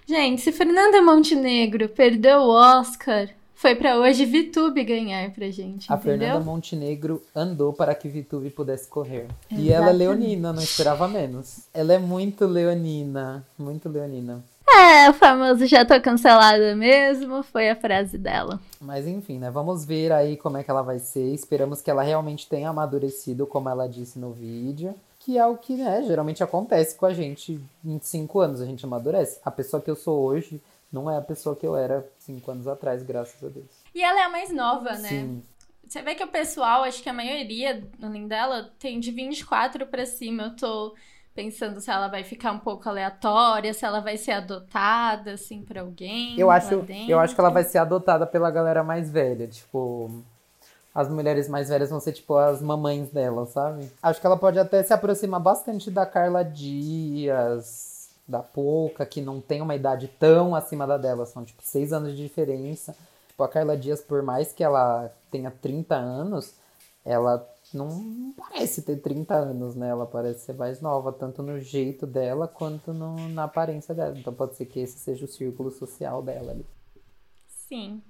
Gente, 0.06 0.42
se 0.42 0.52
Fernanda 0.52 1.00
Montenegro 1.00 1.88
perdeu 1.88 2.40
o 2.40 2.50
Oscar, 2.50 3.28
foi 3.60 3.74
pra 3.74 3.98
hoje 3.98 4.24
VTube 4.24 4.82
ganhar 4.84 5.30
pra 5.32 5.50
gente, 5.50 5.92
A 5.92 5.96
entendeu? 5.96 6.18
Fernanda 6.18 6.40
Montenegro 6.44 7.22
andou 7.36 7.74
para 7.74 7.94
que 7.94 8.08
Vitube 8.08 8.48
pudesse 8.48 8.88
correr. 8.88 9.26
E 9.50 9.70
ela 9.70 9.90
é 9.90 9.90
Exatamente. 9.90 9.98
leonina, 9.98 10.52
não 10.54 10.62
esperava 10.62 11.06
menos. 11.06 11.60
Ela 11.74 11.92
é 11.92 11.98
muito 11.98 12.46
leonina, 12.46 13.44
muito 13.58 13.86
leonina. 13.86 14.42
É, 14.66 15.10
o 15.10 15.12
famoso 15.12 15.66
já 15.66 15.84
tô 15.84 16.00
cancelada 16.00 16.74
mesmo, 16.74 17.42
foi 17.42 17.68
a 17.68 17.76
frase 17.76 18.16
dela. 18.16 18.58
Mas 18.80 19.06
enfim, 19.06 19.38
né? 19.38 19.50
Vamos 19.50 19.84
ver 19.84 20.10
aí 20.10 20.38
como 20.38 20.56
é 20.56 20.64
que 20.64 20.70
ela 20.70 20.80
vai 20.80 20.98
ser. 20.98 21.34
Esperamos 21.34 21.82
que 21.82 21.90
ela 21.90 22.02
realmente 22.02 22.48
tenha 22.48 22.70
amadurecido, 22.70 23.46
como 23.46 23.68
ela 23.68 23.86
disse 23.86 24.18
no 24.18 24.32
vídeo. 24.32 24.94
Que 25.18 25.36
é 25.36 25.46
o 25.46 25.58
que, 25.58 25.74
né, 25.74 26.02
geralmente 26.06 26.42
acontece 26.42 26.94
com 26.94 27.04
a 27.04 27.12
gente 27.12 27.60
em 27.84 28.00
cinco 28.00 28.40
anos, 28.40 28.62
a 28.62 28.64
gente 28.64 28.86
amadurece. 28.86 29.38
A 29.44 29.50
pessoa 29.50 29.82
que 29.82 29.90
eu 29.90 29.96
sou 29.96 30.18
hoje 30.22 30.62
não 30.90 31.10
é 31.10 31.16
a 31.18 31.20
pessoa 31.20 31.54
que 31.54 31.66
eu 31.66 31.76
era 31.76 32.04
cinco 32.30 32.50
anos 32.50 32.66
atrás, 32.66 33.02
graças 33.02 33.42
a 33.42 33.48
Deus. 33.48 33.66
E 33.94 34.02
ela 34.02 34.20
é 34.20 34.24
a 34.24 34.28
mais 34.28 34.50
nova, 34.52 34.92
né? 34.92 35.08
Sim. 35.08 35.42
Você 35.86 36.02
vê 36.02 36.14
que 36.14 36.22
o 36.22 36.28
pessoal, 36.28 36.84
acho 36.84 37.02
que 37.02 37.08
a 37.08 37.12
maioria, 37.12 37.82
além 38.00 38.28
dela, 38.28 38.70
tem 38.78 39.00
de 39.00 39.10
24 39.10 39.86
pra 39.86 40.06
cima. 40.06 40.44
Eu 40.44 40.56
tô 40.56 40.94
pensando 41.34 41.80
se 41.80 41.90
ela 41.90 42.06
vai 42.06 42.22
ficar 42.22 42.52
um 42.52 42.58
pouco 42.58 42.88
aleatória, 42.88 43.74
se 43.74 43.84
ela 43.84 44.00
vai 44.00 44.16
ser 44.16 44.32
adotada, 44.32 45.32
assim, 45.32 45.62
por 45.62 45.78
alguém. 45.78 46.38
Eu 46.38 46.50
acho, 46.50 46.84
eu 47.08 47.18
acho 47.18 47.34
que 47.34 47.40
ela 47.40 47.50
vai 47.50 47.64
ser 47.64 47.78
adotada 47.78 48.26
pela 48.26 48.50
galera 48.50 48.84
mais 48.84 49.10
velha, 49.10 49.48
tipo, 49.48 50.22
as 50.94 51.08
mulheres 51.08 51.48
mais 51.48 51.68
velhas 51.68 51.90
vão 51.90 51.98
ser 51.98 52.12
tipo 52.12 52.36
as 52.36 52.60
mamães 52.60 53.10
dela, 53.10 53.46
sabe? 53.46 53.90
Acho 54.02 54.20
que 54.20 54.26
ela 54.26 54.36
pode 54.36 54.58
até 54.58 54.82
se 54.82 54.92
aproximar 54.92 55.40
bastante 55.40 55.90
da 55.90 56.04
Carla 56.04 56.44
Dias, 56.44 57.89
da 58.30 58.42
Pouca, 58.42 59.04
que 59.04 59.20
não 59.20 59.40
tem 59.40 59.60
uma 59.60 59.74
idade 59.74 60.08
tão 60.08 60.54
acima 60.54 60.86
da 60.86 60.96
dela, 60.96 61.26
são 61.26 61.44
tipo 61.44 61.62
seis 61.62 61.92
anos 61.92 62.16
de 62.16 62.22
diferença. 62.22 62.94
Tipo, 63.28 63.42
a 63.42 63.48
Carla 63.48 63.76
Dias, 63.76 64.00
por 64.00 64.22
mais 64.22 64.52
que 64.52 64.62
ela 64.62 65.10
tenha 65.30 65.50
30 65.50 65.96
anos, 65.96 66.54
ela 67.04 67.46
não 67.74 68.32
parece 68.36 68.82
ter 68.82 68.96
30 68.96 69.34
anos, 69.34 69.74
né? 69.74 69.88
Ela 69.88 70.06
parece 70.06 70.40
ser 70.46 70.54
mais 70.54 70.80
nova, 70.80 71.12
tanto 71.12 71.42
no 71.42 71.58
jeito 71.60 72.06
dela 72.06 72.46
quanto 72.48 72.92
no- 72.92 73.28
na 73.30 73.44
aparência 73.44 73.94
dela. 73.94 74.16
Então 74.18 74.32
pode 74.32 74.54
ser 74.56 74.66
que 74.66 74.80
esse 74.80 74.98
seja 74.98 75.24
o 75.24 75.28
círculo 75.28 75.70
social 75.70 76.22
dela 76.22 76.52
ali. 76.52 76.66
Sim. 77.68 78.02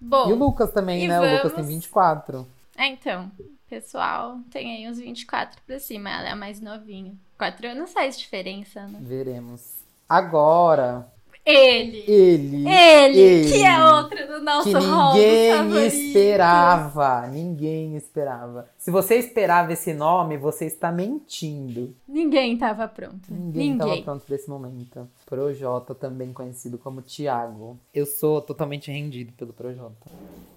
Bom, 0.00 0.28
E 0.28 0.32
o 0.32 0.36
Lucas 0.36 0.70
também, 0.72 1.06
né? 1.06 1.18
O 1.20 1.22
Lucas 1.22 1.52
vamos- 1.52 1.66
tem 1.66 1.76
24. 1.76 2.46
É, 2.76 2.86
então, 2.86 3.30
pessoal 3.72 4.38
tem 4.50 4.76
aí 4.76 4.90
uns 4.90 4.98
24 4.98 5.62
pra 5.66 5.78
cima, 5.78 6.10
ela 6.10 6.28
é 6.28 6.32
a 6.32 6.36
mais 6.36 6.60
novinha. 6.60 7.14
Quatro 7.38 7.66
anos 7.68 7.90
faz 7.90 8.18
diferença, 8.18 8.86
né? 8.86 8.98
Veremos. 9.00 9.82
Agora, 10.06 11.10
Ele! 11.44 12.04
ele. 12.06 12.68
Ele, 12.68 13.50
que 13.50 13.64
é 13.64 13.84
outro 13.94 14.26
do 14.28 14.42
nosso 14.42 14.68
que 14.68 14.74
ninguém 14.74 15.86
esperava. 15.86 17.26
Ninguém 17.28 17.96
esperava. 17.96 18.68
Se 18.76 18.90
você 18.90 19.16
esperava 19.16 19.72
esse 19.72 19.94
nome, 19.94 20.36
você 20.36 20.66
está 20.66 20.92
mentindo. 20.92 21.96
Ninguém 22.06 22.58
tava 22.58 22.86
pronto. 22.86 23.32
Ninguém 23.32 23.72
estava 23.72 24.02
pronto 24.02 24.24
para 24.26 24.36
esse 24.36 24.50
momento. 24.50 25.08
Projota, 25.24 25.94
também 25.94 26.32
conhecido 26.32 26.76
como 26.76 27.00
Thiago. 27.00 27.78
Eu 27.92 28.04
sou 28.04 28.42
totalmente 28.42 28.90
rendido 28.92 29.32
pelo 29.32 29.54
Projota. 29.54 30.10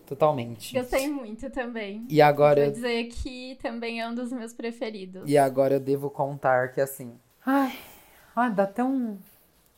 Totalmente. 0.06 0.74
Gostei 0.74 1.10
muito 1.10 1.50
também. 1.50 2.06
E 2.10 2.22
agora 2.22 2.62
Vou 2.62 2.70
eu 2.70 2.72
dizer 2.72 3.06
que 3.06 3.58
também 3.62 4.02
é 4.02 4.08
um 4.08 4.14
dos 4.14 4.32
meus 4.32 4.54
preferidos. 4.54 5.24
E 5.26 5.38
agora 5.38 5.76
eu 5.76 5.80
devo 5.80 6.10
contar 6.10 6.72
que 6.72 6.80
assim. 6.80 7.20
Ai, 7.46 7.78
ai 8.36 8.52
dá 8.52 8.64
até 8.64 8.84
um, 8.84 9.18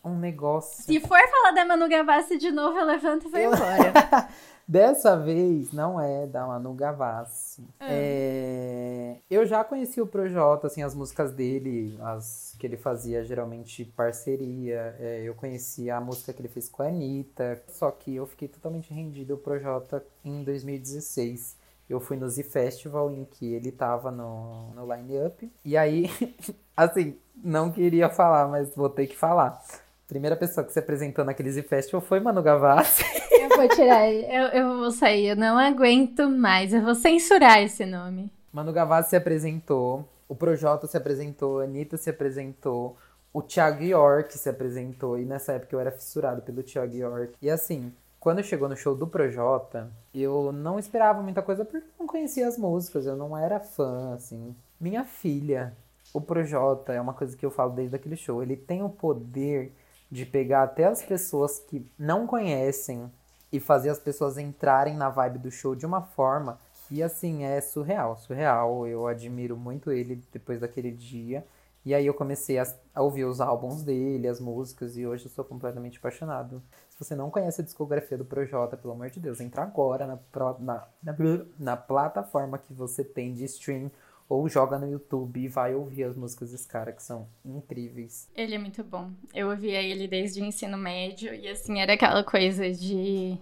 um 0.04 0.18
negócio. 0.18 0.84
Se 0.84 1.00
for 1.00 1.20
falar 1.20 1.52
da 1.52 1.66
Manu 1.66 1.88
Gavassi 1.88 2.38
de 2.38 2.52
novo, 2.52 2.78
eu 2.78 2.86
levanto 2.86 3.28
e 3.28 3.32
vou 3.32 3.40
embora. 3.40 4.30
Dessa 4.68 5.16
vez 5.16 5.72
não 5.72 6.00
é 6.00 6.28
da 6.28 6.46
Manu 6.46 6.74
Gavassi. 6.74 7.64
Ah. 7.80 7.88
É, 7.90 9.16
Eu 9.30 9.46
já 9.46 9.64
conheci 9.64 10.02
o 10.02 10.08
Projota, 10.08 10.68
assim, 10.68 10.84
as 10.84 10.94
músicas 10.94 11.32
dele, 11.32 11.98
as 12.02 12.54
que 12.60 12.68
ele 12.68 12.76
fazia 12.76 13.24
geralmente 13.24 13.86
parceria. 13.86 14.96
É, 15.00 15.22
Eu 15.24 15.34
conheci 15.36 15.90
a 15.90 16.02
música 16.02 16.34
que 16.34 16.42
ele 16.42 16.50
fez 16.50 16.68
com 16.68 16.84
a 16.84 16.88
Anitta. 16.88 17.64
Só 17.70 17.90
que 17.92 18.14
eu 18.16 18.26
fiquei 18.28 18.50
totalmente 18.50 18.94
rendido 18.94 19.34
ao 19.34 19.40
Projota 19.40 20.04
em 20.24 20.44
2016. 20.44 21.56
Eu 21.90 22.02
fui 22.02 22.18
no 22.18 22.28
Z 22.30 22.44
Festival 22.44 23.10
em 23.10 23.24
que 23.24 23.54
ele 23.54 23.72
tava 23.72 24.12
no, 24.12 24.72
no 24.72 24.94
line-up. 24.94 25.50
E 25.64 25.78
aí, 25.78 26.10
assim, 26.76 27.16
não 27.42 27.72
queria 27.72 28.10
falar, 28.10 28.50
mas 28.50 28.76
vou 28.76 28.90
ter 28.90 29.08
que 29.08 29.16
falar. 29.16 29.64
Primeira 30.08 30.38
pessoa 30.38 30.66
que 30.66 30.72
se 30.72 30.80
apresentou 30.80 31.26
naquele 31.26 31.52
Z 31.52 31.64
Festival 31.64 32.00
foi 32.00 32.22
Manu 32.22 32.42
Gavassi. 32.42 33.04
eu 33.42 33.50
vou 33.50 33.68
tirar, 33.68 34.10
eu, 34.10 34.48
eu 34.48 34.78
vou 34.78 34.92
sair, 34.92 35.28
eu 35.28 35.36
não 35.36 35.58
aguento 35.58 36.30
mais. 36.30 36.74
Eu 36.74 36.82
vou 36.82 36.96
censurar 36.96 37.62
esse 37.62 37.86
nome. 37.86 38.32
Manu 38.54 38.72
Gavassi 38.72 39.10
se 39.10 39.16
apresentou, 39.18 40.08
o 40.30 40.34
Projota 40.34 40.88
se 40.88 40.96
apresentou, 40.96 41.60
a 41.60 41.66
Anitta 41.66 41.98
se 41.98 42.10
apresentou, 42.10 42.96
o 43.34 43.42
Thiago 43.42 43.84
York 43.84 44.38
se 44.38 44.48
apresentou, 44.48 45.20
e 45.20 45.26
nessa 45.26 45.52
época 45.54 45.76
eu 45.76 45.80
era 45.80 45.92
fissurado 45.92 46.42
pelo 46.42 46.64
Thiago 46.64 46.96
York. 46.96 47.34
E 47.42 47.50
assim, 47.50 47.92
quando 48.18 48.42
chegou 48.42 48.70
no 48.70 48.78
show 48.78 48.96
do 48.96 49.06
Projota, 49.06 49.92
eu 50.16 50.54
não 50.54 50.80
esperava 50.80 51.22
muita 51.22 51.42
coisa 51.42 51.66
porque 51.66 51.86
não 52.00 52.08
conhecia 52.08 52.48
as 52.48 52.58
músicas, 52.58 53.06
eu 53.06 53.18
não 53.18 53.38
era 53.38 53.60
fã, 53.60 54.14
assim. 54.14 54.56
Minha 54.80 55.04
filha, 55.04 55.74
o 56.14 56.22
Projota, 56.22 56.94
é 56.94 57.02
uma 57.02 57.14
coisa 57.14 57.36
que 57.36 57.46
eu 57.46 57.52
falo 57.52 57.74
desde 57.74 57.96
aquele 57.96 58.16
show, 58.16 58.42
ele 58.42 58.56
tem 58.56 58.82
o 58.82 58.90
poder 58.90 59.74
de 60.12 60.26
pegar 60.26 60.64
até 60.64 60.86
as 60.86 61.04
pessoas 61.04 61.60
que 61.60 61.86
não 61.98 62.26
conhecem 62.28 63.12
e 63.52 63.60
fazer 63.60 63.90
as 63.90 64.00
pessoas 64.00 64.38
entrarem 64.38 64.96
na 64.96 65.10
vibe 65.10 65.40
do 65.40 65.52
show 65.52 65.76
de 65.76 65.86
uma 65.86 66.02
forma 66.02 66.60
E 66.90 67.04
assim, 67.04 67.44
é 67.44 67.60
surreal, 67.60 68.16
surreal. 68.18 68.88
Eu 68.88 69.08
admiro 69.08 69.58
muito 69.58 69.92
ele 69.92 70.22
depois 70.32 70.60
daquele 70.62 70.90
dia. 70.92 71.46
E 71.86 71.94
aí 71.94 72.06
eu 72.06 72.14
comecei 72.14 72.58
a, 72.60 72.66
a 72.94 73.02
ouvir 73.02 73.26
os 73.26 73.40
álbuns 73.42 73.82
dele, 73.84 74.28
as 74.28 74.40
músicas, 74.40 74.98
e 74.98 75.06
hoje 75.06 75.26
eu 75.26 75.32
sou 75.32 75.44
completamente 75.46 75.98
apaixonado. 75.98 76.62
Se 76.90 76.98
você 77.00 77.16
não 77.16 77.30
conhece 77.30 77.62
a 77.62 77.64
discografia 77.64 78.18
do 78.18 78.26
Projota, 78.26 78.76
pelo 78.78 78.94
amor 78.94 79.10
de 79.10 79.20
Deus, 79.20 79.40
entra 79.40 79.64
agora 79.64 80.06
na, 80.08 80.18
pro- 80.18 80.58
na, 80.60 80.88
na, 81.04 81.16
na 81.60 81.78
plataforma 81.78 82.58
que 82.58 82.74
você 82.74 83.04
tem 83.04 83.34
de 83.34 83.46
stream 83.46 83.90
ou 84.30 84.48
joga 84.50 84.78
no 84.78 84.90
YouTube 84.90 85.40
e 85.40 85.48
vai 85.48 85.74
ouvir 85.74 86.04
as 86.04 86.18
músicas 86.18 86.52
desse 86.52 86.68
cara, 86.68 86.92
que 86.92 87.02
são 87.02 87.28
incríveis. 87.46 88.30
Ele 88.36 88.56
é 88.56 88.58
muito 88.58 88.84
bom. 88.84 89.12
Eu 89.34 89.50
ouvia 89.50 89.82
ele 89.82 90.08
desde 90.08 90.42
o 90.42 90.46
ensino 90.46 90.78
médio 90.78 91.34
e 91.34 91.48
assim 91.48 91.80
era 91.80 91.94
aquela 91.94 92.24
coisa 92.24 92.72
de 92.72 93.38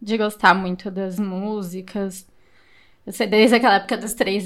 de 0.00 0.16
gostar 0.16 0.54
muito 0.54 0.90
das 0.90 1.18
músicas. 1.18 2.26
Eu 3.04 3.12
sei 3.12 3.26
desde 3.26 3.56
aquela 3.56 3.76
época 3.76 3.96
dos 3.96 4.14
três 4.14 4.44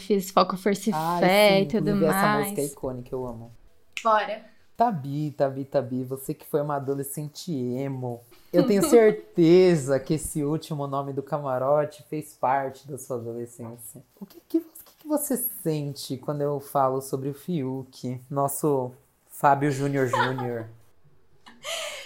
Fs, 0.00 0.30
Foco 0.30 0.56
Force 0.56 0.90
Fé 1.20 1.60
e 1.60 1.66
tudo 1.66 1.90
inclusive 1.90 2.06
essa 2.06 2.38
música 2.38 2.60
é 2.60 2.62
mais. 2.62 2.72
icônica, 2.72 3.14
eu 3.14 3.26
amo. 3.26 3.52
Bora. 4.02 4.44
Tabi, 4.78 5.32
Tabi, 5.32 5.64
Tabi, 5.64 6.04
você 6.04 6.32
que 6.32 6.46
foi 6.46 6.60
uma 6.62 6.76
adolescente 6.76 7.52
emo. 7.52 8.20
Eu 8.52 8.64
tenho 8.64 8.80
certeza 8.88 9.98
que 9.98 10.14
esse 10.14 10.44
último 10.44 10.86
nome 10.86 11.12
do 11.12 11.20
camarote 11.20 12.04
fez 12.08 12.32
parte 12.32 12.88
da 12.88 12.96
sua 12.96 13.16
adolescência. 13.16 14.00
O 14.20 14.24
que, 14.24 14.40
que, 14.48 14.58
o 14.58 14.77
que 15.08 15.16
você 15.16 15.38
sente 15.38 16.18
quando 16.18 16.42
eu 16.42 16.60
falo 16.60 17.00
sobre 17.00 17.30
o 17.30 17.34
Fiuk, 17.34 18.20
nosso 18.30 18.92
Fábio 19.26 19.70
Júnior 19.70 20.06
Júnior? 20.06 20.68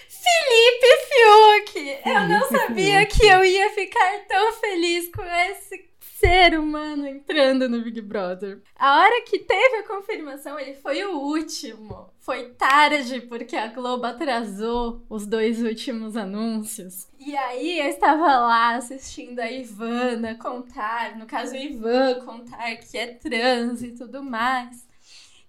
Felipe 0.09 0.87
Fiuk! 1.09 1.99
Eu 2.07 2.29
não 2.29 2.47
Felipe 2.47 2.67
sabia 2.69 3.01
Fiuk. 3.01 3.19
que 3.19 3.27
eu 3.27 3.45
ia 3.45 3.71
ficar 3.71 4.27
tão 4.29 4.53
feliz 4.53 5.11
com 5.11 5.25
esse 5.25 5.91
ser 6.21 6.57
humano 6.57 7.09
entrando 7.09 7.69
no 7.69 7.83
Big 7.83 8.01
Brother. 8.01 8.63
A 8.79 9.01
hora 9.01 9.23
que 9.23 9.41
teve 9.41 9.77
a 9.79 9.89
confirmação, 9.89 10.57
ele 10.57 10.75
foi 10.75 11.05
o 11.05 11.19
último. 11.19 12.12
Foi 12.23 12.51
tarde, 12.51 13.23
porque 13.23 13.57
a 13.57 13.67
Globo 13.67 14.07
atrasou 14.07 15.05
os 15.11 15.27
dois 15.27 15.61
últimos 15.61 16.17
anúncios. 16.17 17.09
E 17.19 17.37
aí 17.37 17.81
eu 17.81 17.87
estava 17.87 18.25
lá 18.25 18.77
assistindo 18.77 19.41
a 19.41 19.51
Ivana 19.51 20.37
contar, 20.37 21.17
no 21.19 21.27
caso 21.27 21.57
Ivan 21.57 22.25
contar 22.25 22.77
que 22.77 22.97
é 22.97 23.09
trans 23.09 23.83
e 23.83 23.91
tudo 23.91 24.23
mais. 24.23 24.87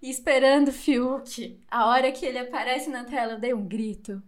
E 0.02 0.10
esperando 0.10 0.68
o 0.68 0.72
Fiuk. 0.72 1.60
A 1.70 1.86
hora 1.86 2.10
que 2.10 2.26
ele 2.26 2.40
aparece 2.40 2.90
na 2.90 3.04
tela, 3.04 3.34
eu 3.34 3.38
dei 3.38 3.54
um 3.54 3.68
grito. 3.68 4.20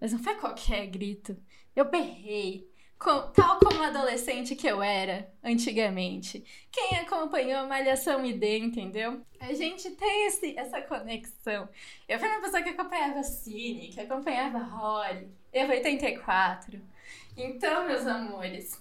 Mas 0.00 0.12
não 0.12 0.18
foi 0.18 0.34
qualquer 0.36 0.86
grito. 0.86 1.36
Eu 1.76 1.90
berrei. 1.90 2.71
Com- 3.02 3.32
tal 3.32 3.58
como 3.58 3.82
adolescente 3.82 4.54
que 4.54 4.66
eu 4.66 4.82
era 4.82 5.28
antigamente. 5.42 6.44
Quem 6.70 6.98
acompanhou 6.98 7.60
a 7.60 7.66
Malhação 7.66 8.24
ID, 8.24 8.42
entendeu? 8.60 9.20
A 9.40 9.52
gente 9.52 9.90
tem 9.90 10.26
esse, 10.28 10.56
essa 10.56 10.80
conexão. 10.82 11.68
Eu 12.08 12.18
fui 12.18 12.28
uma 12.28 12.40
pessoa 12.40 12.62
que 12.62 12.68
acompanhava 12.68 13.22
Cine, 13.24 13.88
que 13.88 14.00
acompanhava 14.00 14.58
Rory, 14.58 15.28
eu 15.52 15.68
84. 15.68 16.80
Então, 17.36 17.86
meus 17.88 18.06
amores, 18.06 18.80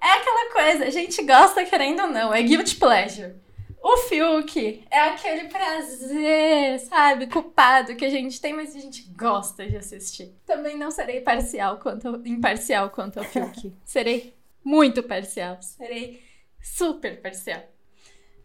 é 0.00 0.10
aquela 0.10 0.52
coisa, 0.52 0.84
a 0.86 0.90
gente 0.90 1.22
gosta 1.22 1.64
querendo 1.64 2.02
ou 2.02 2.08
não, 2.08 2.34
é 2.34 2.42
guilty 2.42 2.74
pleasure. 2.76 3.34
O 3.82 3.96
Fiuk 4.08 4.84
é 4.90 5.00
aquele 5.00 5.48
prazer, 5.48 6.78
sabe, 6.80 7.26
culpado 7.26 7.96
que 7.96 8.04
a 8.04 8.10
gente 8.10 8.38
tem, 8.40 8.52
mas 8.52 8.76
a 8.76 8.78
gente 8.78 9.02
gosta 9.16 9.66
de 9.66 9.76
assistir. 9.76 10.34
Também 10.44 10.76
não 10.76 10.90
serei 10.90 11.20
parcial 11.22 11.78
quanto 11.78 12.08
ao- 12.08 12.26
imparcial 12.26 12.90
quanto 12.90 13.18
ao 13.18 13.24
Fiuk. 13.24 13.72
serei 13.84 14.34
muito 14.62 15.02
parcial, 15.02 15.56
serei 15.62 16.22
super 16.62 17.20
parcial. 17.22 17.62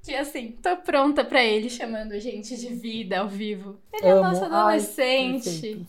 Que 0.03 0.15
assim, 0.15 0.51
tô 0.61 0.77
pronta 0.77 1.25
pra 1.25 1.43
ele 1.43 1.69
chamando 1.69 2.13
a 2.13 2.19
gente 2.19 2.55
de 2.55 2.69
vida 2.73 3.19
ao 3.19 3.27
vivo. 3.27 3.77
Ele 3.91 4.07
é 4.07 4.11
Amo. 4.11 4.21
nosso 4.23 4.43
Ai, 4.45 4.49
adolescente. 4.51 5.43
perfeito. 5.43 5.85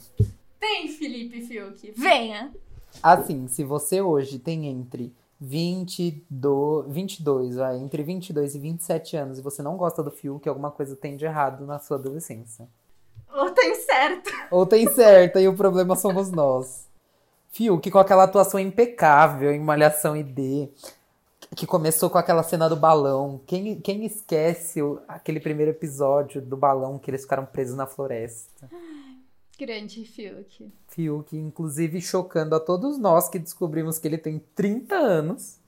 Vem, 0.61 0.89
Felipe 0.89 1.43
Fiuk, 1.43 1.93
venha! 1.95 2.51
Assim, 3.03 3.47
se 3.47 3.63
você 3.63 4.01
hoje 4.01 4.39
tem 4.39 4.67
entre 4.67 5.13
22, 5.41 6.87
22 6.93 7.57
vai, 7.57 7.77
entre 7.79 8.03
22 8.03 8.55
e 8.55 8.59
27 8.59 9.17
anos 9.17 9.39
e 9.39 9.43
você 9.43 9.63
não 9.63 9.77
gosta 9.77 10.03
do 10.03 10.11
Fiuk, 10.11 10.49
alguma 10.49 10.71
coisa 10.71 10.97
tem 10.97 11.17
de 11.17 11.25
errado 11.25 11.67
na 11.67 11.79
sua 11.79 11.97
adolescência. 11.97 12.67
Ou 13.35 13.51
tem 13.51 13.75
certo. 13.75 14.31
Ou 14.51 14.65
tem 14.67 14.89
certa 14.91 15.41
e 15.41 15.49
o 15.49 15.55
problema 15.57 15.95
somos 15.97 16.31
nós. 16.31 16.87
Fiuk 17.51 17.91
com 17.91 17.99
aquela 17.99 18.25
atuação 18.25 18.61
impecável 18.61 19.53
em 19.53 19.61
Malhação 19.61 20.17
ID, 20.17 20.69
que 21.55 21.67
começou 21.67 22.11
com 22.11 22.19
aquela 22.19 22.43
cena 22.43 22.69
do 22.69 22.77
balão. 22.77 23.41
Quem, 23.47 23.81
quem 23.81 24.05
esquece 24.05 24.83
o- 24.83 25.01
aquele 25.09 25.41
primeiro 25.41 25.71
episódio 25.71 26.41
do 26.43 26.57
balão 26.57 26.99
que 26.99 27.11
eles 27.11 27.23
ficaram 27.23 27.47
presos 27.47 27.77
na 27.77 27.87
floresta? 27.87 28.69
Grande 29.59 30.05
Fiuk. 30.05 30.71
Fiuk, 30.89 31.37
inclusive, 31.37 32.01
chocando 32.01 32.55
a 32.55 32.61
todos 32.61 32.99
nós 32.99 33.29
que 33.29 33.39
descobrimos 33.39 33.99
que 33.99 34.07
ele 34.07 34.19
tem 34.19 34.39
30 34.55 34.95
anos. 34.95 35.59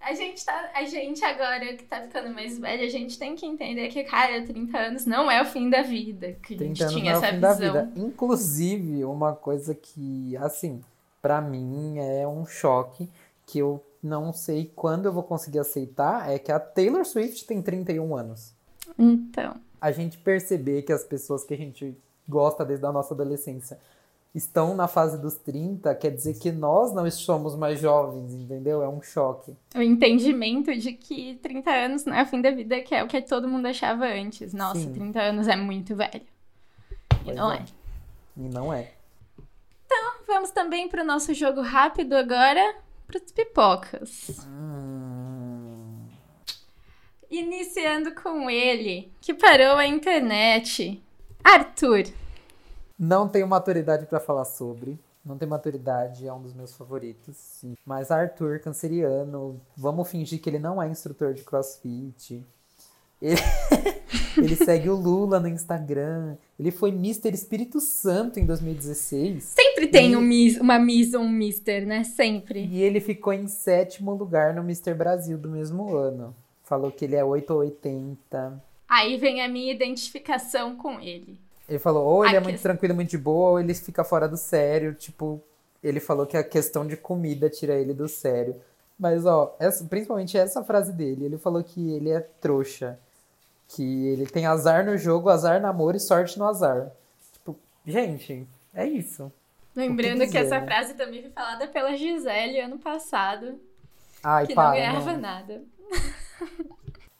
A 0.00 0.14
gente 0.14 0.44
tá. 0.44 0.70
A 0.74 0.84
gente 0.84 1.24
agora 1.24 1.74
que 1.74 1.84
tá 1.84 2.02
ficando 2.02 2.32
mais 2.32 2.58
velha, 2.58 2.84
a 2.84 2.88
gente 2.88 3.18
tem 3.18 3.34
que 3.34 3.44
entender 3.46 3.88
que, 3.88 4.04
cara, 4.04 4.44
30 4.44 4.78
anos 4.78 5.06
não 5.06 5.30
é 5.30 5.42
o 5.42 5.44
fim 5.44 5.68
da 5.68 5.82
vida. 5.82 6.32
Que 6.42 6.54
a 6.54 6.58
30 6.58 6.64
gente 6.64 6.82
anos 6.82 6.94
tinha 6.94 7.12
não 7.12 7.18
é 7.18 7.22
o 7.22 7.24
essa 7.24 7.34
fim 7.34 7.40
da 7.40 7.52
visão. 7.54 7.86
vida. 7.86 7.92
Inclusive, 7.96 9.04
uma 9.04 9.34
coisa 9.34 9.74
que, 9.74 10.36
assim, 10.36 10.80
pra 11.20 11.40
mim 11.40 11.98
é 11.98 12.26
um 12.26 12.46
choque 12.46 13.08
que 13.44 13.58
eu 13.58 13.84
não 14.02 14.32
sei 14.32 14.70
quando 14.76 15.06
eu 15.06 15.12
vou 15.12 15.22
conseguir 15.22 15.58
aceitar 15.58 16.30
é 16.30 16.38
que 16.38 16.52
a 16.52 16.60
Taylor 16.60 17.04
Swift 17.04 17.44
tem 17.44 17.60
31 17.60 18.16
anos. 18.16 18.52
Então. 18.98 19.54
A 19.80 19.90
gente 19.90 20.18
perceber 20.18 20.82
que 20.82 20.92
as 20.92 21.04
pessoas 21.04 21.42
que 21.44 21.54
a 21.54 21.56
gente 21.56 21.96
gosta 22.28 22.64
desde 22.64 22.84
a 22.86 22.92
nossa 22.92 23.14
adolescência 23.14 23.78
estão 24.34 24.74
na 24.74 24.86
fase 24.86 25.18
dos 25.18 25.34
30, 25.36 25.94
quer 25.94 26.10
dizer 26.10 26.38
que 26.38 26.52
nós 26.52 26.92
não 26.92 27.10
somos 27.10 27.56
mais 27.56 27.80
jovens, 27.80 28.34
entendeu? 28.34 28.82
É 28.82 28.88
um 28.88 29.00
choque. 29.00 29.56
O 29.74 29.80
entendimento 29.80 30.76
de 30.76 30.92
que 30.92 31.36
30 31.36 31.70
anos 31.70 32.04
não 32.04 32.14
é 32.14 32.22
o 32.22 32.26
fim 32.26 32.42
da 32.42 32.50
vida, 32.50 32.82
que 32.82 32.94
é 32.94 33.02
o 33.02 33.08
que 33.08 33.22
todo 33.22 33.48
mundo 33.48 33.64
achava 33.64 34.04
antes. 34.04 34.52
Nossa, 34.52 34.80
Sim. 34.80 34.92
30 34.92 35.20
anos 35.22 35.48
é 35.48 35.56
muito 35.56 35.96
velho. 35.96 36.20
E 37.24 37.32
não 37.32 37.50
é. 37.50 37.56
é. 37.56 37.64
E 38.36 38.48
não 38.48 38.72
é. 38.74 38.92
Vamos 40.26 40.50
também 40.50 40.88
pro 40.88 41.04
nosso 41.04 41.32
jogo 41.32 41.60
rápido 41.60 42.14
agora, 42.14 42.74
pros 43.06 43.30
pipocas. 43.30 44.44
Hum, 44.46 46.04
Iniciando 47.30 48.12
com 48.12 48.50
ele, 48.50 49.12
que 49.20 49.32
parou 49.32 49.76
a 49.76 49.86
internet. 49.86 51.02
Arthur. 51.46 52.04
Não 52.98 53.28
tenho 53.28 53.46
maturidade 53.46 54.06
pra 54.06 54.18
falar 54.18 54.44
sobre. 54.44 54.98
Não 55.24 55.36
tenho 55.36 55.50
maturidade, 55.50 56.26
é 56.26 56.32
um 56.32 56.40
dos 56.40 56.52
meus 56.54 56.74
favoritos. 56.74 57.36
sim. 57.36 57.74
Mas 57.84 58.10
Arthur, 58.10 58.60
canceriano, 58.60 59.60
vamos 59.76 60.08
fingir 60.08 60.40
que 60.40 60.48
ele 60.48 60.58
não 60.58 60.80
é 60.82 60.88
instrutor 60.88 61.34
de 61.34 61.42
crossfit. 61.42 62.44
Ele, 63.20 63.40
ele 64.38 64.56
segue 64.56 64.88
o 64.88 64.94
Lula 64.94 65.40
no 65.40 65.48
Instagram. 65.48 66.36
Ele 66.58 66.70
foi 66.70 66.90
Mr. 66.90 67.30
Espírito 67.34 67.80
Santo 67.80 68.38
em 68.38 68.46
2016. 68.46 69.42
Sempre 69.44 69.88
tem 69.88 70.12
E- 70.12 70.16
um 70.16 70.20
miss, 70.20 70.58
uma 70.60 70.78
miss 70.78 71.12
ou 71.14 71.22
um 71.22 71.28
mister, 71.30 71.86
né? 71.86 72.04
Sempre. 72.04 72.64
E 72.66 72.80
ele 72.82 73.00
ficou 73.00 73.32
em 73.32 73.48
sétimo 73.48 74.14
lugar 74.14 74.54
no 74.54 74.62
Mr. 74.62 74.94
Brasil 74.94 75.36
do 75.38 75.48
mesmo 75.48 75.94
ano. 75.96 76.34
Falou 76.62 76.90
que 76.92 77.04
ele 77.04 77.16
é 77.16 77.24
8 77.24 77.50
ou 77.52 77.60
80. 77.60 78.62
Aí 78.88 79.16
vem 79.16 79.42
a 79.42 79.48
minha 79.48 79.72
identificação 79.72 80.76
com 80.76 81.00
ele. 81.00 81.38
Ele 81.68 81.78
falou, 81.78 82.04
ou 82.06 82.24
ele 82.24 82.36
A 82.36 82.38
é 82.38 82.40
muito 82.40 82.54
ques- 82.54 82.62
tranquilo, 82.62 82.94
muito 82.94 83.10
de 83.10 83.18
boa, 83.18 83.50
ou 83.50 83.60
ele 83.60 83.74
fica 83.74 84.04
fora 84.04 84.28
do 84.28 84.36
sério. 84.36 84.94
Tipo, 84.94 85.42
ele 85.82 85.98
falou 85.98 86.24
que 86.26 86.36
a 86.36 86.44
questão 86.44 86.86
de 86.86 86.96
comida 86.96 87.50
tira 87.50 87.74
ele 87.74 87.92
do 87.92 88.08
sério. 88.08 88.54
Mas, 88.98 89.26
ó, 89.26 89.54
essa- 89.58 89.84
principalmente 89.84 90.38
essa 90.38 90.62
frase 90.62 90.92
dele. 90.92 91.24
Ele 91.24 91.38
falou 91.38 91.62
que 91.64 91.92
ele 91.94 92.10
é 92.10 92.20
trouxa. 92.20 92.98
Que 93.68 93.82
ele 94.08 94.26
tem 94.26 94.46
azar 94.46 94.86
no 94.86 94.96
jogo, 94.96 95.28
azar 95.28 95.60
no 95.60 95.66
amor 95.66 95.96
e 95.96 96.00
sorte 96.00 96.38
no 96.38 96.46
azar. 96.46 96.92
Tipo, 97.32 97.56
gente, 97.84 98.46
é 98.72 98.86
isso. 98.86 99.30
Lembrando 99.74 100.20
dizer, 100.20 100.30
que 100.30 100.38
essa 100.38 100.60
né? 100.60 100.66
frase 100.66 100.94
também 100.94 101.20
foi 101.22 101.30
falada 101.32 101.66
pela 101.66 101.96
Gisele 101.96 102.60
ano 102.60 102.78
passado, 102.78 103.58
Ai, 104.22 104.46
que 104.46 104.54
para, 104.54 104.68
não 104.68 104.76
ganhava 104.76 105.12
não. 105.14 105.20
nada. 105.20 105.62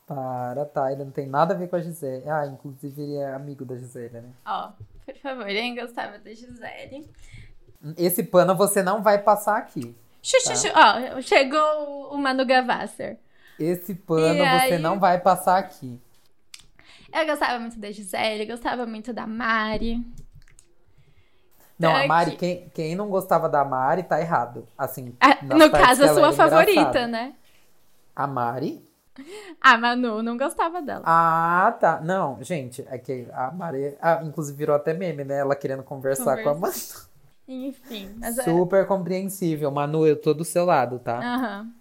Para, 0.07 0.65
tá. 0.65 0.93
Ele 0.93 1.05
não 1.05 1.11
tem 1.11 1.27
nada 1.27 1.53
a 1.53 1.57
ver 1.57 1.69
com 1.69 1.77
a 1.77 1.81
Gisele. 1.81 2.29
Ah, 2.29 2.47
inclusive 2.47 3.03
ele 3.03 3.17
é 3.17 3.35
amigo 3.35 3.65
da 3.65 3.77
Gisele, 3.77 4.21
né? 4.21 4.31
Ó, 4.47 4.71
por 5.05 5.15
favor, 5.17 5.47
quem 5.47 5.75
gostava 5.75 6.19
da 6.19 6.33
Gisele. 6.33 7.11
Esse 7.97 8.23
pano 8.23 8.55
você 8.57 8.83
não 8.83 9.03
vai 9.03 9.19
passar 9.19 9.57
aqui. 9.57 9.95
Chu, 10.23 10.37
chu. 10.41 10.69
Ó, 10.75 11.21
chegou 11.21 12.13
o 12.13 12.19
Manu 12.19 12.45
Gavasser. 12.47 13.19
Esse 13.59 13.95
pano 13.95 14.35
E 14.35 14.39
você 14.61 14.75
aí? 14.75 14.79
não 14.79 14.99
vai 14.99 15.19
passar 15.21 15.59
aqui. 15.59 16.01
Eu 17.13 17.27
gostava 17.27 17.59
muito 17.59 17.79
da 17.79 17.91
Gisele, 17.91 18.47
gostava 18.47 18.85
muito 18.87 19.13
da 19.13 19.27
Mari. 19.27 20.05
Não, 21.79 21.91
Tá 21.93 22.05
a 22.05 22.07
Mari, 22.07 22.37
quem, 22.37 22.69
quem 22.71 22.95
não 22.95 23.09
gostava 23.09 23.49
da 23.49 23.65
Mari 23.65 24.03
tá 24.03 24.21
errado. 24.21 24.67
Assim, 24.79 25.15
Ah, 25.21 25.39
nas 25.43 25.59
no 25.59 25.71
caso, 25.71 26.05
a 26.05 26.15
sua 26.15 26.33
favorita, 26.33 26.71
engraçada. 26.81 27.07
né? 27.07 27.35
A 28.15 28.27
Mari? 28.27 28.86
A 29.61 29.77
Manu 29.77 30.23
não 30.23 30.37
gostava 30.37 30.81
dela. 30.83 31.03
Ah, 31.05 31.77
tá. 31.81 32.01
Não, 32.01 32.43
gente, 32.43 32.85
é 32.89 32.99
que 32.99 33.27
a 33.33 33.51
Mari. 33.51 33.97
Ah, 34.01 34.23
inclusive 34.25 34.57
virou 34.57 34.77
até 34.77 34.93
meme, 34.95 35.25
né? 35.25 35.39
Ela 35.39 35.57
querendo 35.57 35.83
conversar 35.83 36.43
com 36.43 36.49
a 36.49 36.55
Manu. 36.55 36.75
Enfim, 37.49 38.17
é. 38.23 38.33
Super 38.33 38.87
compreensível. 38.87 39.71
Manu, 39.71 40.07
eu 40.07 40.17
tô 40.21 40.35
do 40.35 40.45
seu 40.45 40.65
lado, 40.65 40.99
tá? 40.99 41.19
Aham. 41.19 41.73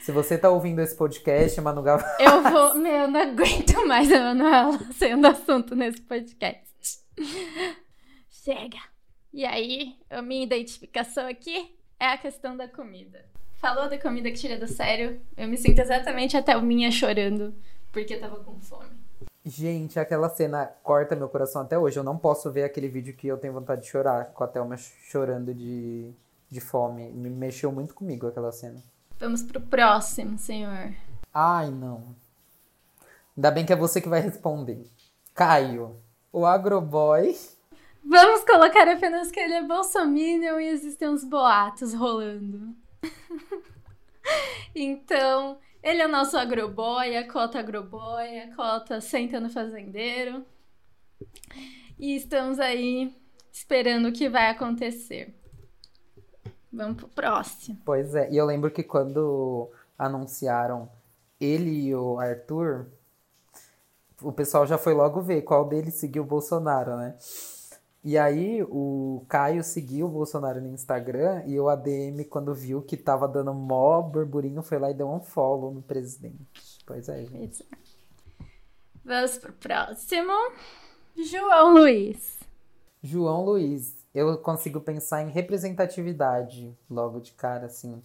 Se 0.00 0.12
você 0.12 0.38
tá 0.38 0.48
ouvindo 0.48 0.80
esse 0.80 0.94
podcast, 0.94 1.60
Manu 1.60 1.82
Gavassi. 1.82 2.14
Eu 2.22 2.40
vou. 2.40 2.76
Meu, 2.76 3.08
não 3.08 3.20
aguento 3.20 3.84
mais 3.88 4.10
a 4.12 4.20
Manuela 4.20 4.78
sendo 4.92 5.26
assunto 5.26 5.74
nesse 5.74 6.00
podcast. 6.00 7.00
Chega. 8.30 8.78
E 9.32 9.44
aí, 9.44 9.96
a 10.08 10.22
minha 10.22 10.44
identificação 10.44 11.26
aqui 11.26 11.76
é 11.98 12.06
a 12.06 12.16
questão 12.16 12.56
da 12.56 12.68
comida. 12.68 13.24
Falou 13.56 13.88
da 13.88 13.98
comida 13.98 14.30
que 14.30 14.36
tira 14.36 14.58
do 14.58 14.68
sério, 14.68 15.20
eu 15.36 15.48
me 15.48 15.56
sinto 15.56 15.78
exatamente 15.80 16.36
até 16.36 16.56
o 16.56 16.62
minha 16.62 16.90
chorando, 16.90 17.54
porque 17.90 18.14
eu 18.14 18.20
tava 18.20 18.36
com 18.36 18.60
fome. 18.60 19.06
Gente, 19.44 20.00
aquela 20.00 20.28
cena 20.28 20.66
corta 20.82 21.14
meu 21.14 21.28
coração 21.28 21.62
até 21.62 21.78
hoje. 21.78 21.96
Eu 21.96 22.02
não 22.02 22.18
posso 22.18 22.50
ver 22.50 22.64
aquele 22.64 22.88
vídeo 22.88 23.14
que 23.14 23.28
eu 23.28 23.38
tenho 23.38 23.52
vontade 23.52 23.82
de 23.82 23.88
chorar, 23.88 24.26
com 24.26 24.42
a 24.42 24.46
Thelma 24.48 24.76
chorando 24.76 25.54
de, 25.54 26.10
de 26.50 26.60
fome. 26.60 27.08
Me 27.12 27.30
mexeu 27.30 27.70
muito 27.70 27.94
comigo 27.94 28.26
aquela 28.26 28.50
cena. 28.50 28.82
Vamos 29.20 29.44
pro 29.44 29.60
próximo, 29.60 30.36
senhor. 30.36 30.92
Ai, 31.32 31.70
não. 31.70 32.16
Ainda 33.36 33.52
bem 33.52 33.64
que 33.64 33.72
é 33.72 33.76
você 33.76 34.00
que 34.00 34.08
vai 34.08 34.20
responder. 34.20 34.84
Caio, 35.32 35.96
o 36.32 36.44
agroboy. 36.44 37.38
Vamos 38.04 38.44
colocar 38.44 38.88
apenas 38.88 39.30
que 39.30 39.38
ele 39.38 39.54
é 39.54 39.62
bolsominion 39.62 40.58
e 40.58 40.68
existem 40.68 41.08
uns 41.08 41.22
boatos 41.22 41.94
rolando. 41.94 42.74
então, 44.74 45.58
ele 45.82 46.02
é 46.02 46.06
o 46.06 46.10
nosso 46.10 46.36
agroboy, 46.36 47.16
a 47.16 47.30
cota 47.30 47.58
agroboy, 47.58 48.40
a 48.40 48.54
cota 48.54 49.00
senta 49.00 49.40
no 49.40 49.50
fazendeiro. 49.50 50.44
E 51.98 52.16
estamos 52.16 52.58
aí 52.58 53.14
esperando 53.52 54.08
o 54.08 54.12
que 54.12 54.28
vai 54.28 54.50
acontecer. 54.50 55.34
Vamos 56.72 56.96
pro 56.96 57.08
próximo. 57.08 57.78
Pois 57.84 58.14
é, 58.14 58.30
e 58.30 58.36
eu 58.36 58.44
lembro 58.44 58.70
que 58.70 58.82
quando 58.82 59.70
anunciaram 59.98 60.90
ele 61.40 61.70
e 61.70 61.94
o 61.94 62.18
Arthur, 62.18 62.86
o 64.20 64.32
pessoal 64.32 64.66
já 64.66 64.76
foi 64.76 64.92
logo 64.92 65.20
ver 65.20 65.42
qual 65.42 65.66
deles 65.66 65.94
seguiu 65.94 66.22
o 66.22 66.26
Bolsonaro, 66.26 66.96
né? 66.96 67.16
E 68.06 68.16
aí 68.16 68.62
o 68.62 69.24
Caio 69.28 69.64
seguiu 69.64 70.06
o 70.06 70.08
Bolsonaro 70.08 70.60
no 70.60 70.68
Instagram 70.68 71.42
e 71.44 71.58
o 71.58 71.68
ADM, 71.68 72.22
quando 72.30 72.54
viu 72.54 72.80
que 72.80 72.96
tava 72.96 73.26
dando 73.26 73.52
mó 73.52 74.00
burburinho, 74.00 74.62
foi 74.62 74.78
lá 74.78 74.92
e 74.92 74.94
deu 74.94 75.10
um 75.10 75.18
follow 75.18 75.74
no 75.74 75.82
presidente. 75.82 76.78
Pois 76.86 77.08
é, 77.08 77.24
gente. 77.24 77.66
Vamos 79.04 79.38
pro 79.38 79.52
próximo. 79.54 80.30
João 81.16 81.74
Luiz. 81.74 82.38
João 83.02 83.44
Luiz. 83.44 83.96
Eu 84.14 84.38
consigo 84.38 84.80
pensar 84.80 85.22
em 85.24 85.30
representatividade 85.30 86.72
logo 86.88 87.18
de 87.18 87.32
cara, 87.32 87.66
assim. 87.66 88.00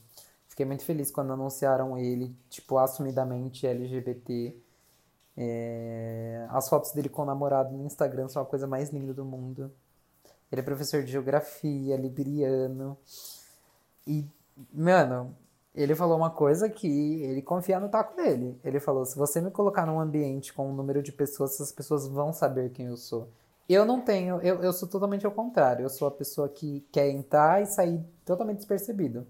Fiquei 0.48 0.66
muito 0.66 0.84
feliz 0.84 1.12
quando 1.12 1.32
anunciaram 1.32 1.96
ele, 1.96 2.36
tipo, 2.50 2.80
assumidamente 2.80 3.68
LGBT. 3.68 4.58
É... 5.38 6.48
As 6.50 6.68
fotos 6.68 6.92
dele 6.92 7.08
com 7.08 7.22
o 7.22 7.26
namorado 7.26 7.78
no 7.78 7.86
Instagram 7.86 8.28
são 8.30 8.42
a 8.42 8.46
coisa 8.48 8.66
mais 8.66 8.90
linda 8.90 9.14
do 9.14 9.24
mundo. 9.24 9.72
Ele 10.52 10.62
é 10.62 10.64
professor 10.64 11.02
de 11.04 11.12
geografia, 11.12 11.96
libriano. 11.96 12.98
E, 14.06 14.26
mano, 14.74 15.36
ele 15.74 15.96
falou 15.96 16.18
uma 16.18 16.30
coisa 16.30 16.70
que 16.70 17.22
ele 17.24 17.42
confia 17.42 17.80
no 17.80 17.90
taco 17.90 18.16
dele. 18.16 18.60
Ele 18.64 18.80
falou: 18.80 19.06
se 19.06 19.18
você 19.18 19.40
me 19.40 19.50
colocar 19.50 19.86
num 19.86 20.00
ambiente 20.00 20.52
com 20.54 20.70
um 20.70 20.74
número 20.74 21.02
de 21.02 21.12
pessoas, 21.12 21.54
essas 21.54 21.72
pessoas 21.72 22.08
vão 22.08 22.34
saber 22.34 22.72
quem 22.72 22.88
eu 22.88 22.98
sou. 22.98 23.30
Eu 23.70 23.86
não 23.86 24.02
tenho, 24.02 24.42
eu, 24.42 24.62
eu 24.62 24.74
sou 24.74 24.90
totalmente 24.90 25.26
ao 25.26 25.32
contrário. 25.32 25.84
Eu 25.84 25.90
sou 25.90 26.08
a 26.08 26.12
pessoa 26.12 26.50
que 26.50 26.86
quer 26.92 27.10
entrar 27.10 27.62
e 27.62 27.66
sair 27.66 28.04
totalmente 28.26 28.58
despercebido. 28.58 29.26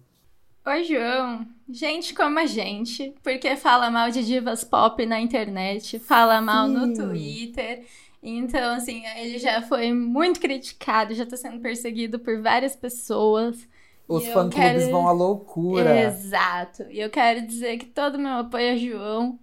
Oi, 0.66 0.84
João. 0.84 1.46
Gente 1.70 2.14
como 2.14 2.38
a 2.40 2.46
gente, 2.46 3.16
porque 3.24 3.56
fala 3.56 3.90
mal 3.90 4.10
de 4.12 4.24
divas 4.24 4.64
pop 4.64 5.04
na 5.06 5.20
internet, 5.20 5.98
fala 6.00 6.40
mal 6.42 6.68
Sim. 6.68 6.74
no 6.74 6.94
Twitter. 6.94 7.86
Então, 8.24 8.76
assim, 8.76 9.04
ele 9.18 9.40
já 9.40 9.62
foi 9.64 9.92
muito 9.94 10.40
criticado, 10.40 11.14
já 11.14 11.26
tá 11.26 11.36
sendo 11.36 11.60
perseguido 11.60 12.20
por 12.20 12.42
várias 12.42 12.76
pessoas. 12.76 13.68
Os 14.08 14.26
fã-clubes 14.28 14.54
quero- 14.84 14.92
vão 14.92 15.08
à 15.08 15.12
loucura. 15.12 16.02
Exato. 16.06 16.84
E 16.90 17.00
eu 17.00 17.10
quero 17.10 17.46
dizer 17.48 17.78
que 17.78 17.86
todo 17.86 18.20
meu 18.20 18.34
apoio 18.34 18.74
a 18.74 18.78
João, 18.78 19.40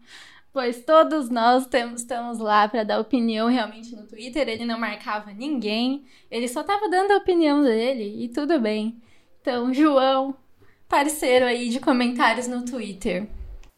pois 0.53 0.85
todos 0.85 1.29
nós 1.31 1.67
temos, 1.67 2.03
estamos 2.03 2.39
lá 2.39 2.69
para 2.69 2.85
dar 2.85 3.01
opinião 3.01 3.49
realmente 3.49 3.97
no 3.97 4.07
Twitter. 4.07 4.49
Ele 4.49 4.65
não 4.65 4.79
marcava 4.79 5.33
ninguém, 5.33 6.05
ele 6.31 6.47
só 6.47 6.63
tava 6.63 6.89
dando 6.89 7.13
a 7.13 7.17
opinião 7.17 7.63
dele 7.65 8.25
e 8.25 8.29
tudo 8.29 8.61
bem. 8.61 9.01
Então, 9.41 9.73
João, 9.73 10.37
parceiro 10.89 11.47
aí 11.47 11.71
de 11.71 11.81
comentários 11.81 12.47
no 12.47 12.65
Twitter. 12.65 13.27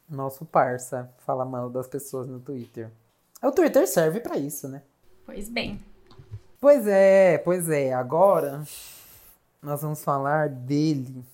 Nosso 0.09 0.44
parça 0.44 1.10
fala 1.24 1.44
mal 1.44 1.70
das 1.70 1.86
pessoas 1.86 2.27
no 2.27 2.40
Twitter. 2.40 2.90
O 3.43 3.52
Twitter 3.52 3.86
serve 3.86 4.20
pra 4.20 4.36
isso, 4.36 4.68
né? 4.68 4.82
Pois 5.32 5.48
bem. 5.48 5.78
Pois 6.61 6.89
é, 6.89 7.39
pois 7.39 7.69
é. 7.70 7.94
Agora 7.94 8.65
nós 9.62 9.81
vamos 9.81 10.02
falar 10.02 10.48
dele. 10.48 11.24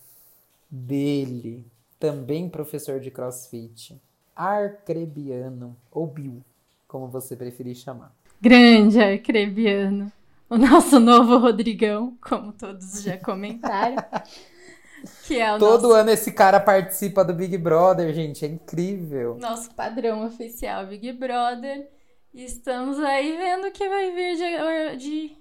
Dele. 0.70 1.64
Também 1.98 2.47
professor 2.47 3.01
de 3.01 3.10
crossfit. 3.10 3.98
Arcrebiano. 4.36 5.74
Ou 5.90 6.06
Bill, 6.06 6.43
como 6.86 7.09
você 7.09 7.35
preferir 7.35 7.74
chamar. 7.74 8.14
Grande 8.39 9.01
arcrebiano. 9.01 10.12
O 10.51 10.59
nosso 10.59 11.01
novo 11.01 11.39
Rodrigão, 11.39 12.18
como 12.20 12.52
todos 12.52 13.02
já 13.02 13.16
comentaram. 13.16 13.97
que 15.27 15.40
é 15.40 15.55
o 15.55 15.59
Todo 15.59 15.85
nosso 15.85 15.94
ano 15.94 16.10
esse 16.10 16.32
cara 16.32 16.60
participa 16.60 17.24
do 17.24 17.32
Big 17.32 17.56
Brother, 17.56 18.12
gente. 18.12 18.44
É 18.44 18.48
incrível. 18.48 19.39
nosso 19.40 19.74
padrão 19.74 20.27
oficial 20.27 20.86
Big 20.86 21.14
Brother. 21.14 21.95
E 22.36 22.44
estamos 22.44 23.00
aí 23.00 23.34
vendo 23.34 23.68
o 23.68 23.72
que 23.72 23.88
vai 23.88 24.10
vir 24.12 24.36
de, 24.36 24.96
de 24.98 25.36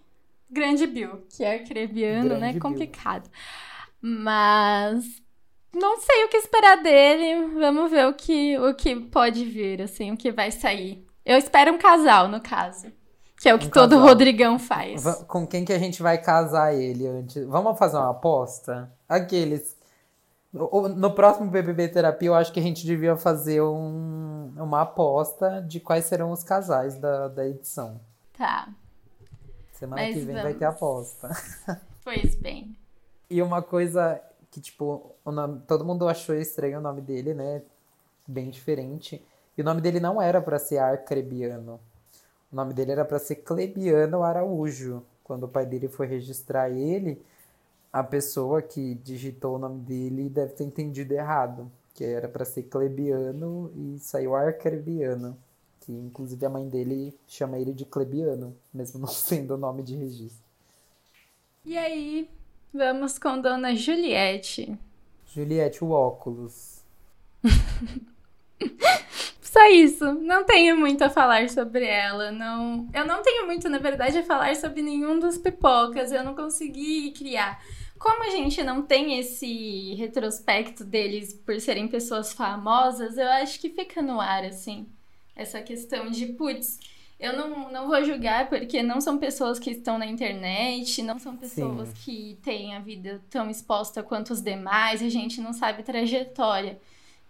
Grande 0.49 0.87
Bill, 0.87 1.25
que 1.29 1.43
é 1.43 1.55
arcrebiano, 1.55 2.29
Grande 2.29 2.41
né? 2.41 2.51
Bill. 2.53 2.61
Complicado. 2.61 3.29
Mas 3.99 5.03
não 5.73 5.99
sei 5.99 6.23
o 6.23 6.29
que 6.29 6.37
esperar 6.37 6.81
dele. 6.81 7.47
Vamos 7.59 7.91
ver 7.91 8.07
o 8.07 8.13
que, 8.13 8.57
o 8.57 8.73
que 8.73 8.95
pode 8.95 9.43
vir, 9.43 9.81
assim, 9.81 10.13
o 10.13 10.15
que 10.15 10.31
vai 10.31 10.51
sair. 10.51 11.05
Eu 11.25 11.37
espero 11.37 11.73
um 11.73 11.77
casal, 11.77 12.29
no 12.29 12.39
caso. 12.39 12.89
Que 13.41 13.49
é 13.49 13.53
o 13.53 13.59
que 13.59 13.67
Um 13.67 13.71
todo 13.71 13.91
casal. 13.91 14.07
Rodrigão 14.07 14.57
faz. 14.57 15.03
Com 15.27 15.45
quem 15.45 15.65
que 15.65 15.73
a 15.73 15.77
gente 15.79 16.01
vai 16.01 16.17
casar 16.17 16.73
ele 16.73 17.05
antes? 17.05 17.45
Vamos 17.45 17.77
fazer 17.77 17.97
uma 17.97 18.11
aposta? 18.11 18.89
Aqueles. 19.09 19.74
No 20.95 21.11
próximo 21.13 21.49
BBB 21.51 21.89
Terapia, 21.89 22.29
eu 22.29 22.33
acho 22.35 22.53
que 22.53 22.59
a 22.59 22.63
gente 22.63 22.85
devia 22.85 23.17
fazer 23.17 23.61
um- 23.61 24.53
uma 24.55 24.81
aposta 24.83 25.61
de 25.61 25.81
quais 25.81 26.05
serão 26.05 26.31
os 26.31 26.43
casais 26.43 26.95
da, 26.97 27.27
da 27.27 27.45
edição. 27.47 27.99
Tá, 28.37 28.69
Semana 29.73 30.03
Mas 30.03 30.13
que 30.15 30.21
vem 30.21 30.33
vai 30.35 30.43
vamos. 30.43 30.57
ter 30.59 30.65
aposta. 30.65 31.29
pois 32.05 32.35
bem. 32.35 32.77
E 33.29 33.41
uma 33.41 33.61
coisa 33.61 34.21
que, 34.49 34.61
tipo, 34.61 35.11
o 35.25 35.31
nome, 35.31 35.59
todo 35.67 35.83
mundo 35.83 36.07
achou 36.07 36.33
estranho 36.33 36.79
o 36.79 36.81
nome 36.81 37.01
dele, 37.01 37.33
né? 37.33 37.61
Bem 38.25 38.49
diferente. 38.49 39.21
E 39.57 39.61
o 39.61 39.65
nome 39.65 39.81
dele 39.81 39.99
não 39.99 40.21
era 40.21 40.41
pra 40.41 40.57
ser 40.57 40.77
Arcrebiano. 40.77 41.79
O 42.51 42.55
nome 42.55 42.73
dele 42.73 42.93
era 42.93 43.03
pra 43.03 43.19
ser 43.19 43.35
Clebiano 43.35 44.23
Araújo. 44.23 45.03
Quando 45.25 45.43
o 45.43 45.49
pai 45.49 45.65
dele 45.65 45.89
foi 45.89 46.07
registrar 46.07 46.69
ele, 46.69 47.21
a 47.95 48.03
pessoa 48.03 48.61
que 48.61 48.95
digitou 48.95 49.55
o 49.55 49.57
nome 49.57 49.79
dele 49.79 50.27
deve 50.27 50.51
ter 50.51 50.65
entendido 50.65 51.13
errado. 51.13 51.71
Que 51.93 52.03
era 52.03 52.27
pra 52.27 52.43
ser 52.43 52.63
Clebiano 52.63 53.71
e 53.73 53.97
saiu 53.99 54.35
Arcrebiano. 54.35 55.37
Que 55.79 55.93
inclusive 55.93 56.45
a 56.45 56.49
mãe 56.49 56.67
dele 56.67 57.17
chama 57.25 57.57
ele 57.57 57.71
de 57.71 57.85
Clebiano, 57.85 58.53
mesmo 58.73 58.99
não 58.99 59.07
sendo 59.07 59.53
o 59.53 59.57
nome 59.57 59.81
de 59.81 59.95
registro. 59.95 60.43
E 61.63 61.77
aí, 61.77 62.29
vamos 62.73 63.17
com 63.17 63.39
Dona 63.39 63.73
Juliette. 63.73 64.77
Juliette, 65.27 65.81
o 65.81 65.91
óculos. 65.91 66.83
Só 69.39 69.69
isso. 69.69 70.15
Não 70.15 70.43
tenho 70.43 70.75
muito 70.75 71.01
a 71.01 71.09
falar 71.09 71.49
sobre 71.49 71.85
ela. 71.85 72.29
Não, 72.29 72.89
eu 72.93 73.07
não 73.07 73.21
tenho 73.21 73.45
muito, 73.45 73.69
na 73.69 73.77
verdade, 73.77 74.17
a 74.17 74.23
falar 74.23 74.53
sobre 74.57 74.81
nenhum 74.81 75.17
dos 75.17 75.37
pipocas. 75.37 76.11
Eu 76.11 76.25
não 76.25 76.35
consegui 76.35 77.11
criar. 77.11 77.57
Como 78.05 78.23
a 78.23 78.29
gente 78.29 78.61
não 78.61 78.83
tem 78.83 79.17
esse 79.17 79.95
retrospecto 79.95 80.83
deles 80.83 81.33
por 81.33 81.59
serem 81.59 81.87
pessoas 81.87 82.31
famosas, 82.31 83.17
eu 83.17 83.27
acho 83.27 83.59
que 83.59 83.67
fica 83.67 83.99
no 83.99 84.21
ar, 84.21 84.45
assim. 84.45 84.87
Essa 85.35 85.59
questão 85.59 86.11
de, 86.11 86.27
putz, 86.27 86.79
eu 87.19 87.35
não, 87.35 87.71
não 87.71 87.87
vou 87.87 88.05
julgar 88.05 88.47
porque 88.47 88.83
não 88.83 89.01
são 89.01 89.17
pessoas 89.17 89.57
que 89.57 89.71
estão 89.71 89.97
na 89.97 90.05
internet, 90.05 91.01
não 91.01 91.17
são 91.17 91.35
pessoas 91.35 91.89
Sim. 91.89 91.95
que 92.05 92.37
têm 92.43 92.75
a 92.75 92.79
vida 92.79 93.23
tão 93.27 93.49
exposta 93.49 94.03
quanto 94.03 94.33
os 94.33 94.41
demais, 94.43 95.01
a 95.01 95.09
gente 95.09 95.41
não 95.41 95.51
sabe 95.51 95.81
trajetória. 95.81 96.79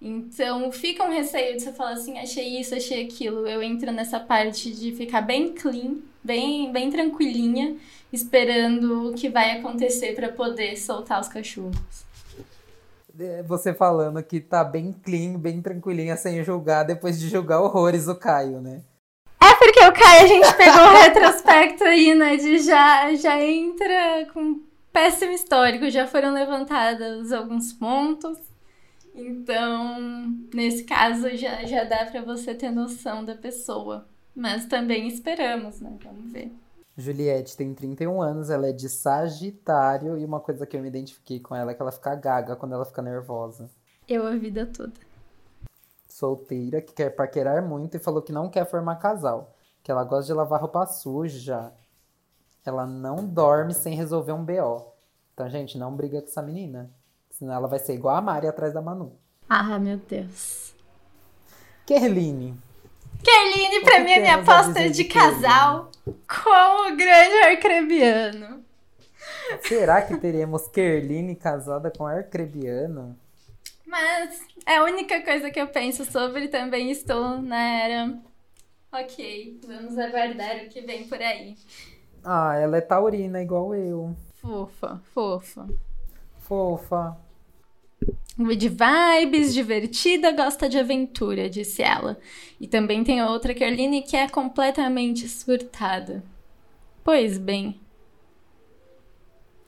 Então 0.08 0.72
fica 0.72 1.04
um 1.04 1.10
receio 1.10 1.58
de 1.58 1.64
você 1.64 1.74
falar 1.74 1.94
assim, 1.94 2.20
achei 2.20 2.60
isso, 2.60 2.76
achei 2.76 3.04
aquilo. 3.04 3.48
Eu 3.48 3.64
entro 3.64 3.92
nessa 3.92 4.20
parte 4.20 4.72
de 4.72 4.92
ficar 4.92 5.22
bem 5.22 5.52
clean, 5.52 5.96
bem, 6.24 6.72
bem 6.72 6.92
tranquilinha, 6.92 7.76
esperando 8.14 9.10
o 9.10 9.14
que 9.16 9.28
vai 9.30 9.58
acontecer 9.58 10.14
para 10.14 10.30
poder 10.30 10.78
soltar 10.78 11.20
os 11.20 11.28
cachorros. 11.28 12.06
É, 13.20 13.42
Você 13.42 13.74
falando 13.74 14.22
que 14.22 14.40
tá 14.40 14.64
bem 14.64 14.94
clean, 15.04 15.40
bem 15.40 15.60
tranquilinha, 15.60 16.16
sem 16.16 16.44
julgar, 16.44 16.84
depois 16.84 17.20
de 17.20 17.28
julgar 17.28 17.62
horrores 17.62 18.08
o 18.08 18.14
Caio, 18.14 18.62
né? 18.62 18.82
É 19.42 19.56
porque 19.56 19.80
o 19.80 19.92
Caio 19.92 20.24
a 20.24 20.28
gente 20.28 20.54
pegou 20.54 20.84
o 20.84 21.02
retrospecto 21.02 21.84
aí, 21.84 22.14
né? 22.14 22.36
De 22.36 22.60
já, 22.60 23.12
já 23.16 23.44
entra 23.44 24.28
com 24.32 24.62
péssimo 24.94 25.32
histórico, 25.32 25.90
já 25.90 26.06
foram 26.06 26.32
levantados 26.32 27.32
alguns 27.32 27.74
pontos. 27.74 28.38
Então, 29.16 30.30
nesse 30.54 30.84
caso, 30.84 31.30
já, 31.38 31.64
já 31.64 31.86
dá 31.86 32.06
pra 32.06 32.22
você 32.22 32.54
ter 32.54 32.70
noção 32.70 33.24
da 33.24 33.34
pessoa. 33.34 34.08
Mas 34.36 34.66
também 34.66 35.08
esperamos, 35.08 35.80
né? 35.80 35.98
Vamos 36.04 36.32
ver. 36.34 36.52
Juliette 36.98 37.56
tem 37.56 37.74
31 37.74 38.22
anos, 38.22 38.50
ela 38.50 38.68
é 38.68 38.74
de 38.74 38.90
Sagitário, 38.90 40.18
e 40.18 40.26
uma 40.26 40.40
coisa 40.42 40.66
que 40.66 40.76
eu 40.76 40.82
me 40.82 40.90
identifiquei 40.90 41.40
com 41.40 41.56
ela 41.56 41.72
é 41.72 41.74
que 41.74 41.82
ela 41.82 41.92
fica 41.92 42.16
gaga 42.16 42.56
quando 42.56 42.74
ela 42.74 42.86
fica 42.86 43.02
nervosa. 43.02 43.70
Eu 44.08 44.28
a 44.28 44.36
vida 44.36 44.66
toda. 44.66 44.94
Solteira, 46.08 46.82
que 46.82 46.94
quer 46.94 47.10
paquerar 47.10 47.62
muito 47.62 47.98
e 47.98 48.00
falou 48.00 48.22
que 48.22 48.32
não 48.32 48.50
quer 48.50 48.66
formar 48.66 48.98
casal, 48.98 49.54
que 49.84 49.92
ela 49.92 50.04
gosta 50.04 50.28
de 50.28 50.34
lavar 50.34 50.62
roupa 50.62 50.86
suja. 50.86 51.74
Ela 52.66 52.86
não 52.86 53.26
dorme 53.26 53.74
sem 53.74 53.96
resolver 53.96 54.32
um 54.32 54.44
BO. 54.44 54.94
Então, 55.34 55.50
gente, 55.50 55.78
não 55.78 55.96
briga 55.96 56.22
com 56.22 56.28
essa 56.28 56.42
menina. 56.42 56.90
Senão 57.38 57.54
ela 57.54 57.68
vai 57.68 57.80
ser 57.80 57.94
igual 57.94 58.16
a 58.16 58.22
Mari 58.22 58.48
atrás 58.48 58.74
da 58.74 58.82
Manu. 58.82 59.20
Ah, 59.50 59.78
meu 59.78 59.98
Deus. 59.98 60.74
Kerline. 61.86 62.58
Kerline, 63.22 63.84
pra 63.84 64.00
mim, 64.00 64.12
é 64.12 64.20
minha 64.20 64.36
aposta 64.36 64.90
de 64.90 65.04
casal 65.04 65.92
com 66.06 66.94
o 66.94 66.96
grande 66.96 67.36
arcrebiano. 67.46 68.64
Será 69.68 70.02
que 70.02 70.16
teremos 70.18 70.68
Kerline 70.70 71.36
casada 71.36 71.92
com 71.92 72.06
Arcrebiano? 72.06 73.18
Mas 73.86 74.40
é 74.66 74.78
a 74.78 74.84
única 74.84 75.22
coisa 75.22 75.52
que 75.52 75.60
eu 75.60 75.68
penso 75.68 76.06
sobre. 76.06 76.48
Também 76.48 76.90
estou 76.90 77.42
na 77.42 77.62
era. 77.62 78.18
Ok, 78.94 79.60
vamos 79.68 79.98
aguardar 79.98 80.64
o 80.64 80.70
que 80.70 80.82
vem 80.82 81.06
por 81.08 81.22
aí. 81.22 81.58
Ah, 82.24 82.56
ela 82.56 82.78
é 82.78 82.82
taurina 82.82 83.42
igual 83.42 83.76
eu. 83.76 84.16
Fofa, 84.36 85.02
fofa. 85.14 85.68
Fofa. 86.40 87.25
De 88.38 88.68
vibes, 88.70 89.54
divertida, 89.54 90.32
gosta 90.32 90.68
de 90.68 90.78
aventura, 90.78 91.50
disse 91.50 91.82
ela. 91.82 92.20
E 92.60 92.68
também 92.68 93.04
tem 93.04 93.24
outra 93.24 93.54
Kerline 93.54 94.02
que 94.02 94.18
é 94.18 94.28
completamente 94.28 95.28
surtada. 95.30 96.22
Pois 97.04 97.38
bem. 97.38 97.80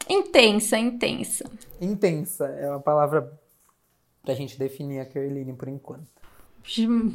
Intensa, 0.10 0.78
intensa. 0.78 1.50
Intensa 1.80 2.46
é 2.46 2.70
uma 2.70 2.80
palavra 2.80 3.40
pra 4.24 4.34
gente 4.34 4.60
definir 4.60 5.00
a 5.00 5.06
Kerline 5.06 5.54
por 5.54 5.70
enquanto. 5.70 6.08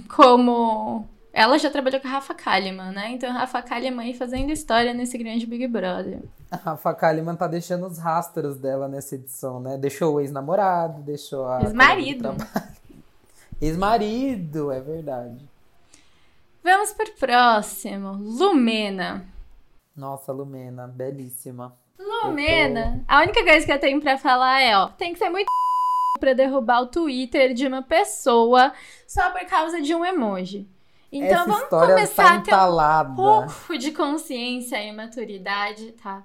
Como 0.09 1.07
ela 1.33 1.59
já 1.59 1.71
trabalhou 1.71 1.99
com 2.01 2.09
a 2.09 2.11
Rafa 2.11 2.35
Kalimann, 2.35 2.93
né? 2.93 3.11
Então, 3.11 3.33
Rafa 3.33 3.63
Kalimann 3.63 4.05
aí 4.05 4.15
fazendo 4.15 4.51
história 4.51 4.93
nesse 4.93 5.17
grande 5.17 5.47
Big 5.47 5.67
Brother. 5.67 6.21
A 6.51 6.57
Rafa 6.57 6.93
Kalimann 6.93 7.37
tá 7.37 7.47
deixando 7.47 7.87
os 7.87 7.99
rastros 7.99 8.59
dela 8.59 8.87
nessa 8.87 9.15
edição, 9.15 9.59
né? 9.59 9.79
Deixou 9.79 10.15
o 10.15 10.21
ex-namorado, 10.21 11.01
deixou 11.01 11.47
a. 11.47 11.63
Ex-marido. 11.63 12.35
Ex-marido, 13.61 14.71
é 14.71 14.81
verdade. 14.81 15.49
Vamos 16.63 16.93
pro 16.93 17.11
próximo. 17.13 18.13
Lumena. 18.13 19.25
Nossa, 19.97 20.33
Lumena, 20.33 20.87
belíssima. 20.87 21.75
Lumena. 21.99 23.03
A 23.09 23.23
única 23.23 23.43
coisa 23.43 23.65
que 23.65 23.73
eu 23.73 23.81
tenho 23.81 24.01
pra 24.01 24.19
falar 24.19 24.61
é, 24.61 24.77
ó, 24.77 24.89
tem 24.89 25.13
que 25.13 25.19
ser 25.19 25.31
muito 25.31 25.47
pra 26.21 26.35
derrubar 26.35 26.83
o 26.83 26.87
Twitter 26.89 27.55
de 27.55 27.67
uma 27.67 27.83
pessoa 27.83 28.73
só 29.07 29.31
por 29.31 29.45
causa 29.47 29.81
de 29.81 29.95
um 29.95 30.05
emoji. 30.05 30.69
Então 31.13 31.29
Essa 31.29 31.45
vamos 31.45 31.63
história 31.65 31.95
começar 31.95 32.43
tá 32.43 32.65
a 32.65 33.05
ter 33.05 33.11
um 33.11 33.15
pouco 33.15 33.77
de 33.77 33.93
consciência 33.93 34.83
e 34.83 34.91
maturidade, 34.93 35.93
tá? 35.93 36.25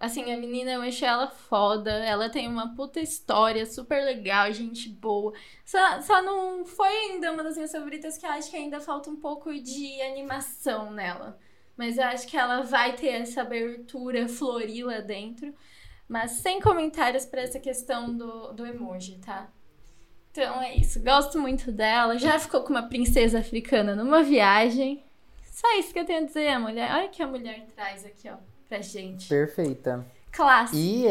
Assim, 0.00 0.32
a 0.32 0.36
menina, 0.36 0.72
eu 0.72 0.82
achei 0.82 1.06
ela 1.06 1.28
foda. 1.28 1.90
Ela 1.90 2.30
tem 2.30 2.48
uma 2.48 2.74
puta 2.74 3.00
história, 3.00 3.66
super 3.66 4.02
legal, 4.02 4.50
gente 4.52 4.88
boa. 4.88 5.32
Só, 5.64 6.00
só 6.00 6.22
não 6.22 6.64
foi 6.64 6.88
ainda 6.88 7.32
uma 7.32 7.44
das 7.44 7.56
minhas 7.56 7.70
favoritas, 7.70 8.16
que 8.16 8.26
eu 8.26 8.30
acho 8.30 8.50
que 8.50 8.56
ainda 8.56 8.80
falta 8.80 9.10
um 9.10 9.16
pouco 9.16 9.52
de 9.54 10.00
animação 10.02 10.90
nela. 10.90 11.38
Mas 11.76 11.98
eu 11.98 12.04
acho 12.04 12.26
que 12.26 12.36
ela 12.36 12.62
vai 12.62 12.94
ter 12.94 13.08
essa 13.08 13.42
abertura 13.42 14.26
florir 14.28 14.86
lá 14.86 15.00
dentro. 15.00 15.54
Mas 16.08 16.32
sem 16.32 16.60
comentários 16.60 17.24
pra 17.26 17.42
essa 17.42 17.60
questão 17.60 18.14
do, 18.16 18.52
do 18.52 18.66
emoji, 18.66 19.18
tá? 19.18 19.48
Então 20.34 20.60
é 20.60 20.74
isso. 20.74 20.98
Gosto 21.00 21.38
muito 21.38 21.70
dela. 21.70 22.18
Já 22.18 22.40
ficou 22.40 22.62
com 22.62 22.70
uma 22.70 22.88
princesa 22.88 23.38
africana 23.38 23.94
numa 23.94 24.20
viagem. 24.20 25.04
Só 25.44 25.78
isso 25.78 25.92
que 25.92 26.00
eu 26.00 26.04
tenho 26.04 26.24
a 26.24 26.26
dizer, 26.26 26.48
a 26.48 26.58
mulher. 26.58 26.90
Olha 26.92 27.06
o 27.06 27.10
que 27.10 27.22
a 27.22 27.26
mulher 27.28 27.64
traz 27.76 28.04
aqui, 28.04 28.28
ó, 28.28 28.34
pra 28.68 28.80
gente. 28.80 29.28
Perfeita. 29.28 30.04
Clássico. 30.32 30.76
E 30.76 31.06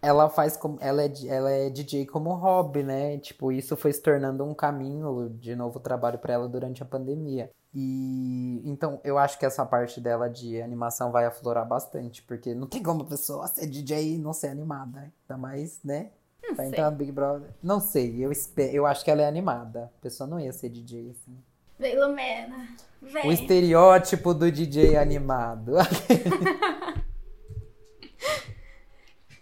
ela 0.00 0.30
faz 0.30 0.56
como. 0.56 0.78
Ela 0.80 1.02
é, 1.02 1.12
ela 1.26 1.50
é 1.50 1.68
DJ 1.68 2.06
como 2.06 2.32
hobby, 2.32 2.84
né? 2.84 3.18
Tipo, 3.18 3.50
isso 3.50 3.76
foi 3.76 3.92
se 3.92 4.00
tornando 4.00 4.44
um 4.44 4.54
caminho 4.54 5.28
de 5.30 5.56
novo 5.56 5.80
trabalho 5.80 6.20
pra 6.20 6.34
ela 6.34 6.48
durante 6.48 6.80
a 6.80 6.86
pandemia. 6.86 7.50
E 7.74 8.62
então 8.64 9.00
eu 9.02 9.18
acho 9.18 9.36
que 9.36 9.46
essa 9.46 9.66
parte 9.66 10.00
dela 10.00 10.30
de 10.30 10.62
animação 10.62 11.10
vai 11.10 11.24
aflorar 11.24 11.66
bastante, 11.66 12.22
porque 12.22 12.54
não 12.54 12.68
tem 12.68 12.84
como 12.84 13.02
a 13.02 13.06
pessoa 13.06 13.48
ser 13.48 13.66
DJ 13.66 14.14
e 14.14 14.18
não 14.18 14.32
ser 14.32 14.48
animada. 14.48 15.12
Ainda 15.28 15.40
mais, 15.40 15.82
né? 15.82 16.10
Não 16.50 16.56
Vai 16.56 16.66
sei. 16.66 16.74
entrar 16.74 16.90
no 16.90 16.96
Big 16.96 17.12
Brother. 17.12 17.48
Não 17.62 17.80
sei, 17.80 18.24
eu, 18.24 18.30
espe- 18.32 18.70
eu 18.72 18.86
acho 18.86 19.04
que 19.04 19.10
ela 19.10 19.22
é 19.22 19.26
animada. 19.28 19.90
A 19.98 20.02
pessoa 20.02 20.26
não 20.28 20.38
ia 20.38 20.52
ser 20.52 20.68
DJ 20.68 21.10
assim. 21.10 21.36
Vem, 21.78 21.98
Lumena. 21.98 22.68
Vem. 23.00 23.26
O 23.28 23.32
estereótipo 23.32 24.34
do 24.34 24.50
DJ 24.52 24.96
animado. 24.96 25.72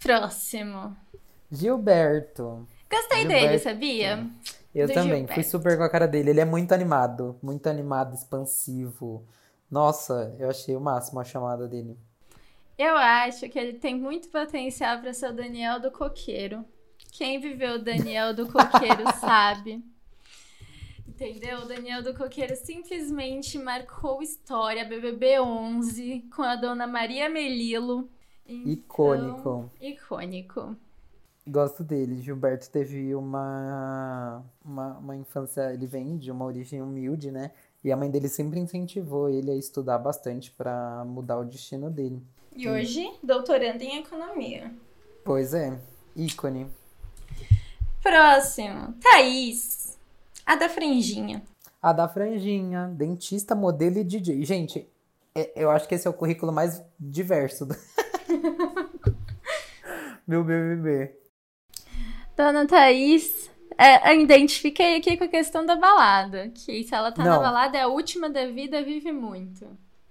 Próximo. 0.02 0.96
Gilberto. 1.50 2.66
Gostei 2.90 3.20
Gilberto. 3.22 3.46
dele, 3.46 3.58
sabia? 3.58 4.26
Eu 4.74 4.86
Do 4.86 4.94
também, 4.94 5.10
Gilberto. 5.20 5.34
fui 5.34 5.42
super 5.42 5.76
com 5.76 5.82
a 5.82 5.90
cara 5.90 6.06
dele. 6.06 6.30
Ele 6.30 6.40
é 6.40 6.44
muito 6.44 6.72
animado, 6.72 7.36
muito 7.42 7.66
animado, 7.68 8.14
expansivo. 8.14 9.24
Nossa, 9.70 10.34
eu 10.38 10.48
achei 10.48 10.76
o 10.76 10.80
máximo 10.80 11.20
a 11.20 11.24
chamada 11.24 11.66
dele. 11.66 11.96
Eu 12.78 12.96
acho 12.96 13.48
que 13.48 13.58
ele 13.58 13.72
tem 13.74 13.98
muito 13.98 14.28
potencial 14.28 15.00
pra 15.00 15.12
ser 15.12 15.30
o 15.30 15.34
Daniel 15.34 15.80
do 15.80 15.90
Coqueiro. 15.90 16.64
Quem 17.12 17.40
viveu 17.40 17.76
o 17.76 17.78
Daniel 17.78 18.34
do 18.34 18.46
Coqueiro 18.46 19.04
sabe. 19.20 19.84
Entendeu? 21.06 21.60
O 21.60 21.66
Daniel 21.66 22.02
do 22.02 22.14
Coqueiro 22.14 22.54
simplesmente 22.54 23.58
marcou 23.58 24.22
história, 24.22 24.84
BBB 24.84 25.40
11, 25.40 26.26
com 26.34 26.42
a 26.42 26.54
dona 26.54 26.86
Maria 26.86 27.28
Melilo. 27.28 28.08
Então, 28.46 28.72
Icônico. 28.72 29.70
Icônico. 29.80 30.76
Gosto 31.46 31.82
dele. 31.82 32.20
Gilberto 32.20 32.70
teve 32.70 33.14
uma, 33.14 34.44
uma, 34.64 34.98
uma 34.98 35.16
infância. 35.16 35.72
Ele 35.72 35.86
vem 35.86 36.16
de 36.16 36.30
uma 36.30 36.44
origem 36.44 36.80
humilde, 36.80 37.30
né? 37.30 37.50
E 37.82 37.90
a 37.90 37.96
mãe 37.96 38.10
dele 38.10 38.28
sempre 38.28 38.60
incentivou 38.60 39.28
ele 39.28 39.50
a 39.50 39.56
estudar 39.56 39.98
bastante 39.98 40.50
pra 40.50 41.04
mudar 41.04 41.38
o 41.38 41.44
destino 41.44 41.90
dele. 41.90 42.22
E 42.54 42.68
hoje, 42.68 43.10
doutorando 43.22 43.82
em 43.82 43.98
economia. 43.98 44.72
Pois 45.24 45.54
é, 45.54 45.78
ícone. 46.14 46.66
Próximo, 48.12 48.94
Thaís. 49.02 49.98
A 50.46 50.56
da 50.56 50.68
franjinha. 50.68 51.42
A 51.82 51.92
da 51.92 52.08
franjinha, 52.08 52.88
dentista, 52.96 53.54
modelo 53.54 53.98
e 53.98 54.04
DJ. 54.04 54.42
Gente, 54.46 54.88
é- 55.34 55.52
eu 55.54 55.70
acho 55.70 55.86
que 55.86 55.94
esse 55.94 56.06
é 56.06 56.10
o 56.10 56.14
currículo 56.14 56.50
mais 56.50 56.82
diverso 56.98 57.66
do 57.66 57.76
meu 60.26 60.42
BBB. 60.42 61.14
Dona 62.34 62.66
Thaís, 62.66 63.50
é, 63.76 64.14
eu 64.14 64.20
identifiquei 64.20 64.96
aqui 64.96 65.16
com 65.16 65.24
a 65.24 65.28
questão 65.28 65.66
da 65.66 65.76
balada. 65.76 66.48
Que 66.48 66.82
se 66.84 66.94
ela 66.94 67.12
tá 67.12 67.22
na 67.22 67.34
Não. 67.34 67.42
balada, 67.42 67.76
é 67.76 67.82
a 67.82 67.88
última 67.88 68.30
da 68.30 68.46
vida, 68.46 68.82
vive 68.82 69.12
muito. 69.12 69.66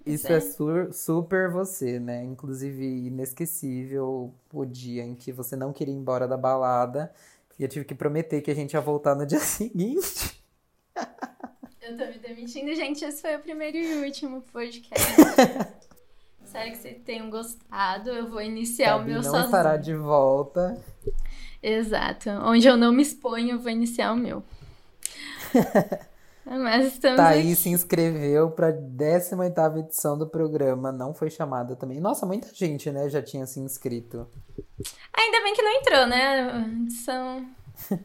Isso 0.06 0.32
é 0.32 0.40
sur- 0.40 0.94
super 0.94 1.50
você, 1.52 2.00
né? 2.00 2.24
Inclusive, 2.24 2.86
inesquecível 3.08 4.34
o 4.54 4.66
dia 4.66 5.04
em 5.04 5.16
que 5.16 5.34
você 5.34 5.56
não 5.56 5.74
queria 5.74 5.94
ir 5.94 5.98
embora 5.98 6.28
da 6.28 6.38
balada. 6.38 7.12
E 7.60 7.64
eu 7.64 7.68
tive 7.70 7.86
que 7.86 7.96
prometer 7.96 8.42
que 8.42 8.52
a 8.52 8.56
gente 8.56 8.74
ia 8.74 8.82
voltar 8.82 9.16
no 9.16 9.26
dia 9.28 9.40
seguinte. 9.40 10.42
Eu 11.82 11.98
tô 11.98 12.06
me 12.06 12.20
demitindo, 12.20 12.74
gente. 12.76 13.04
Esse 13.04 13.22
foi 13.22 13.36
o 13.36 13.40
primeiro 13.40 13.78
e 13.78 14.06
último 14.06 14.42
podcast. 14.42 15.06
Espero 16.44 16.72
que 16.72 16.78
vocês 16.78 16.98
tenham 17.06 17.30
gostado. 17.30 18.10
Eu 18.10 18.30
vou 18.30 18.42
iniciar 18.42 18.96
o 18.96 19.00
Gabi 19.00 19.12
meu 19.12 19.22
não 19.22 19.24
sozinho. 19.24 19.46
estará 19.46 19.78
de 19.78 19.94
volta. 19.94 20.82
Exato. 21.62 22.30
Onde 22.30 22.68
eu 22.68 22.78
não 22.78 22.92
me 22.94 23.02
exponho, 23.02 23.52
eu 23.52 23.60
vou 23.60 23.72
iniciar 23.72 24.14
o 24.14 24.18
meu. 24.18 24.44
Mas 26.50 26.94
estamos 26.94 27.18
Thaís 27.18 27.54
aqui. 27.54 27.56
se 27.56 27.70
inscreveu 27.70 28.52
pra 28.52 28.72
18ª 28.72 29.80
edição 29.80 30.18
do 30.18 30.28
programa, 30.28 30.92
não 30.92 31.14
foi 31.14 31.30
chamada 31.30 31.76
também. 31.76 32.00
Nossa, 32.00 32.26
muita 32.26 32.54
gente, 32.54 32.92
né, 32.92 33.10
já 33.10 33.22
tinha 33.22 33.46
se 33.46 33.60
inscrito. 33.60 34.28
Ainda 35.14 35.44
bem 35.44 35.54
que 35.54 35.62
não 35.62 35.72
entrou, 35.74 36.08
né? 36.08 36.50
a 36.50 36.68
Edição. 36.68 37.46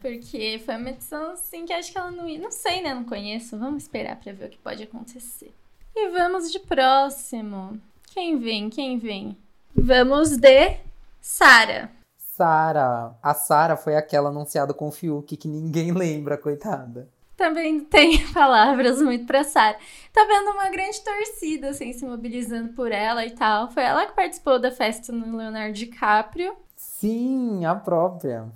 Porque 0.01 0.61
foi 0.65 0.75
uma 0.75 0.89
edição 0.91 1.31
assim 1.31 1.65
que 1.65 1.73
acho 1.73 1.91
que 1.91 1.97
ela 1.97 2.11
não 2.11 2.27
ia. 2.27 2.39
Não 2.39 2.51
sei, 2.51 2.81
né? 2.81 2.93
Não 2.93 3.03
conheço. 3.03 3.57
Vamos 3.57 3.83
esperar 3.83 4.17
pra 4.17 4.31
ver 4.31 4.45
o 4.45 4.49
que 4.49 4.57
pode 4.57 4.83
acontecer. 4.83 5.51
E 5.95 6.09
vamos 6.09 6.51
de 6.51 6.59
próximo. 6.59 7.79
Quem 8.13 8.37
vem? 8.37 8.69
Quem 8.69 8.99
vem? 8.99 9.37
Vamos 9.75 10.37
de 10.37 10.77
Sara. 11.19 11.89
Sara, 12.17 13.15
a 13.21 13.33
Sara 13.33 13.75
foi 13.77 13.95
aquela 13.95 14.29
anunciada 14.29 14.73
com 14.73 14.87
o 14.87 14.91
Fiuk 14.91 15.37
que 15.37 15.47
ninguém 15.47 15.91
lembra, 15.91 16.37
coitada. 16.37 17.07
Também 17.43 17.81
tem 17.81 18.25
palavras 18.31 19.01
muito 19.01 19.25
pra 19.25 19.43
Sara. 19.43 19.77
Tá 20.13 20.23
vendo 20.23 20.51
uma 20.51 20.69
grande 20.69 21.01
torcida, 21.01 21.71
assim, 21.71 21.91
se 21.91 22.05
mobilizando 22.05 22.71
por 22.71 22.89
ela 22.89 23.25
e 23.25 23.31
tal. 23.31 23.69
Foi 23.69 23.83
ela 23.83 24.05
que 24.05 24.15
participou 24.15 24.57
da 24.57 24.71
festa 24.71 25.11
no 25.11 25.35
Leonardo 25.35 25.73
DiCaprio. 25.73 26.55
Sim, 26.77 27.65
a 27.65 27.75
própria. 27.75 28.49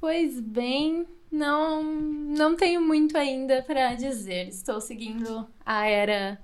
Pois 0.00 0.40
bem, 0.40 1.06
não, 1.30 1.82
não 1.82 2.56
tenho 2.56 2.80
muito 2.80 3.18
ainda 3.18 3.62
pra 3.64 3.94
dizer. 3.94 4.48
Estou 4.48 4.80
seguindo 4.80 5.46
a 5.66 5.86
era 5.86 6.38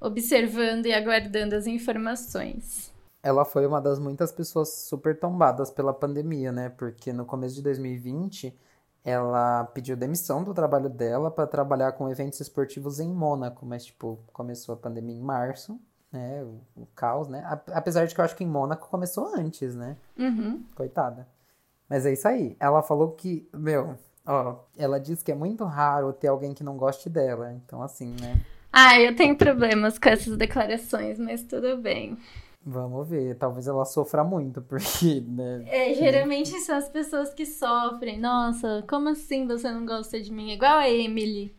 observando 0.00 0.86
e 0.86 0.94
aguardando 0.94 1.54
as 1.54 1.66
informações. 1.66 2.90
Ela 3.22 3.44
foi 3.44 3.66
uma 3.66 3.82
das 3.82 3.98
muitas 3.98 4.32
pessoas 4.32 4.70
super 4.70 5.20
tombadas 5.20 5.70
pela 5.70 5.92
pandemia, 5.92 6.50
né? 6.50 6.70
Porque 6.70 7.12
no 7.12 7.26
começo 7.26 7.56
de 7.56 7.62
2020 7.64 8.58
ela 9.08 9.64
pediu 9.64 9.96
demissão 9.96 10.42
do 10.44 10.52
trabalho 10.54 10.88
dela 10.88 11.30
para 11.30 11.46
trabalhar 11.46 11.92
com 11.92 12.08
eventos 12.10 12.40
esportivos 12.40 13.00
em 13.00 13.12
Mônaco, 13.12 13.64
mas 13.64 13.84
tipo, 13.86 14.18
começou 14.32 14.74
a 14.74 14.78
pandemia 14.78 15.16
em 15.16 15.22
março, 15.22 15.80
né? 16.12 16.42
O, 16.44 16.82
o 16.82 16.86
caos, 16.94 17.28
né? 17.28 17.42
A- 17.44 17.78
Apesar 17.78 18.06
de 18.06 18.14
que 18.14 18.20
eu 18.20 18.24
acho 18.24 18.36
que 18.36 18.44
em 18.44 18.48
Mônaco 18.48 18.88
começou 18.88 19.26
antes, 19.34 19.74
né? 19.74 19.96
Uhum. 20.18 20.62
Coitada. 20.74 21.26
Mas 21.88 22.04
é 22.04 22.12
isso 22.12 22.28
aí. 22.28 22.56
Ela 22.60 22.82
falou 22.82 23.12
que, 23.12 23.48
meu, 23.54 23.96
ó, 24.26 24.56
ela 24.76 24.98
disse 25.00 25.24
que 25.24 25.32
é 25.32 25.34
muito 25.34 25.64
raro 25.64 26.12
ter 26.12 26.28
alguém 26.28 26.52
que 26.54 26.62
não 26.64 26.76
goste 26.76 27.08
dela. 27.08 27.52
Então, 27.52 27.82
assim, 27.82 28.14
né? 28.20 28.38
Ah, 28.72 29.00
eu 29.00 29.16
tenho 29.16 29.34
problemas 29.36 29.98
com 29.98 30.08
essas 30.10 30.36
declarações, 30.36 31.18
mas 31.18 31.42
tudo 31.42 31.78
bem. 31.78 32.18
Vamos 32.70 33.08
ver. 33.08 33.34
Talvez 33.36 33.66
ela 33.66 33.86
sofra 33.86 34.22
muito, 34.22 34.60
porque, 34.68 35.22
né? 35.26 35.64
É, 35.66 35.94
geralmente 35.94 36.50
são 36.60 36.76
as 36.76 36.88
pessoas 36.88 37.32
que 37.32 37.46
sofrem. 37.46 38.20
Nossa, 38.20 38.84
como 38.88 39.08
assim 39.08 39.46
você 39.46 39.70
não 39.70 39.86
gosta 39.86 40.20
de 40.20 40.30
mim? 40.30 40.52
Igual 40.52 40.76
a 40.78 40.88
Emily 40.88 41.56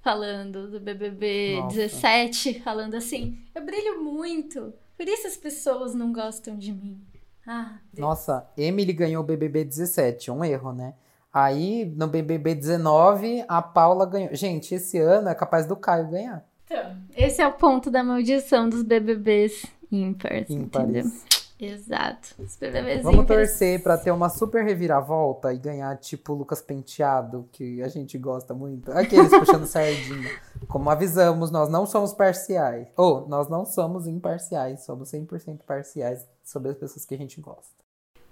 falando 0.00 0.70
do 0.70 0.80
BBB 0.80 1.56
Nossa. 1.60 1.76
17, 1.76 2.60
falando 2.60 2.94
assim: 2.94 3.38
eu 3.54 3.64
brilho 3.64 4.02
muito, 4.02 4.72
por 4.96 5.06
isso 5.06 5.26
as 5.26 5.36
pessoas 5.36 5.94
não 5.94 6.12
gostam 6.12 6.56
de 6.56 6.72
mim. 6.72 6.98
Ah, 7.46 7.78
Deus. 7.92 8.08
Nossa, 8.08 8.48
Emily 8.56 8.92
ganhou 8.92 9.22
o 9.22 9.26
BBB 9.26 9.64
17, 9.64 10.30
um 10.30 10.44
erro, 10.44 10.72
né? 10.72 10.94
Aí, 11.32 11.84
no 11.96 12.06
BBB 12.06 12.54
19, 12.54 13.44
a 13.46 13.60
Paula 13.60 14.06
ganhou. 14.06 14.34
Gente, 14.34 14.74
esse 14.74 14.98
ano 14.98 15.28
é 15.28 15.34
capaz 15.34 15.66
do 15.66 15.76
Caio 15.76 16.08
ganhar. 16.08 16.44
Então, 16.64 16.96
esse 17.16 17.40
é 17.40 17.46
o 17.46 17.52
ponto 17.52 17.90
da 17.90 18.02
maldição 18.02 18.68
dos 18.68 18.82
BBBs 18.82 19.66
ímpares? 19.90 20.50
Ímpares. 20.50 21.24
Exato. 21.60 22.36
Os 22.38 22.56
Vamos 23.02 23.22
ímpares. 23.22 23.26
torcer 23.50 23.82
pra 23.82 23.98
ter 23.98 24.12
uma 24.12 24.28
super 24.28 24.64
reviravolta 24.64 25.52
e 25.52 25.58
ganhar, 25.58 25.96
tipo, 25.96 26.32
o 26.32 26.36
Lucas 26.36 26.62
Penteado, 26.62 27.48
que 27.50 27.82
a 27.82 27.88
gente 27.88 28.16
gosta 28.16 28.54
muito. 28.54 28.92
Aqueles 28.92 29.28
puxando 29.30 29.66
sardinha. 29.66 30.30
Como 30.68 30.88
avisamos, 30.88 31.50
nós 31.50 31.68
não 31.68 31.84
somos 31.84 32.12
parciais. 32.12 32.86
Ou, 32.96 33.26
nós 33.28 33.48
não 33.48 33.64
somos 33.66 34.06
imparciais, 34.06 34.84
somos 34.84 35.10
100% 35.10 35.62
parciais 35.66 36.24
sobre 36.44 36.70
as 36.70 36.76
pessoas 36.78 37.04
que 37.04 37.14
a 37.14 37.18
gente 37.18 37.40
gosta. 37.40 37.74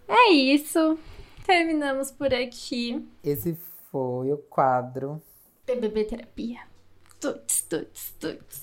É 0.07 0.31
isso. 0.31 0.97
Terminamos 1.45 2.13
por 2.13 2.33
aqui. 2.33 3.05
Esse 3.25 3.59
foi 3.91 4.33
o 4.33 4.39
quadro. 4.39 5.21
BBB 5.67 6.05
Terapia. 6.05 6.61
Tuts, 7.19 7.63
tuts, 7.63 8.15
tuts. 8.21 8.61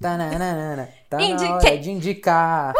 Tá 0.00 0.16
na 0.16 1.22
Indiquei. 1.22 1.48
hora 1.50 1.78
de 1.78 1.90
indicar. 1.90 2.72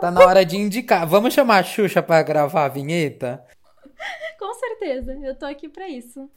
Tá 0.00 0.10
na 0.10 0.20
hora 0.24 0.44
de 0.44 0.56
indicar. 0.56 1.06
Vamos 1.06 1.34
chamar 1.34 1.58
a 1.58 1.62
Xuxa 1.62 2.02
pra 2.02 2.22
gravar 2.22 2.64
a 2.64 2.68
vinheta? 2.68 3.44
Com 4.38 4.54
certeza, 4.54 5.12
eu 5.22 5.34
tô 5.34 5.44
aqui 5.44 5.68
pra 5.68 5.86
isso. 5.88 6.30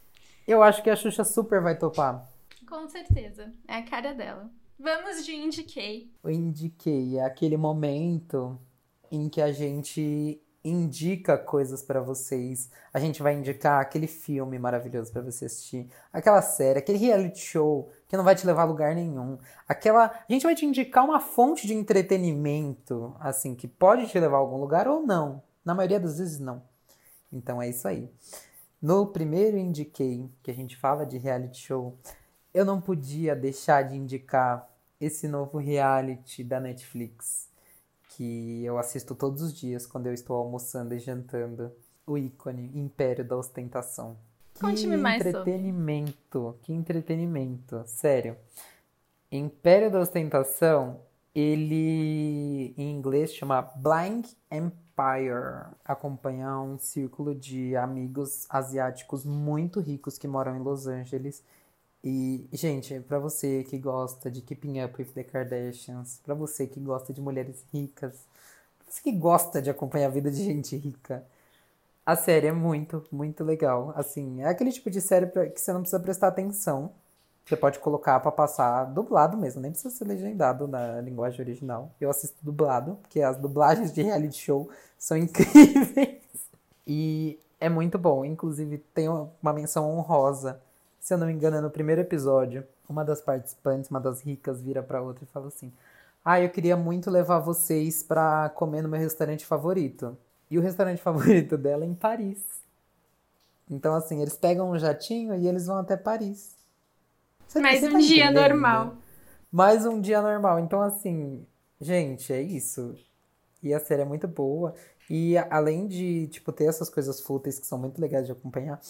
Eu 0.46 0.62
acho 0.62 0.84
que 0.84 0.90
a 0.90 0.96
Xuxa 0.96 1.24
super 1.24 1.62
vai 1.62 1.78
topar. 1.78 2.28
Com 2.70 2.88
certeza. 2.90 3.52
É 3.68 3.76
a 3.76 3.84
cara 3.84 4.14
dela. 4.14 4.50
Vamos 4.78 5.26
de 5.26 5.34
indiquei. 5.34 6.12
Eu 6.22 6.30
indiquei, 6.32 7.18
é 7.18 7.24
aquele 7.24 7.56
momento 7.56 8.60
em 9.10 9.30
que 9.30 9.42
a 9.42 9.52
gente 9.54 10.42
indica 10.66 11.38
coisas 11.38 11.84
pra 11.84 12.02
vocês. 12.02 12.70
A 12.92 13.00
gente 13.00 13.22
vai 13.22 13.36
indicar 13.36 13.80
aquele 13.80 14.08
filme 14.08 14.58
maravilhoso 14.58 15.12
pra 15.12 15.22
você 15.22 15.46
assistir, 15.46 15.88
aquela 16.12 16.42
série, 16.42 16.80
aquele 16.80 16.98
reality 16.98 17.40
show 17.40 17.92
que 18.08 18.18
não 18.18 18.24
vai 18.24 18.36
te 18.36 18.46
levar 18.46 18.64
a 18.64 18.66
lugar 18.66 18.96
nenhum. 18.96 19.38
Aquela, 19.68 20.06
a 20.08 20.34
gente 20.34 20.44
vai 20.44 20.56
te 20.56 20.66
indicar 20.66 21.06
uma 21.06 21.20
fonte 21.20 21.68
de 21.68 21.74
entretenimento, 21.74 23.16
assim, 23.20 23.54
que 23.54 23.68
pode 23.68 24.08
te 24.08 24.20
levar 24.20 24.38
a 24.38 24.40
algum 24.40 24.58
lugar 24.58 24.88
ou 24.88 25.06
não. 25.06 25.44
Na 25.64 25.76
maioria 25.76 26.00
das 26.00 26.18
vezes 26.18 26.40
não. 26.40 26.62
Então 27.32 27.62
é 27.62 27.70
isso 27.70 27.88
aí. 27.88 28.10
No 28.82 29.08
primeiro 29.08 29.58
indiquei, 29.58 30.30
que 30.44 30.52
a 30.52 30.54
gente 30.54 30.76
fala 30.76 31.06
de 31.06 31.18
reality 31.18 31.60
show, 31.60 31.98
eu 32.54 32.66
não 32.66 32.82
podia 32.82 33.36
deixar 33.36 33.84
de 33.84 33.96
indicar 33.96 34.68
esse 35.00 35.28
novo 35.28 35.58
reality 35.58 36.44
da 36.44 36.60
Netflix, 36.60 37.50
que 38.16 38.64
eu 38.64 38.78
assisto 38.78 39.14
todos 39.14 39.42
os 39.42 39.54
dias 39.54 39.86
quando 39.86 40.08
eu 40.08 40.14
estou 40.14 40.38
almoçando 40.38 40.94
e 40.94 41.00
jantando. 41.00 41.72
O 42.08 42.18
ícone 42.18 42.72
Império 42.74 43.26
da 43.26 43.36
Ostentação. 43.36 44.16
Conte-me 44.60 44.96
que 44.96 45.02
mais 45.02 45.22
sobre. 45.22 45.40
entretenimento, 45.40 46.56
que 46.62 46.72
entretenimento, 46.72 47.84
sério. 47.86 48.38
Império 49.32 49.92
da 49.92 50.00
Ostentação, 50.00 51.02
ele 51.34 52.74
em 52.78 52.96
inglês 52.96 53.34
chama 53.34 53.62
Blind 53.62 54.28
Empire. 54.50 55.74
Acompanha 55.84 56.58
um 56.60 56.78
círculo 56.78 57.36
de 57.36 57.76
amigos 57.76 58.46
asiáticos 58.50 59.26
muito 59.26 59.82
ricos 59.82 60.18
que 60.18 60.28
moram 60.28 60.56
em 60.56 60.62
Los 60.62 60.88
Angeles. 60.88 61.44
E, 62.06 62.48
gente, 62.54 63.00
pra 63.00 63.18
você 63.18 63.64
que 63.64 63.80
gosta 63.80 64.30
de 64.30 64.40
Keeping 64.40 64.84
Up 64.84 65.02
with 65.02 65.10
the 65.16 65.24
Kardashians, 65.24 66.22
pra 66.24 66.36
você 66.36 66.68
que 66.68 66.80
gosta 66.80 67.12
de 67.12 67.20
mulheres 67.20 67.66
ricas, 67.74 68.14
pra 68.78 68.88
você 68.88 69.02
que 69.02 69.12
gosta 69.12 69.60
de 69.60 69.72
acompanhar 69.72 70.06
a 70.06 70.12
vida 70.12 70.30
de 70.30 70.44
gente 70.44 70.78
rica, 70.78 71.26
a 72.06 72.16
série 72.16 72.48
é 72.48 72.52
muito, 72.52 73.04
muito 73.12 73.44
legal. 73.44 73.92
Assim, 73.96 74.42
é 74.44 74.48
aquele 74.48 74.72
tipo 74.72 74.92
de 74.92 75.02
série 75.02 75.28
que 75.50 75.60
você 75.60 75.74
não 75.74 75.82
precisa 75.82 76.00
prestar 76.00 76.28
atenção. 76.28 76.92
Você 77.44 77.58
pode 77.58 77.80
colocar 77.80 78.20
pra 78.20 78.32
passar 78.32 78.86
dublado 78.86 79.36
mesmo, 79.38 79.62
nem 79.62 79.72
precisa 79.72 79.94
ser 79.96 80.06
legendado 80.06 80.68
na 80.68 81.02
linguagem 81.02 81.42
original. 81.42 81.92
Eu 82.00 82.12
assisto 82.12 82.38
dublado, 82.42 82.98
porque 83.02 83.22
as 83.22 83.38
dublagens 83.38 83.92
de 83.92 84.04
reality 84.04 84.38
show 84.38 84.70
são 84.98 85.18
incríveis. 85.18 86.22
E 86.86 87.40
é 87.60 87.68
muito 87.70 87.98
bom. 87.98 88.24
Inclusive, 88.24 88.78
tem 88.94 89.10
uma 89.10 89.54
menção 89.54 89.90
honrosa. 89.90 90.62
Se 91.06 91.14
eu 91.14 91.20
não 91.20 91.28
me 91.28 91.34
engano, 91.34 91.58
é 91.58 91.62
no 91.62 91.70
primeiro 91.70 92.02
episódio, 92.02 92.66
uma 92.90 93.06
das 93.06 93.22
participantes, 93.22 93.92
uma 93.92 94.00
das 94.02 94.22
ricas, 94.22 94.60
vira 94.60 94.82
pra 94.82 95.04
outra 95.04 95.24
e 95.24 95.28
fala 95.28 95.50
assim: 95.50 95.72
Ah, 96.24 96.42
eu 96.42 96.50
queria 96.50 96.76
muito 96.76 97.12
levar 97.12 97.38
vocês 97.38 98.02
pra 98.02 98.50
comer 98.50 98.82
no 98.82 98.90
meu 98.90 99.00
restaurante 99.00 99.46
favorito. 99.46 100.18
E 100.50 100.58
o 100.58 100.62
restaurante 100.64 100.98
favorito 101.04 101.60
dela 101.60 101.84
é 101.86 101.88
em 101.88 101.94
Paris. 101.94 102.44
Então, 103.70 103.94
assim, 103.94 104.20
eles 104.20 104.36
pegam 104.36 104.72
um 104.72 104.80
jatinho 104.80 105.36
e 105.36 105.48
eles 105.48 105.68
vão 105.68 105.78
até 105.78 105.96
Paris. 105.96 106.56
Você- 107.48 107.62
Mais 107.62 107.82
você 107.82 107.88
um 107.88 107.92
tá 107.92 108.00
dia 108.00 108.26
entendendo? 108.32 108.50
normal. 108.50 108.96
Mais 109.52 109.86
um 109.86 110.02
dia 110.02 110.24
normal. 110.24 110.58
Então, 110.58 110.82
assim, 110.82 111.46
gente, 111.80 112.34
é 112.34 112.42
isso. 112.42 112.96
E 113.62 113.76
a 113.76 113.80
série 113.80 114.02
é 114.02 114.06
muito 114.06 114.28
boa. 114.28 114.74
E 115.08 115.38
além 115.38 115.86
de, 115.86 116.26
tipo, 116.30 116.52
ter 116.52 116.66
essas 116.66 116.90
coisas 116.90 117.22
fúteis 117.22 117.60
que 117.60 117.68
são 117.68 117.78
muito 117.78 118.02
legais 118.02 118.26
de 118.26 118.32
acompanhar, 118.32 118.82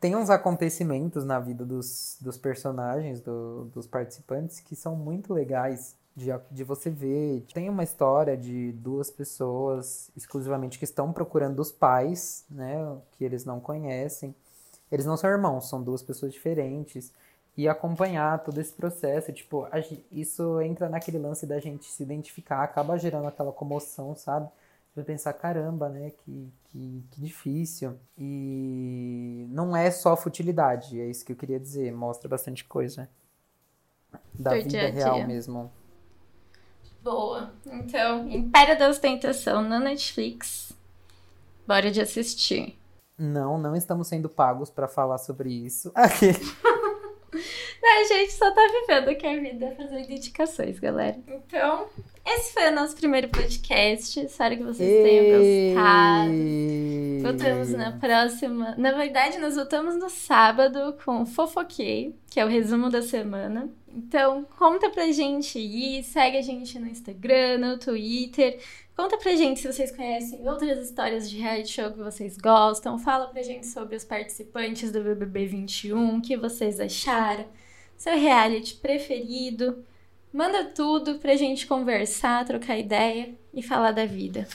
tem 0.00 0.16
uns 0.16 0.30
acontecimentos 0.30 1.24
na 1.24 1.40
vida 1.40 1.64
dos, 1.64 2.18
dos 2.20 2.36
personagens, 2.38 3.20
do- 3.20 3.66
dos 3.74 3.86
participantes, 3.86 4.60
que 4.60 4.76
são 4.76 4.94
muito 4.96 5.32
legais 5.32 5.96
de, 6.16 6.26
de 6.50 6.64
você 6.64 6.90
ver. 6.90 7.44
Tem 7.54 7.68
uma 7.70 7.82
história 7.84 8.36
de 8.36 8.72
duas 8.72 9.10
pessoas 9.10 10.10
exclusivamente 10.16 10.78
que 10.78 10.84
estão 10.84 11.12
procurando 11.12 11.60
os 11.60 11.72
pais, 11.72 12.44
né? 12.50 12.76
Que 13.12 13.24
eles 13.24 13.44
não 13.44 13.60
conhecem. 13.60 14.34
Eles 14.90 15.06
não 15.06 15.16
são 15.16 15.30
irmãos, 15.30 15.68
são 15.68 15.82
duas 15.82 16.02
pessoas 16.02 16.32
diferentes. 16.32 17.12
e 17.56 17.68
acompanhar 17.68 18.42
todo 18.44 18.60
esse 18.60 18.72
processo. 18.72 19.32
Tipo, 19.32 19.66
isso 20.10 20.60
entra 20.60 20.88
naquele 20.88 21.18
lance 21.18 21.46
da 21.46 21.60
gente 21.60 21.84
se 21.90 22.02
identificar, 22.02 22.62
acaba 22.64 22.98
gerando 22.98 23.28
aquela 23.28 23.52
comoção, 23.52 24.14
sabe? 24.16 24.48
Você 24.94 25.00
vai 25.00 25.04
pensar, 25.04 25.32
caramba, 25.32 25.88
né? 25.88 26.10
Que, 26.10 26.52
que, 26.66 27.04
que 27.10 27.20
difícil. 27.20 27.98
E 28.16 29.44
não 29.50 29.76
é 29.76 29.90
só 29.90 30.16
futilidade, 30.16 31.00
é 31.00 31.06
isso 31.10 31.24
que 31.24 31.32
eu 31.32 31.36
queria 31.36 31.58
dizer. 31.58 31.92
Mostra 31.92 32.28
bastante 32.28 32.64
coisa 32.64 33.08
da 34.32 34.50
Do 34.50 34.56
vida 34.58 34.68
dia 34.68 34.90
real 34.92 35.14
dia. 35.16 35.26
mesmo. 35.26 35.68
Boa. 37.02 37.52
Então, 37.66 38.28
Império 38.30 38.78
da 38.78 38.88
Ostentação 38.88 39.62
na 39.62 39.80
Netflix. 39.80 40.72
Bora 41.66 41.90
de 41.90 42.00
assistir. 42.00 42.78
Não, 43.18 43.58
não 43.58 43.74
estamos 43.76 44.06
sendo 44.08 44.28
pagos 44.28 44.70
para 44.70 44.86
falar 44.88 45.18
sobre 45.18 45.50
isso. 45.52 45.90
Aquele- 45.94 46.38
A 47.96 48.02
gente 48.02 48.32
só 48.32 48.50
tá 48.50 48.60
vivendo 48.66 49.08
aqui 49.08 49.24
a 49.24 49.38
vida 49.38 49.72
fazendo 49.76 50.10
indicações, 50.10 50.80
galera. 50.80 51.16
Então, 51.28 51.86
esse 52.26 52.52
foi 52.52 52.68
o 52.68 52.74
nosso 52.74 52.96
primeiro 52.96 53.28
podcast. 53.28 54.18
Espero 54.18 54.56
que 54.56 54.64
vocês 54.64 55.04
tenham 55.04 55.38
gostado. 55.38 56.32
Voltamos 57.22 57.70
na 57.70 57.92
próxima. 57.92 58.74
Na 58.76 58.90
verdade, 58.90 59.38
nós 59.38 59.54
voltamos 59.54 59.94
no 59.94 60.10
sábado 60.10 60.96
com 61.04 61.24
Fofoquei, 61.24 62.16
que 62.28 62.40
é 62.40 62.44
o 62.44 62.48
resumo 62.48 62.90
da 62.90 63.00
semana. 63.00 63.70
Então, 63.96 64.44
conta 64.58 64.90
pra 64.90 65.12
gente 65.12 65.56
aí, 65.56 66.02
segue 66.02 66.36
a 66.36 66.42
gente 66.42 66.76
no 66.80 66.88
Instagram, 66.88 67.58
no 67.58 67.78
Twitter. 67.78 68.58
Conta 68.96 69.16
pra 69.16 69.36
gente 69.36 69.60
se 69.60 69.72
vocês 69.72 69.92
conhecem 69.92 70.48
outras 70.48 70.78
histórias 70.78 71.30
de 71.30 71.38
reality 71.38 71.70
show 71.70 71.92
que 71.92 71.98
vocês 71.98 72.36
gostam. 72.36 72.98
Fala 72.98 73.28
pra 73.28 73.40
gente 73.42 73.68
sobre 73.68 73.94
os 73.94 74.04
participantes 74.04 74.90
do 74.90 75.00
BBB 75.00 75.46
21, 75.46 76.16
o 76.16 76.20
que 76.20 76.36
vocês 76.36 76.80
acharam, 76.80 77.46
seu 77.96 78.14
reality 78.14 78.76
preferido. 78.76 79.84
Manda 80.32 80.64
tudo 80.64 81.18
pra 81.18 81.36
gente 81.36 81.66
conversar, 81.66 82.44
trocar 82.44 82.76
ideia 82.76 83.34
e 83.52 83.62
falar 83.62 83.92
da 83.92 84.04
vida. 84.04 84.46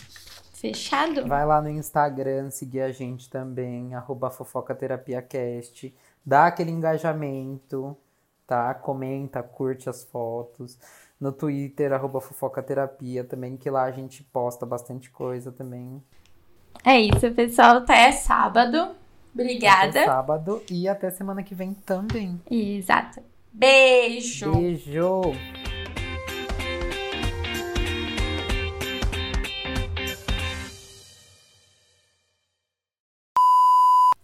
Fechado? 0.53 1.25
Vai 1.25 1.45
lá 1.45 1.61
no 1.61 1.69
Instagram, 1.69 2.49
seguir 2.49 2.81
a 2.81 2.91
gente 2.91 3.29
também, 3.29 3.95
arroba 3.95 4.29
fofocaterapiacast. 4.29 5.95
Dá 6.25 6.47
aquele 6.47 6.69
engajamento, 6.69 7.95
tá? 8.45 8.73
Comenta, 8.73 9.41
curte 9.41 9.89
as 9.89 10.03
fotos. 10.03 10.77
No 11.17 11.31
Twitter, 11.31 11.93
arroba 11.93 12.19
fofocaterapia 12.19 13.23
também, 13.23 13.55
que 13.55 13.69
lá 13.69 13.83
a 13.83 13.91
gente 13.91 14.21
posta 14.21 14.65
bastante 14.65 15.09
coisa 15.09 15.49
também. 15.49 16.03
É 16.83 16.99
isso, 16.99 17.31
pessoal. 17.31 17.77
Até 17.77 18.11
sábado. 18.11 18.77
Até 18.77 18.95
Obrigada. 19.33 20.05
sábado 20.05 20.61
e 20.69 20.87
até 20.87 21.09
semana 21.09 21.43
que 21.43 21.55
vem 21.55 21.73
também. 21.73 22.41
Exato. 22.49 23.21
Beijo. 23.51 24.51
Beijo! 24.51 25.21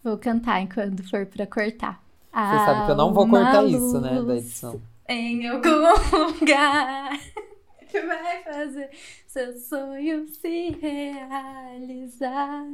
Vou 0.04 0.18
cantar 0.20 0.62
enquanto 0.62 1.08
for 1.10 1.26
pra 1.26 1.48
cortar. 1.48 2.00
Você 2.32 2.66
sabe 2.66 2.86
que 2.86 2.92
eu 2.92 2.96
não 2.96 3.12
vou 3.12 3.28
cortar 3.28 3.66
isso, 3.66 4.00
né, 4.00 4.22
da 4.22 4.36
edição. 4.36 4.80
Em 5.10 5.48
algum 5.48 5.70
lugar 6.18 7.20
que 7.90 8.02
vai 8.02 8.44
fazer 8.44 8.90
seu 9.26 9.58
sonho 9.58 10.28
se 10.28 10.78
realizar. 10.80 12.68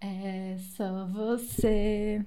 É 0.00 0.56
só 0.58 1.06
você 1.06 2.24